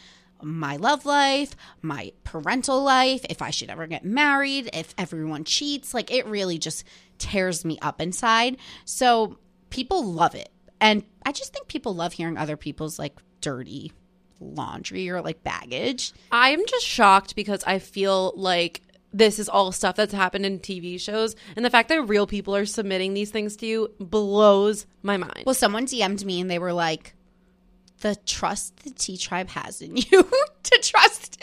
my 0.42 0.78
love 0.78 1.06
life, 1.06 1.56
my 1.82 2.14
parental 2.24 2.82
life, 2.84 3.26
if 3.30 3.42
I 3.42 3.50
should 3.50 3.70
ever 3.70 3.88
get 3.88 4.06
married, 4.06 4.70
if 4.74 4.94
everyone 4.98 5.44
cheats. 5.44 5.94
Like 5.94 6.12
it 6.12 6.26
really 6.26 6.58
just 6.58 6.84
tears 7.18 7.66
me 7.66 7.78
up 7.82 8.02
inside. 8.02 8.58
So 8.86 9.38
people 9.70 10.04
love 10.04 10.36
it. 10.36 10.50
And 10.82 11.04
I 11.26 11.32
just 11.32 11.54
think 11.54 11.68
people 11.68 11.94
love 11.94 12.14
hearing 12.14 12.38
other 12.38 12.58
people's 12.58 12.98
like 12.98 13.18
dirty 13.42 13.92
laundry 14.40 15.10
or 15.10 15.22
like 15.22 15.44
baggage. 15.44 16.14
I'm 16.32 16.66
just 16.66 16.86
shocked 16.86 17.36
because 17.36 17.64
I 17.66 17.80
feel 17.80 18.34
like 18.36 18.82
this 19.12 19.40
is 19.40 19.50
all 19.50 19.72
stuff 19.72 19.96
that's 19.96 20.14
happened 20.14 20.46
in 20.46 20.60
TV 20.60 21.00
shows, 21.00 21.36
and 21.56 21.66
the 21.66 21.70
fact 21.72 21.90
that 21.90 22.04
real 22.04 22.28
people 22.28 22.56
are 22.56 22.68
submitting 22.68 23.16
these 23.16 23.32
things 23.32 23.56
to 23.58 23.66
you 23.66 23.92
blows 24.00 24.86
my 25.02 25.18
mind. 25.18 25.44
Well, 25.46 25.56
someone 25.56 25.88
DM'd 25.88 26.24
me 26.26 26.40
and 26.40 26.50
they 26.50 26.60
were 26.60 26.74
like, 26.74 27.16
the 28.02 28.16
trust 28.26 28.84
the 28.84 28.92
T 28.92 29.18
Tribe 29.18 29.50
has 29.50 29.82
in 29.82 29.98
you 29.98 30.04
to 30.64 30.80
trust 30.82 31.42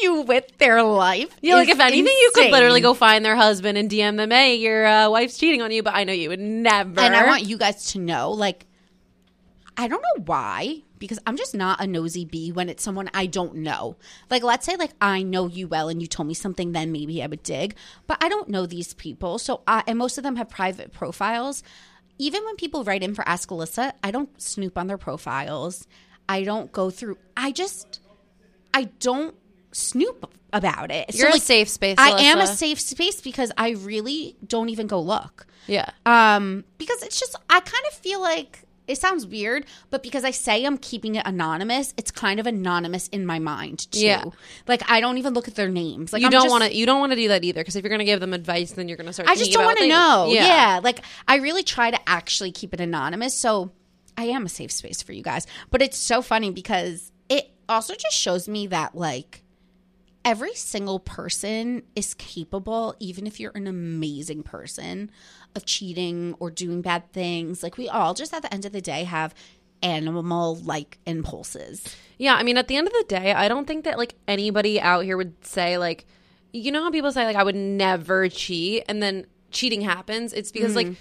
you 0.00 0.22
with 0.22 0.56
their 0.58 0.82
life. 0.82 1.36
yeah, 1.42 1.54
like 1.56 1.68
if 1.68 1.80
anything, 1.80 2.06
you 2.06 2.32
could 2.34 2.50
literally 2.50 2.80
go 2.80 2.94
find 2.94 3.24
their 3.24 3.36
husband 3.36 3.78
and 3.78 3.90
DM 3.90 4.16
them, 4.16 4.30
"Hey, 4.30 4.56
your 4.56 4.86
uh, 4.86 5.10
wife's 5.10 5.38
cheating 5.38 5.62
on 5.62 5.70
you," 5.70 5.82
but 5.82 5.94
I 5.94 6.04
know 6.04 6.12
you 6.12 6.30
would 6.30 6.40
never. 6.40 7.00
And 7.00 7.14
I 7.14 7.26
want 7.26 7.44
you 7.44 7.58
guys 7.58 7.92
to 7.92 7.98
know, 7.98 8.30
like, 8.30 8.66
I 9.76 9.86
don't 9.88 10.02
know 10.02 10.24
why, 10.24 10.82
because 10.98 11.18
I'm 11.26 11.36
just 11.36 11.54
not 11.54 11.80
a 11.80 11.86
nosy 11.86 12.24
bee 12.24 12.52
when 12.52 12.68
it's 12.68 12.82
someone 12.82 13.10
I 13.14 13.26
don't 13.26 13.56
know. 13.56 13.96
Like, 14.30 14.42
let's 14.42 14.66
say, 14.66 14.76
like, 14.76 14.92
I 15.00 15.22
know 15.22 15.46
you 15.46 15.68
well 15.68 15.88
and 15.88 16.00
you 16.00 16.08
told 16.08 16.26
me 16.26 16.34
something, 16.34 16.72
then 16.72 16.90
maybe 16.90 17.22
I 17.22 17.26
would 17.26 17.42
dig. 17.42 17.76
But 18.06 18.18
I 18.22 18.28
don't 18.28 18.48
know 18.48 18.66
these 18.66 18.94
people. 18.94 19.38
So, 19.38 19.62
I, 19.66 19.84
and 19.86 19.98
most 19.98 20.18
of 20.18 20.24
them 20.24 20.36
have 20.36 20.48
private 20.48 20.92
profiles. 20.92 21.62
Even 22.18 22.44
when 22.44 22.56
people 22.56 22.84
write 22.84 23.02
in 23.02 23.14
for 23.14 23.26
Ask 23.28 23.48
Alyssa, 23.50 23.92
I 24.02 24.10
don't 24.10 24.40
snoop 24.40 24.76
on 24.76 24.86
their 24.86 24.98
profiles. 24.98 25.86
I 26.28 26.42
don't 26.42 26.70
go 26.72 26.90
through, 26.90 27.18
I 27.36 27.52
just, 27.52 28.00
I 28.74 28.84
don't 29.00 29.34
snoop 29.72 30.30
about 30.52 30.90
it. 30.90 31.12
So, 31.12 31.18
You're 31.18 31.28
a 31.28 31.32
like, 31.32 31.42
safe 31.42 31.68
space. 31.68 31.96
I 31.98 32.22
am 32.22 32.38
a 32.38 32.46
safe 32.46 32.80
space 32.80 33.20
because 33.20 33.52
I 33.56 33.70
really 33.70 34.36
don't 34.46 34.68
even 34.68 34.86
go 34.86 35.00
look. 35.00 35.46
Yeah. 35.66 35.90
Um, 36.06 36.64
because 36.78 37.02
it's 37.02 37.20
just 37.20 37.36
I 37.48 37.60
kind 37.60 37.84
of 37.90 37.94
feel 37.94 38.20
like 38.20 38.64
it 38.88 38.98
sounds 38.98 39.26
weird, 39.26 39.66
but 39.90 40.02
because 40.02 40.24
I 40.24 40.32
say 40.32 40.64
I'm 40.64 40.78
keeping 40.78 41.14
it 41.14 41.26
anonymous, 41.26 41.94
it's 41.96 42.10
kind 42.10 42.40
of 42.40 42.46
anonymous 42.46 43.08
in 43.08 43.26
my 43.26 43.38
mind 43.38 43.90
too. 43.92 44.00
Yeah. 44.00 44.24
Like 44.66 44.82
I 44.90 45.00
don't 45.00 45.18
even 45.18 45.34
look 45.34 45.46
at 45.46 45.54
their 45.54 45.68
names. 45.68 46.12
Like 46.12 46.22
you 46.22 46.26
I'm 46.26 46.32
don't 46.32 46.50
want 46.50 46.64
to. 46.64 46.74
You 46.74 46.86
don't 46.86 47.00
want 47.00 47.12
to 47.12 47.16
do 47.16 47.28
that 47.28 47.44
either, 47.44 47.60
because 47.60 47.76
if 47.76 47.84
you're 47.84 47.90
going 47.90 48.00
to 48.00 48.04
give 48.04 48.20
them 48.20 48.32
advice, 48.32 48.72
then 48.72 48.88
you're 48.88 48.96
going 48.96 49.06
to 49.06 49.12
start. 49.12 49.28
I 49.28 49.36
just 49.36 49.52
don't 49.52 49.64
want 49.64 49.78
to 49.78 49.86
know. 49.86 50.28
Yeah. 50.30 50.80
Like 50.82 51.02
I 51.28 51.36
really 51.36 51.62
try 51.62 51.90
to 51.90 52.08
actually 52.08 52.50
keep 52.50 52.74
it 52.74 52.80
anonymous. 52.80 53.34
So 53.34 53.72
I 54.16 54.24
am 54.24 54.46
a 54.46 54.48
safe 54.48 54.72
space 54.72 55.02
for 55.02 55.12
you 55.12 55.22
guys. 55.22 55.46
But 55.70 55.82
it's 55.82 55.98
so 55.98 56.22
funny 56.22 56.50
because 56.50 57.12
it 57.28 57.50
also 57.68 57.94
just 57.94 58.16
shows 58.16 58.48
me 58.48 58.66
that 58.68 58.94
like 58.94 59.44
every 60.28 60.52
single 60.54 60.98
person 61.00 61.82
is 61.96 62.12
capable, 62.12 62.94
even 63.00 63.26
if 63.26 63.40
you're 63.40 63.52
an 63.54 63.66
amazing 63.66 64.42
person, 64.42 65.10
of 65.56 65.64
cheating 65.64 66.34
or 66.38 66.50
doing 66.50 66.82
bad 66.82 67.10
things. 67.14 67.62
Like 67.62 67.78
we 67.78 67.88
all 67.88 68.12
just 68.12 68.34
at 68.34 68.42
the 68.42 68.52
end 68.52 68.66
of 68.66 68.72
the 68.72 68.82
day 68.82 69.04
have 69.04 69.34
animal 69.82 70.56
like 70.56 70.98
impulses. 71.06 71.96
Yeah, 72.18 72.34
I 72.34 72.42
mean, 72.42 72.58
at 72.58 72.68
the 72.68 72.76
end 72.76 72.86
of 72.86 72.92
the 72.92 73.04
day, 73.08 73.32
I 73.32 73.48
don't 73.48 73.66
think 73.66 73.84
that 73.84 73.96
like 73.96 74.16
anybody 74.26 74.78
out 74.78 75.04
here 75.04 75.16
would 75.16 75.42
say 75.46 75.78
like, 75.78 76.04
you 76.52 76.72
know 76.72 76.82
how 76.82 76.90
people 76.90 77.10
say 77.12 77.24
like 77.24 77.36
I 77.36 77.42
would 77.42 77.56
never 77.56 78.28
cheat, 78.28 78.84
and 78.86 79.02
then 79.02 79.26
cheating 79.50 79.80
happens. 79.80 80.34
It's 80.34 80.52
because 80.52 80.76
like 80.76 80.88
Mm-hmm. 80.88 80.94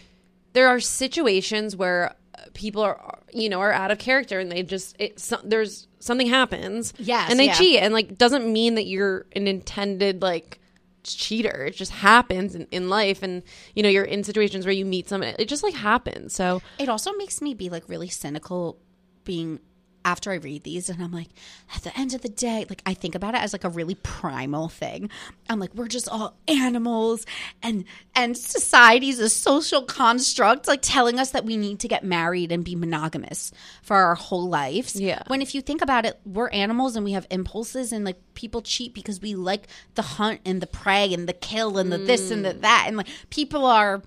there 0.54 0.70
are 0.70 0.80
situations 0.80 1.76
where 1.76 2.16
people 2.54 2.82
are 2.82 3.20
you 3.34 3.50
know 3.50 3.60
are 3.60 3.74
out 3.74 3.92
of 3.92 3.98
character 3.98 4.40
and 4.40 4.52
they 4.52 4.64
just 4.64 4.96
it, 5.00 5.20
so, 5.20 5.38
there's 5.44 5.87
something 6.00 6.28
happens, 6.28 6.94
Yes, 6.98 7.32
and 7.32 7.40
they 7.40 7.48
yeah. 7.48 7.54
cheat, 7.54 7.82
and 7.82 7.94
like 7.94 8.18
doesn't 8.18 8.52
mean 8.52 8.76
that 8.76 8.86
you're 8.88 9.26
an 9.36 9.48
intended 9.48 10.22
like 10.22 10.60
cheater. 11.04 11.66
It 11.66 11.76
just 11.76 11.92
happens 11.92 12.54
in, 12.56 12.68
in 12.72 12.90
life, 12.90 13.24
and 13.24 13.44
you 13.76 13.84
know 13.84 13.90
you're 13.90 14.04
in 14.04 14.24
situations 14.24 14.66
where 14.66 14.74
you 14.74 14.86
meet 14.86 15.08
someone. 15.10 15.34
It 15.40 15.48
just 15.48 15.64
like 15.64 15.74
happens. 15.74 16.34
So 16.34 16.62
It 16.80 16.90
also 16.90 17.14
makes 17.14 17.42
me 17.42 17.54
be 17.54 17.70
like 17.70 17.88
really 17.88 18.10
cynical 18.10 18.78
being 19.24 19.60
after 20.08 20.32
I 20.32 20.36
read 20.36 20.64
these 20.64 20.88
and 20.90 21.04
I'm 21.04 21.12
like, 21.12 21.28
at 21.76 21.84
the 21.84 21.96
end 22.00 22.14
of 22.14 22.22
the 22.22 22.30
day, 22.30 22.66
like 22.70 22.82
I 22.86 22.94
think 22.94 23.14
about 23.14 23.36
it 23.36 23.42
as 23.42 23.52
like 23.52 23.66
a 23.66 23.70
really 23.70 23.96
primal 23.96 24.70
thing. 24.70 25.10
I'm 25.50 25.60
like, 25.60 25.76
we're 25.76 25.90
just 25.90 26.08
all 26.08 26.38
animals 26.48 27.26
and 27.62 27.84
and 28.16 28.38
society's 28.38 29.20
a 29.20 29.30
social 29.30 29.84
construct, 29.84 30.66
like 30.66 30.80
telling 30.82 31.20
us 31.20 31.32
that 31.32 31.44
we 31.44 31.58
need 31.58 31.82
to 31.82 31.90
get 31.90 32.06
married 32.06 32.54
and 32.54 32.64
be 32.64 32.74
monogamous 32.74 33.52
for 33.82 33.98
our 33.98 34.16
whole 34.16 34.48
lives. 34.48 34.96
Yeah. 34.96 35.24
When 35.28 35.42
if 35.42 35.54
you 35.54 35.62
think 35.62 35.82
about 35.82 36.06
it, 36.06 36.18
we're 36.26 36.50
animals 36.52 36.96
and 36.96 37.04
we 37.04 37.12
have 37.12 37.28
impulses 37.30 37.92
and 37.92 38.06
like 38.06 38.18
people 38.34 38.62
cheat 38.62 38.94
because 38.94 39.20
we 39.20 39.36
like 39.36 39.68
the 39.96 40.04
hunt 40.04 40.40
and 40.46 40.62
the 40.62 40.68
prey 40.68 41.14
and 41.14 41.28
the 41.28 41.34
kill 41.34 41.78
and 41.78 41.92
the 41.92 41.98
this 41.98 42.32
and 42.32 42.46
the 42.46 42.54
mm. 42.54 42.62
that. 42.62 42.86
And 42.88 42.96
like 42.96 43.10
people 43.30 43.66
are 43.66 44.02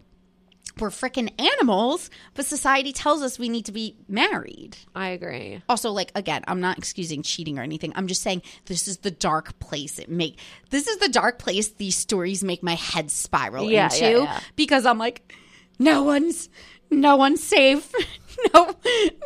we're 0.80 0.90
freaking 0.90 1.32
animals, 1.40 2.10
but 2.34 2.46
society 2.46 2.92
tells 2.92 3.22
us 3.22 3.38
we 3.38 3.48
need 3.48 3.66
to 3.66 3.72
be 3.72 3.96
married. 4.08 4.76
I 4.94 5.08
agree. 5.08 5.62
Also, 5.68 5.90
like 5.90 6.12
again, 6.14 6.42
I'm 6.48 6.60
not 6.60 6.78
excusing 6.78 7.22
cheating 7.22 7.58
or 7.58 7.62
anything. 7.62 7.92
I'm 7.96 8.06
just 8.06 8.22
saying 8.22 8.42
this 8.66 8.88
is 8.88 8.98
the 8.98 9.10
dark 9.10 9.58
place 9.58 9.98
it 9.98 10.08
make. 10.08 10.38
This 10.70 10.86
is 10.86 10.98
the 10.98 11.08
dark 11.08 11.38
place 11.38 11.68
these 11.68 11.96
stories 11.96 12.42
make 12.44 12.62
my 12.62 12.74
head 12.74 13.10
spiral 13.10 13.70
Yeah, 13.70 13.84
into 13.84 14.04
yeah, 14.04 14.10
yeah. 14.22 14.40
because 14.56 14.86
I'm 14.86 14.98
like, 14.98 15.32
no 15.78 16.02
one's, 16.02 16.48
no 16.90 17.16
one's 17.16 17.42
safe. 17.42 17.92
no, 18.54 18.74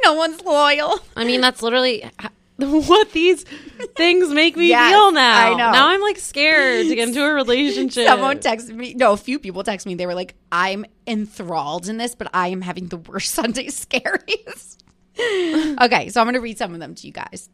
no 0.05 0.14
one's 0.14 0.40
loyal. 0.42 0.98
I 1.16 1.24
mean, 1.24 1.40
that's 1.40 1.62
literally 1.62 2.09
what 2.59 3.11
these 3.11 3.42
things 3.96 4.30
make 4.30 4.57
me 4.57 4.68
Yes, 4.68 4.92
feel 4.92 5.11
now. 5.11 5.46
I 5.46 5.50
know. 5.50 5.72
Now 5.72 5.88
I'm 5.88 6.00
like 6.00 6.18
scared 6.18 6.86
to 6.86 6.94
get 6.94 7.09
into 7.09 7.24
a 7.24 7.34
relationship. 7.34 8.07
Someone 8.07 8.38
texted 8.38 8.74
me. 8.76 8.94
No, 8.94 9.12
a 9.12 9.16
few 9.16 9.40
people 9.40 9.64
texted 9.64 9.86
me. 9.86 9.96
They 9.96 10.07
were 10.07 10.14
like, 10.14 10.36
"I'm 10.52 10.86
enthralled 11.07 11.88
in 11.88 11.96
this, 11.96 12.14
but 12.14 12.30
I 12.32 12.48
am 12.48 12.61
having 12.61 12.86
the 12.88 12.98
worst 12.98 13.34
Sunday 13.34 13.66
scaries." 13.66 14.76
okay, 15.18 16.09
so 16.11 16.20
I'm 16.20 16.26
going 16.26 16.34
to 16.34 16.40
read 16.40 16.59
some 16.59 16.74
of 16.74 16.80
them 16.80 16.94
to 16.94 17.07
you 17.07 17.12
guys. 17.12 17.48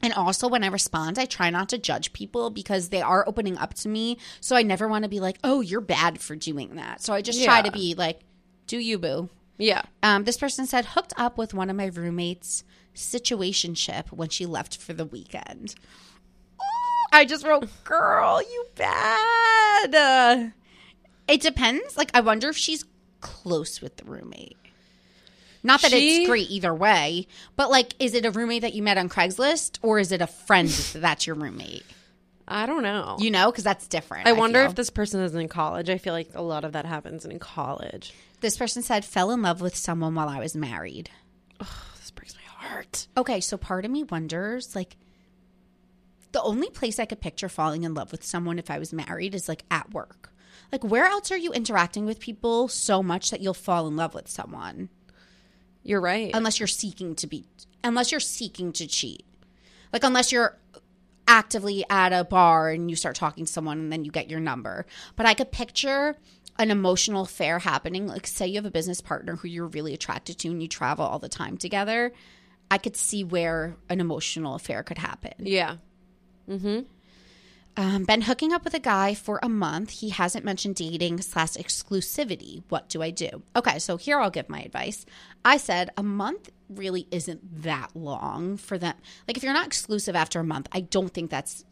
And 0.00 0.12
also, 0.12 0.48
when 0.48 0.62
I 0.62 0.68
respond, 0.68 1.18
I 1.18 1.24
try 1.24 1.50
not 1.50 1.70
to 1.70 1.78
judge 1.78 2.12
people 2.12 2.50
because 2.50 2.90
they 2.90 3.00
are 3.00 3.26
opening 3.26 3.56
up 3.58 3.74
to 3.74 3.88
me. 3.88 4.18
So 4.40 4.54
I 4.54 4.62
never 4.62 4.86
want 4.86 5.02
to 5.02 5.08
be 5.08 5.18
like, 5.18 5.38
"Oh, 5.42 5.60
you're 5.60 5.80
bad 5.80 6.20
for 6.20 6.36
doing 6.36 6.76
that." 6.76 7.02
So 7.02 7.12
I 7.12 7.20
just 7.20 7.42
try 7.42 7.62
to 7.62 7.72
be 7.72 7.94
like, 7.94 8.20
"Do 8.68 8.78
you, 8.78 8.98
boo?" 8.98 9.28
yeah. 9.58 9.82
Um, 10.02 10.24
this 10.24 10.36
person 10.36 10.66
said, 10.66 10.84
hooked 10.84 11.12
up 11.16 11.38
with 11.38 11.54
one 11.54 11.70
of 11.70 11.76
my 11.76 11.86
roommates' 11.86 12.64
situationship 12.94 14.08
when 14.12 14.28
she 14.28 14.46
left 14.46 14.76
for 14.76 14.92
the 14.92 15.04
weekend. 15.04 15.74
I 17.12 17.24
just 17.24 17.44
wrote, 17.46 17.68
girl, 17.84 18.40
you 18.42 18.66
bad. 18.74 19.94
Uh, 19.94 20.46
It 21.28 21.40
depends. 21.40 21.96
Like, 21.96 22.10
I 22.12 22.20
wonder 22.20 22.48
if 22.48 22.56
she's 22.56 22.84
close 23.20 23.80
with 23.80 23.96
the 23.96 24.04
roommate. 24.04 24.56
Not 25.62 25.80
that 25.82 25.92
She- 25.92 26.18
it's 26.22 26.28
great 26.28 26.50
either 26.50 26.74
way, 26.74 27.26
but 27.56 27.70
like, 27.70 27.94
is 27.98 28.12
it 28.14 28.26
a 28.26 28.30
roommate 28.30 28.60
that 28.62 28.74
you 28.74 28.82
met 28.82 28.98
on 28.98 29.08
Craigslist 29.08 29.78
or 29.80 29.98
is 29.98 30.12
it 30.12 30.20
a 30.20 30.26
friend 30.26 30.68
that's 30.68 31.26
your 31.26 31.36
roommate? 31.36 31.84
I 32.46 32.66
don't 32.66 32.82
know. 32.82 33.16
You 33.18 33.30
know, 33.30 33.50
because 33.50 33.64
that's 33.64 33.86
different. 33.86 34.26
I 34.28 34.32
wonder 34.32 34.58
feel. 34.60 34.68
if 34.68 34.74
this 34.74 34.90
person 34.90 35.20
is 35.22 35.34
in 35.34 35.48
college. 35.48 35.88
I 35.88 35.96
feel 35.96 36.12
like 36.12 36.28
a 36.34 36.42
lot 36.42 36.64
of 36.66 36.72
that 36.72 36.84
happens 36.84 37.24
in 37.24 37.38
college. 37.38 38.12
this 38.40 38.58
person 38.58 38.82
said 38.82 39.02
fell 39.06 39.30
in 39.30 39.40
love 39.40 39.62
with 39.62 39.74
someone 39.74 40.14
while 40.14 40.28
I 40.28 40.38
was 40.40 40.54
married. 40.54 41.08
Heart. 42.64 43.08
Okay, 43.16 43.40
so 43.40 43.56
part 43.56 43.84
of 43.84 43.90
me 43.90 44.02
wonders 44.04 44.74
like 44.74 44.96
the 46.32 46.42
only 46.42 46.68
place 46.70 46.98
I 46.98 47.04
could 47.04 47.20
picture 47.20 47.48
falling 47.48 47.84
in 47.84 47.94
love 47.94 48.10
with 48.10 48.24
someone 48.24 48.58
if 48.58 48.70
I 48.70 48.78
was 48.78 48.92
married 48.92 49.34
is 49.34 49.48
like 49.48 49.64
at 49.70 49.92
work. 49.92 50.32
Like 50.72 50.82
where 50.82 51.04
else 51.04 51.30
are 51.30 51.36
you 51.36 51.52
interacting 51.52 52.06
with 52.06 52.18
people 52.18 52.68
so 52.68 53.02
much 53.02 53.30
that 53.30 53.40
you'll 53.40 53.54
fall 53.54 53.86
in 53.86 53.96
love 53.96 54.14
with 54.14 54.28
someone 54.28 54.88
You're 55.82 56.00
right. 56.00 56.32
unless 56.34 56.58
you're 56.58 56.66
seeking 56.66 57.14
to 57.16 57.26
be 57.26 57.44
unless 57.84 58.10
you're 58.10 58.20
seeking 58.20 58.72
to 58.72 58.86
cheat. 58.86 59.24
Like 59.92 60.02
unless 60.02 60.32
you're 60.32 60.58
actively 61.28 61.84
at 61.88 62.12
a 62.12 62.24
bar 62.24 62.70
and 62.70 62.90
you 62.90 62.96
start 62.96 63.14
talking 63.14 63.44
to 63.44 63.52
someone 63.52 63.78
and 63.78 63.92
then 63.92 64.04
you 64.04 64.10
get 64.10 64.30
your 64.30 64.40
number. 64.40 64.86
But 65.16 65.26
I 65.26 65.34
could 65.34 65.52
picture 65.52 66.16
an 66.58 66.70
emotional 66.70 67.22
affair 67.22 67.58
happening. 67.58 68.06
Like 68.06 68.26
say 68.26 68.46
you 68.46 68.56
have 68.56 68.66
a 68.66 68.70
business 68.70 69.00
partner 69.00 69.36
who 69.36 69.48
you're 69.48 69.66
really 69.66 69.94
attracted 69.94 70.38
to 70.40 70.48
and 70.48 70.62
you 70.62 70.68
travel 70.68 71.04
all 71.04 71.18
the 71.18 71.28
time 71.28 71.56
together. 71.56 72.12
I 72.70 72.78
could 72.78 72.96
see 72.96 73.24
where 73.24 73.76
an 73.88 74.00
emotional 74.00 74.54
affair 74.54 74.82
could 74.82 74.98
happen. 74.98 75.32
yeah. 75.38 75.76
Mm-hmm. 76.48 76.80
Um, 77.76 78.04
been 78.04 78.22
hooking 78.22 78.52
up 78.52 78.62
with 78.62 78.74
a 78.74 78.78
guy 78.78 79.14
for 79.14 79.40
a 79.42 79.48
month. 79.48 79.90
He 79.90 80.10
hasn't 80.10 80.44
mentioned 80.44 80.76
dating 80.76 81.20
slash 81.22 81.54
exclusivity. 81.54 82.62
What 82.68 82.88
do 82.88 83.02
I 83.02 83.10
do? 83.10 83.42
Okay, 83.56 83.80
so 83.80 83.96
here 83.96 84.20
I'll 84.20 84.30
give 84.30 84.48
my 84.48 84.60
advice. 84.60 85.04
I 85.44 85.56
said 85.56 85.90
a 85.96 86.02
month 86.02 86.50
really 86.68 87.08
isn't 87.10 87.62
that 87.64 87.90
long 87.96 88.58
for 88.58 88.78
them. 88.78 88.94
Like 89.26 89.36
if 89.36 89.42
you're 89.42 89.52
not 89.52 89.66
exclusive 89.66 90.14
after 90.14 90.38
a 90.38 90.44
month, 90.44 90.68
I 90.70 90.80
don't 90.82 91.08
think 91.12 91.30
that's 91.30 91.64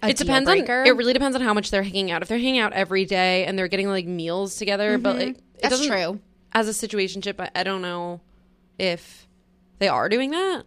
a 0.00 0.10
it 0.10 0.16
deal 0.16 0.26
depends 0.26 0.48
on 0.48 0.58
breaker. 0.58 0.84
it 0.84 0.96
really 0.96 1.12
depends 1.12 1.34
on 1.34 1.42
how 1.42 1.54
much 1.54 1.72
they're 1.72 1.82
hanging 1.82 2.12
out. 2.12 2.22
If 2.22 2.28
they're 2.28 2.38
hanging 2.38 2.60
out 2.60 2.72
every 2.72 3.04
day 3.04 3.44
and 3.44 3.58
they're 3.58 3.68
getting 3.68 3.88
like 3.88 4.06
meals 4.06 4.56
together, 4.56 4.96
but 4.98 5.16
like 5.16 5.28
it 5.28 5.36
Mm-hmm. 5.36 5.68
That's 5.68 5.86
true. 5.86 6.20
As 6.52 6.68
a 6.68 6.86
situationship, 6.88 7.40
I, 7.40 7.50
I 7.54 7.62
don't 7.64 7.82
know 7.82 8.20
if 8.78 9.26
they 9.82 9.88
are 9.88 10.08
doing 10.08 10.30
that. 10.30 10.62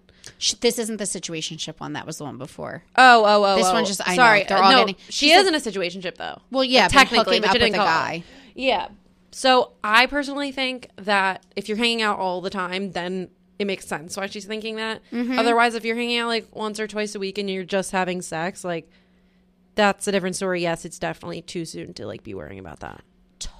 This 0.59 0.78
isn't 0.78 0.97
the 0.97 1.05
situationship 1.05 1.80
one. 1.80 1.93
That 1.93 2.05
was 2.05 2.18
the 2.18 2.26
one 2.26 2.38
before. 2.38 2.84
Oh, 2.95 3.24
oh, 3.26 3.43
oh. 3.45 3.55
This 3.55 3.68
oh. 3.68 3.74
one 3.74 3.86
just- 3.86 4.05
I 4.05 4.11
know, 4.11 4.16
sorry. 4.16 4.43
they're 4.43 4.61
all 4.61 4.72
no, 4.72 4.80
getting- 4.80 4.95
she 5.09 5.32
is 5.32 5.47
in 5.47 5.55
a 5.55 5.59
situationship 5.59 6.18
though. 6.18 6.41
Well, 6.51 6.63
yeah, 6.63 6.84
Like, 6.84 6.91
but 6.91 6.97
technically, 6.99 7.39
but 7.39 7.53
with 7.53 7.61
a 7.61 7.66
it. 7.68 7.72
guy. 7.72 8.24
Yeah. 8.53 8.89
So 9.32 9.72
I 9.84 10.05
personally 10.07 10.51
think 10.51 10.89
that 10.97 11.45
if 11.55 11.68
you're 11.70 11.78
hanging 11.78 12.01
out 12.01 12.20
all 12.20 12.41
the 12.41 12.49
time, 12.49 12.91
then 12.91 13.30
it 13.59 13.66
makes 13.68 13.86
sense 13.88 14.18
why 14.18 14.28
she's 14.28 14.45
thinking 14.45 14.76
that. 14.78 15.01
Mm-hmm. 15.11 15.39
Otherwise, 15.39 15.76
if 15.76 15.86
you're 15.86 15.95
hanging 15.95 16.18
out 16.18 16.28
like 16.28 16.53
once 16.53 16.80
or 16.80 16.88
twice 16.88 17.16
a 17.16 17.20
week 17.20 17.38
and 17.38 17.49
you're 17.49 17.63
just 17.63 17.91
having 17.91 18.22
sex, 18.22 18.63
like 18.63 18.89
that's 19.76 20.07
a 20.07 20.11
different 20.11 20.36
story. 20.36 20.61
Yes, 20.61 20.86
it's 20.86 20.99
definitely 20.99 21.41
too 21.41 21.66
soon 21.66 21.93
to 21.93 22.05
like 22.05 22.24
be 22.24 22.34
worrying 22.34 22.59
about 22.59 22.80
that. 22.82 23.03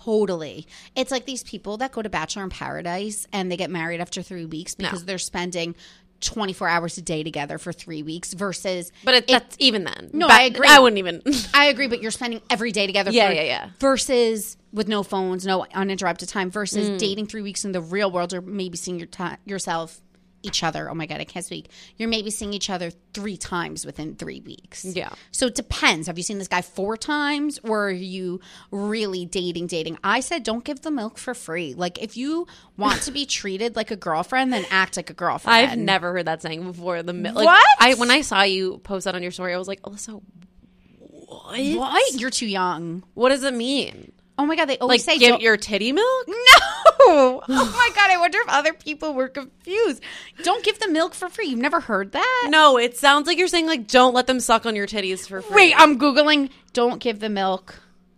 Totally. 0.04 0.68
It's 0.96 1.12
like 1.12 1.26
these 1.26 1.44
people 1.44 1.78
that 1.78 1.92
go 1.92 2.02
to 2.02 2.10
Bachelor 2.10 2.44
in 2.44 2.50
Paradise 2.50 3.28
and 3.34 3.52
they 3.52 3.58
get 3.58 3.70
married 3.70 4.02
after 4.02 4.22
three 4.22 4.46
weeks 4.46 4.76
because 4.76 5.06
they're 5.06 5.18
spending 5.18 5.76
24 6.22 6.68
hours 6.68 6.98
a 6.98 7.02
day 7.02 7.24
together 7.24 7.58
for 7.58 7.72
three 7.74 8.02
weeks 8.04 8.34
versus. 8.34 8.92
But 9.04 9.16
it, 9.16 9.28
that's 9.28 9.56
even 9.60 9.84
then. 9.84 10.10
No, 10.14 10.28
But 10.28 10.36
I 10.36 10.44
agree. 10.44 10.68
I 10.68 10.80
wouldn't 10.80 10.98
even. 10.98 11.22
I 11.54 11.66
agree, 11.66 11.88
but 11.88 12.02
you're 12.02 12.12
spending 12.12 12.42
every 12.50 12.72
day 12.72 12.88
together. 12.88 13.12
Yeah, 13.12 13.28
for, 13.30 13.34
yeah, 13.36 13.44
yeah. 13.44 13.70
Versus 13.80 14.58
with 14.74 14.88
no 14.88 15.04
phones, 15.04 15.46
no 15.46 15.66
uninterrupted 15.74 16.30
time. 16.30 16.50
Versus 16.52 16.90
Mm. 16.90 16.98
dating 16.98 17.28
three 17.28 17.42
weeks 17.42 17.64
in 17.66 17.72
the 17.74 17.82
real 17.82 18.10
world, 18.12 18.34
or 18.34 18.42
maybe 18.42 18.78
seeing 18.78 18.98
your 19.00 19.08
ti 19.08 19.26
yourself, 19.46 20.02
each 20.46 20.64
other. 20.64 20.90
Oh 20.90 20.94
my 20.94 21.06
god, 21.06 21.20
I 21.20 21.26
can't 21.26 21.46
speak. 21.46 21.70
You're 21.98 22.10
maybe 22.10 22.30
seeing 22.30 22.54
each 22.54 22.70
other 22.70 22.92
three 23.14 23.38
times 23.38 23.86
within 23.86 24.16
three 24.16 24.42
weeks. 24.42 24.86
Yeah. 24.86 25.10
So 25.32 25.48
it 25.48 25.56
depends. 25.56 26.08
Have 26.08 26.18
you 26.18 26.24
seen 26.24 26.38
this 26.38 26.48
guy 26.48 26.62
four 26.62 26.98
times, 26.98 27.60
or 27.64 27.88
are 27.88 27.92
you 27.92 28.40
really 28.72 29.26
dating? 29.26 29.68
Dating? 29.68 29.98
I 30.04 30.20
said, 30.20 30.44
don't 30.44 30.64
give 30.64 30.82
the 30.82 30.92
milk 30.92 31.18
for 31.18 31.34
free. 31.34 31.74
Like 31.74 32.02
if 32.02 32.16
you 32.18 32.48
want 32.78 33.02
to 33.04 33.12
be 33.12 33.26
treated 33.40 33.76
like 33.76 33.92
a 33.92 33.96
girlfriend, 33.96 34.54
then 34.54 34.66
act 34.70 34.98
like 34.98 35.10
a 35.10 35.14
girlfriend. 35.14 35.72
I've 35.72 35.78
never 35.78 36.14
heard 36.14 36.28
that 36.28 36.42
saying 36.42 36.64
before. 36.64 37.02
The 37.04 37.14
milk. 37.14 37.36
like, 37.36 37.46
What? 37.46 37.66
I 37.80 37.94
when 37.96 38.12
I 38.12 38.22
saw 38.22 38.44
you 38.44 38.78
post 38.80 39.06
that 39.06 39.16
on 39.16 39.22
your 39.24 39.32
story, 39.32 39.54
I 39.54 39.58
was 39.58 39.68
like, 39.68 39.82
Alyssa, 39.82 40.22
what? 41.00 41.60
What? 41.60 42.14
You're 42.20 42.30
too 42.30 42.48
young. 42.48 43.04
What 43.14 43.30
does 43.30 43.44
it 43.44 43.54
mean? 43.54 44.12
Oh 44.38 44.46
my 44.46 44.56
god, 44.56 44.66
they 44.66 44.74
Like, 44.74 44.82
always 44.82 45.04
say 45.04 45.18
give 45.18 45.40
your 45.42 45.58
titty 45.58 45.92
milk? 45.92 46.28
No. 46.28 46.34
Oh 47.08 47.42
my 47.48 47.90
god, 47.96 48.10
I 48.10 48.18
wonder 48.18 48.40
if 48.40 48.48
other 48.50 48.74
people 48.74 49.14
were 49.14 49.28
confused. 49.28 50.02
Don't 50.44 50.64
give 50.64 50.80
the 50.80 50.90
milk 50.90 51.14
for 51.14 51.30
free. 51.30 51.48
You've 51.48 51.60
never 51.60 51.80
heard 51.80 52.14
that? 52.14 52.48
No, 52.50 52.78
it 52.78 52.98
sounds 52.98 53.28
like 53.28 53.38
you're 53.38 53.48
saying 53.48 53.68
like, 53.68 53.88
don't 53.88 54.14
let 54.16 54.26
them 54.28 54.40
suck 54.40 54.66
on 54.66 54.76
your 54.76 54.88
titties 54.88 55.28
for 55.28 55.42
free. 55.42 55.56
Wait, 55.56 55.74
I'm 55.78 56.00
googling 56.00 56.50
don't 56.74 57.00
give 57.00 57.20
the 57.20 57.30
milk 57.30 57.76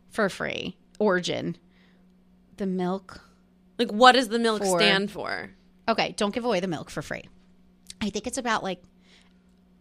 for 0.10 0.30
free. 0.30 0.78
Origin. 1.00 1.58
The 2.58 2.66
milk. 2.66 3.20
like, 3.78 3.92
what 3.92 4.14
does 4.14 4.30
the 4.30 4.40
milk 4.40 4.64
For- 4.64 4.80
stand 4.80 5.12
for? 5.12 5.50
Okay, 5.90 6.14
don't 6.16 6.34
give 6.34 6.46
away 6.46 6.60
the 6.60 6.68
milk 6.68 6.90
for 6.90 7.02
free. 7.02 7.28
I 8.00 8.10
think 8.10 8.26
it's 8.28 8.38
about 8.38 8.64
like 8.64 8.82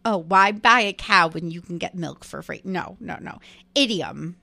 oh, 0.04 0.18
why 0.18 0.52
buy 0.52 0.80
a 0.80 0.92
cow 0.92 1.28
when 1.28 1.50
you 1.50 1.60
can 1.60 1.78
get 1.78 1.94
milk 1.94 2.24
for 2.24 2.40
free? 2.42 2.62
No, 2.64 2.96
no, 3.00 3.18
no. 3.20 3.38
Idiom. 3.74 4.36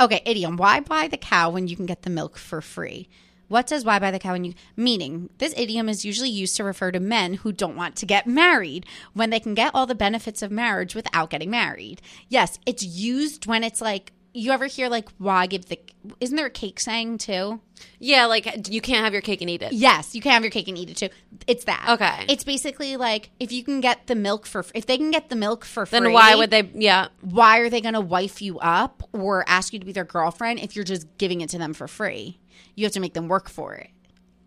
Okay, 0.00 0.22
idiom. 0.24 0.56
Why 0.56 0.80
buy 0.80 1.08
the 1.08 1.16
cow 1.16 1.50
when 1.50 1.68
you 1.68 1.76
can 1.76 1.86
get 1.86 2.02
the 2.02 2.10
milk 2.10 2.36
for 2.36 2.60
free? 2.60 3.08
What 3.48 3.66
does 3.66 3.84
why 3.84 3.98
buy 3.98 4.10
the 4.10 4.18
cow 4.18 4.32
when 4.32 4.44
you 4.44 4.54
meaning 4.76 5.28
this 5.36 5.52
idiom 5.58 5.88
is 5.88 6.06
usually 6.06 6.30
used 6.30 6.56
to 6.56 6.64
refer 6.64 6.90
to 6.90 7.00
men 7.00 7.34
who 7.34 7.52
don't 7.52 7.76
want 7.76 7.96
to 7.96 8.06
get 8.06 8.26
married 8.26 8.86
when 9.12 9.28
they 9.28 9.38
can 9.38 9.52
get 9.52 9.72
all 9.74 9.84
the 9.84 9.94
benefits 9.94 10.40
of 10.40 10.50
marriage 10.50 10.94
without 10.94 11.28
getting 11.28 11.50
married. 11.50 12.00
Yes, 12.30 12.58
it's 12.64 12.82
used 12.82 13.46
when 13.46 13.62
it's 13.62 13.82
like 13.82 14.12
you 14.34 14.52
ever 14.52 14.66
hear 14.66 14.88
like 14.88 15.08
why 15.18 15.46
give 15.46 15.66
the 15.66 15.78
isn't 16.20 16.36
there 16.36 16.46
a 16.46 16.50
cake 16.50 16.80
saying 16.80 17.18
too? 17.18 17.60
Yeah, 17.98 18.26
like 18.26 18.68
you 18.68 18.80
can't 18.80 19.04
have 19.04 19.12
your 19.12 19.22
cake 19.22 19.40
and 19.40 19.50
eat 19.50 19.62
it. 19.62 19.72
Yes, 19.72 20.14
you 20.14 20.20
can't 20.20 20.34
have 20.34 20.42
your 20.42 20.50
cake 20.50 20.68
and 20.68 20.78
eat 20.78 20.90
it 20.90 20.96
too. 20.96 21.08
It's 21.46 21.64
that. 21.64 21.86
Okay. 21.88 22.26
It's 22.28 22.44
basically 22.44 22.96
like 22.96 23.30
if 23.40 23.52
you 23.52 23.62
can 23.64 23.80
get 23.80 24.06
the 24.06 24.14
milk 24.14 24.46
for 24.46 24.64
if 24.74 24.86
they 24.86 24.96
can 24.96 25.10
get 25.10 25.28
the 25.28 25.36
milk 25.36 25.64
for 25.64 25.86
free, 25.86 26.00
Then 26.00 26.12
why 26.12 26.34
would 26.34 26.50
they? 26.50 26.70
Yeah, 26.74 27.08
Why 27.20 27.58
are 27.58 27.70
they 27.70 27.80
going 27.80 27.94
to 27.94 28.00
wife 28.00 28.40
you 28.40 28.58
up 28.58 29.02
or 29.12 29.44
ask 29.48 29.72
you 29.72 29.78
to 29.78 29.86
be 29.86 29.92
their 29.92 30.04
girlfriend 30.04 30.60
if 30.60 30.76
you're 30.76 30.84
just 30.84 31.06
giving 31.18 31.40
it 31.40 31.50
to 31.50 31.58
them 31.58 31.74
for 31.74 31.88
free? 31.88 32.38
You 32.74 32.84
have 32.86 32.92
to 32.92 33.00
make 33.00 33.14
them 33.14 33.28
work 33.28 33.48
for 33.48 33.74
it. 33.74 33.90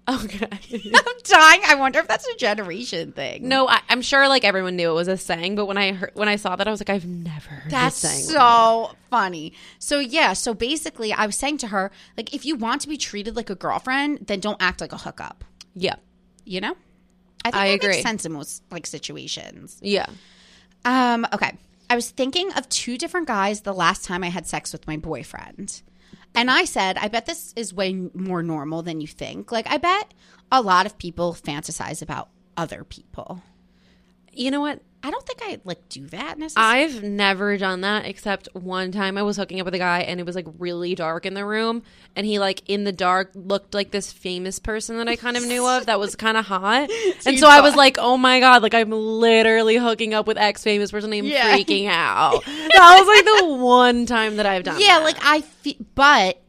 Okay. 0.10 0.48
I'm 0.72 1.16
dying. 1.24 1.62
I 1.66 1.76
wonder 1.76 2.00
if 2.00 2.08
that's 2.08 2.28
a 2.28 2.36
generation 2.36 3.12
thing. 3.12 3.48
no, 3.48 3.68
I, 3.68 3.80
I'm 3.90 4.02
sure 4.02 4.28
like 4.28 4.44
everyone 4.44 4.76
knew 4.76 4.90
it 4.92 4.94
was 4.94 5.08
a 5.08 5.18
saying, 5.18 5.56
but 5.56 5.66
when 5.66 5.78
I 5.78 5.94
heard 5.94 6.12
when 6.14 6.28
I 6.30 6.36
saw 6.36 6.56
that, 6.56 6.68
I 6.68 6.72
was 6.72 6.80
like, 6.80 6.90
I've 6.90 7.06
never 7.06 7.50
heard 7.50 7.72
That's 7.72 7.98
so 8.32 8.92
funny. 9.10 9.54
So 9.80 10.00
yeah, 10.00 10.34
so 10.34 10.54
basically 10.54 11.12
I 11.14 11.26
was 11.26 11.36
saying 11.36 11.58
to 11.60 11.68
her, 11.68 11.92
like 12.18 12.34
if 12.34 12.46
you 12.46 12.56
want 12.56 12.82
to 12.82 12.88
be 12.88 12.98
treated 12.98 13.36
like 13.36 13.50
a 13.50 13.56
girlfriend, 13.56 14.20
then 14.28 14.40
don't 14.40 14.62
act 14.62 14.82
like 14.82 14.94
a 14.94 14.98
hookup. 14.98 15.44
yeah, 15.74 15.96
You 16.46 16.62
know? 16.62 16.76
I 17.44 17.52
think 17.52 17.56
I 17.62 17.68
that 17.70 17.74
agree. 17.76 17.90
makes 17.90 18.02
sense 18.04 18.26
in 18.26 18.32
most 18.32 18.64
like 18.72 18.88
situations. 18.88 19.78
yeah. 19.82 20.08
Um, 20.84 21.26
okay. 21.34 21.58
I 21.90 21.96
was 21.96 22.10
thinking 22.10 22.52
of 22.54 22.68
two 22.70 22.98
different 22.98 23.28
guys 23.28 23.62
the 23.62 23.74
last 23.74 24.06
time 24.06 24.24
I 24.24 24.30
had 24.30 24.48
sex 24.48 24.72
with 24.74 24.88
my 24.88 24.98
boyfriend. 24.98 25.82
And 26.36 26.52
I 26.52 26.66
said, 26.66 26.98
I 26.98 27.08
bet 27.08 27.26
this 27.26 27.54
is 27.56 27.74
way 27.74 27.94
more 28.14 28.44
normal 28.44 28.82
than 28.82 29.02
you 29.02 29.08
think. 29.08 29.52
Like, 29.52 29.68
I 29.70 29.78
bet 29.78 30.14
a 30.52 30.62
lot 30.62 30.86
of 30.86 30.98
people 30.98 31.34
fantasize 31.34 32.02
about 32.02 32.30
other 32.58 32.84
people. 32.84 33.42
You 34.36 34.52
know 34.52 34.62
what? 34.62 34.82
I 35.04 35.12
don't 35.12 35.24
think 35.24 35.40
I 35.44 35.60
like 35.66 35.88
do 35.88 36.08
that 36.08 36.40
necessarily. 36.40 36.84
I've 36.84 37.04
never 37.04 37.58
done 37.58 37.82
that 37.82 38.06
except 38.06 38.50
one 38.54 38.92
time 38.92 39.20
I 39.20 39.22
was 39.22 39.38
hooking 39.38 39.60
up 39.60 39.66
with 39.66 39.76
a 39.76 39.78
guy 39.78 40.00
and 40.00 40.20
it 40.20 40.26
was 40.26 40.36
like 40.36 40.48
really 40.58 40.96
dark 40.96 41.28
in 41.28 41.36
the 41.36 41.46
room 41.46 41.84
and 42.16 42.26
he 42.26 42.40
like 42.40 42.64
in 42.68 42.86
the 42.86 42.92
dark 42.92 43.30
looked 43.36 43.76
like 43.76 43.92
this 43.92 44.12
famous 44.12 44.58
person 44.58 44.98
that 44.98 45.08
I 45.08 45.16
kind 45.16 45.38
of 45.38 45.46
knew 45.46 45.64
of 45.68 45.86
that 45.86 46.00
was 46.00 46.16
kind 46.16 46.38
of 46.38 46.46
hot. 46.46 46.90
and 47.28 47.38
so 47.38 47.48
I 47.48 47.62
was 47.62 47.76
like, 47.76 47.98
"Oh 48.00 48.18
my 48.18 48.40
god, 48.40 48.64
like 48.64 48.74
I'm 48.74 48.90
literally 48.90 49.76
hooking 49.76 50.16
up 50.16 50.26
with 50.26 50.40
ex 50.40 50.64
famous 50.64 50.90
person 50.90 51.14
I'm 51.14 51.26
Yeah. 51.26 51.56
freaking 51.56 51.88
out." 51.88 52.44
that 52.46 52.98
was 53.00 53.08
like 53.08 53.26
the 53.42 53.64
one 53.64 54.08
time 54.08 54.38
that 54.38 54.48
I've 54.48 54.64
done 54.64 54.80
yeah, 54.82 54.98
that. 54.98 55.04
like 55.04 55.18
I 55.24 55.42
feel, 55.42 55.76
but 55.94 56.42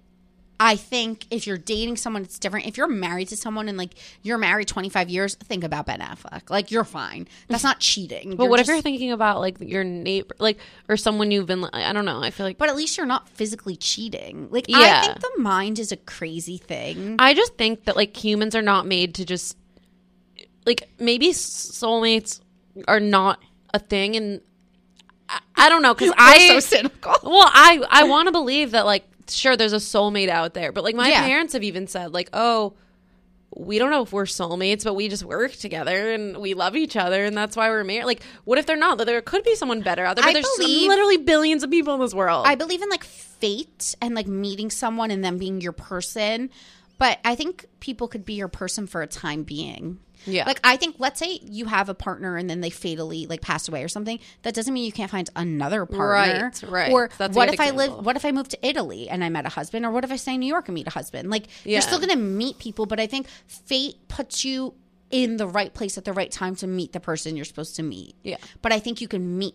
I 0.59 0.77
think 0.77 1.27
if 1.31 1.47
you're 1.47 1.59
dating 1.59 1.97
someone, 1.97 2.23
it's 2.23 2.39
different. 2.39 2.67
If 2.67 2.79
you're 2.79 2.89
married 2.89 3.29
to 3.29 3.37
someone 3.37 3.69
and 3.69 3.77
like 3.77 3.95
you're 4.23 4.39
married 4.39 4.69
25 4.69 5.11
years, 5.11 5.35
think 5.35 5.65
about 5.65 5.87
Ben 5.87 6.01
Affleck. 6.01 6.49
Like 6.49 6.71
you're 6.71 6.85
fine. 6.85 7.29
That's 7.49 7.63
not 7.63 7.81
cheating. 7.81 8.37
But 8.37 8.49
what 8.49 8.61
if 8.61 8.67
you're 8.67 8.81
thinking 8.81 9.13
about 9.13 9.41
like 9.41 9.57
your 9.61 9.85
neighbor, 9.85 10.35
like 10.39 10.59
or 10.89 10.97
someone 10.97 11.31
you've 11.31 11.47
been? 11.47 11.65
I 11.73 11.93
don't 11.93 12.07
know. 12.07 12.23
I 12.23 12.31
feel 12.31 12.47
like, 12.47 12.59
But 12.59 12.71
at 12.71 12.77
least 12.77 12.97
you're 12.97 13.07
not 13.07 13.29
physically 13.29 13.77
cheating. 13.77 14.49
Like 14.51 14.67
Yeah. 14.69 15.03
I 15.03 15.07
think 15.07 15.21
the 15.21 15.43
mind 15.43 15.79
is 15.79 15.93
a 15.93 15.97
crazy 15.97 16.57
thing. 16.57 17.17
I 17.19 17.35
just 17.35 17.57
think 17.57 17.85
that 17.85 17.97
like 17.97 18.17
humans 18.17 18.55
are 18.55 18.63
not 18.63 18.87
made 18.87 19.15
to 19.17 19.25
just 19.27 19.57
like 20.65 20.89
maybe 20.99 21.29
soulmates 21.29 22.41
are 22.89 23.01
not 23.01 23.43
a 23.73 23.79
thing, 23.79 24.17
and 24.17 24.41
I, 25.29 25.41
I 25.57 25.69
don't 25.69 25.83
know 25.83 25.95
because 25.95 26.13
I 26.17 26.49
so 26.49 26.61
cynical. 26.61 27.15
well 27.23 27.49
I 27.53 27.83
I 27.91 28.05
want 28.05 28.27
to 28.27 28.33
believe 28.33 28.73
that 28.73 28.85
like 28.87 29.07
sure 29.31 29.57
there's 29.57 29.72
a 29.72 29.77
soulmate 29.77 30.29
out 30.29 30.55
there, 30.55 30.72
but 30.72 30.85
like 30.85 30.95
my 30.95 31.09
Yeah. 31.09 31.24
parents 31.27 31.53
have 31.55 31.62
even 31.64 31.87
said 31.87 32.12
like, 32.12 32.29
"Oh, 32.33 32.74
we 33.55 33.79
don't 33.79 33.91
know 33.91 34.03
if 34.03 34.12
we're 34.12 34.24
soulmates, 34.24 34.85
but 34.85 34.95
we 34.95 35.09
just 35.09 35.24
work 35.24 35.53
together 35.53 36.12
and 36.12 36.37
we 36.39 36.53
love 36.55 36.77
each 36.77 36.97
other 36.97 37.24
and 37.24 37.37
that's 37.37 37.57
why 37.57 37.70
we're 37.70 37.85
married." 37.85 38.05
Like, 38.05 38.22
what 38.45 38.59
if 38.59 38.66
they're 38.66 38.77
not? 38.77 38.99
There 38.99 39.20
could 39.22 39.45
be 39.45 39.55
someone 39.55 39.81
better 39.83 40.05
out 40.05 40.16
there, 40.16 40.24
but 40.24 40.31
I 40.31 40.33
there's 40.35 40.49
believe- 40.59 40.89
literally 40.89 41.16
billions 41.16 41.62
of 41.62 41.70
people 41.70 41.95
in 41.95 42.01
this 42.01 42.14
world. 42.14 42.45
I 42.47 42.55
believe 42.55 42.83
in 42.83 42.89
like 42.91 43.05
fate 43.05 43.95
and 44.03 44.14
like 44.14 44.27
meeting 44.27 44.70
someone 44.70 45.11
and 45.11 45.24
them 45.24 45.39
being 45.39 45.61
your 45.61 45.72
person. 45.72 46.51
But 46.99 47.19
I 47.25 47.35
think 47.35 47.67
people 47.81 48.09
could 48.09 48.25
be 48.25 48.35
your 48.35 48.49
person 48.49 48.87
for 48.87 49.03
a 49.03 49.07
time 49.07 49.43
being. 49.43 49.99
Yeah. 50.25 50.47
Like 50.47 50.61
I 50.65 50.77
think 50.77 50.97
let's 50.99 51.21
say 51.21 51.39
you 51.43 51.67
have 51.67 51.89
a 51.89 51.95
partner 51.95 52.37
and 52.37 52.49
then 52.49 52.61
they 52.61 52.71
fatally 52.71 53.27
like 53.27 53.43
pass 53.43 53.69
away 53.69 53.85
or 53.85 53.89
something. 53.89 54.19
That 54.43 54.55
doesn't 54.55 54.73
mean 54.73 54.85
you 54.85 54.93
can't 54.93 55.11
find 55.11 55.29
another 55.37 55.85
partner. 55.87 56.51
Right, 56.63 56.71
right. 56.71 56.93
Or 56.93 57.11
That's 57.19 57.37
what 57.37 57.53
if 57.53 57.61
I 57.61 57.71
live 57.71 58.05
what 58.05 58.17
if 58.17 58.25
I 58.25 58.33
move 58.33 58.49
to 58.49 58.67
Italy 58.67 59.09
and 59.09 59.23
I 59.23 59.29
met 59.29 59.45
a 59.47 59.51
husband? 59.51 59.85
Or 59.85 59.91
what 59.91 60.05
if 60.05 60.11
I 60.11 60.17
stay 60.17 60.35
in 60.35 60.41
New 60.41 60.47
York 60.47 60.69
and 60.69 60.75
meet 60.75 60.87
a 60.87 60.91
husband? 60.91 61.31
Like 61.31 61.49
Yeah. 61.65 61.73
you're 61.75 61.83
still 61.83 62.01
gonna 62.01 62.17
meet 62.17 62.59
people, 62.59 62.87
but 62.87 62.99
I 62.99 63.07
think 63.07 63.29
fate 63.47 63.97
puts 64.09 64.45
you 64.45 64.75
in 65.11 65.37
the 65.37 65.47
right 65.47 65.73
place 65.73 65.97
at 65.99 66.05
the 66.05 66.13
right 66.13 66.31
time 66.33 66.57
to 66.57 66.67
meet 66.67 66.93
the 66.93 67.01
person 67.01 67.37
you're 67.37 67.45
supposed 67.45 67.77
to 67.77 67.83
meet. 67.83 68.17
Yeah. 68.25 68.39
But 68.63 68.73
I 68.73 68.81
think 68.81 69.01
you 69.01 69.09
can 69.09 69.39
meet 69.39 69.55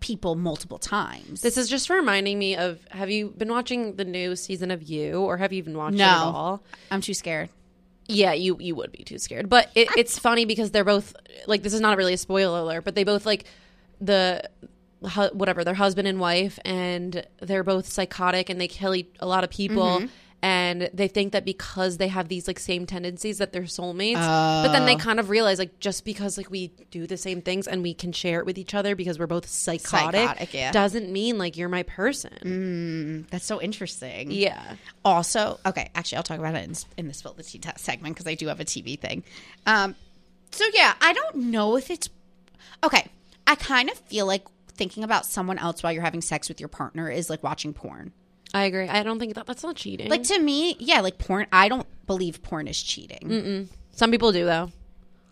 people 0.00 0.34
multiple 0.34 0.78
times. 0.78 1.42
this 1.42 1.56
is 1.56 1.68
just 1.68 1.90
reminding 1.90 2.38
me 2.38 2.56
of 2.56 2.80
have 2.90 3.10
you 3.10 3.28
been 3.36 3.50
watching 3.50 3.96
the 3.96 4.04
new 4.04 4.34
season 4.34 4.70
of 4.70 4.82
You 4.82 5.20
or 5.20 5.36
have 5.36 5.52
you 5.52 5.58
even 5.58 5.76
watched 5.76 5.96
it 5.96 6.00
at 6.00 6.34
all? 6.34 6.62
I'm 6.90 7.00
too 7.00 7.14
scared. 7.14 7.50
Yeah, 8.08 8.32
you 8.32 8.56
you 8.58 8.74
would 8.74 8.90
be 8.90 9.04
too 9.04 9.18
scared. 9.18 9.48
But 9.48 9.70
it, 9.74 9.88
it's 9.96 10.18
funny 10.18 10.44
because 10.44 10.72
they're 10.72 10.84
both 10.84 11.14
like 11.46 11.62
this 11.62 11.74
is 11.74 11.80
not 11.80 11.96
really 11.96 12.14
a 12.14 12.18
spoiler 12.18 12.58
alert, 12.58 12.84
but 12.84 12.94
they 12.94 13.04
both 13.04 13.24
like 13.24 13.44
the 14.00 14.42
whatever 15.32 15.64
their 15.64 15.74
husband 15.74 16.08
and 16.08 16.18
wife, 16.18 16.58
and 16.64 17.24
they're 17.40 17.64
both 17.64 17.86
psychotic 17.86 18.50
and 18.50 18.60
they 18.60 18.68
kill 18.68 18.94
a 18.94 19.26
lot 19.26 19.44
of 19.44 19.50
people. 19.50 19.84
Mm-hmm. 19.84 20.06
And 20.42 20.88
they 20.94 21.06
think 21.08 21.32
that 21.32 21.44
because 21.44 21.98
they 21.98 22.08
have 22.08 22.28
these 22.28 22.46
like 22.46 22.58
same 22.58 22.86
tendencies 22.86 23.38
that 23.38 23.52
they're 23.52 23.62
soulmates, 23.64 24.14
but 24.14 24.72
then 24.72 24.86
they 24.86 24.96
kind 24.96 25.20
of 25.20 25.28
realize 25.28 25.58
like 25.58 25.78
just 25.80 26.02
because 26.04 26.38
like 26.38 26.50
we 26.50 26.68
do 26.90 27.06
the 27.06 27.18
same 27.18 27.42
things 27.42 27.68
and 27.68 27.82
we 27.82 27.92
can 27.92 28.10
share 28.12 28.40
it 28.40 28.46
with 28.46 28.56
each 28.56 28.74
other 28.74 28.96
because 28.96 29.18
we're 29.18 29.26
both 29.26 29.46
psychotic, 29.46 30.20
Psychotic, 30.20 30.54
yeah. 30.54 30.72
doesn't 30.72 31.10
mean 31.12 31.36
like 31.36 31.58
you're 31.58 31.68
my 31.68 31.82
person. 31.82 33.26
That's 33.30 33.44
so 33.44 33.60
interesting. 33.60 34.30
Yeah, 34.30 34.76
Also, 35.04 35.60
okay, 35.66 35.90
actually, 35.94 36.16
I'll 36.16 36.22
talk 36.22 36.38
about 36.38 36.54
it 36.54 36.64
in, 36.64 36.74
in 36.96 37.08
the 37.08 37.14
spill 37.14 37.34
the 37.34 37.42
tea 37.42 37.58
test 37.58 37.84
segment 37.84 38.14
because 38.14 38.26
I 38.26 38.34
do 38.34 38.46
have 38.48 38.60
a 38.60 38.64
TV 38.64 38.98
thing. 38.98 39.22
Um, 39.66 39.94
so 40.52 40.64
yeah, 40.72 40.94
I 41.02 41.12
don't 41.12 41.36
know 41.36 41.76
if 41.76 41.90
it's 41.90 42.08
okay. 42.82 43.06
I 43.46 43.56
kind 43.56 43.90
of 43.90 43.98
feel 43.98 44.24
like 44.26 44.46
thinking 44.68 45.04
about 45.04 45.26
someone 45.26 45.58
else 45.58 45.82
while 45.82 45.92
you're 45.92 46.02
having 46.02 46.22
sex 46.22 46.48
with 46.48 46.60
your 46.60 46.68
partner 46.70 47.10
is 47.10 47.28
like 47.28 47.42
watching 47.42 47.74
porn. 47.74 48.12
I 48.52 48.64
agree. 48.64 48.88
I 48.88 49.02
don't 49.02 49.18
think 49.18 49.34
that 49.34 49.46
that's 49.46 49.62
not 49.62 49.76
cheating. 49.76 50.08
Like 50.10 50.24
to 50.24 50.38
me, 50.38 50.76
yeah, 50.80 51.00
like 51.00 51.18
porn. 51.18 51.46
I 51.52 51.68
don't 51.68 51.86
believe 52.06 52.42
porn 52.42 52.66
is 52.68 52.82
cheating. 52.82 53.68
some 53.92 54.10
people 54.10 54.32
do 54.32 54.44
though. 54.44 54.70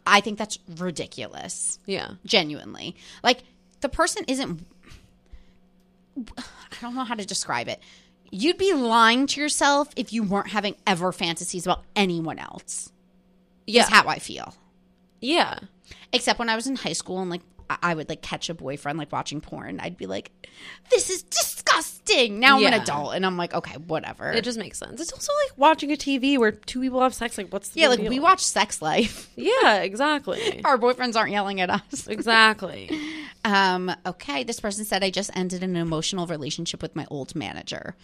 I 0.06 0.20
think 0.20 0.38
that's 0.38 0.58
ridiculous. 0.78 1.78
Yeah. 1.86 2.12
genuinely 2.24 2.96
like 3.22 3.42
the 3.80 3.88
person 3.88 4.24
isn't 4.28 4.64
i 6.38 6.42
don't 6.80 6.94
know 6.94 7.04
how 7.04 7.14
to 7.14 7.24
describe 7.24 7.68
it 7.68 7.80
you'd 8.30 8.58
be 8.58 8.72
lying 8.74 9.26
to 9.26 9.40
yourself 9.40 9.88
if 9.96 10.12
you 10.12 10.22
weren't 10.22 10.48
having 10.48 10.74
ever 10.86 11.12
fantasies 11.12 11.64
about 11.66 11.84
anyone 11.96 12.38
else 12.38 12.90
Yeah. 13.66 13.82
is 13.82 13.88
how 13.88 14.06
i 14.08 14.18
feel 14.18 14.54
Yeah. 15.20 15.58
except 16.12 16.38
when 16.38 16.48
i 16.48 16.56
was 16.56 16.66
in 16.66 16.76
high 16.76 16.92
school 16.92 17.20
and 17.20 17.30
like 17.30 17.42
I- 17.70 17.94
would 17.94 18.08
like 18.08 18.22
catch 18.22 18.48
a 18.48 18.54
boyfriend 18.54 18.98
like 18.98 19.12
watching 19.12 19.40
porn 19.40 19.80
i'd 19.80 19.96
be 19.96 20.06
like 20.06 20.30
this 20.90 21.10
is 21.10 21.22
disgusting 21.22 22.40
now 22.40 22.56
i'm 22.56 22.62
Yeah. 22.62 22.68
an 22.74 22.80
adult 22.82 23.14
and 23.14 23.24
i'm 23.26 23.36
like 23.36 23.52
okay 23.54 23.76
whatever 23.86 24.30
It 24.32 24.44
just 24.44 24.58
makes 24.58 24.78
sense. 24.78 25.00
It's 25.00 25.12
also 25.12 25.32
like 25.46 25.58
watching 25.58 25.92
a 25.92 25.96
TV 25.96 26.38
where 26.38 26.52
two 26.52 26.80
people 26.80 27.00
have 27.02 27.12
sex. 27.14 27.36
Like, 27.38 27.52
what's 27.52 27.68
the 27.70 27.80
yeah 27.80 27.86
big 27.88 27.90
like 27.90 28.00
deal? 28.00 28.10
we 28.10 28.20
watch 28.20 28.40
sex 28.44 28.80
life 28.82 29.30
Yeah, 29.36 29.76
exactly. 29.82 30.62
our 30.64 30.78
boyfriends 30.78 31.16
aren't 31.16 31.32
yelling 31.32 31.60
at 31.60 31.70
us 31.70 32.06
exactly. 32.08 32.90
Um, 33.44 33.94
okay, 34.06 34.42
this 34.44 34.60
person 34.60 34.84
said 34.84 35.04
I 35.04 35.10
just 35.10 35.30
ended 35.34 35.62
an 35.62 35.76
emotional 35.76 36.26
relationship 36.26 36.82
with 36.82 36.96
my 36.96 37.06
old 37.10 37.34
manager. 37.36 37.94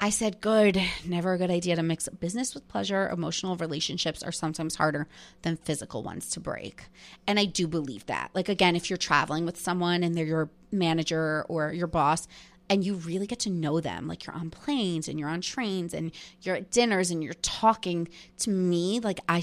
I 0.00 0.10
said, 0.10 0.40
good. 0.40 0.80
Never 1.04 1.32
a 1.32 1.38
good 1.38 1.50
idea 1.50 1.74
to 1.74 1.82
mix 1.82 2.08
business 2.08 2.54
with 2.54 2.68
pleasure. 2.68 3.08
Emotional 3.08 3.56
relationships 3.56 4.22
are 4.22 4.30
sometimes 4.30 4.76
harder 4.76 5.08
than 5.42 5.56
physical 5.56 6.04
ones 6.04 6.28
to 6.30 6.40
break. 6.40 6.84
And 7.26 7.38
I 7.38 7.46
do 7.46 7.66
believe 7.66 8.06
that. 8.06 8.30
Like, 8.32 8.48
again, 8.48 8.76
if 8.76 8.88
you're 8.88 8.96
traveling 8.96 9.44
with 9.44 9.58
someone 9.58 10.04
and 10.04 10.14
they're 10.14 10.24
your 10.24 10.50
manager 10.70 11.44
or 11.48 11.72
your 11.72 11.88
boss, 11.88 12.28
and 12.70 12.84
you 12.84 12.94
really 12.94 13.26
get 13.26 13.40
to 13.40 13.50
know 13.50 13.80
them, 13.80 14.06
like 14.06 14.26
you're 14.26 14.36
on 14.36 14.50
planes 14.50 15.08
and 15.08 15.18
you're 15.18 15.28
on 15.28 15.40
trains 15.40 15.94
and 15.94 16.12
you're 16.42 16.56
at 16.56 16.70
dinners 16.70 17.10
and 17.10 17.24
you're 17.24 17.32
talking 17.34 18.08
to 18.38 18.50
me, 18.50 19.00
like 19.00 19.20
I 19.28 19.42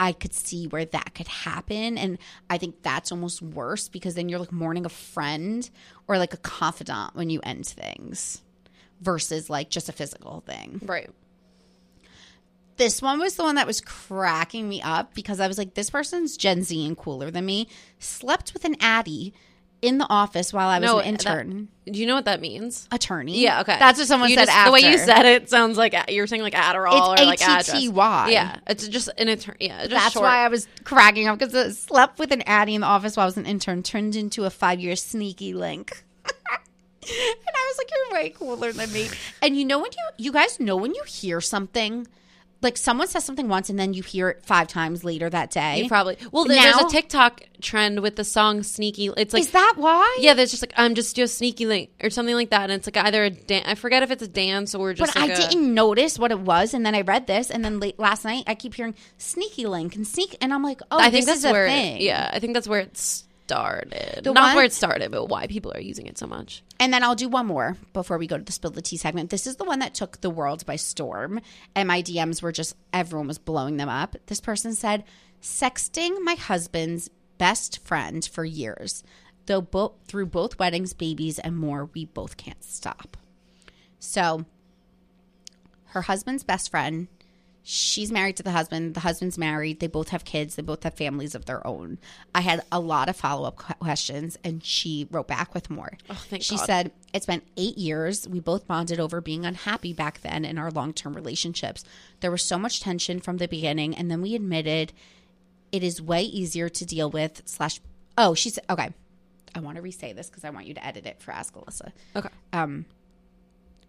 I 0.00 0.12
could 0.12 0.32
see 0.32 0.66
where 0.66 0.86
that 0.86 1.14
could 1.14 1.28
happen. 1.28 1.98
And 1.98 2.16
I 2.48 2.56
think 2.56 2.82
that's 2.82 3.12
almost 3.12 3.42
worse 3.42 3.90
because 3.90 4.14
then 4.14 4.30
you're 4.30 4.38
like 4.38 4.50
mourning 4.50 4.86
a 4.86 4.88
friend 4.88 5.68
or 6.08 6.16
like 6.16 6.32
a 6.32 6.38
confidant 6.38 7.14
when 7.14 7.28
you 7.28 7.40
end 7.42 7.66
things 7.66 8.40
versus 9.00 9.48
like 9.50 9.70
just 9.70 9.88
a 9.88 9.92
physical 9.92 10.42
thing. 10.46 10.80
Right. 10.84 11.10
This 12.76 13.02
one 13.02 13.18
was 13.20 13.36
the 13.36 13.42
one 13.42 13.56
that 13.56 13.66
was 13.66 13.80
cracking 13.82 14.66
me 14.68 14.80
up 14.80 15.14
because 15.14 15.38
I 15.38 15.48
was 15.48 15.58
like, 15.58 15.74
this 15.74 15.90
person's 15.90 16.36
Gen 16.38 16.62
Z 16.62 16.86
and 16.86 16.96
cooler 16.96 17.30
than 17.30 17.44
me. 17.44 17.68
Slept 17.98 18.54
with 18.54 18.64
an 18.64 18.76
Addie 18.80 19.34
in 19.82 19.98
the 19.98 20.06
office 20.08 20.50
while 20.52 20.68
I 20.68 20.78
was 20.78 20.86
No, 20.86 20.98
an 20.98 21.12
that- 21.14 21.26
intern. 21.26 21.68
Do 21.90 21.98
you 21.98 22.06
know 22.06 22.14
what 22.14 22.24
that 22.26 22.40
means? 22.40 22.88
attorney. 22.92 23.40
Yeah. 23.40 23.60
Okay. 23.62 23.76
That's 23.78 23.98
what 23.98 24.06
someone 24.08 24.30
You 24.30 24.36
said 24.36 24.46
just- 24.46 24.56
after. 24.56 24.68
The 24.70 24.72
way 24.72 24.90
you 24.92 24.96
said 24.98 25.26
it 25.26 25.50
sounds 25.50 25.76
like 25.76 25.94
you're 26.08 26.26
saying 26.26 26.40
like 26.42 26.54
Adderall 26.54 27.12
It's 27.12 27.20
or 27.22 27.26
like 27.26 27.42
address. 27.42 27.68
ATTY. 27.74 28.30
Yeah. 28.32 28.56
It's 28.66 28.88
just 28.88 29.10
an 29.18 29.28
attorney. 29.28 29.56
Yeah. 29.60 29.80
Just 29.80 29.90
That's 29.90 30.12
short. 30.14 30.24
why 30.24 30.44
I 30.44 30.48
was 30.48 30.66
cracking 30.84 31.28
up 31.28 31.38
because 31.38 31.78
slept 31.78 32.18
with 32.18 32.30
an 32.32 32.42
Addie 32.42 32.74
in 32.76 32.80
the 32.80 32.86
office 32.86 33.14
while 33.16 33.24
I 33.24 33.26
was 33.26 33.36
an 33.36 33.44
intern, 33.46 33.82
turned 33.82 34.16
into 34.16 34.44
a 34.44 34.50
five 34.50 34.80
year 34.80 34.96
sneaky 34.96 35.52
link. 35.52 36.04
and 37.10 37.54
I 37.54 37.72
was 37.72 37.78
like, 37.78 37.90
"You're 37.90 38.20
way 38.20 38.30
cooler 38.30 38.72
than 38.72 38.92
me." 38.92 39.08
And 39.42 39.56
you 39.56 39.64
know 39.64 39.78
when 39.78 39.90
you 39.92 40.24
you 40.26 40.32
guys 40.32 40.60
know 40.60 40.76
when 40.76 40.94
you 40.94 41.02
hear 41.06 41.40
something, 41.40 42.06
like 42.62 42.76
someone 42.76 43.08
says 43.08 43.24
something 43.24 43.48
once 43.48 43.70
and 43.70 43.78
then 43.78 43.94
you 43.94 44.02
hear 44.02 44.28
it 44.28 44.44
five 44.44 44.68
times 44.68 45.02
later 45.02 45.30
that 45.30 45.50
day. 45.50 45.82
You 45.82 45.88
probably. 45.88 46.16
Well, 46.30 46.44
there- 46.44 46.60
there's 46.62 46.76
a 46.76 46.88
TikTok 46.88 47.42
trend 47.62 48.00
with 48.00 48.16
the 48.16 48.24
song 48.24 48.62
"Sneaky." 48.62 49.10
It's 49.16 49.32
like 49.34 49.42
Is 49.42 49.50
that 49.52 49.74
why? 49.76 50.18
Yeah, 50.20 50.34
there's 50.34 50.50
just 50.50 50.62
like 50.62 50.72
I'm 50.76 50.94
just 50.94 51.16
do 51.16 51.22
a 51.22 51.28
sneaky 51.28 51.66
link 51.66 51.90
or 52.02 52.10
something 52.10 52.34
like 52.34 52.50
that, 52.50 52.64
and 52.64 52.72
it's 52.72 52.86
like 52.86 52.96
either 52.98 53.24
a 53.24 53.30
dance. 53.30 53.64
I 53.66 53.74
forget 53.74 54.02
if 54.02 54.10
it's 54.10 54.22
a 54.22 54.28
dance 54.28 54.74
or 54.74 54.92
just. 54.94 55.14
But 55.14 55.20
like 55.20 55.30
I 55.30 55.34
a- 55.34 55.36
didn't 55.48 55.72
notice 55.74 56.18
what 56.18 56.30
it 56.32 56.40
was, 56.40 56.74
and 56.74 56.84
then 56.84 56.94
I 56.94 57.00
read 57.00 57.26
this, 57.26 57.50
and 57.50 57.64
then 57.64 57.80
late 57.80 57.98
last 57.98 58.24
night 58.24 58.44
I 58.46 58.54
keep 58.54 58.74
hearing 58.74 58.94
sneaky 59.18 59.66
link 59.66 59.96
and 59.96 60.06
sneak, 60.06 60.36
and 60.42 60.52
I'm 60.52 60.62
like, 60.62 60.80
oh, 60.90 60.98
I 60.98 61.10
think 61.10 61.26
this 61.26 61.42
that's 61.42 61.52
where. 61.52 61.66
thing. 61.68 62.00
Yeah, 62.02 62.30
I 62.32 62.38
think 62.40 62.52
that's 62.54 62.68
where 62.68 62.80
it 62.80 63.22
started. 63.50 64.24
The 64.24 64.32
Not 64.32 64.42
one- 64.42 64.56
where 64.56 64.64
it 64.64 64.72
started, 64.72 65.10
but 65.10 65.26
why 65.26 65.46
people 65.46 65.72
are 65.74 65.80
using 65.80 66.06
it 66.06 66.18
so 66.18 66.26
much. 66.26 66.62
And 66.78 66.92
then 66.92 67.02
I'll 67.02 67.14
do 67.14 67.28
one 67.28 67.46
more 67.46 67.76
before 67.92 68.16
we 68.18 68.26
go 68.26 68.38
to 68.38 68.44
the 68.44 68.52
spill 68.52 68.70
the 68.70 68.82
tea 68.82 68.96
segment. 68.96 69.30
This 69.30 69.46
is 69.46 69.56
the 69.56 69.64
one 69.64 69.80
that 69.80 69.94
took 69.94 70.20
the 70.20 70.30
world 70.30 70.64
by 70.66 70.76
storm, 70.76 71.40
and 71.74 71.86
my 71.88 72.02
DMs 72.02 72.42
were 72.42 72.52
just 72.52 72.74
everyone 72.92 73.28
was 73.28 73.38
blowing 73.38 73.76
them 73.76 73.88
up. 73.88 74.16
This 74.26 74.40
person 74.40 74.74
said, 74.74 75.04
"Sexting 75.42 76.22
my 76.22 76.34
husband's 76.34 77.10
best 77.38 77.78
friend 77.84 78.24
for 78.24 78.44
years, 78.44 79.02
though 79.46 79.60
both 79.60 79.92
through 80.06 80.26
both 80.26 80.58
weddings, 80.58 80.92
babies, 80.92 81.38
and 81.38 81.56
more, 81.56 81.86
we 81.94 82.04
both 82.06 82.36
can't 82.36 82.62
stop." 82.62 83.16
So, 83.98 84.44
her 85.86 86.02
husband's 86.02 86.44
best 86.44 86.70
friend. 86.70 87.08
She's 87.62 88.10
married 88.10 88.36
to 88.38 88.42
the 88.42 88.52
husband. 88.52 88.94
The 88.94 89.00
husband's 89.00 89.36
married. 89.36 89.80
They 89.80 89.86
both 89.86 90.08
have 90.08 90.24
kids. 90.24 90.56
They 90.56 90.62
both 90.62 90.82
have 90.82 90.94
families 90.94 91.34
of 91.34 91.44
their 91.44 91.64
own. 91.66 91.98
I 92.34 92.40
had 92.40 92.62
a 92.72 92.80
lot 92.80 93.08
of 93.08 93.16
follow 93.16 93.46
up 93.46 93.56
questions, 93.56 94.38
and 94.42 94.64
she 94.64 95.06
wrote 95.10 95.28
back 95.28 95.54
with 95.54 95.68
more. 95.68 95.92
Oh, 96.08 96.14
thank 96.28 96.42
she 96.42 96.56
God. 96.56 96.66
said, 96.66 96.92
It's 97.12 97.26
been 97.26 97.42
eight 97.56 97.76
years. 97.76 98.26
We 98.26 98.40
both 98.40 98.66
bonded 98.66 98.98
over 98.98 99.20
being 99.20 99.44
unhappy 99.44 99.92
back 99.92 100.22
then 100.22 100.44
in 100.44 100.58
our 100.58 100.70
long 100.70 100.92
term 100.94 101.14
relationships. 101.14 101.84
There 102.20 102.30
was 102.30 102.42
so 102.42 102.58
much 102.58 102.80
tension 102.80 103.20
from 103.20 103.36
the 103.36 103.46
beginning, 103.46 103.94
and 103.94 104.10
then 104.10 104.22
we 104.22 104.34
admitted 104.34 104.92
it 105.70 105.82
is 105.82 106.00
way 106.00 106.22
easier 106.22 106.68
to 106.68 106.84
deal 106.86 107.10
with. 107.10 107.42
Slash, 107.44 107.80
oh, 108.16 108.34
she 108.34 108.50
said, 108.50 108.64
Okay. 108.70 108.90
I 109.54 109.58
want 109.60 109.76
to 109.76 109.82
re 109.82 109.90
say 109.90 110.12
this 110.12 110.28
because 110.30 110.44
I 110.44 110.50
want 110.50 110.66
you 110.66 110.74
to 110.74 110.86
edit 110.86 111.06
it 111.06 111.20
for 111.20 111.32
Ask 111.32 111.54
Alyssa. 111.54 111.92
Okay. 112.14 112.28
Um, 112.52 112.86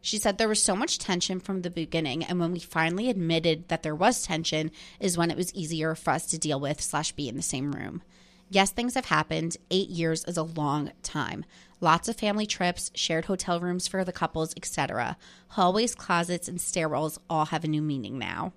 she 0.01 0.17
said 0.17 0.37
there 0.37 0.47
was 0.47 0.61
so 0.61 0.75
much 0.75 0.97
tension 0.97 1.39
from 1.39 1.61
the 1.61 1.69
beginning, 1.69 2.23
and 2.23 2.39
when 2.39 2.51
we 2.51 2.59
finally 2.59 3.09
admitted 3.09 3.67
that 3.69 3.83
there 3.83 3.95
was 3.95 4.23
tension, 4.23 4.71
is 4.99 5.17
when 5.17 5.31
it 5.31 5.37
was 5.37 5.53
easier 5.53 5.95
for 5.95 6.11
us 6.11 6.25
to 6.27 6.39
deal 6.39 6.59
with 6.59 6.81
slash 6.81 7.11
be 7.11 7.29
in 7.29 7.35
the 7.35 7.41
same 7.41 7.71
room. 7.71 8.01
Yes, 8.49 8.71
things 8.71 8.95
have 8.95 9.05
happened. 9.05 9.55
Eight 9.69 9.89
years 9.89 10.25
is 10.25 10.35
a 10.35 10.43
long 10.43 10.91
time. 11.03 11.45
Lots 11.79 12.09
of 12.09 12.17
family 12.17 12.45
trips, 12.45 12.91
shared 12.93 13.25
hotel 13.25 13.61
rooms 13.61 13.87
for 13.87 14.03
the 14.03 14.11
couples, 14.11 14.53
etc. 14.57 15.17
Hallways, 15.49 15.95
closets, 15.95 16.47
and 16.47 16.59
stairwells 16.59 17.17
all 17.29 17.45
have 17.45 17.63
a 17.63 17.67
new 17.67 17.81
meaning 17.81 18.19
now. 18.19 18.53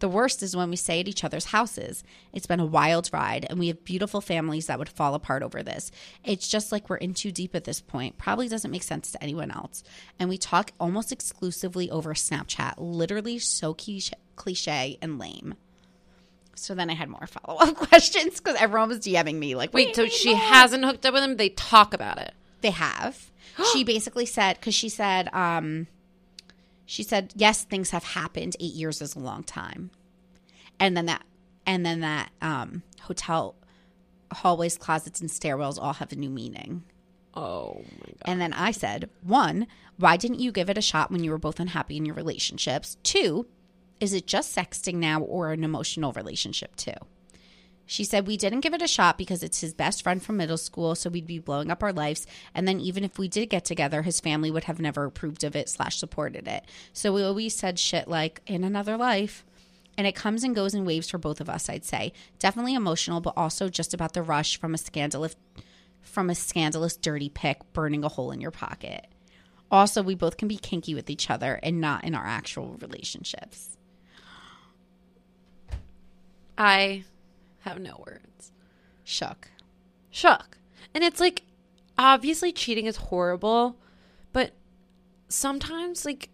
The 0.00 0.08
worst 0.08 0.42
is 0.42 0.56
when 0.56 0.70
we 0.70 0.76
stay 0.76 1.00
at 1.00 1.08
each 1.08 1.24
other's 1.24 1.46
houses. 1.46 2.02
It's 2.32 2.46
been 2.46 2.58
a 2.58 2.66
wild 2.66 3.10
ride, 3.12 3.46
and 3.48 3.58
we 3.58 3.68
have 3.68 3.84
beautiful 3.84 4.22
families 4.22 4.66
that 4.66 4.78
would 4.78 4.88
fall 4.88 5.14
apart 5.14 5.42
over 5.42 5.62
this. 5.62 5.92
It's 6.24 6.48
just 6.48 6.72
like 6.72 6.88
we're 6.88 6.96
in 6.96 7.12
too 7.12 7.30
deep 7.30 7.54
at 7.54 7.64
this 7.64 7.82
point. 7.82 8.16
Probably 8.16 8.48
doesn't 8.48 8.70
make 8.70 8.82
sense 8.82 9.12
to 9.12 9.22
anyone 9.22 9.50
else. 9.50 9.84
And 10.18 10.30
we 10.30 10.38
talk 10.38 10.72
almost 10.80 11.12
exclusively 11.12 11.90
over 11.90 12.14
Snapchat. 12.14 12.74
Literally 12.78 13.38
so 13.38 13.74
cliche, 13.74 14.14
cliche 14.36 14.98
and 15.02 15.18
lame. 15.18 15.54
So 16.54 16.74
then 16.74 16.88
I 16.88 16.94
had 16.94 17.10
more 17.10 17.26
follow 17.26 17.58
up 17.58 17.76
questions 17.88 18.40
because 18.40 18.56
everyone 18.58 18.88
was 18.88 19.00
DMing 19.00 19.36
me 19.36 19.54
like, 19.54 19.74
Wait, 19.74 19.94
so 19.94 20.06
she 20.06 20.34
hasn't 20.34 20.84
hooked 20.84 21.04
up 21.04 21.12
with 21.12 21.22
him? 21.22 21.36
They 21.36 21.50
talk 21.50 21.92
about 21.92 22.18
it. 22.18 22.32
they 22.62 22.70
have. 22.70 23.30
she 23.72 23.84
basically 23.84 24.26
said 24.26 24.56
because 24.56 24.74
she 24.74 24.88
said, 24.88 25.28
um, 25.34 25.86
she 26.90 27.04
said 27.04 27.32
yes, 27.36 27.62
things 27.62 27.90
have 27.90 28.02
happened. 28.02 28.56
Eight 28.58 28.74
years 28.74 29.00
is 29.00 29.14
a 29.14 29.20
long 29.20 29.44
time, 29.44 29.92
and 30.80 30.96
then 30.96 31.06
that, 31.06 31.22
and 31.64 31.86
then 31.86 32.00
that 32.00 32.30
um, 32.42 32.82
hotel 33.02 33.54
hallways, 34.32 34.76
closets, 34.76 35.20
and 35.20 35.30
stairwells 35.30 35.78
all 35.80 35.92
have 35.92 36.10
a 36.10 36.16
new 36.16 36.28
meaning. 36.30 36.82
Oh 37.34 37.84
my 38.00 38.06
god. 38.06 38.22
And 38.24 38.40
then 38.40 38.52
I 38.52 38.72
said, 38.72 39.08
one, 39.22 39.68
why 39.98 40.16
didn't 40.16 40.40
you 40.40 40.50
give 40.50 40.68
it 40.68 40.76
a 40.76 40.82
shot 40.82 41.12
when 41.12 41.22
you 41.22 41.30
were 41.30 41.38
both 41.38 41.60
unhappy 41.60 41.96
in 41.96 42.04
your 42.04 42.16
relationships? 42.16 42.96
Two, 43.04 43.46
is 44.00 44.12
it 44.12 44.26
just 44.26 44.54
sexting 44.54 44.94
now 44.94 45.20
or 45.20 45.52
an 45.52 45.62
emotional 45.62 46.12
relationship 46.12 46.74
too? 46.74 46.94
She 47.90 48.04
said, 48.04 48.28
We 48.28 48.36
didn't 48.36 48.60
give 48.60 48.72
it 48.72 48.82
a 48.82 48.86
shot 48.86 49.18
because 49.18 49.42
it's 49.42 49.60
his 49.60 49.74
best 49.74 50.04
friend 50.04 50.22
from 50.22 50.36
middle 50.36 50.56
school, 50.56 50.94
so 50.94 51.10
we'd 51.10 51.26
be 51.26 51.40
blowing 51.40 51.72
up 51.72 51.82
our 51.82 51.92
lives. 51.92 52.24
And 52.54 52.68
then 52.68 52.78
even 52.78 53.02
if 53.02 53.18
we 53.18 53.26
did 53.26 53.50
get 53.50 53.64
together, 53.64 54.02
his 54.02 54.20
family 54.20 54.48
would 54.48 54.62
have 54.64 54.78
never 54.78 55.06
approved 55.06 55.42
of 55.42 55.56
it 55.56 55.68
slash 55.68 55.98
supported 55.98 56.46
it. 56.46 56.64
So 56.92 57.12
we 57.12 57.24
always 57.24 57.52
said 57.52 57.80
shit 57.80 58.06
like, 58.06 58.42
in 58.46 58.62
another 58.62 58.96
life. 58.96 59.44
And 59.98 60.06
it 60.06 60.14
comes 60.14 60.44
and 60.44 60.54
goes 60.54 60.72
in 60.72 60.84
waves 60.84 61.10
for 61.10 61.18
both 61.18 61.40
of 61.40 61.50
us, 61.50 61.68
I'd 61.68 61.84
say. 61.84 62.12
Definitely 62.38 62.74
emotional, 62.74 63.20
but 63.20 63.34
also 63.36 63.68
just 63.68 63.92
about 63.92 64.12
the 64.12 64.22
rush 64.22 64.56
from 64.60 64.72
a 64.72 64.78
scandalous 64.78 65.34
from 66.00 66.30
a 66.30 66.36
scandalous 66.36 66.96
dirty 66.96 67.28
pick 67.28 67.72
burning 67.72 68.04
a 68.04 68.08
hole 68.08 68.30
in 68.30 68.40
your 68.40 68.52
pocket. 68.52 69.08
Also, 69.68 70.00
we 70.00 70.14
both 70.14 70.36
can 70.36 70.46
be 70.46 70.58
kinky 70.58 70.94
with 70.94 71.10
each 71.10 71.28
other 71.28 71.58
and 71.60 71.80
not 71.80 72.04
in 72.04 72.14
our 72.14 72.24
actual 72.24 72.78
relationships. 72.80 73.76
I 76.56 77.02
have 77.60 77.78
no 77.78 78.02
words. 78.06 78.52
Shook. 79.04 79.50
Shook. 80.10 80.58
And 80.94 81.04
it's 81.04 81.20
like 81.20 81.42
obviously 81.98 82.52
cheating 82.52 82.86
is 82.86 82.96
horrible, 82.96 83.76
but 84.32 84.52
sometimes 85.28 86.04
like 86.04 86.30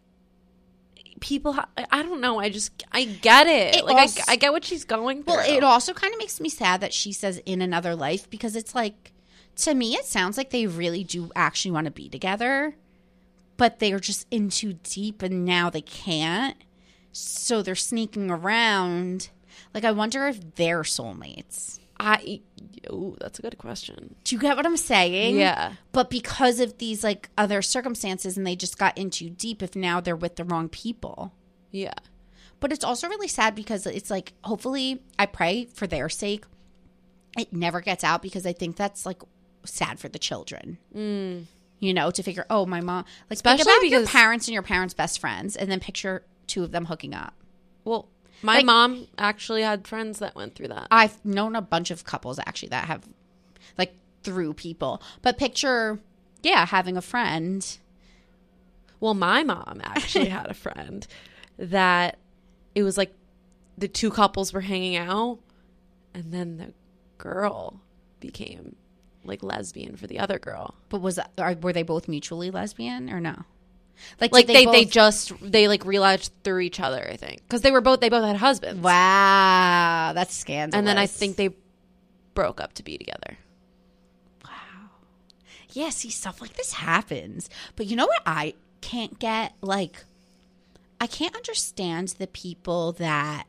people 1.21 1.55
ha- 1.55 1.69
I 1.91 2.03
don't 2.03 2.21
know, 2.21 2.39
I 2.39 2.51
just 2.51 2.85
I 2.93 3.05
get 3.05 3.47
it. 3.47 3.77
It 3.77 3.85
like 3.85 3.97
also- 3.97 4.23
I, 4.29 4.33
I 4.33 4.37
get 4.37 4.53
what 4.53 4.65
she's 4.65 4.85
going 4.85 5.23
through. 5.25 5.37
Well, 5.37 5.57
it 5.57 5.65
also 5.65 5.93
kind 5.93 6.13
of 6.13 6.19
makes 6.19 6.41
me 6.41 6.49
sad 6.49 6.81
that 6.81 6.93
she 6.93 7.13
says 7.13 7.41
in 7.47 7.63
another 7.63 7.95
life 7.95 8.29
because 8.31 8.55
it's 8.57 8.75
like, 8.75 9.13
to 9.57 9.75
me, 9.75 9.95
it 9.95 10.05
sounds 10.05 10.37
like 10.37 10.51
they 10.51 10.67
really 10.67 11.03
do 11.05 11.31
actually 11.35 11.71
want 11.71 11.87
to 11.87 11.91
be 11.91 12.09
together, 12.09 12.77
but 13.57 13.79
they're 13.79 14.01
just 14.01 14.27
in 14.31 14.51
too 14.51 14.75
deep 14.83 15.23
and 15.23 15.45
now 15.45 15.71
they 15.71 15.81
can't. 15.81 16.57
So 17.13 17.63
they're 17.63 17.75
sneaking 17.75 18.31
around. 18.31 19.31
Like, 19.75 19.85
I 19.85 19.93
wonder 19.93 20.27
if 20.27 20.57
they're 20.57 20.83
soulmates. 20.83 21.79
I 21.99 22.43
oh, 22.91 23.17
that's 23.21 23.39
a 23.39 23.43
good 23.43 23.57
question. 23.59 24.17
Do 24.25 24.35
you 24.35 24.41
get 24.41 24.57
what 24.57 24.67
I'm 24.67 24.77
saying? 24.77 25.39
Yeah. 25.39 25.73
But 25.93 26.11
because 26.11 26.61
of 26.61 26.79
these 26.79 27.03
like 27.03 27.31
other 27.39 27.63
circumstances 27.63 28.37
and 28.37 28.47
they 28.47 28.57
just 28.57 28.79
got 28.79 28.99
in 28.99 29.11
too 29.11 29.31
deep, 29.31 29.63
if 29.63 29.75
now 29.75 30.01
they're 30.01 30.17
with 30.17 30.37
the 30.37 30.45
wrong 30.45 30.69
people. 30.69 31.33
Yeah. 31.71 31.95
But 32.61 32.73
it's 32.73 32.85
also 32.85 33.09
really 33.09 33.29
sad 33.29 33.55
because 33.55 33.87
it's 33.87 34.11
like, 34.11 34.33
hopefully, 34.45 35.03
I 35.19 35.27
pray 35.27 35.67
for 35.67 35.87
their 35.87 36.09
sake, 36.09 36.45
it 37.37 37.53
never 37.53 37.81
gets 37.81 38.03
out 38.03 38.23
because 38.23 38.47
I 38.47 38.53
think 38.53 38.77
that's 38.77 39.05
like 39.05 39.23
sad 39.65 39.99
for 39.99 40.09
the 40.09 40.19
children. 40.19 40.79
Mm. 40.95 41.45
You 41.79 41.93
know, 41.93 42.11
to 42.11 42.23
figure, 42.23 42.47
oh, 42.49 42.65
my 42.65 42.81
mom, 42.81 43.05
like, 43.29 43.37
Especially 43.37 43.65
think 43.65 43.93
about 43.93 44.01
your 44.01 44.07
parents 44.07 44.49
and 44.49 44.55
your 44.55 44.63
parents' 44.63 44.95
best 44.95 45.19
friends, 45.19 45.57
and 45.57 45.71
then 45.71 45.79
picture 45.79 46.25
two 46.47 46.65
of 46.65 46.73
them 46.73 46.87
hooking 46.87 47.13
up. 47.13 47.35
Well, 47.85 48.09
my 48.43 48.57
Like- 48.57 48.67
mom 48.67 49.07
actually 49.19 49.63
had 49.63 49.87
friends 49.87 50.19
that 50.19 50.35
went 50.35 50.55
through 50.55 50.69
that. 50.69 50.89
I've 50.91 51.25
known 51.25 51.57
a 51.57 51.63
bunch 51.63 51.91
of 51.91 52.05
couples 52.05 52.39
actually 52.47 52.69
that 52.71 52.87
have, 52.87 53.07
like, 53.79 53.95
through 54.23 54.55
people, 54.55 55.01
but 55.23 55.39
picture, 55.39 56.01
yeah, 56.43 56.67
having 56.67 56.97
a 56.97 57.03
friend. 57.03 57.79
Well, 59.01 59.15
my 59.15 59.43
mom 59.43 59.81
actually 59.85 60.29
had 60.29 60.47
a 60.47 60.55
friend 60.55 61.07
that 61.59 62.19
it 62.75 62.83
was 62.83 62.97
like 62.99 63.15
the 63.79 63.89
two 63.89 64.11
couples 64.11 64.53
were 64.53 64.63
hanging 64.63 64.97
out, 64.97 65.39
and 66.15 66.33
then 66.33 66.57
the 66.59 66.73
girl 67.19 67.81
became 68.21 68.77
like 69.25 69.43
lesbian 69.43 69.97
for 69.97 70.07
the 70.07 70.19
other 70.19 70.39
girl. 70.39 70.75
But 70.89 71.01
was 71.01 71.17
that, 71.17 71.31
are, 71.39 71.55
were 71.55 71.73
they 71.73 71.83
both 71.83 72.07
mutually 72.09 72.51
lesbian 72.51 73.11
or 73.11 73.21
no? 73.21 73.45
Like 74.21 74.33
did 74.33 74.47
they, 74.47 74.65
they, 74.65 74.85
both- 74.85 74.91
just 74.91 75.33
they 75.41 75.69
like 75.69 75.85
realized 75.85 76.33
through 76.45 76.61
each 76.61 76.81
other, 76.81 77.07
I 77.11 77.17
think, 77.17 77.43
because 77.43 77.61
they 77.63 77.71
were 77.71 77.81
both 77.81 78.01
they 78.01 78.09
both 78.09 78.25
had 78.25 78.37
husbands. 78.37 78.83
Wow, 78.83 80.13
that's 80.15 80.35
scandalous. 80.35 80.79
And 80.79 80.87
then 80.87 80.99
I 80.99 81.07
think 81.07 81.37
they 81.37 81.51
broke 82.35 82.61
up 82.61 82.75
to 82.75 82.83
be 82.83 82.99
together. 82.99 83.39
Wow. 84.45 84.91
Yeah, 85.73 85.91
see, 85.91 86.11
stuff 86.11 86.41
like 86.41 86.55
this 86.55 86.73
happens. 86.73 87.51
But 87.75 87.87
you 87.87 87.97
know 87.97 88.07
what 88.07 88.23
I 88.25 88.55
can't 88.81 89.19
get? 89.19 89.53
Like, 89.61 90.05
I 91.01 91.07
can't 91.07 91.35
understand 91.35 92.09
the 92.19 92.27
people 92.27 92.93
that 92.93 93.45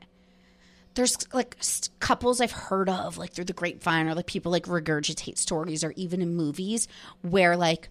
there's 0.96 1.32
like 1.34 1.56
couples 2.00 2.42
I've 2.42 2.52
heard 2.52 2.90
of, 2.90 3.18
like 3.18 3.32
through 3.32 3.46
the 3.46 3.54
grapevine, 3.54 4.08
or 4.08 4.16
like 4.16 4.26
people 4.26 4.52
like 4.52 4.66
regurgitate 4.66 5.38
stories, 5.38 5.84
or 5.84 5.94
even 5.96 6.22
in 6.22 6.36
movies 6.36 6.88
where, 7.22 7.56
like, 7.56 7.90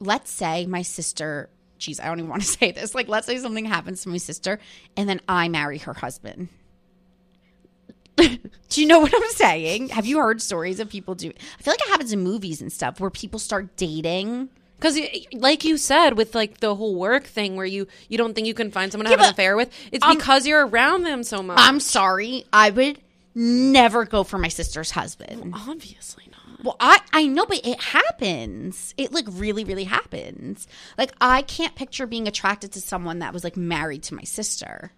let's 0.00 0.30
say 0.30 0.66
my 0.66 0.82
sister, 0.82 1.50
geez, 1.78 2.00
I 2.00 2.06
don't 2.06 2.18
even 2.18 2.30
want 2.30 2.42
to 2.42 2.48
say 2.48 2.72
this. 2.72 2.94
Like, 2.94 3.08
let's 3.08 3.26
say 3.26 3.38
something 3.38 3.64
happens 3.64 4.02
to 4.02 4.08
my 4.08 4.18
sister, 4.18 4.58
and 4.96 5.08
then 5.08 5.20
I 5.28 5.48
marry 5.48 5.78
her 5.78 5.94
husband. 5.94 6.48
Do 8.16 8.80
you 8.80 8.86
know 8.86 8.98
what 8.98 9.14
I'm 9.14 9.30
saying? 9.30 9.90
Have 9.90 10.04
you 10.06 10.18
heard 10.18 10.42
stories 10.42 10.80
of 10.80 10.88
people 10.90 11.14
do? 11.14 11.28
I 11.28 11.62
feel 11.62 11.72
like 11.72 11.80
it 11.80 11.88
happens 11.88 12.12
in 12.12 12.20
movies 12.20 12.60
and 12.60 12.72
stuff 12.72 12.98
where 13.00 13.10
people 13.10 13.38
start 13.38 13.76
dating. 13.76 14.48
Because, 14.76 14.98
like 15.32 15.64
you 15.64 15.76
said, 15.76 16.16
with 16.16 16.34
like 16.34 16.58
the 16.58 16.74
whole 16.74 16.96
work 16.96 17.24
thing, 17.24 17.56
where 17.56 17.66
you 17.66 17.86
you 18.08 18.18
don't 18.18 18.34
think 18.34 18.46
you 18.46 18.54
can 18.54 18.70
find 18.72 18.90
someone 18.92 19.06
to 19.06 19.10
Yeah, 19.10 19.18
have 19.18 19.26
an 19.26 19.32
affair 19.32 19.56
with, 19.56 19.70
it's 19.92 20.04
um, 20.04 20.16
because 20.16 20.46
you're 20.46 20.66
around 20.66 21.04
them 21.04 21.22
so 21.22 21.42
much. 21.42 21.58
I'm 21.60 21.80
sorry, 21.80 22.44
I 22.52 22.70
would 22.70 23.00
never 23.34 24.04
go 24.04 24.24
for 24.24 24.38
my 24.38 24.48
sister's 24.48 24.90
husband. 24.92 25.52
obviously 25.54 26.24
not. 26.26 26.27
Well, 26.62 26.76
I 26.80 27.00
I 27.12 27.26
know, 27.26 27.46
but 27.46 27.64
it 27.64 27.80
happens. 27.80 28.94
It 28.96 29.12
like 29.12 29.26
really, 29.30 29.64
really 29.64 29.84
happens. 29.84 30.66
Like 30.96 31.12
I 31.20 31.42
can't 31.42 31.74
picture 31.74 32.06
being 32.06 32.26
attracted 32.26 32.72
to 32.72 32.80
someone 32.80 33.20
that 33.20 33.32
was 33.32 33.44
like 33.44 33.56
married 33.56 34.02
to 34.04 34.14
my 34.14 34.24
sister. 34.24 34.92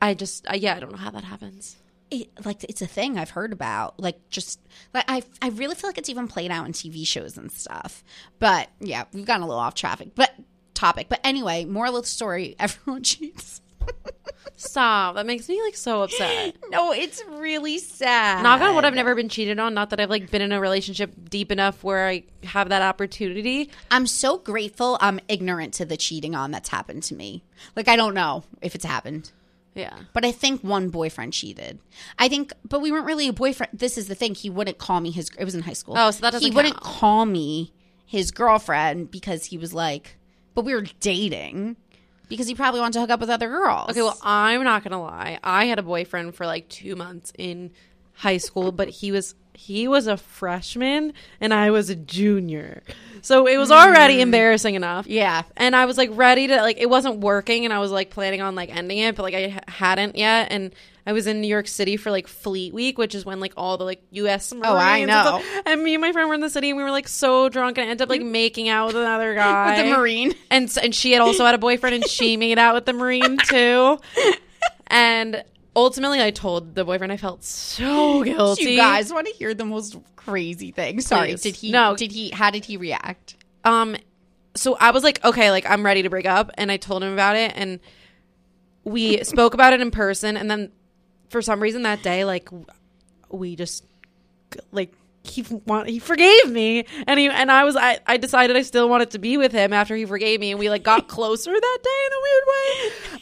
I 0.00 0.14
just 0.14 0.46
uh, 0.48 0.54
yeah, 0.54 0.74
I 0.76 0.80
don't 0.80 0.92
know 0.92 0.98
how 0.98 1.10
that 1.10 1.24
happens. 1.24 1.76
It, 2.10 2.28
like 2.44 2.64
it's 2.64 2.82
a 2.82 2.86
thing 2.86 3.18
I've 3.18 3.30
heard 3.30 3.52
about. 3.52 3.98
Like 3.98 4.28
just 4.28 4.60
like 4.94 5.04
I 5.08 5.22
I 5.40 5.48
really 5.48 5.74
feel 5.74 5.88
like 5.88 5.98
it's 5.98 6.10
even 6.10 6.28
played 6.28 6.50
out 6.50 6.66
in 6.66 6.72
TV 6.72 7.06
shows 7.06 7.36
and 7.36 7.50
stuff. 7.50 8.04
But 8.38 8.68
yeah, 8.80 9.04
we've 9.12 9.26
gotten 9.26 9.42
a 9.42 9.46
little 9.46 9.60
off 9.60 9.74
traffic. 9.74 10.14
But 10.14 10.32
topic. 10.74 11.08
But 11.08 11.20
anyway, 11.24 11.64
moral 11.64 11.96
of 11.96 12.02
the 12.02 12.08
story: 12.08 12.54
everyone 12.60 13.02
cheats. 13.02 13.61
Stop. 14.56 15.16
That 15.16 15.26
makes 15.26 15.48
me 15.48 15.60
like 15.62 15.74
so 15.74 16.02
upset. 16.02 16.56
no, 16.70 16.92
it's 16.92 17.22
really 17.30 17.78
sad. 17.78 18.42
Knock 18.42 18.60
on 18.60 18.74
wood, 18.74 18.84
I've 18.84 18.94
never 18.94 19.14
been 19.14 19.28
cheated 19.28 19.58
on. 19.58 19.74
Not 19.74 19.90
that 19.90 20.00
I've 20.00 20.10
like 20.10 20.30
been 20.30 20.42
in 20.42 20.52
a 20.52 20.60
relationship 20.60 21.12
deep 21.28 21.50
enough 21.50 21.82
where 21.82 22.06
I 22.06 22.24
have 22.44 22.68
that 22.68 22.82
opportunity. 22.82 23.70
I'm 23.90 24.06
so 24.06 24.38
grateful 24.38 24.98
I'm 25.00 25.18
ignorant 25.28 25.74
to 25.74 25.84
the 25.84 25.96
cheating 25.96 26.34
on 26.34 26.52
that's 26.52 26.68
happened 26.68 27.02
to 27.04 27.14
me. 27.14 27.42
Like 27.74 27.88
I 27.88 27.96
don't 27.96 28.14
know 28.14 28.44
if 28.60 28.74
it's 28.74 28.84
happened. 28.84 29.32
Yeah. 29.74 29.98
But 30.12 30.24
I 30.24 30.32
think 30.32 30.62
one 30.62 30.90
boyfriend 30.90 31.32
cheated. 31.32 31.78
I 32.18 32.28
think, 32.28 32.52
but 32.68 32.80
we 32.80 32.92
weren't 32.92 33.06
really 33.06 33.28
a 33.28 33.32
boyfriend. 33.32 33.72
This 33.72 33.96
is 33.96 34.06
the 34.06 34.14
thing. 34.14 34.34
He 34.34 34.50
wouldn't 34.50 34.78
call 34.78 35.00
me 35.00 35.10
his. 35.10 35.30
It 35.38 35.44
was 35.44 35.54
in 35.54 35.62
high 35.62 35.72
school. 35.72 35.94
Oh, 35.96 36.10
so 36.10 36.20
that 36.20 36.32
doesn't 36.32 36.48
He 36.48 36.54
wouldn't 36.54 36.76
call 36.80 37.24
me 37.24 37.72
his 38.04 38.30
girlfriend 38.30 39.10
because 39.10 39.46
he 39.46 39.56
was 39.56 39.72
like, 39.72 40.18
but 40.54 40.64
we 40.64 40.74
were 40.74 40.84
dating 41.00 41.76
because 42.32 42.46
he 42.46 42.54
probably 42.54 42.80
wanted 42.80 42.94
to 42.94 43.00
hook 43.00 43.10
up 43.10 43.20
with 43.20 43.28
other 43.28 43.48
girls. 43.48 43.90
Okay, 43.90 44.00
well, 44.02 44.18
I'm 44.22 44.64
not 44.64 44.82
gonna 44.82 45.00
lie. 45.00 45.38
I 45.44 45.66
had 45.66 45.78
a 45.78 45.82
boyfriend 45.82 46.34
for 46.34 46.46
like 46.46 46.68
two 46.68 46.96
months 46.96 47.32
in 47.36 47.70
high 48.14 48.38
school, 48.38 48.72
but 48.72 48.88
he 48.88 49.12
was 49.12 49.34
he 49.54 49.86
was 49.86 50.06
a 50.06 50.16
freshman 50.16 51.12
and 51.38 51.52
I 51.52 51.70
was 51.70 51.90
a 51.90 51.94
junior, 51.94 52.82
so 53.20 53.46
it 53.46 53.58
was 53.58 53.70
already 53.70 54.16
mm. 54.16 54.20
embarrassing 54.20 54.74
enough. 54.74 55.06
yeah. 55.06 55.42
and 55.58 55.76
I 55.76 55.84
was 55.84 55.98
like 55.98 56.08
ready 56.12 56.46
to 56.46 56.56
like 56.56 56.78
it 56.78 56.88
wasn't 56.88 57.18
working, 57.18 57.64
and 57.66 57.72
I 57.72 57.78
was 57.78 57.90
like 57.90 58.08
planning 58.08 58.40
on 58.40 58.54
like 58.54 58.74
ending 58.74 58.98
it, 58.98 59.14
but 59.14 59.24
like 59.24 59.34
I 59.34 59.60
hadn't 59.68 60.16
yet, 60.16 60.48
and 60.50 60.74
I 61.04 61.12
was 61.12 61.26
in 61.26 61.40
New 61.40 61.48
York 61.48 61.66
City 61.66 61.96
for 61.96 62.10
like 62.10 62.28
Fleet 62.28 62.72
Week, 62.72 62.96
which 62.96 63.14
is 63.14 63.24
when 63.24 63.40
like 63.40 63.54
all 63.56 63.76
the 63.76 63.84
like 63.84 64.02
U.S. 64.12 64.52
Marines 64.52 64.66
Oh, 64.68 64.76
I 64.76 64.98
and 64.98 65.08
know. 65.08 65.22
stuff- 65.40 65.62
And, 65.66 65.82
me 65.82 65.94
and 65.94 66.00
my 66.00 66.12
friend 66.12 66.28
were 66.28 66.34
in 66.34 66.40
the 66.40 66.48
city, 66.50 66.70
and 66.70 66.76
we 66.76 66.82
were 66.84 66.90
like 66.92 67.08
so 67.08 67.48
drunk, 67.48 67.78
and 67.78 67.86
I 67.88 67.90
ended 67.90 68.02
up 68.02 68.08
like 68.08 68.22
making 68.22 68.68
out 68.68 68.86
with 68.88 68.96
another 68.96 69.34
guy, 69.36 69.76
With 69.76 69.84
the 69.90 69.96
Marine. 69.96 70.34
and 70.50 70.72
and 70.82 70.94
she 70.94 71.12
had 71.12 71.20
also 71.20 71.44
had 71.44 71.54
a 71.54 71.58
boyfriend, 71.58 71.94
and 71.96 72.06
she 72.06 72.36
made 72.36 72.58
out 72.58 72.74
with 72.74 72.86
the 72.86 72.92
Marine 72.92 73.38
too. 73.48 73.98
And 74.86 75.42
ultimately, 75.74 76.22
I 76.22 76.30
told 76.30 76.74
the 76.74 76.84
boyfriend 76.84 77.12
I 77.12 77.16
felt 77.16 77.44
so 77.44 78.22
guilty. 78.24 78.72
You 78.72 78.76
guys 78.76 79.12
want 79.12 79.26
to 79.26 79.32
hear 79.32 79.54
the 79.54 79.64
most 79.64 79.96
crazy 80.16 80.70
thing? 80.70 81.00
Sorry, 81.00 81.30
Please. 81.30 81.42
did 81.42 81.56
he? 81.56 81.70
No. 81.72 81.96
did 81.96 82.12
he? 82.12 82.30
How 82.30 82.50
did 82.50 82.64
he 82.64 82.76
react? 82.76 83.36
um 83.64 83.96
so 84.56 84.76
i 84.80 84.90
was 84.90 85.04
like 85.04 85.24
okay 85.24 85.52
like 85.52 85.64
i'm 85.70 85.84
ready 85.86 86.02
to 86.02 86.10
break 86.10 86.26
up 86.26 86.50
and 86.58 86.70
i 86.70 86.76
told 86.76 87.00
him 87.02 87.12
about 87.12 87.36
it 87.36 87.52
and 87.54 87.78
we 88.84 89.22
spoke 89.22 89.54
about 89.54 89.72
it 89.72 89.80
in 89.80 89.90
person 89.92 90.36
and 90.36 90.50
then 90.50 90.70
for 91.32 91.42
some 91.42 91.60
reason 91.60 91.82
that 91.82 92.02
day 92.02 92.24
like 92.24 92.48
we 93.30 93.56
just 93.56 93.84
like 94.70 94.94
he 95.24 95.42
want, 95.66 95.88
he 95.88 95.98
forgave 96.00 96.50
me. 96.50 96.84
And 97.06 97.18
he 97.18 97.28
and 97.28 97.50
I 97.50 97.64
was 97.64 97.76
I, 97.76 98.00
I 98.06 98.16
decided 98.16 98.56
I 98.56 98.62
still 98.62 98.88
wanted 98.88 99.10
to 99.12 99.18
be 99.18 99.36
with 99.36 99.52
him 99.52 99.72
after 99.72 99.94
he 99.94 100.04
forgave 100.04 100.40
me. 100.40 100.50
And 100.50 100.58
we 100.58 100.68
like 100.68 100.82
got 100.82 101.08
closer 101.16 101.52
that 101.52 101.78
day 101.82 102.06
in 102.06 102.12
a 102.12 102.22
weird 102.22 102.44
way. 102.48 103.18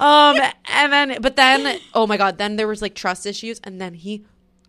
Um 0.46 0.52
and 0.66 0.92
then 0.92 1.22
but 1.22 1.36
then 1.36 1.78
oh 1.94 2.06
my 2.06 2.16
god 2.16 2.38
then 2.38 2.56
there 2.56 2.66
was 2.68 2.82
like 2.82 2.94
trust 2.94 3.26
issues. 3.26 3.60
And 3.64 3.80
then 3.80 3.94
he 3.94 4.24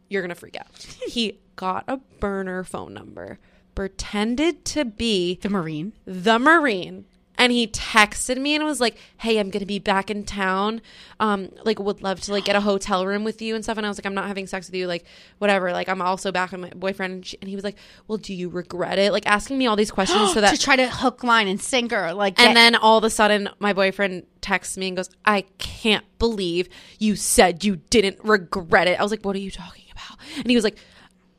you're 0.09 0.21
gonna 0.21 0.35
freak 0.35 0.57
out. 0.57 0.67
He 1.07 1.39
got 1.55 1.85
a 1.87 1.97
burner 2.19 2.63
phone 2.63 2.93
number 2.93 3.39
pretended 3.75 4.65
to 4.65 4.83
be 4.85 5.39
The 5.41 5.49
Marine. 5.49 5.93
the 6.05 6.37
Marine. 6.37 7.05
And 7.41 7.51
he 7.51 7.65
texted 7.65 8.37
me 8.37 8.53
and 8.53 8.63
was 8.63 8.79
like, 8.79 8.97
"Hey, 9.17 9.39
I'm 9.39 9.49
gonna 9.49 9.65
be 9.65 9.79
back 9.79 10.11
in 10.11 10.25
town. 10.25 10.79
Um, 11.19 11.49
like, 11.63 11.79
would 11.79 12.03
love 12.03 12.21
to 12.21 12.33
like 12.33 12.45
get 12.45 12.55
a 12.55 12.61
hotel 12.61 13.07
room 13.07 13.23
with 13.23 13.41
you 13.41 13.55
and 13.55 13.63
stuff." 13.63 13.77
And 13.77 13.85
I 13.85 13.89
was 13.89 13.97
like, 13.97 14.05
"I'm 14.05 14.13
not 14.13 14.27
having 14.27 14.45
sex 14.45 14.67
with 14.67 14.75
you. 14.75 14.85
Like, 14.85 15.05
whatever. 15.39 15.71
Like, 15.71 15.89
I'm 15.89 16.03
also 16.03 16.31
back 16.31 16.51
with 16.51 16.61
my 16.61 16.69
boyfriend." 16.69 17.13
And, 17.13 17.25
she, 17.25 17.39
and 17.41 17.49
he 17.49 17.55
was 17.55 17.63
like, 17.63 17.77
"Well, 18.07 18.19
do 18.19 18.31
you 18.31 18.47
regret 18.47 18.99
it?" 18.99 19.11
Like, 19.11 19.25
asking 19.25 19.57
me 19.57 19.65
all 19.65 19.75
these 19.75 19.89
questions 19.89 20.33
so 20.33 20.41
that. 20.41 20.53
to 20.53 20.61
try 20.61 20.75
to 20.75 20.87
hook, 20.87 21.23
line, 21.23 21.47
and 21.47 21.59
sinker. 21.59 22.13
Like, 22.13 22.39
and 22.39 22.55
then 22.55 22.75
all 22.75 22.99
of 22.99 23.03
a 23.03 23.09
sudden, 23.09 23.49
my 23.57 23.73
boyfriend 23.73 24.27
texts 24.41 24.77
me 24.77 24.89
and 24.89 24.97
goes, 24.97 25.09
"I 25.25 25.45
can't 25.57 26.05
believe 26.19 26.69
you 26.99 27.15
said 27.15 27.63
you 27.63 27.77
didn't 27.89 28.19
regret 28.23 28.87
it." 28.87 28.99
I 28.99 29.01
was 29.01 29.09
like, 29.09 29.25
"What 29.25 29.35
are 29.35 29.39
you 29.39 29.49
talking 29.49 29.85
about?" 29.91 30.19
And 30.37 30.47
he 30.47 30.55
was 30.55 30.63
like, 30.63 30.77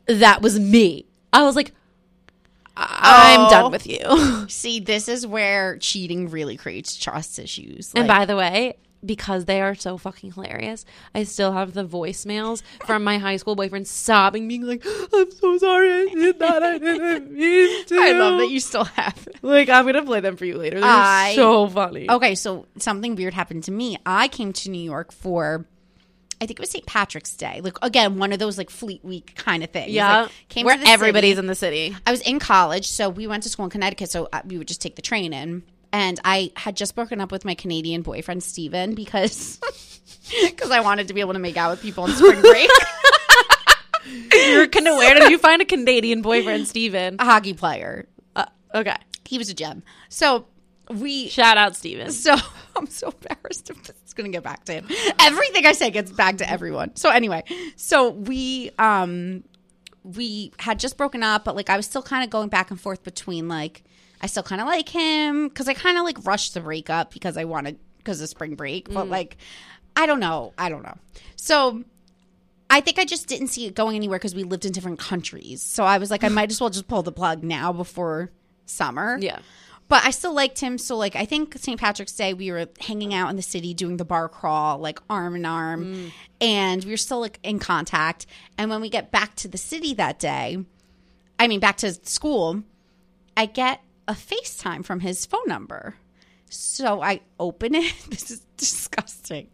"That 0.06 0.42
was 0.42 0.58
me." 0.58 1.06
I 1.32 1.44
was 1.44 1.54
like, 1.54 1.72
"I'm 2.76 3.40
Oh. 3.46 3.50
done 3.50 3.72
with 3.72 3.86
you." 3.86 4.46
see, 4.48 4.80
this 4.80 5.08
is 5.08 5.26
where 5.26 5.76
cheating 5.78 6.28
really 6.30 6.56
creates 6.56 6.96
trust 6.96 7.38
issues. 7.38 7.92
And 7.94 8.08
by 8.08 8.24
the 8.24 8.36
way, 8.36 8.76
because 9.04 9.46
they 9.46 9.60
are 9.60 9.74
so 9.74 9.98
fucking 9.98 10.30
hilarious, 10.32 10.84
I 11.12 11.24
still 11.24 11.52
have 11.52 11.72
the 11.74 11.84
voicemails 11.84 12.62
from 12.86 13.02
my 13.02 13.18
high 13.18 13.36
school 13.36 13.56
boyfriend 13.56 13.88
sobbing, 13.88 14.46
being 14.46 14.62
like, 14.62 14.84
"I'm 15.12 15.30
so 15.32 15.58
sorry, 15.58 15.90
I 15.90 16.14
did 16.14 16.38
that. 16.38 16.62
I 16.62 16.78
didn't 16.78 17.32
mean 17.36 17.84
to." 17.86 17.96
I 18.00 18.12
love 18.12 18.38
that 18.38 18.48
you 18.50 18.60
still 18.60 18.84
have. 18.84 19.26
it. 19.26 19.36
like. 19.42 19.68
I'm 19.68 19.86
gonna 19.86 20.02
play 20.04 20.20
them 20.20 20.36
for 20.36 20.44
you 20.44 20.56
later. 20.56 20.80
They're 20.80 20.88
I- 20.88 21.32
so 21.34 21.66
funny. 21.68 22.08
Okay, 22.08 22.34
so 22.36 22.66
something 22.78 23.16
weird 23.16 23.34
happened 23.34 23.64
to 23.64 23.72
me. 23.72 23.96
I 24.06 24.28
came 24.28 24.52
to 24.52 24.70
New 24.70 24.82
York 24.82 25.10
for. 25.12 25.66
I 26.42 26.46
think 26.46 26.58
it 26.58 26.62
was 26.62 26.70
St. 26.70 26.84
Patrick's 26.86 27.34
Day. 27.36 27.60
Like 27.62 27.76
again, 27.82 28.18
one 28.18 28.32
of 28.32 28.40
those 28.40 28.58
like 28.58 28.68
Fleet 28.68 29.04
Week 29.04 29.34
kind 29.36 29.62
of 29.62 29.70
things. 29.70 29.92
yeah, 29.92 30.22
Like, 30.22 30.30
came 30.48 30.66
where 30.66 30.76
everybody's 30.84 31.36
city. 31.36 31.38
in 31.38 31.46
the 31.46 31.54
city. 31.54 31.96
I 32.04 32.10
was 32.10 32.20
in 32.22 32.40
college, 32.40 32.88
so 32.88 33.08
we 33.08 33.26
went 33.28 33.44
to 33.44 33.48
school 33.48 33.64
in 33.64 33.70
Connecticut, 33.70 34.10
so 34.10 34.28
uh, 34.32 34.40
we 34.44 34.58
would 34.58 34.66
just 34.68 34.82
take 34.82 34.96
the 34.96 35.02
train 35.02 35.32
in. 35.32 35.62
And 35.92 36.18
I 36.24 36.50
had 36.56 36.76
just 36.76 36.94
broken 36.94 37.20
up 37.20 37.30
with 37.30 37.44
my 37.44 37.54
Canadian 37.54 38.02
boyfriend 38.02 38.42
Steven 38.42 38.94
because 38.96 39.60
because 40.42 40.70
I 40.72 40.80
wanted 40.80 41.08
to 41.08 41.14
be 41.14 41.20
able 41.20 41.34
to 41.34 41.38
make 41.38 41.56
out 41.56 41.70
with 41.70 41.80
people 41.82 42.04
on 42.04 42.10
spring 42.10 42.40
break. 42.40 42.68
You're 44.32 44.66
Can- 44.66 44.84
where 44.96 45.14
did 45.14 45.30
you 45.30 45.38
find 45.38 45.62
a 45.62 45.64
Canadian 45.64 46.22
boyfriend, 46.22 46.66
Steven? 46.66 47.16
a 47.18 47.24
hockey 47.24 47.54
player. 47.54 48.08
Uh, 48.34 48.46
okay, 48.74 48.96
He 49.24 49.38
was 49.38 49.48
a 49.50 49.54
gem. 49.54 49.82
So 50.08 50.46
we 51.00 51.28
shout 51.28 51.56
out 51.56 51.76
Steven. 51.76 52.10
So 52.12 52.34
I'm 52.76 52.86
so 52.86 53.08
embarrassed 53.08 53.68
if 53.70 53.82
this 53.82 53.96
is 54.06 54.14
going 54.14 54.30
to 54.30 54.34
get 54.34 54.42
back 54.42 54.64
to 54.64 54.72
him. 54.74 54.86
Everything 55.20 55.66
I 55.66 55.72
say 55.72 55.90
gets 55.90 56.10
back 56.10 56.38
to 56.38 56.50
everyone. 56.50 56.96
So 56.96 57.10
anyway, 57.10 57.44
so 57.76 58.10
we 58.10 58.70
um 58.78 59.44
we 60.04 60.52
had 60.58 60.78
just 60.78 60.96
broken 60.96 61.22
up, 61.22 61.44
but 61.44 61.54
like 61.56 61.70
I 61.70 61.76
was 61.76 61.86
still 61.86 62.02
kind 62.02 62.24
of 62.24 62.30
going 62.30 62.48
back 62.48 62.70
and 62.70 62.80
forth 62.80 63.02
between 63.02 63.48
like 63.48 63.84
I 64.20 64.26
still 64.26 64.42
kind 64.42 64.60
of 64.60 64.66
like 64.66 64.88
him 64.88 65.48
because 65.48 65.68
I 65.68 65.74
kind 65.74 65.98
of 65.98 66.04
like 66.04 66.24
rushed 66.24 66.54
the 66.54 66.60
breakup 66.60 67.12
because 67.12 67.36
I 67.36 67.44
wanted 67.44 67.78
because 67.98 68.20
of 68.20 68.28
spring 68.28 68.54
break, 68.54 68.92
but 68.92 69.08
like 69.08 69.36
I 69.96 70.06
don't 70.06 70.20
know, 70.20 70.52
I 70.56 70.68
don't 70.68 70.82
know. 70.82 70.96
So 71.36 71.84
I 72.70 72.80
think 72.80 72.98
I 72.98 73.04
just 73.04 73.26
didn't 73.26 73.48
see 73.48 73.66
it 73.66 73.74
going 73.74 73.96
anywhere 73.96 74.18
because 74.18 74.34
we 74.34 74.44
lived 74.44 74.64
in 74.64 74.72
different 74.72 74.98
countries. 74.98 75.62
So 75.62 75.84
I 75.84 75.98
was 75.98 76.10
like, 76.10 76.24
I 76.24 76.28
might 76.28 76.50
as 76.50 76.60
well 76.60 76.70
just 76.70 76.88
pull 76.88 77.02
the 77.02 77.12
plug 77.12 77.42
now 77.42 77.72
before 77.72 78.30
summer. 78.64 79.18
Yeah. 79.20 79.40
But 79.88 80.04
I 80.04 80.10
still 80.10 80.32
liked 80.32 80.58
him. 80.58 80.78
So, 80.78 80.96
like, 80.96 81.16
I 81.16 81.26
think 81.26 81.58
St. 81.58 81.78
Patrick's 81.78 82.12
Day, 82.12 82.32
we 82.32 82.50
were 82.50 82.66
hanging 82.80 83.12
out 83.12 83.28
in 83.28 83.36
the 83.36 83.42
city 83.42 83.74
doing 83.74 83.98
the 83.98 84.04
bar 84.04 84.28
crawl, 84.28 84.78
like 84.78 84.98
arm 85.10 85.36
in 85.36 85.44
arm. 85.44 85.84
Mm. 85.84 86.12
And 86.40 86.84
we 86.84 86.90
were 86.90 86.96
still 86.96 87.20
like 87.20 87.38
in 87.42 87.58
contact. 87.58 88.26
And 88.56 88.70
when 88.70 88.80
we 88.80 88.88
get 88.88 89.12
back 89.12 89.36
to 89.36 89.48
the 89.48 89.58
city 89.58 89.94
that 89.94 90.18
day, 90.18 90.64
I 91.38 91.48
mean, 91.48 91.60
back 91.60 91.76
to 91.78 91.92
school, 92.08 92.62
I 93.36 93.46
get 93.46 93.82
a 94.08 94.12
FaceTime 94.12 94.84
from 94.84 95.00
his 95.00 95.26
phone 95.26 95.46
number. 95.46 95.96
So 96.48 97.02
I 97.02 97.20
open 97.40 97.74
it. 97.74 97.94
This 98.10 98.30
is 98.30 98.40
disgusting. 98.56 99.48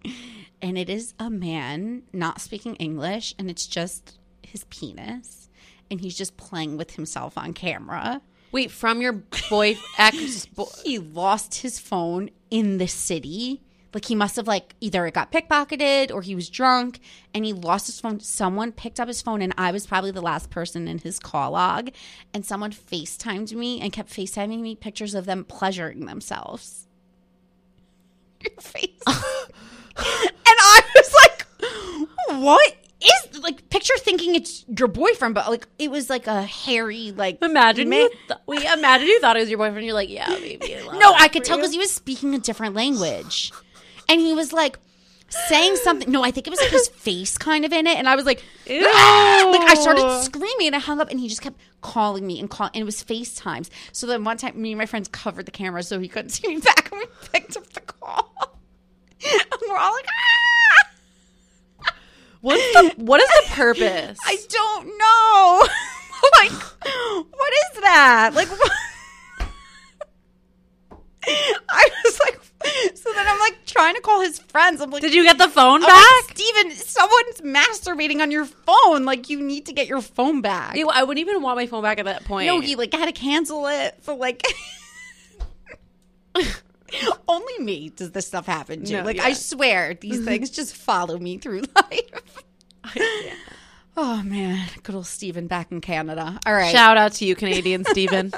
And 0.60 0.76
it 0.76 0.90
is 0.90 1.14
a 1.18 1.30
man 1.30 2.02
not 2.12 2.40
speaking 2.40 2.74
English, 2.76 3.34
and 3.38 3.50
it's 3.50 3.66
just 3.66 4.18
his 4.42 4.64
penis. 4.64 5.48
And 5.90 6.00
he's 6.00 6.16
just 6.16 6.36
playing 6.36 6.76
with 6.76 6.96
himself 6.96 7.38
on 7.38 7.54
camera. 7.54 8.20
Wait, 8.52 8.70
from 8.70 9.00
your 9.00 9.12
boy 9.50 9.76
ex? 9.98 10.46
Bo- 10.46 10.70
He 10.84 10.98
lost 10.98 11.56
his 11.56 11.78
phone 11.78 12.30
in 12.50 12.78
the 12.78 12.86
city. 12.88 13.62
Like 13.94 14.04
he 14.04 14.14
must 14.14 14.36
have 14.36 14.46
like 14.46 14.74
either 14.80 15.06
it 15.06 15.14
got 15.14 15.32
pickpocketed 15.32 16.12
or 16.12 16.20
he 16.20 16.34
was 16.34 16.50
drunk 16.50 17.00
and 17.32 17.44
he 17.44 17.54
lost 17.54 17.86
his 17.86 17.98
phone. 18.00 18.20
Someone 18.20 18.70
picked 18.70 19.00
up 19.00 19.08
his 19.08 19.22
phone 19.22 19.40
and 19.40 19.54
I 19.56 19.72
was 19.72 19.86
probably 19.86 20.10
the 20.10 20.20
last 20.20 20.50
person 20.50 20.86
in 20.86 20.98
his 20.98 21.18
call 21.18 21.52
log. 21.52 21.90
And 22.34 22.44
someone 22.44 22.70
FaceTimed 22.70 23.52
me 23.54 23.80
and 23.80 23.90
kept 23.92 24.10
FaceTiming 24.10 24.60
me 24.60 24.74
pictures 24.76 25.14
of 25.14 25.24
them 25.24 25.42
pleasuring 25.44 26.04
themselves. 26.04 26.86
Your 28.40 28.52
face. 28.60 28.90
and 29.06 29.16
I 29.96 30.82
was 30.94 31.14
like, 31.22 31.46
what 32.40 32.74
is 33.00 33.38
like 33.38 33.68
picture 33.70 33.96
thinking 33.98 34.34
it's 34.34 34.64
your 34.76 34.88
boyfriend, 34.88 35.34
but 35.34 35.48
like 35.48 35.66
it 35.78 35.90
was 35.90 36.10
like 36.10 36.26
a 36.26 36.42
hairy 36.42 37.12
like 37.12 37.42
imagine 37.42 37.88
man- 37.88 38.02
you. 38.02 38.10
Th- 38.28 38.40
we 38.46 38.56
imagine 38.66 39.06
you 39.06 39.20
thought 39.20 39.36
it 39.36 39.40
was 39.40 39.50
your 39.50 39.58
boyfriend. 39.58 39.84
You're 39.84 39.94
like, 39.94 40.10
yeah, 40.10 40.28
baby. 40.28 40.76
I 40.76 40.82
No, 40.98 41.12
I 41.12 41.28
could 41.28 41.44
tell 41.44 41.56
because 41.56 41.72
he 41.72 41.78
was 41.78 41.92
speaking 41.92 42.34
a 42.34 42.38
different 42.38 42.74
language. 42.74 43.52
And 44.08 44.20
he 44.20 44.32
was 44.34 44.52
like 44.52 44.78
saying 45.28 45.76
something. 45.76 46.10
No, 46.10 46.24
I 46.24 46.30
think 46.30 46.46
it 46.46 46.50
was 46.50 46.60
like 46.60 46.70
his 46.70 46.88
face 46.94 47.38
kind 47.38 47.64
of 47.64 47.72
in 47.72 47.86
it. 47.86 47.98
And 47.98 48.08
I 48.08 48.16
was 48.16 48.24
like, 48.24 48.42
"Ah!" 48.68 49.48
like 49.58 49.70
I 49.70 49.74
started 49.74 50.22
screaming 50.24 50.68
and 50.68 50.76
I 50.76 50.78
hung 50.80 51.00
up 51.00 51.10
and 51.10 51.20
he 51.20 51.28
just 51.28 51.42
kept 51.42 51.60
calling 51.80 52.26
me 52.26 52.40
and 52.40 52.50
call 52.50 52.66
and 52.66 52.76
it 52.82 52.84
was 52.84 53.04
FaceTimes. 53.04 53.68
So 53.92 54.06
then 54.06 54.24
one 54.24 54.38
time 54.38 54.60
me 54.60 54.72
and 54.72 54.78
my 54.78 54.86
friends 54.86 55.08
covered 55.08 55.46
the 55.46 55.52
camera 55.52 55.82
so 55.82 56.00
he 56.00 56.08
couldn't 56.08 56.30
see 56.30 56.48
me 56.48 56.60
back 56.60 56.90
and 56.90 56.98
we 57.00 57.06
picked 57.32 57.56
up 57.56 57.66
the 57.74 57.80
call. 57.80 58.58
And 59.20 59.60
we're 59.68 59.76
all 59.76 59.92
like, 59.92 60.06
ah! 60.08 60.37
What's 62.40 62.62
the 62.72 62.94
what 63.02 63.20
is 63.20 63.28
the 63.28 63.44
purpose? 63.54 64.18
I 64.24 64.36
don't 64.48 64.86
know. 64.98 65.68
like, 66.40 66.52
what 67.32 67.52
is 67.52 67.80
that? 67.82 68.30
Like, 68.34 68.48
what? 68.48 68.72
I 71.68 71.88
was 72.04 72.20
like, 72.20 72.40
so 72.96 73.12
then 73.12 73.26
I'm 73.28 73.38
like 73.38 73.66
trying 73.66 73.94
to 73.96 74.00
call 74.00 74.20
his 74.22 74.38
friends. 74.38 74.80
I'm 74.80 74.90
like, 74.90 75.02
Did 75.02 75.12
you 75.14 75.24
get 75.24 75.36
the 75.36 75.48
phone 75.48 75.80
back? 75.80 75.88
like, 75.90 76.36
Steven, 76.38 76.70
someone's 76.72 77.40
masturbating 77.42 78.22
on 78.22 78.30
your 78.30 78.46
phone. 78.46 79.04
Like, 79.04 79.28
you 79.28 79.40
need 79.40 79.66
to 79.66 79.72
get 79.72 79.88
your 79.88 80.00
phone 80.00 80.40
back. 80.40 80.76
Ew, 80.76 80.88
I 80.88 81.02
wouldn't 81.02 81.20
even 81.28 81.42
want 81.42 81.56
my 81.56 81.66
phone 81.66 81.82
back 81.82 81.98
at 81.98 82.06
that 82.06 82.24
point. 82.24 82.46
no, 82.46 82.60
he 82.60 82.76
like 82.76 82.92
had 82.94 83.06
to 83.06 83.12
cancel 83.12 83.66
it 83.66 83.98
for 84.02 84.14
like. 84.14 84.42
Only 87.28 87.58
me 87.58 87.90
does 87.90 88.12
this 88.12 88.26
stuff 88.26 88.46
happen 88.46 88.84
to. 88.84 88.92
No, 88.98 89.02
like, 89.02 89.16
yeah. 89.16 89.24
I 89.24 89.32
swear, 89.32 89.94
these 89.94 90.24
things 90.24 90.50
just 90.50 90.74
follow 90.74 91.18
me 91.18 91.38
through 91.38 91.62
life. 91.76 92.44
Oh 93.96 94.22
man, 94.22 94.68
good 94.82 94.94
old 94.94 95.06
Steven 95.06 95.46
back 95.46 95.72
in 95.72 95.80
Canada. 95.80 96.38
All 96.46 96.54
right. 96.54 96.70
Shout 96.70 96.96
out 96.96 97.12
to 97.14 97.24
you, 97.24 97.34
Canadian 97.34 97.84
Steven. 97.84 98.32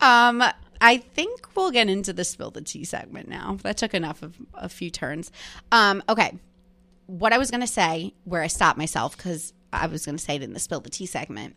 Um, 0.00 0.42
I 0.80 0.98
think 0.98 1.48
we'll 1.54 1.70
get 1.70 1.88
into 1.88 2.12
the 2.12 2.24
spill 2.24 2.50
the 2.50 2.60
tea 2.60 2.84
segment 2.84 3.28
now. 3.28 3.58
That 3.62 3.76
took 3.76 3.94
enough 3.94 4.22
of 4.22 4.36
a 4.54 4.68
few 4.68 4.90
turns. 4.90 5.32
Um, 5.72 6.02
okay. 6.08 6.38
What 7.06 7.32
I 7.32 7.38
was 7.38 7.50
going 7.50 7.60
to 7.60 7.66
say, 7.66 8.14
where 8.24 8.42
I 8.42 8.46
stopped 8.46 8.78
myself 8.78 9.16
because 9.16 9.52
I 9.72 9.86
was 9.86 10.06
going 10.06 10.16
to 10.16 10.22
say 10.22 10.36
it 10.36 10.42
in 10.42 10.52
the 10.52 10.60
spill 10.60 10.80
the 10.80 10.90
tea 10.90 11.06
segment, 11.06 11.56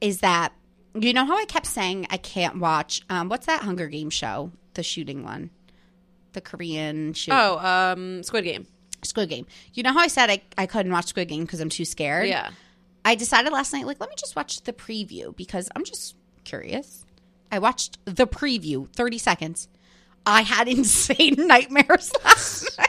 is 0.00 0.20
that 0.20 0.52
you 0.94 1.12
know 1.12 1.24
how 1.24 1.36
I 1.36 1.44
kept 1.44 1.66
saying 1.66 2.06
I 2.10 2.16
can't 2.16 2.58
watch. 2.58 3.02
Um, 3.10 3.28
what's 3.28 3.46
that 3.46 3.62
Hunger 3.62 3.88
Games 3.88 4.14
show? 4.14 4.52
The 4.74 4.82
shooting 4.82 5.22
one, 5.22 5.50
the 6.32 6.40
Korean 6.40 7.12
shoot. 7.14 7.32
oh, 7.34 7.58
um, 7.58 8.22
Squid 8.22 8.44
Game. 8.44 8.66
Squid 9.02 9.28
Game. 9.28 9.46
You 9.72 9.82
know 9.82 9.92
how 9.92 10.00
I 10.00 10.08
said 10.08 10.30
I, 10.30 10.42
I 10.58 10.66
couldn't 10.66 10.92
watch 10.92 11.06
Squid 11.06 11.28
Game 11.28 11.42
because 11.44 11.60
I'm 11.60 11.68
too 11.68 11.84
scared. 11.84 12.28
Yeah. 12.28 12.50
I 13.04 13.14
decided 13.14 13.52
last 13.52 13.72
night, 13.72 13.86
like, 13.86 14.00
let 14.00 14.08
me 14.08 14.16
just 14.18 14.34
watch 14.34 14.62
the 14.62 14.72
preview 14.72 15.36
because 15.36 15.68
I'm 15.76 15.84
just 15.84 16.16
curious. 16.44 17.04
I 17.52 17.58
watched 17.58 17.98
the 18.06 18.26
preview, 18.26 18.88
30 18.94 19.18
seconds. 19.18 19.68
I 20.26 20.40
had 20.42 20.68
insane 20.78 21.34
nightmares 21.38 22.10
last 22.24 22.78
night. 22.78 22.88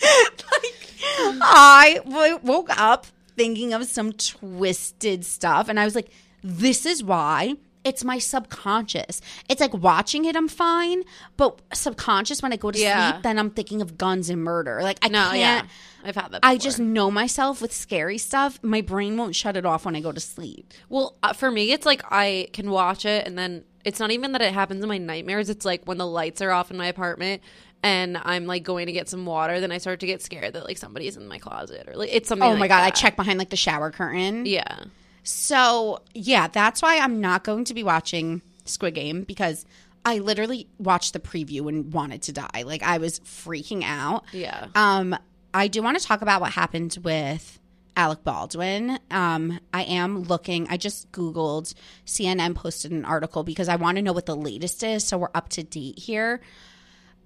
Like 0.52 1.38
I 1.42 2.00
w- 2.04 2.38
woke 2.42 2.68
up 2.78 3.06
thinking 3.36 3.72
of 3.72 3.84
some 3.84 4.12
twisted 4.12 5.24
stuff, 5.24 5.68
and 5.68 5.78
I 5.80 5.84
was 5.84 5.94
like, 5.94 6.10
"This 6.42 6.86
is 6.86 7.02
why." 7.02 7.54
It's 7.86 8.02
my 8.04 8.18
subconscious. 8.18 9.20
It's 9.48 9.60
like 9.60 9.72
watching 9.72 10.24
it, 10.24 10.34
I'm 10.36 10.48
fine, 10.48 11.02
but 11.36 11.60
subconscious 11.72 12.42
when 12.42 12.52
I 12.52 12.56
go 12.56 12.70
to 12.70 12.78
Yeah. 12.78 13.12
sleep, 13.12 13.22
then 13.22 13.38
I'm 13.38 13.50
thinking 13.50 13.80
of 13.80 13.96
guns 13.96 14.28
and 14.28 14.42
murder. 14.42 14.80
Like 14.82 14.98
I 15.02 15.08
No, 15.08 15.30
can't. 15.30 15.38
yeah. 15.38 15.62
I've 16.04 16.16
had 16.16 16.32
that. 16.32 16.40
I 16.42 16.56
just 16.56 16.78
know 16.78 17.10
myself 17.10 17.62
with 17.62 17.72
scary 17.72 18.18
stuff. 18.18 18.58
My 18.62 18.80
brain 18.80 19.16
won't 19.16 19.34
shut 19.36 19.56
it 19.56 19.64
off 19.64 19.84
when 19.84 19.94
I 19.96 20.00
go 20.00 20.12
to 20.12 20.20
sleep. 20.20 20.72
Well, 20.88 21.16
uh, 21.22 21.32
for 21.32 21.50
me, 21.50 21.72
it's 21.72 21.86
like 21.86 22.02
I 22.10 22.48
can 22.52 22.70
watch 22.70 23.04
it, 23.04 23.26
and 23.26 23.38
then 23.38 23.64
it's 23.84 24.00
not 24.00 24.10
even 24.10 24.32
that 24.32 24.42
it 24.42 24.52
happens 24.52 24.82
in 24.82 24.88
my 24.88 24.98
nightmares. 24.98 25.48
It's 25.48 25.64
like 25.64 25.84
when 25.84 25.98
the 25.98 26.06
lights 26.06 26.42
are 26.42 26.50
off 26.50 26.70
in 26.72 26.76
my 26.76 26.86
apartment, 26.86 27.42
and 27.82 28.18
I'm 28.24 28.46
like 28.46 28.62
going 28.64 28.86
to 28.86 28.92
get 28.92 29.08
some 29.08 29.26
water, 29.26 29.60
then 29.60 29.70
I 29.72 29.78
start 29.78 30.00
to 30.00 30.06
get 30.06 30.22
scared 30.22 30.54
that 30.54 30.64
like 30.64 30.78
somebody's 30.78 31.16
in 31.16 31.28
my 31.28 31.38
closet, 31.38 31.88
or 31.88 31.94
like 31.96 32.10
it's 32.12 32.28
something. 32.28 32.48
Oh 32.48 32.54
my 32.54 32.60
like 32.62 32.70
god, 32.70 32.82
I 32.82 32.90
check 32.90 33.14
behind 33.16 33.38
like 33.38 33.50
the 33.50 33.56
shower 33.56 33.90
curtain. 33.92 34.44
Yeah, 34.46 34.84
So 35.26 36.02
yeah, 36.14 36.46
that's 36.46 36.80
why 36.82 36.98
I'm 36.98 37.20
not 37.20 37.42
going 37.42 37.64
to 37.64 37.74
be 37.74 37.82
watching 37.82 38.42
Squid 38.64 38.94
Game 38.94 39.22
because 39.24 39.66
I 40.04 40.18
literally 40.18 40.68
watched 40.78 41.14
the 41.14 41.18
preview 41.18 41.68
and 41.68 41.92
wanted 41.92 42.22
to 42.22 42.32
die. 42.32 42.62
Like 42.64 42.84
I 42.84 42.98
was 42.98 43.18
freaking 43.20 43.82
out. 43.84 44.24
yeah. 44.32 44.68
Um, 44.76 45.16
I 45.52 45.66
do 45.68 45.82
want 45.82 45.98
to 45.98 46.04
talk 46.04 46.22
about 46.22 46.40
what 46.40 46.52
happened 46.52 46.98
with 47.02 47.58
Alec 47.96 48.22
Baldwin. 48.22 49.00
Um, 49.10 49.58
I 49.72 49.82
am 49.82 50.22
looking. 50.22 50.68
I 50.68 50.76
just 50.76 51.10
googled. 51.10 51.74
CNN 52.04 52.54
posted 52.54 52.92
an 52.92 53.04
article 53.04 53.42
because 53.42 53.68
I 53.68 53.76
want 53.76 53.96
to 53.96 54.02
know 54.02 54.12
what 54.12 54.26
the 54.26 54.36
latest 54.36 54.82
is, 54.84 55.02
so 55.02 55.18
we're 55.18 55.28
up 55.34 55.48
to 55.50 55.62
date 55.64 55.98
here. 55.98 56.40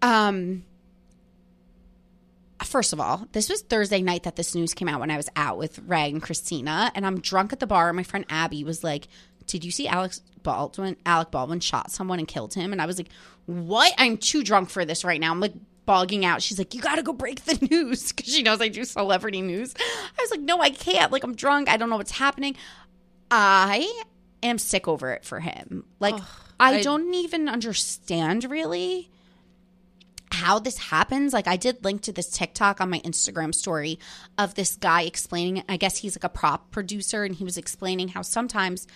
Um. 0.01 0.65
First 2.65 2.93
of 2.93 3.01
all, 3.01 3.27
this 3.33 3.49
was 3.49 3.63
Thursday 3.63 4.03
night 4.03 4.25
that 4.25 4.37
this 4.37 4.55
news 4.55 4.75
came 4.75 4.89
out 4.89 5.01
when 5.01 5.11
I 5.11 5.17
was 5.17 5.29
out 5.37 5.57
with 5.59 5.79
Ray 5.81 6.11
and 6.11 6.23
Kristina, 6.23 6.91
and 6.95 7.07
I'm 7.07 7.21
drunk 7.21 7.53
at 7.53 7.61
the 7.61 7.67
bar. 7.67 7.89
And 7.89 7.97
My 7.97 8.03
friend 8.03 8.25
Abby 8.29 8.65
was 8.65 8.85
like, 8.85 9.09
"Did 9.47 9.65
you 9.65 9.71
see 9.71 9.89
Alex 9.89 10.21
Baldwin? 10.43 10.97
Alec 11.07 11.31
Baldwin 11.31 11.61
shot 11.61 11.91
someone 11.91 12.19
and 12.19 12.29
killed 12.29 12.55
him." 12.55 12.73
And 12.73 12.81
I 12.83 12.87
was 12.87 12.99
like, 12.99 13.09
"What? 13.47 13.93
I'm 13.99 14.17
too 14.19 14.43
drunk 14.45 14.69
for 14.71 14.85
this 14.85 15.05
right 15.05 15.21
now." 15.21 15.31
I'm 15.33 15.41
like 15.41 15.55
bogging 15.87 16.25
out. 16.25 16.43
She's 16.43 16.59
like, 16.59 16.75
"You 16.75 16.81
got 16.83 16.97
to 16.97 17.03
go 17.03 17.13
break 17.13 17.45
the 17.45 17.67
news," 17.71 18.13
because 18.13 18.33
she 18.33 18.43
knows 18.43 18.61
I 18.61 18.69
do 18.69 18.85
celebrity 18.85 19.41
news. 19.41 19.75
I 19.79 20.21
was 20.23 20.31
like, 20.31 20.41
"No, 20.41 20.61
I 20.61 20.71
can't. 20.71 21.11
Like, 21.13 21.25
I'm 21.25 21.35
drunk. 21.35 21.69
I 21.69 21.77
don't 21.79 21.89
know 21.91 21.97
what's 21.97 22.13
happening." 22.13 22.57
I 23.31 23.91
am 24.43 24.59
sick 24.59 24.89
over 24.89 25.13
it 25.13 25.25
for 25.25 25.41
him. 25.41 25.85
Like, 25.99 26.15
I, 26.59 26.75
I- 26.75 26.83
don't 26.83 27.15
even 27.15 27.49
understand 27.49 28.45
really 28.45 29.11
how 30.41 30.59
this 30.59 30.79
happens. 30.79 31.33
Like 31.33 31.47
I 31.47 31.57
did 31.57 31.85
link 31.85 32.03
to 32.03 32.13
this 32.13 32.31
TikTok 32.31 32.81
on 32.81 32.91
my 32.91 33.01
Instagram 33.01 33.55
story 33.55 33.99
of 34.39 34.55
this 34.55 34.77
guy 34.77 35.03
explaining 35.03 35.63
I 35.69 35.77
guess 35.77 35.99
he's 35.99 36.17
like 36.17 36.25
a 36.25 36.29
prop 36.29 36.71
producer 36.71 37.25
and 37.25 37.35
he 37.35 37.45
was 37.45 37.59
explaining 37.59 38.09
how 38.09 38.23
sometimes 38.23 38.87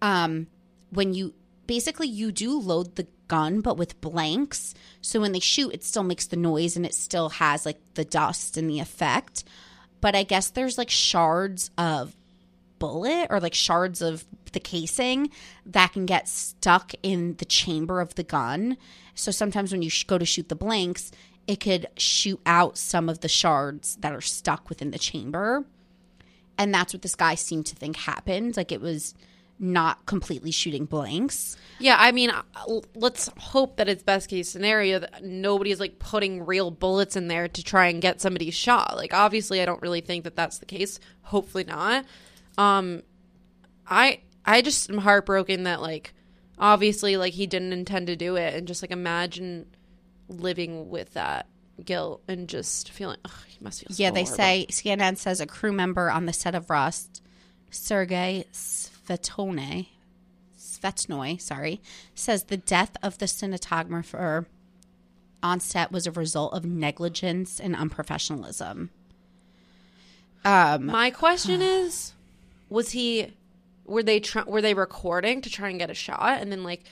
um 0.00 0.46
when 0.90 1.12
you 1.12 1.34
basically 1.66 2.08
you 2.08 2.30
do 2.30 2.58
load 2.58 2.94
the 2.94 3.06
gun 3.26 3.60
but 3.60 3.76
with 3.76 4.00
blanks. 4.00 4.74
So 5.00 5.20
when 5.20 5.32
they 5.32 5.40
shoot 5.40 5.74
it 5.74 5.82
still 5.82 6.04
makes 6.04 6.26
the 6.26 6.36
noise 6.36 6.76
and 6.76 6.86
it 6.86 6.94
still 6.94 7.30
has 7.30 7.66
like 7.66 7.80
the 7.94 8.04
dust 8.04 8.56
and 8.56 8.70
the 8.70 8.80
effect. 8.80 9.44
But 10.00 10.14
I 10.14 10.22
guess 10.22 10.50
there's 10.50 10.78
like 10.78 10.90
shards 10.90 11.70
of 11.76 12.14
bullet 12.78 13.28
or 13.30 13.40
like 13.40 13.54
shards 13.54 14.02
of 14.02 14.24
the 14.52 14.60
casing 14.60 15.30
that 15.66 15.92
can 15.92 16.06
get 16.06 16.28
stuck 16.28 16.92
in 17.02 17.36
the 17.36 17.44
chamber 17.44 18.00
of 18.00 18.14
the 18.14 18.22
gun. 18.22 18.76
So 19.14 19.30
sometimes 19.30 19.72
when 19.72 19.82
you 19.82 19.90
sh- 19.90 20.04
go 20.04 20.18
to 20.18 20.24
shoot 20.24 20.48
the 20.48 20.54
blanks, 20.54 21.10
it 21.46 21.60
could 21.60 21.86
shoot 21.96 22.40
out 22.46 22.78
some 22.78 23.08
of 23.08 23.20
the 23.20 23.28
shards 23.28 23.96
that 23.96 24.12
are 24.12 24.20
stuck 24.20 24.68
within 24.68 24.90
the 24.90 24.98
chamber. 24.98 25.64
And 26.56 26.72
that's 26.72 26.92
what 26.92 27.02
this 27.02 27.14
guy 27.14 27.34
seemed 27.34 27.66
to 27.66 27.76
think 27.76 27.96
happened. 27.96 28.56
Like 28.56 28.72
it 28.72 28.80
was 28.80 29.14
not 29.58 30.04
completely 30.06 30.50
shooting 30.50 30.84
blanks. 30.84 31.56
Yeah, 31.78 31.96
I 31.98 32.12
mean, 32.12 32.32
let's 32.94 33.30
hope 33.38 33.76
that 33.76 33.88
it's 33.88 34.02
best 34.02 34.28
case 34.28 34.48
scenario 34.48 34.98
that 34.98 35.22
nobody's 35.24 35.80
like 35.80 35.98
putting 35.98 36.44
real 36.44 36.70
bullets 36.70 37.16
in 37.16 37.28
there 37.28 37.48
to 37.48 37.62
try 37.62 37.86
and 37.86 38.02
get 38.02 38.20
somebody 38.20 38.50
shot. 38.50 38.96
Like, 38.96 39.14
obviously, 39.14 39.60
I 39.60 39.64
don't 39.64 39.82
really 39.82 40.00
think 40.00 40.24
that 40.24 40.36
that's 40.36 40.58
the 40.58 40.66
case. 40.66 40.98
Hopefully 41.22 41.64
not. 41.64 42.04
Um, 42.58 43.02
I 43.86 44.20
I 44.44 44.62
just 44.62 44.90
am 44.90 44.98
heartbroken 44.98 45.64
that 45.64 45.80
like 45.80 46.14
obviously 46.58 47.16
like 47.16 47.32
he 47.34 47.46
didn't 47.46 47.72
intend 47.72 48.06
to 48.08 48.16
do 48.16 48.36
it, 48.36 48.54
and 48.54 48.66
just 48.68 48.82
like 48.82 48.90
imagine 48.90 49.66
living 50.28 50.88
with 50.88 51.12
that 51.14 51.46
guilt 51.84 52.22
and 52.28 52.48
just 52.48 52.90
feeling 52.90 53.18
ugh, 53.24 53.32
he 53.48 53.58
must 53.60 53.80
feel. 53.80 53.88
so 53.94 54.02
Yeah, 54.02 54.10
they 54.10 54.22
horrible. 54.22 54.36
say 54.36 54.66
CNN 54.70 55.16
says 55.18 55.40
a 55.40 55.46
crew 55.46 55.72
member 55.72 56.10
on 56.10 56.26
the 56.26 56.32
set 56.32 56.54
of 56.54 56.70
Rust, 56.70 57.20
Sergei 57.70 58.44
Svetone, 58.52 59.88
Svetnoy, 60.58 61.40
sorry, 61.40 61.82
says 62.14 62.44
the 62.44 62.56
death 62.56 62.96
of 63.02 63.18
the 63.18 63.26
cinematographer 63.26 64.46
on 65.42 65.60
set 65.60 65.90
was 65.92 66.06
a 66.06 66.12
result 66.12 66.54
of 66.54 66.64
negligence 66.64 67.58
and 67.60 67.74
unprofessionalism. 67.74 68.88
Um, 70.44 70.86
My 70.86 71.10
question 71.10 71.60
is, 71.62 72.12
was 72.68 72.90
he? 72.90 73.32
Were 73.84 74.02
they 74.02 74.20
try, 74.20 74.42
were 74.44 74.62
they 74.62 74.74
recording 74.74 75.42
to 75.42 75.50
try 75.50 75.68
and 75.68 75.78
get 75.78 75.90
a 75.90 75.94
shot, 75.94 76.40
and 76.40 76.50
then 76.50 76.64
like 76.64 76.84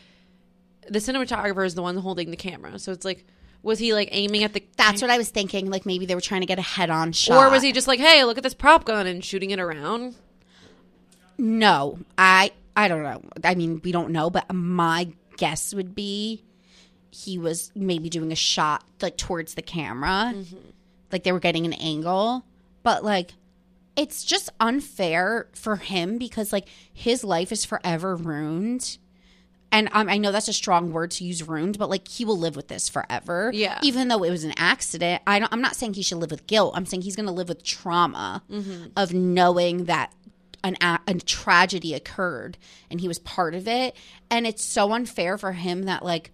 the 0.88 0.98
cinematographer 0.98 1.64
is 1.64 1.74
the 1.74 1.82
one 1.82 1.96
holding 1.96 2.30
the 2.30 2.36
camera, 2.36 2.78
so 2.78 2.92
it's 2.92 3.04
like, 3.04 3.24
was 3.62 3.78
he 3.78 3.94
like 3.94 4.08
aiming 4.10 4.44
at 4.44 4.52
the? 4.52 4.62
that's 4.76 5.00
what 5.00 5.10
I 5.10 5.18
was 5.18 5.30
thinking. 5.30 5.70
Like 5.70 5.86
maybe 5.86 6.06
they 6.06 6.14
were 6.14 6.20
trying 6.20 6.42
to 6.42 6.46
get 6.46 6.58
a 6.58 6.62
head-on 6.62 7.12
shot, 7.12 7.36
or 7.36 7.50
was 7.50 7.62
he 7.62 7.72
just 7.72 7.88
like, 7.88 8.00
hey, 8.00 8.24
look 8.24 8.36
at 8.36 8.42
this 8.42 8.54
prop 8.54 8.84
gun 8.84 9.06
and 9.06 9.24
shooting 9.24 9.50
it 9.50 9.60
around? 9.60 10.14
No, 11.38 11.98
I 12.18 12.52
I 12.76 12.88
don't 12.88 13.02
know. 13.02 13.22
I 13.44 13.54
mean, 13.54 13.80
we 13.84 13.92
don't 13.92 14.10
know, 14.10 14.30
but 14.30 14.52
my 14.52 15.12
guess 15.36 15.74
would 15.74 15.94
be 15.94 16.44
he 17.10 17.38
was 17.38 17.70
maybe 17.74 18.08
doing 18.08 18.32
a 18.32 18.36
shot 18.36 18.84
like 19.00 19.16
towards 19.16 19.54
the 19.54 19.62
camera, 19.62 20.32
mm-hmm. 20.34 20.56
like 21.10 21.24
they 21.24 21.32
were 21.32 21.40
getting 21.40 21.66
an 21.66 21.74
angle. 21.74 22.44
But 22.82 23.04
like, 23.04 23.34
it's 23.96 24.24
just 24.24 24.50
unfair 24.60 25.48
for 25.54 25.76
him 25.76 26.18
because 26.18 26.52
like 26.52 26.68
his 26.92 27.24
life 27.24 27.52
is 27.52 27.64
forever 27.64 28.16
ruined. 28.16 28.98
And 29.70 29.88
um, 29.92 30.08
I 30.10 30.18
know 30.18 30.32
that's 30.32 30.48
a 30.48 30.52
strong 30.52 30.92
word 30.92 31.12
to 31.12 31.24
use, 31.24 31.46
ruined, 31.48 31.78
but 31.78 31.88
like 31.88 32.06
he 32.06 32.26
will 32.26 32.38
live 32.38 32.56
with 32.56 32.68
this 32.68 32.90
forever. 32.90 33.50
Yeah. 33.54 33.78
Even 33.82 34.08
though 34.08 34.22
it 34.22 34.30
was 34.30 34.44
an 34.44 34.52
accident, 34.58 35.22
I 35.26 35.38
don't, 35.38 35.50
I'm 35.50 35.62
not 35.62 35.76
saying 35.76 35.94
he 35.94 36.02
should 36.02 36.18
live 36.18 36.30
with 36.30 36.46
guilt. 36.46 36.74
I'm 36.76 36.84
saying 36.84 37.02
he's 37.02 37.16
going 37.16 37.26
to 37.26 37.32
live 37.32 37.48
with 37.48 37.62
trauma 37.64 38.42
of 38.96 39.14
knowing 39.14 39.84
that 39.86 40.12
an 40.62 40.76
a, 40.82 41.00
a 41.08 41.14
tragedy 41.14 41.94
occurred 41.94 42.58
and 42.90 43.00
he 43.00 43.08
was 43.08 43.18
part 43.18 43.54
of 43.54 43.66
it. 43.66 43.96
And 44.30 44.46
it's 44.46 44.64
so 44.64 44.92
unfair 44.92 45.38
for 45.38 45.52
him 45.52 45.84
that 45.84 46.04
like 46.04 46.32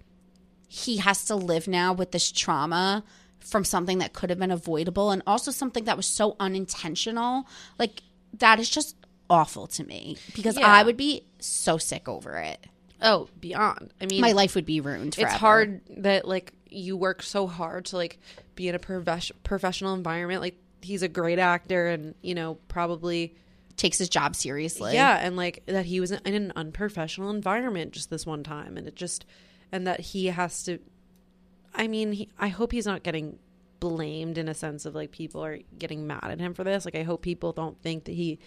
he 0.69 0.99
has 0.99 1.25
to 1.27 1.37
live 1.37 1.69
now 1.69 1.93
with 1.93 2.11
this 2.13 2.31
trauma 2.33 3.05
from 3.51 3.65
something 3.65 3.99
that 3.99 4.13
could 4.13 4.31
have 4.31 4.39
been 4.39 4.51
avoidable 4.51 5.11
and 5.11 5.23
also 5.27 5.51
something 5.51 5.85
that 5.85 5.97
was 5.97 6.07
so 6.07 6.37
unintentional. 6.41 7.47
Like 7.79 8.03
that 8.35 8.59
is 8.61 8.69
just 8.69 8.97
awful 9.31 9.67
to 9.69 9.85
me 9.85 10.17
because 10.35 10.57
Yeah. 10.59 10.67
I 10.67 10.83
would 10.83 10.97
be 10.97 11.25
so 11.39 11.79
sick 11.79 12.09
over 12.09 12.37
it. 12.39 12.67
Oh, 13.01 13.29
beyond. 13.41 13.93
I 14.01 14.07
mean, 14.07 14.21
My 14.21 14.33
life 14.33 14.55
would 14.55 14.67
be 14.67 14.81
ruined. 14.81 15.15
Forever. 15.15 15.31
it's 15.31 15.39
hard 15.41 15.81
that 15.99 16.27
like 16.27 16.53
you 16.69 16.97
work 16.97 17.23
so 17.23 17.47
hard 17.47 17.87
to 17.87 17.97
like 17.97 18.19
be 18.55 18.69
in 18.69 18.75
a 18.75 18.79
profes- 18.79 19.31
professional 19.45 19.95
environment. 19.95 20.41
Like 20.43 20.57
he's 20.83 21.03
a 21.03 21.09
great 21.09 21.39
actor, 21.39 21.87
and 21.89 22.15
you 22.23 22.35
know 22.35 22.57
probably 22.69 23.35
Takes 23.77 23.99
his 23.99 24.09
job 24.09 24.35
seriously. 24.35 24.95
yeah, 24.95 25.17
and 25.19 25.37
like 25.37 25.63
that 25.67 25.87
he 25.87 26.01
was 26.01 26.11
in 26.11 26.21
an 26.35 26.53
unprofessional 26.57 27.31
environment 27.31 27.93
just 27.93 28.11
this 28.11 28.27
one 28.27 28.43
time, 28.43 28.77
and 28.77 28.89
it 28.89 28.97
just 28.97 29.25
and 29.71 29.87
that 29.87 30.01
he 30.01 30.27
has 30.27 30.65
to. 30.65 30.81
I 31.75 31.89
mean, 31.89 32.13
he, 32.13 32.29
I 32.39 32.49
hope 32.49 32.73
he's 32.73 32.87
not 32.87 33.03
getting 33.03 33.39
blamed 33.81 34.39
in 34.39 34.49
a 34.49 34.55
sense 34.55 34.87
of 34.87 34.95
like 34.95 35.13
people 35.13 35.45
are 35.45 35.59
getting 35.79 36.07
mad 36.07 36.25
at 36.25 36.41
him 36.41 36.55
for 36.55 36.65
this. 36.65 36.85
Like 36.85 36.97
I 36.97 37.03
hope 37.05 37.23
people 37.23 37.53
don't 37.53 37.81
think 37.81 38.05
that 38.05 38.13
he 38.13 38.39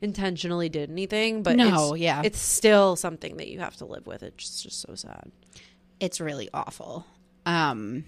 intentionally 0.00 0.68
did 0.68 0.90
anything, 0.90 1.42
but 1.42 1.56
No, 1.56 1.92
it's, 1.92 2.00
yeah. 2.00 2.22
it's 2.24 2.40
still 2.40 2.96
something 2.96 3.36
that 3.36 3.48
you 3.48 3.58
have 3.60 3.76
to 3.76 3.84
live 3.84 4.06
with. 4.06 4.22
It's 4.22 4.36
just, 4.44 4.62
just 4.62 4.80
so 4.80 4.94
sad. 4.94 5.30
it's 6.00 6.20
really 6.20 6.48
awful. 6.54 7.04
Um 7.44 8.04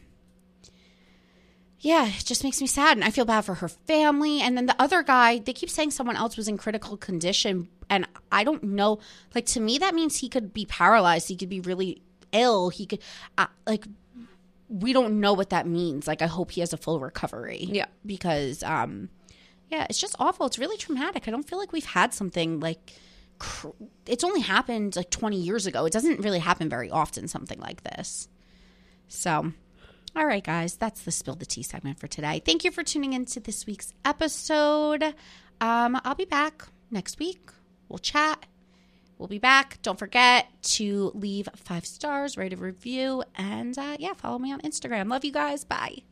yeah, 1.82 2.06
it 2.09 2.24
just 2.26 2.44
makes 2.44 2.60
me 2.60 2.66
sad 2.66 2.97
and 2.98 3.05
I 3.05 3.10
feel 3.10 3.24
bad 3.24 3.40
for 3.42 3.55
her 3.55 3.68
family 3.68 4.40
and 4.40 4.56
then 4.56 4.66
the 4.66 4.80
other 4.80 5.02
guy, 5.02 5.38
they 5.38 5.55
keep 5.55 5.70
saying 5.70 5.92
someone 5.92 6.16
else 6.16 6.36
was 6.36 6.47
in 6.47 6.59
critical 6.59 6.97
condition 6.97 7.68
and 7.88 8.06
I 8.30 8.44
don't 8.44 8.62
know, 8.62 8.98
like 9.34 9.47
to 9.47 9.60
me 9.60 9.78
that 9.78 9.94
means 9.94 10.18
he 10.18 10.28
could 10.28 10.52
be 10.52 10.66
paralyzed, 10.66 11.28
he 11.28 11.36
could 11.36 11.48
be 11.48 11.60
really 11.60 12.02
ill, 12.32 12.68
he 12.68 12.84
could 12.86 13.01
uh, 13.38 13.47
like 13.66 13.86
we 14.70 14.92
don't 14.94 15.20
know 15.20 15.32
what 15.34 15.51
that 15.51 15.66
means. 15.66 16.06
Like 16.06 16.22
I 16.22 16.26
hope 16.26 16.52
he 16.52 16.60
has 16.60 16.72
a 16.72 16.76
full 16.78 17.01
recovery. 17.01 17.68
Yeah. 17.70 17.86
Because 18.06 18.62
um 18.62 19.10
yeah, 19.68 19.86
it's 19.90 20.01
just 20.01 20.16
awful. 20.18 20.47
It's 20.47 20.59
really 20.59 20.76
traumatic. 20.78 21.28
I 21.28 21.30
don't 21.30 21.48
feel 21.48 21.59
like 21.59 21.72
we've 21.72 21.84
had 21.84 22.14
something 22.14 22.60
like 22.60 22.92
cr- 23.38 23.68
it's 24.06 24.24
only 24.24 24.40
happened 24.40 24.97
like 24.97 25.10
20 25.10 25.36
years 25.36 25.66
ago. 25.66 25.84
It 25.84 25.92
doesn't 25.92 26.20
really 26.20 26.38
happen 26.38 26.68
very 26.68 26.90
often 26.90 27.28
something 27.28 27.59
like 27.60 27.82
this. 27.82 28.28
So, 29.09 29.52
All 30.16 30.26
right, 30.26 30.42
guys, 30.42 30.76
that's 30.76 31.02
the 31.02 31.10
spill 31.12 31.36
the 31.36 31.47
tea 31.47 31.62
segment 31.62 31.98
for 32.01 32.06
today. 32.09 32.42
Thank 32.44 32.64
you 32.64 32.70
for 32.72 32.82
tuning 32.82 33.12
into 33.12 33.38
this 33.40 33.66
week's 33.66 33.92
episode. 34.05 35.02
Um, 35.60 36.01
I'll 36.05 36.14
be 36.16 36.24
back 36.24 36.66
next 36.90 37.18
week. 37.20 37.51
We'll 37.88 37.98
chat. 37.98 38.44
We'll 39.20 39.28
be 39.28 39.38
back. 39.38 39.78
Don't 39.82 39.98
forget 39.98 40.47
to 40.62 41.12
leave 41.14 41.47
five 41.55 41.84
stars, 41.84 42.38
rate 42.38 42.55
a 42.55 42.56
review, 42.56 43.22
and 43.36 43.76
uh, 43.78 43.97
yeah, 43.98 44.14
follow 44.14 44.38
me 44.38 44.51
on 44.51 44.62
Instagram. 44.62 45.10
Love 45.10 45.26
you 45.26 45.30
guys. 45.30 45.62
Bye. 45.62 46.05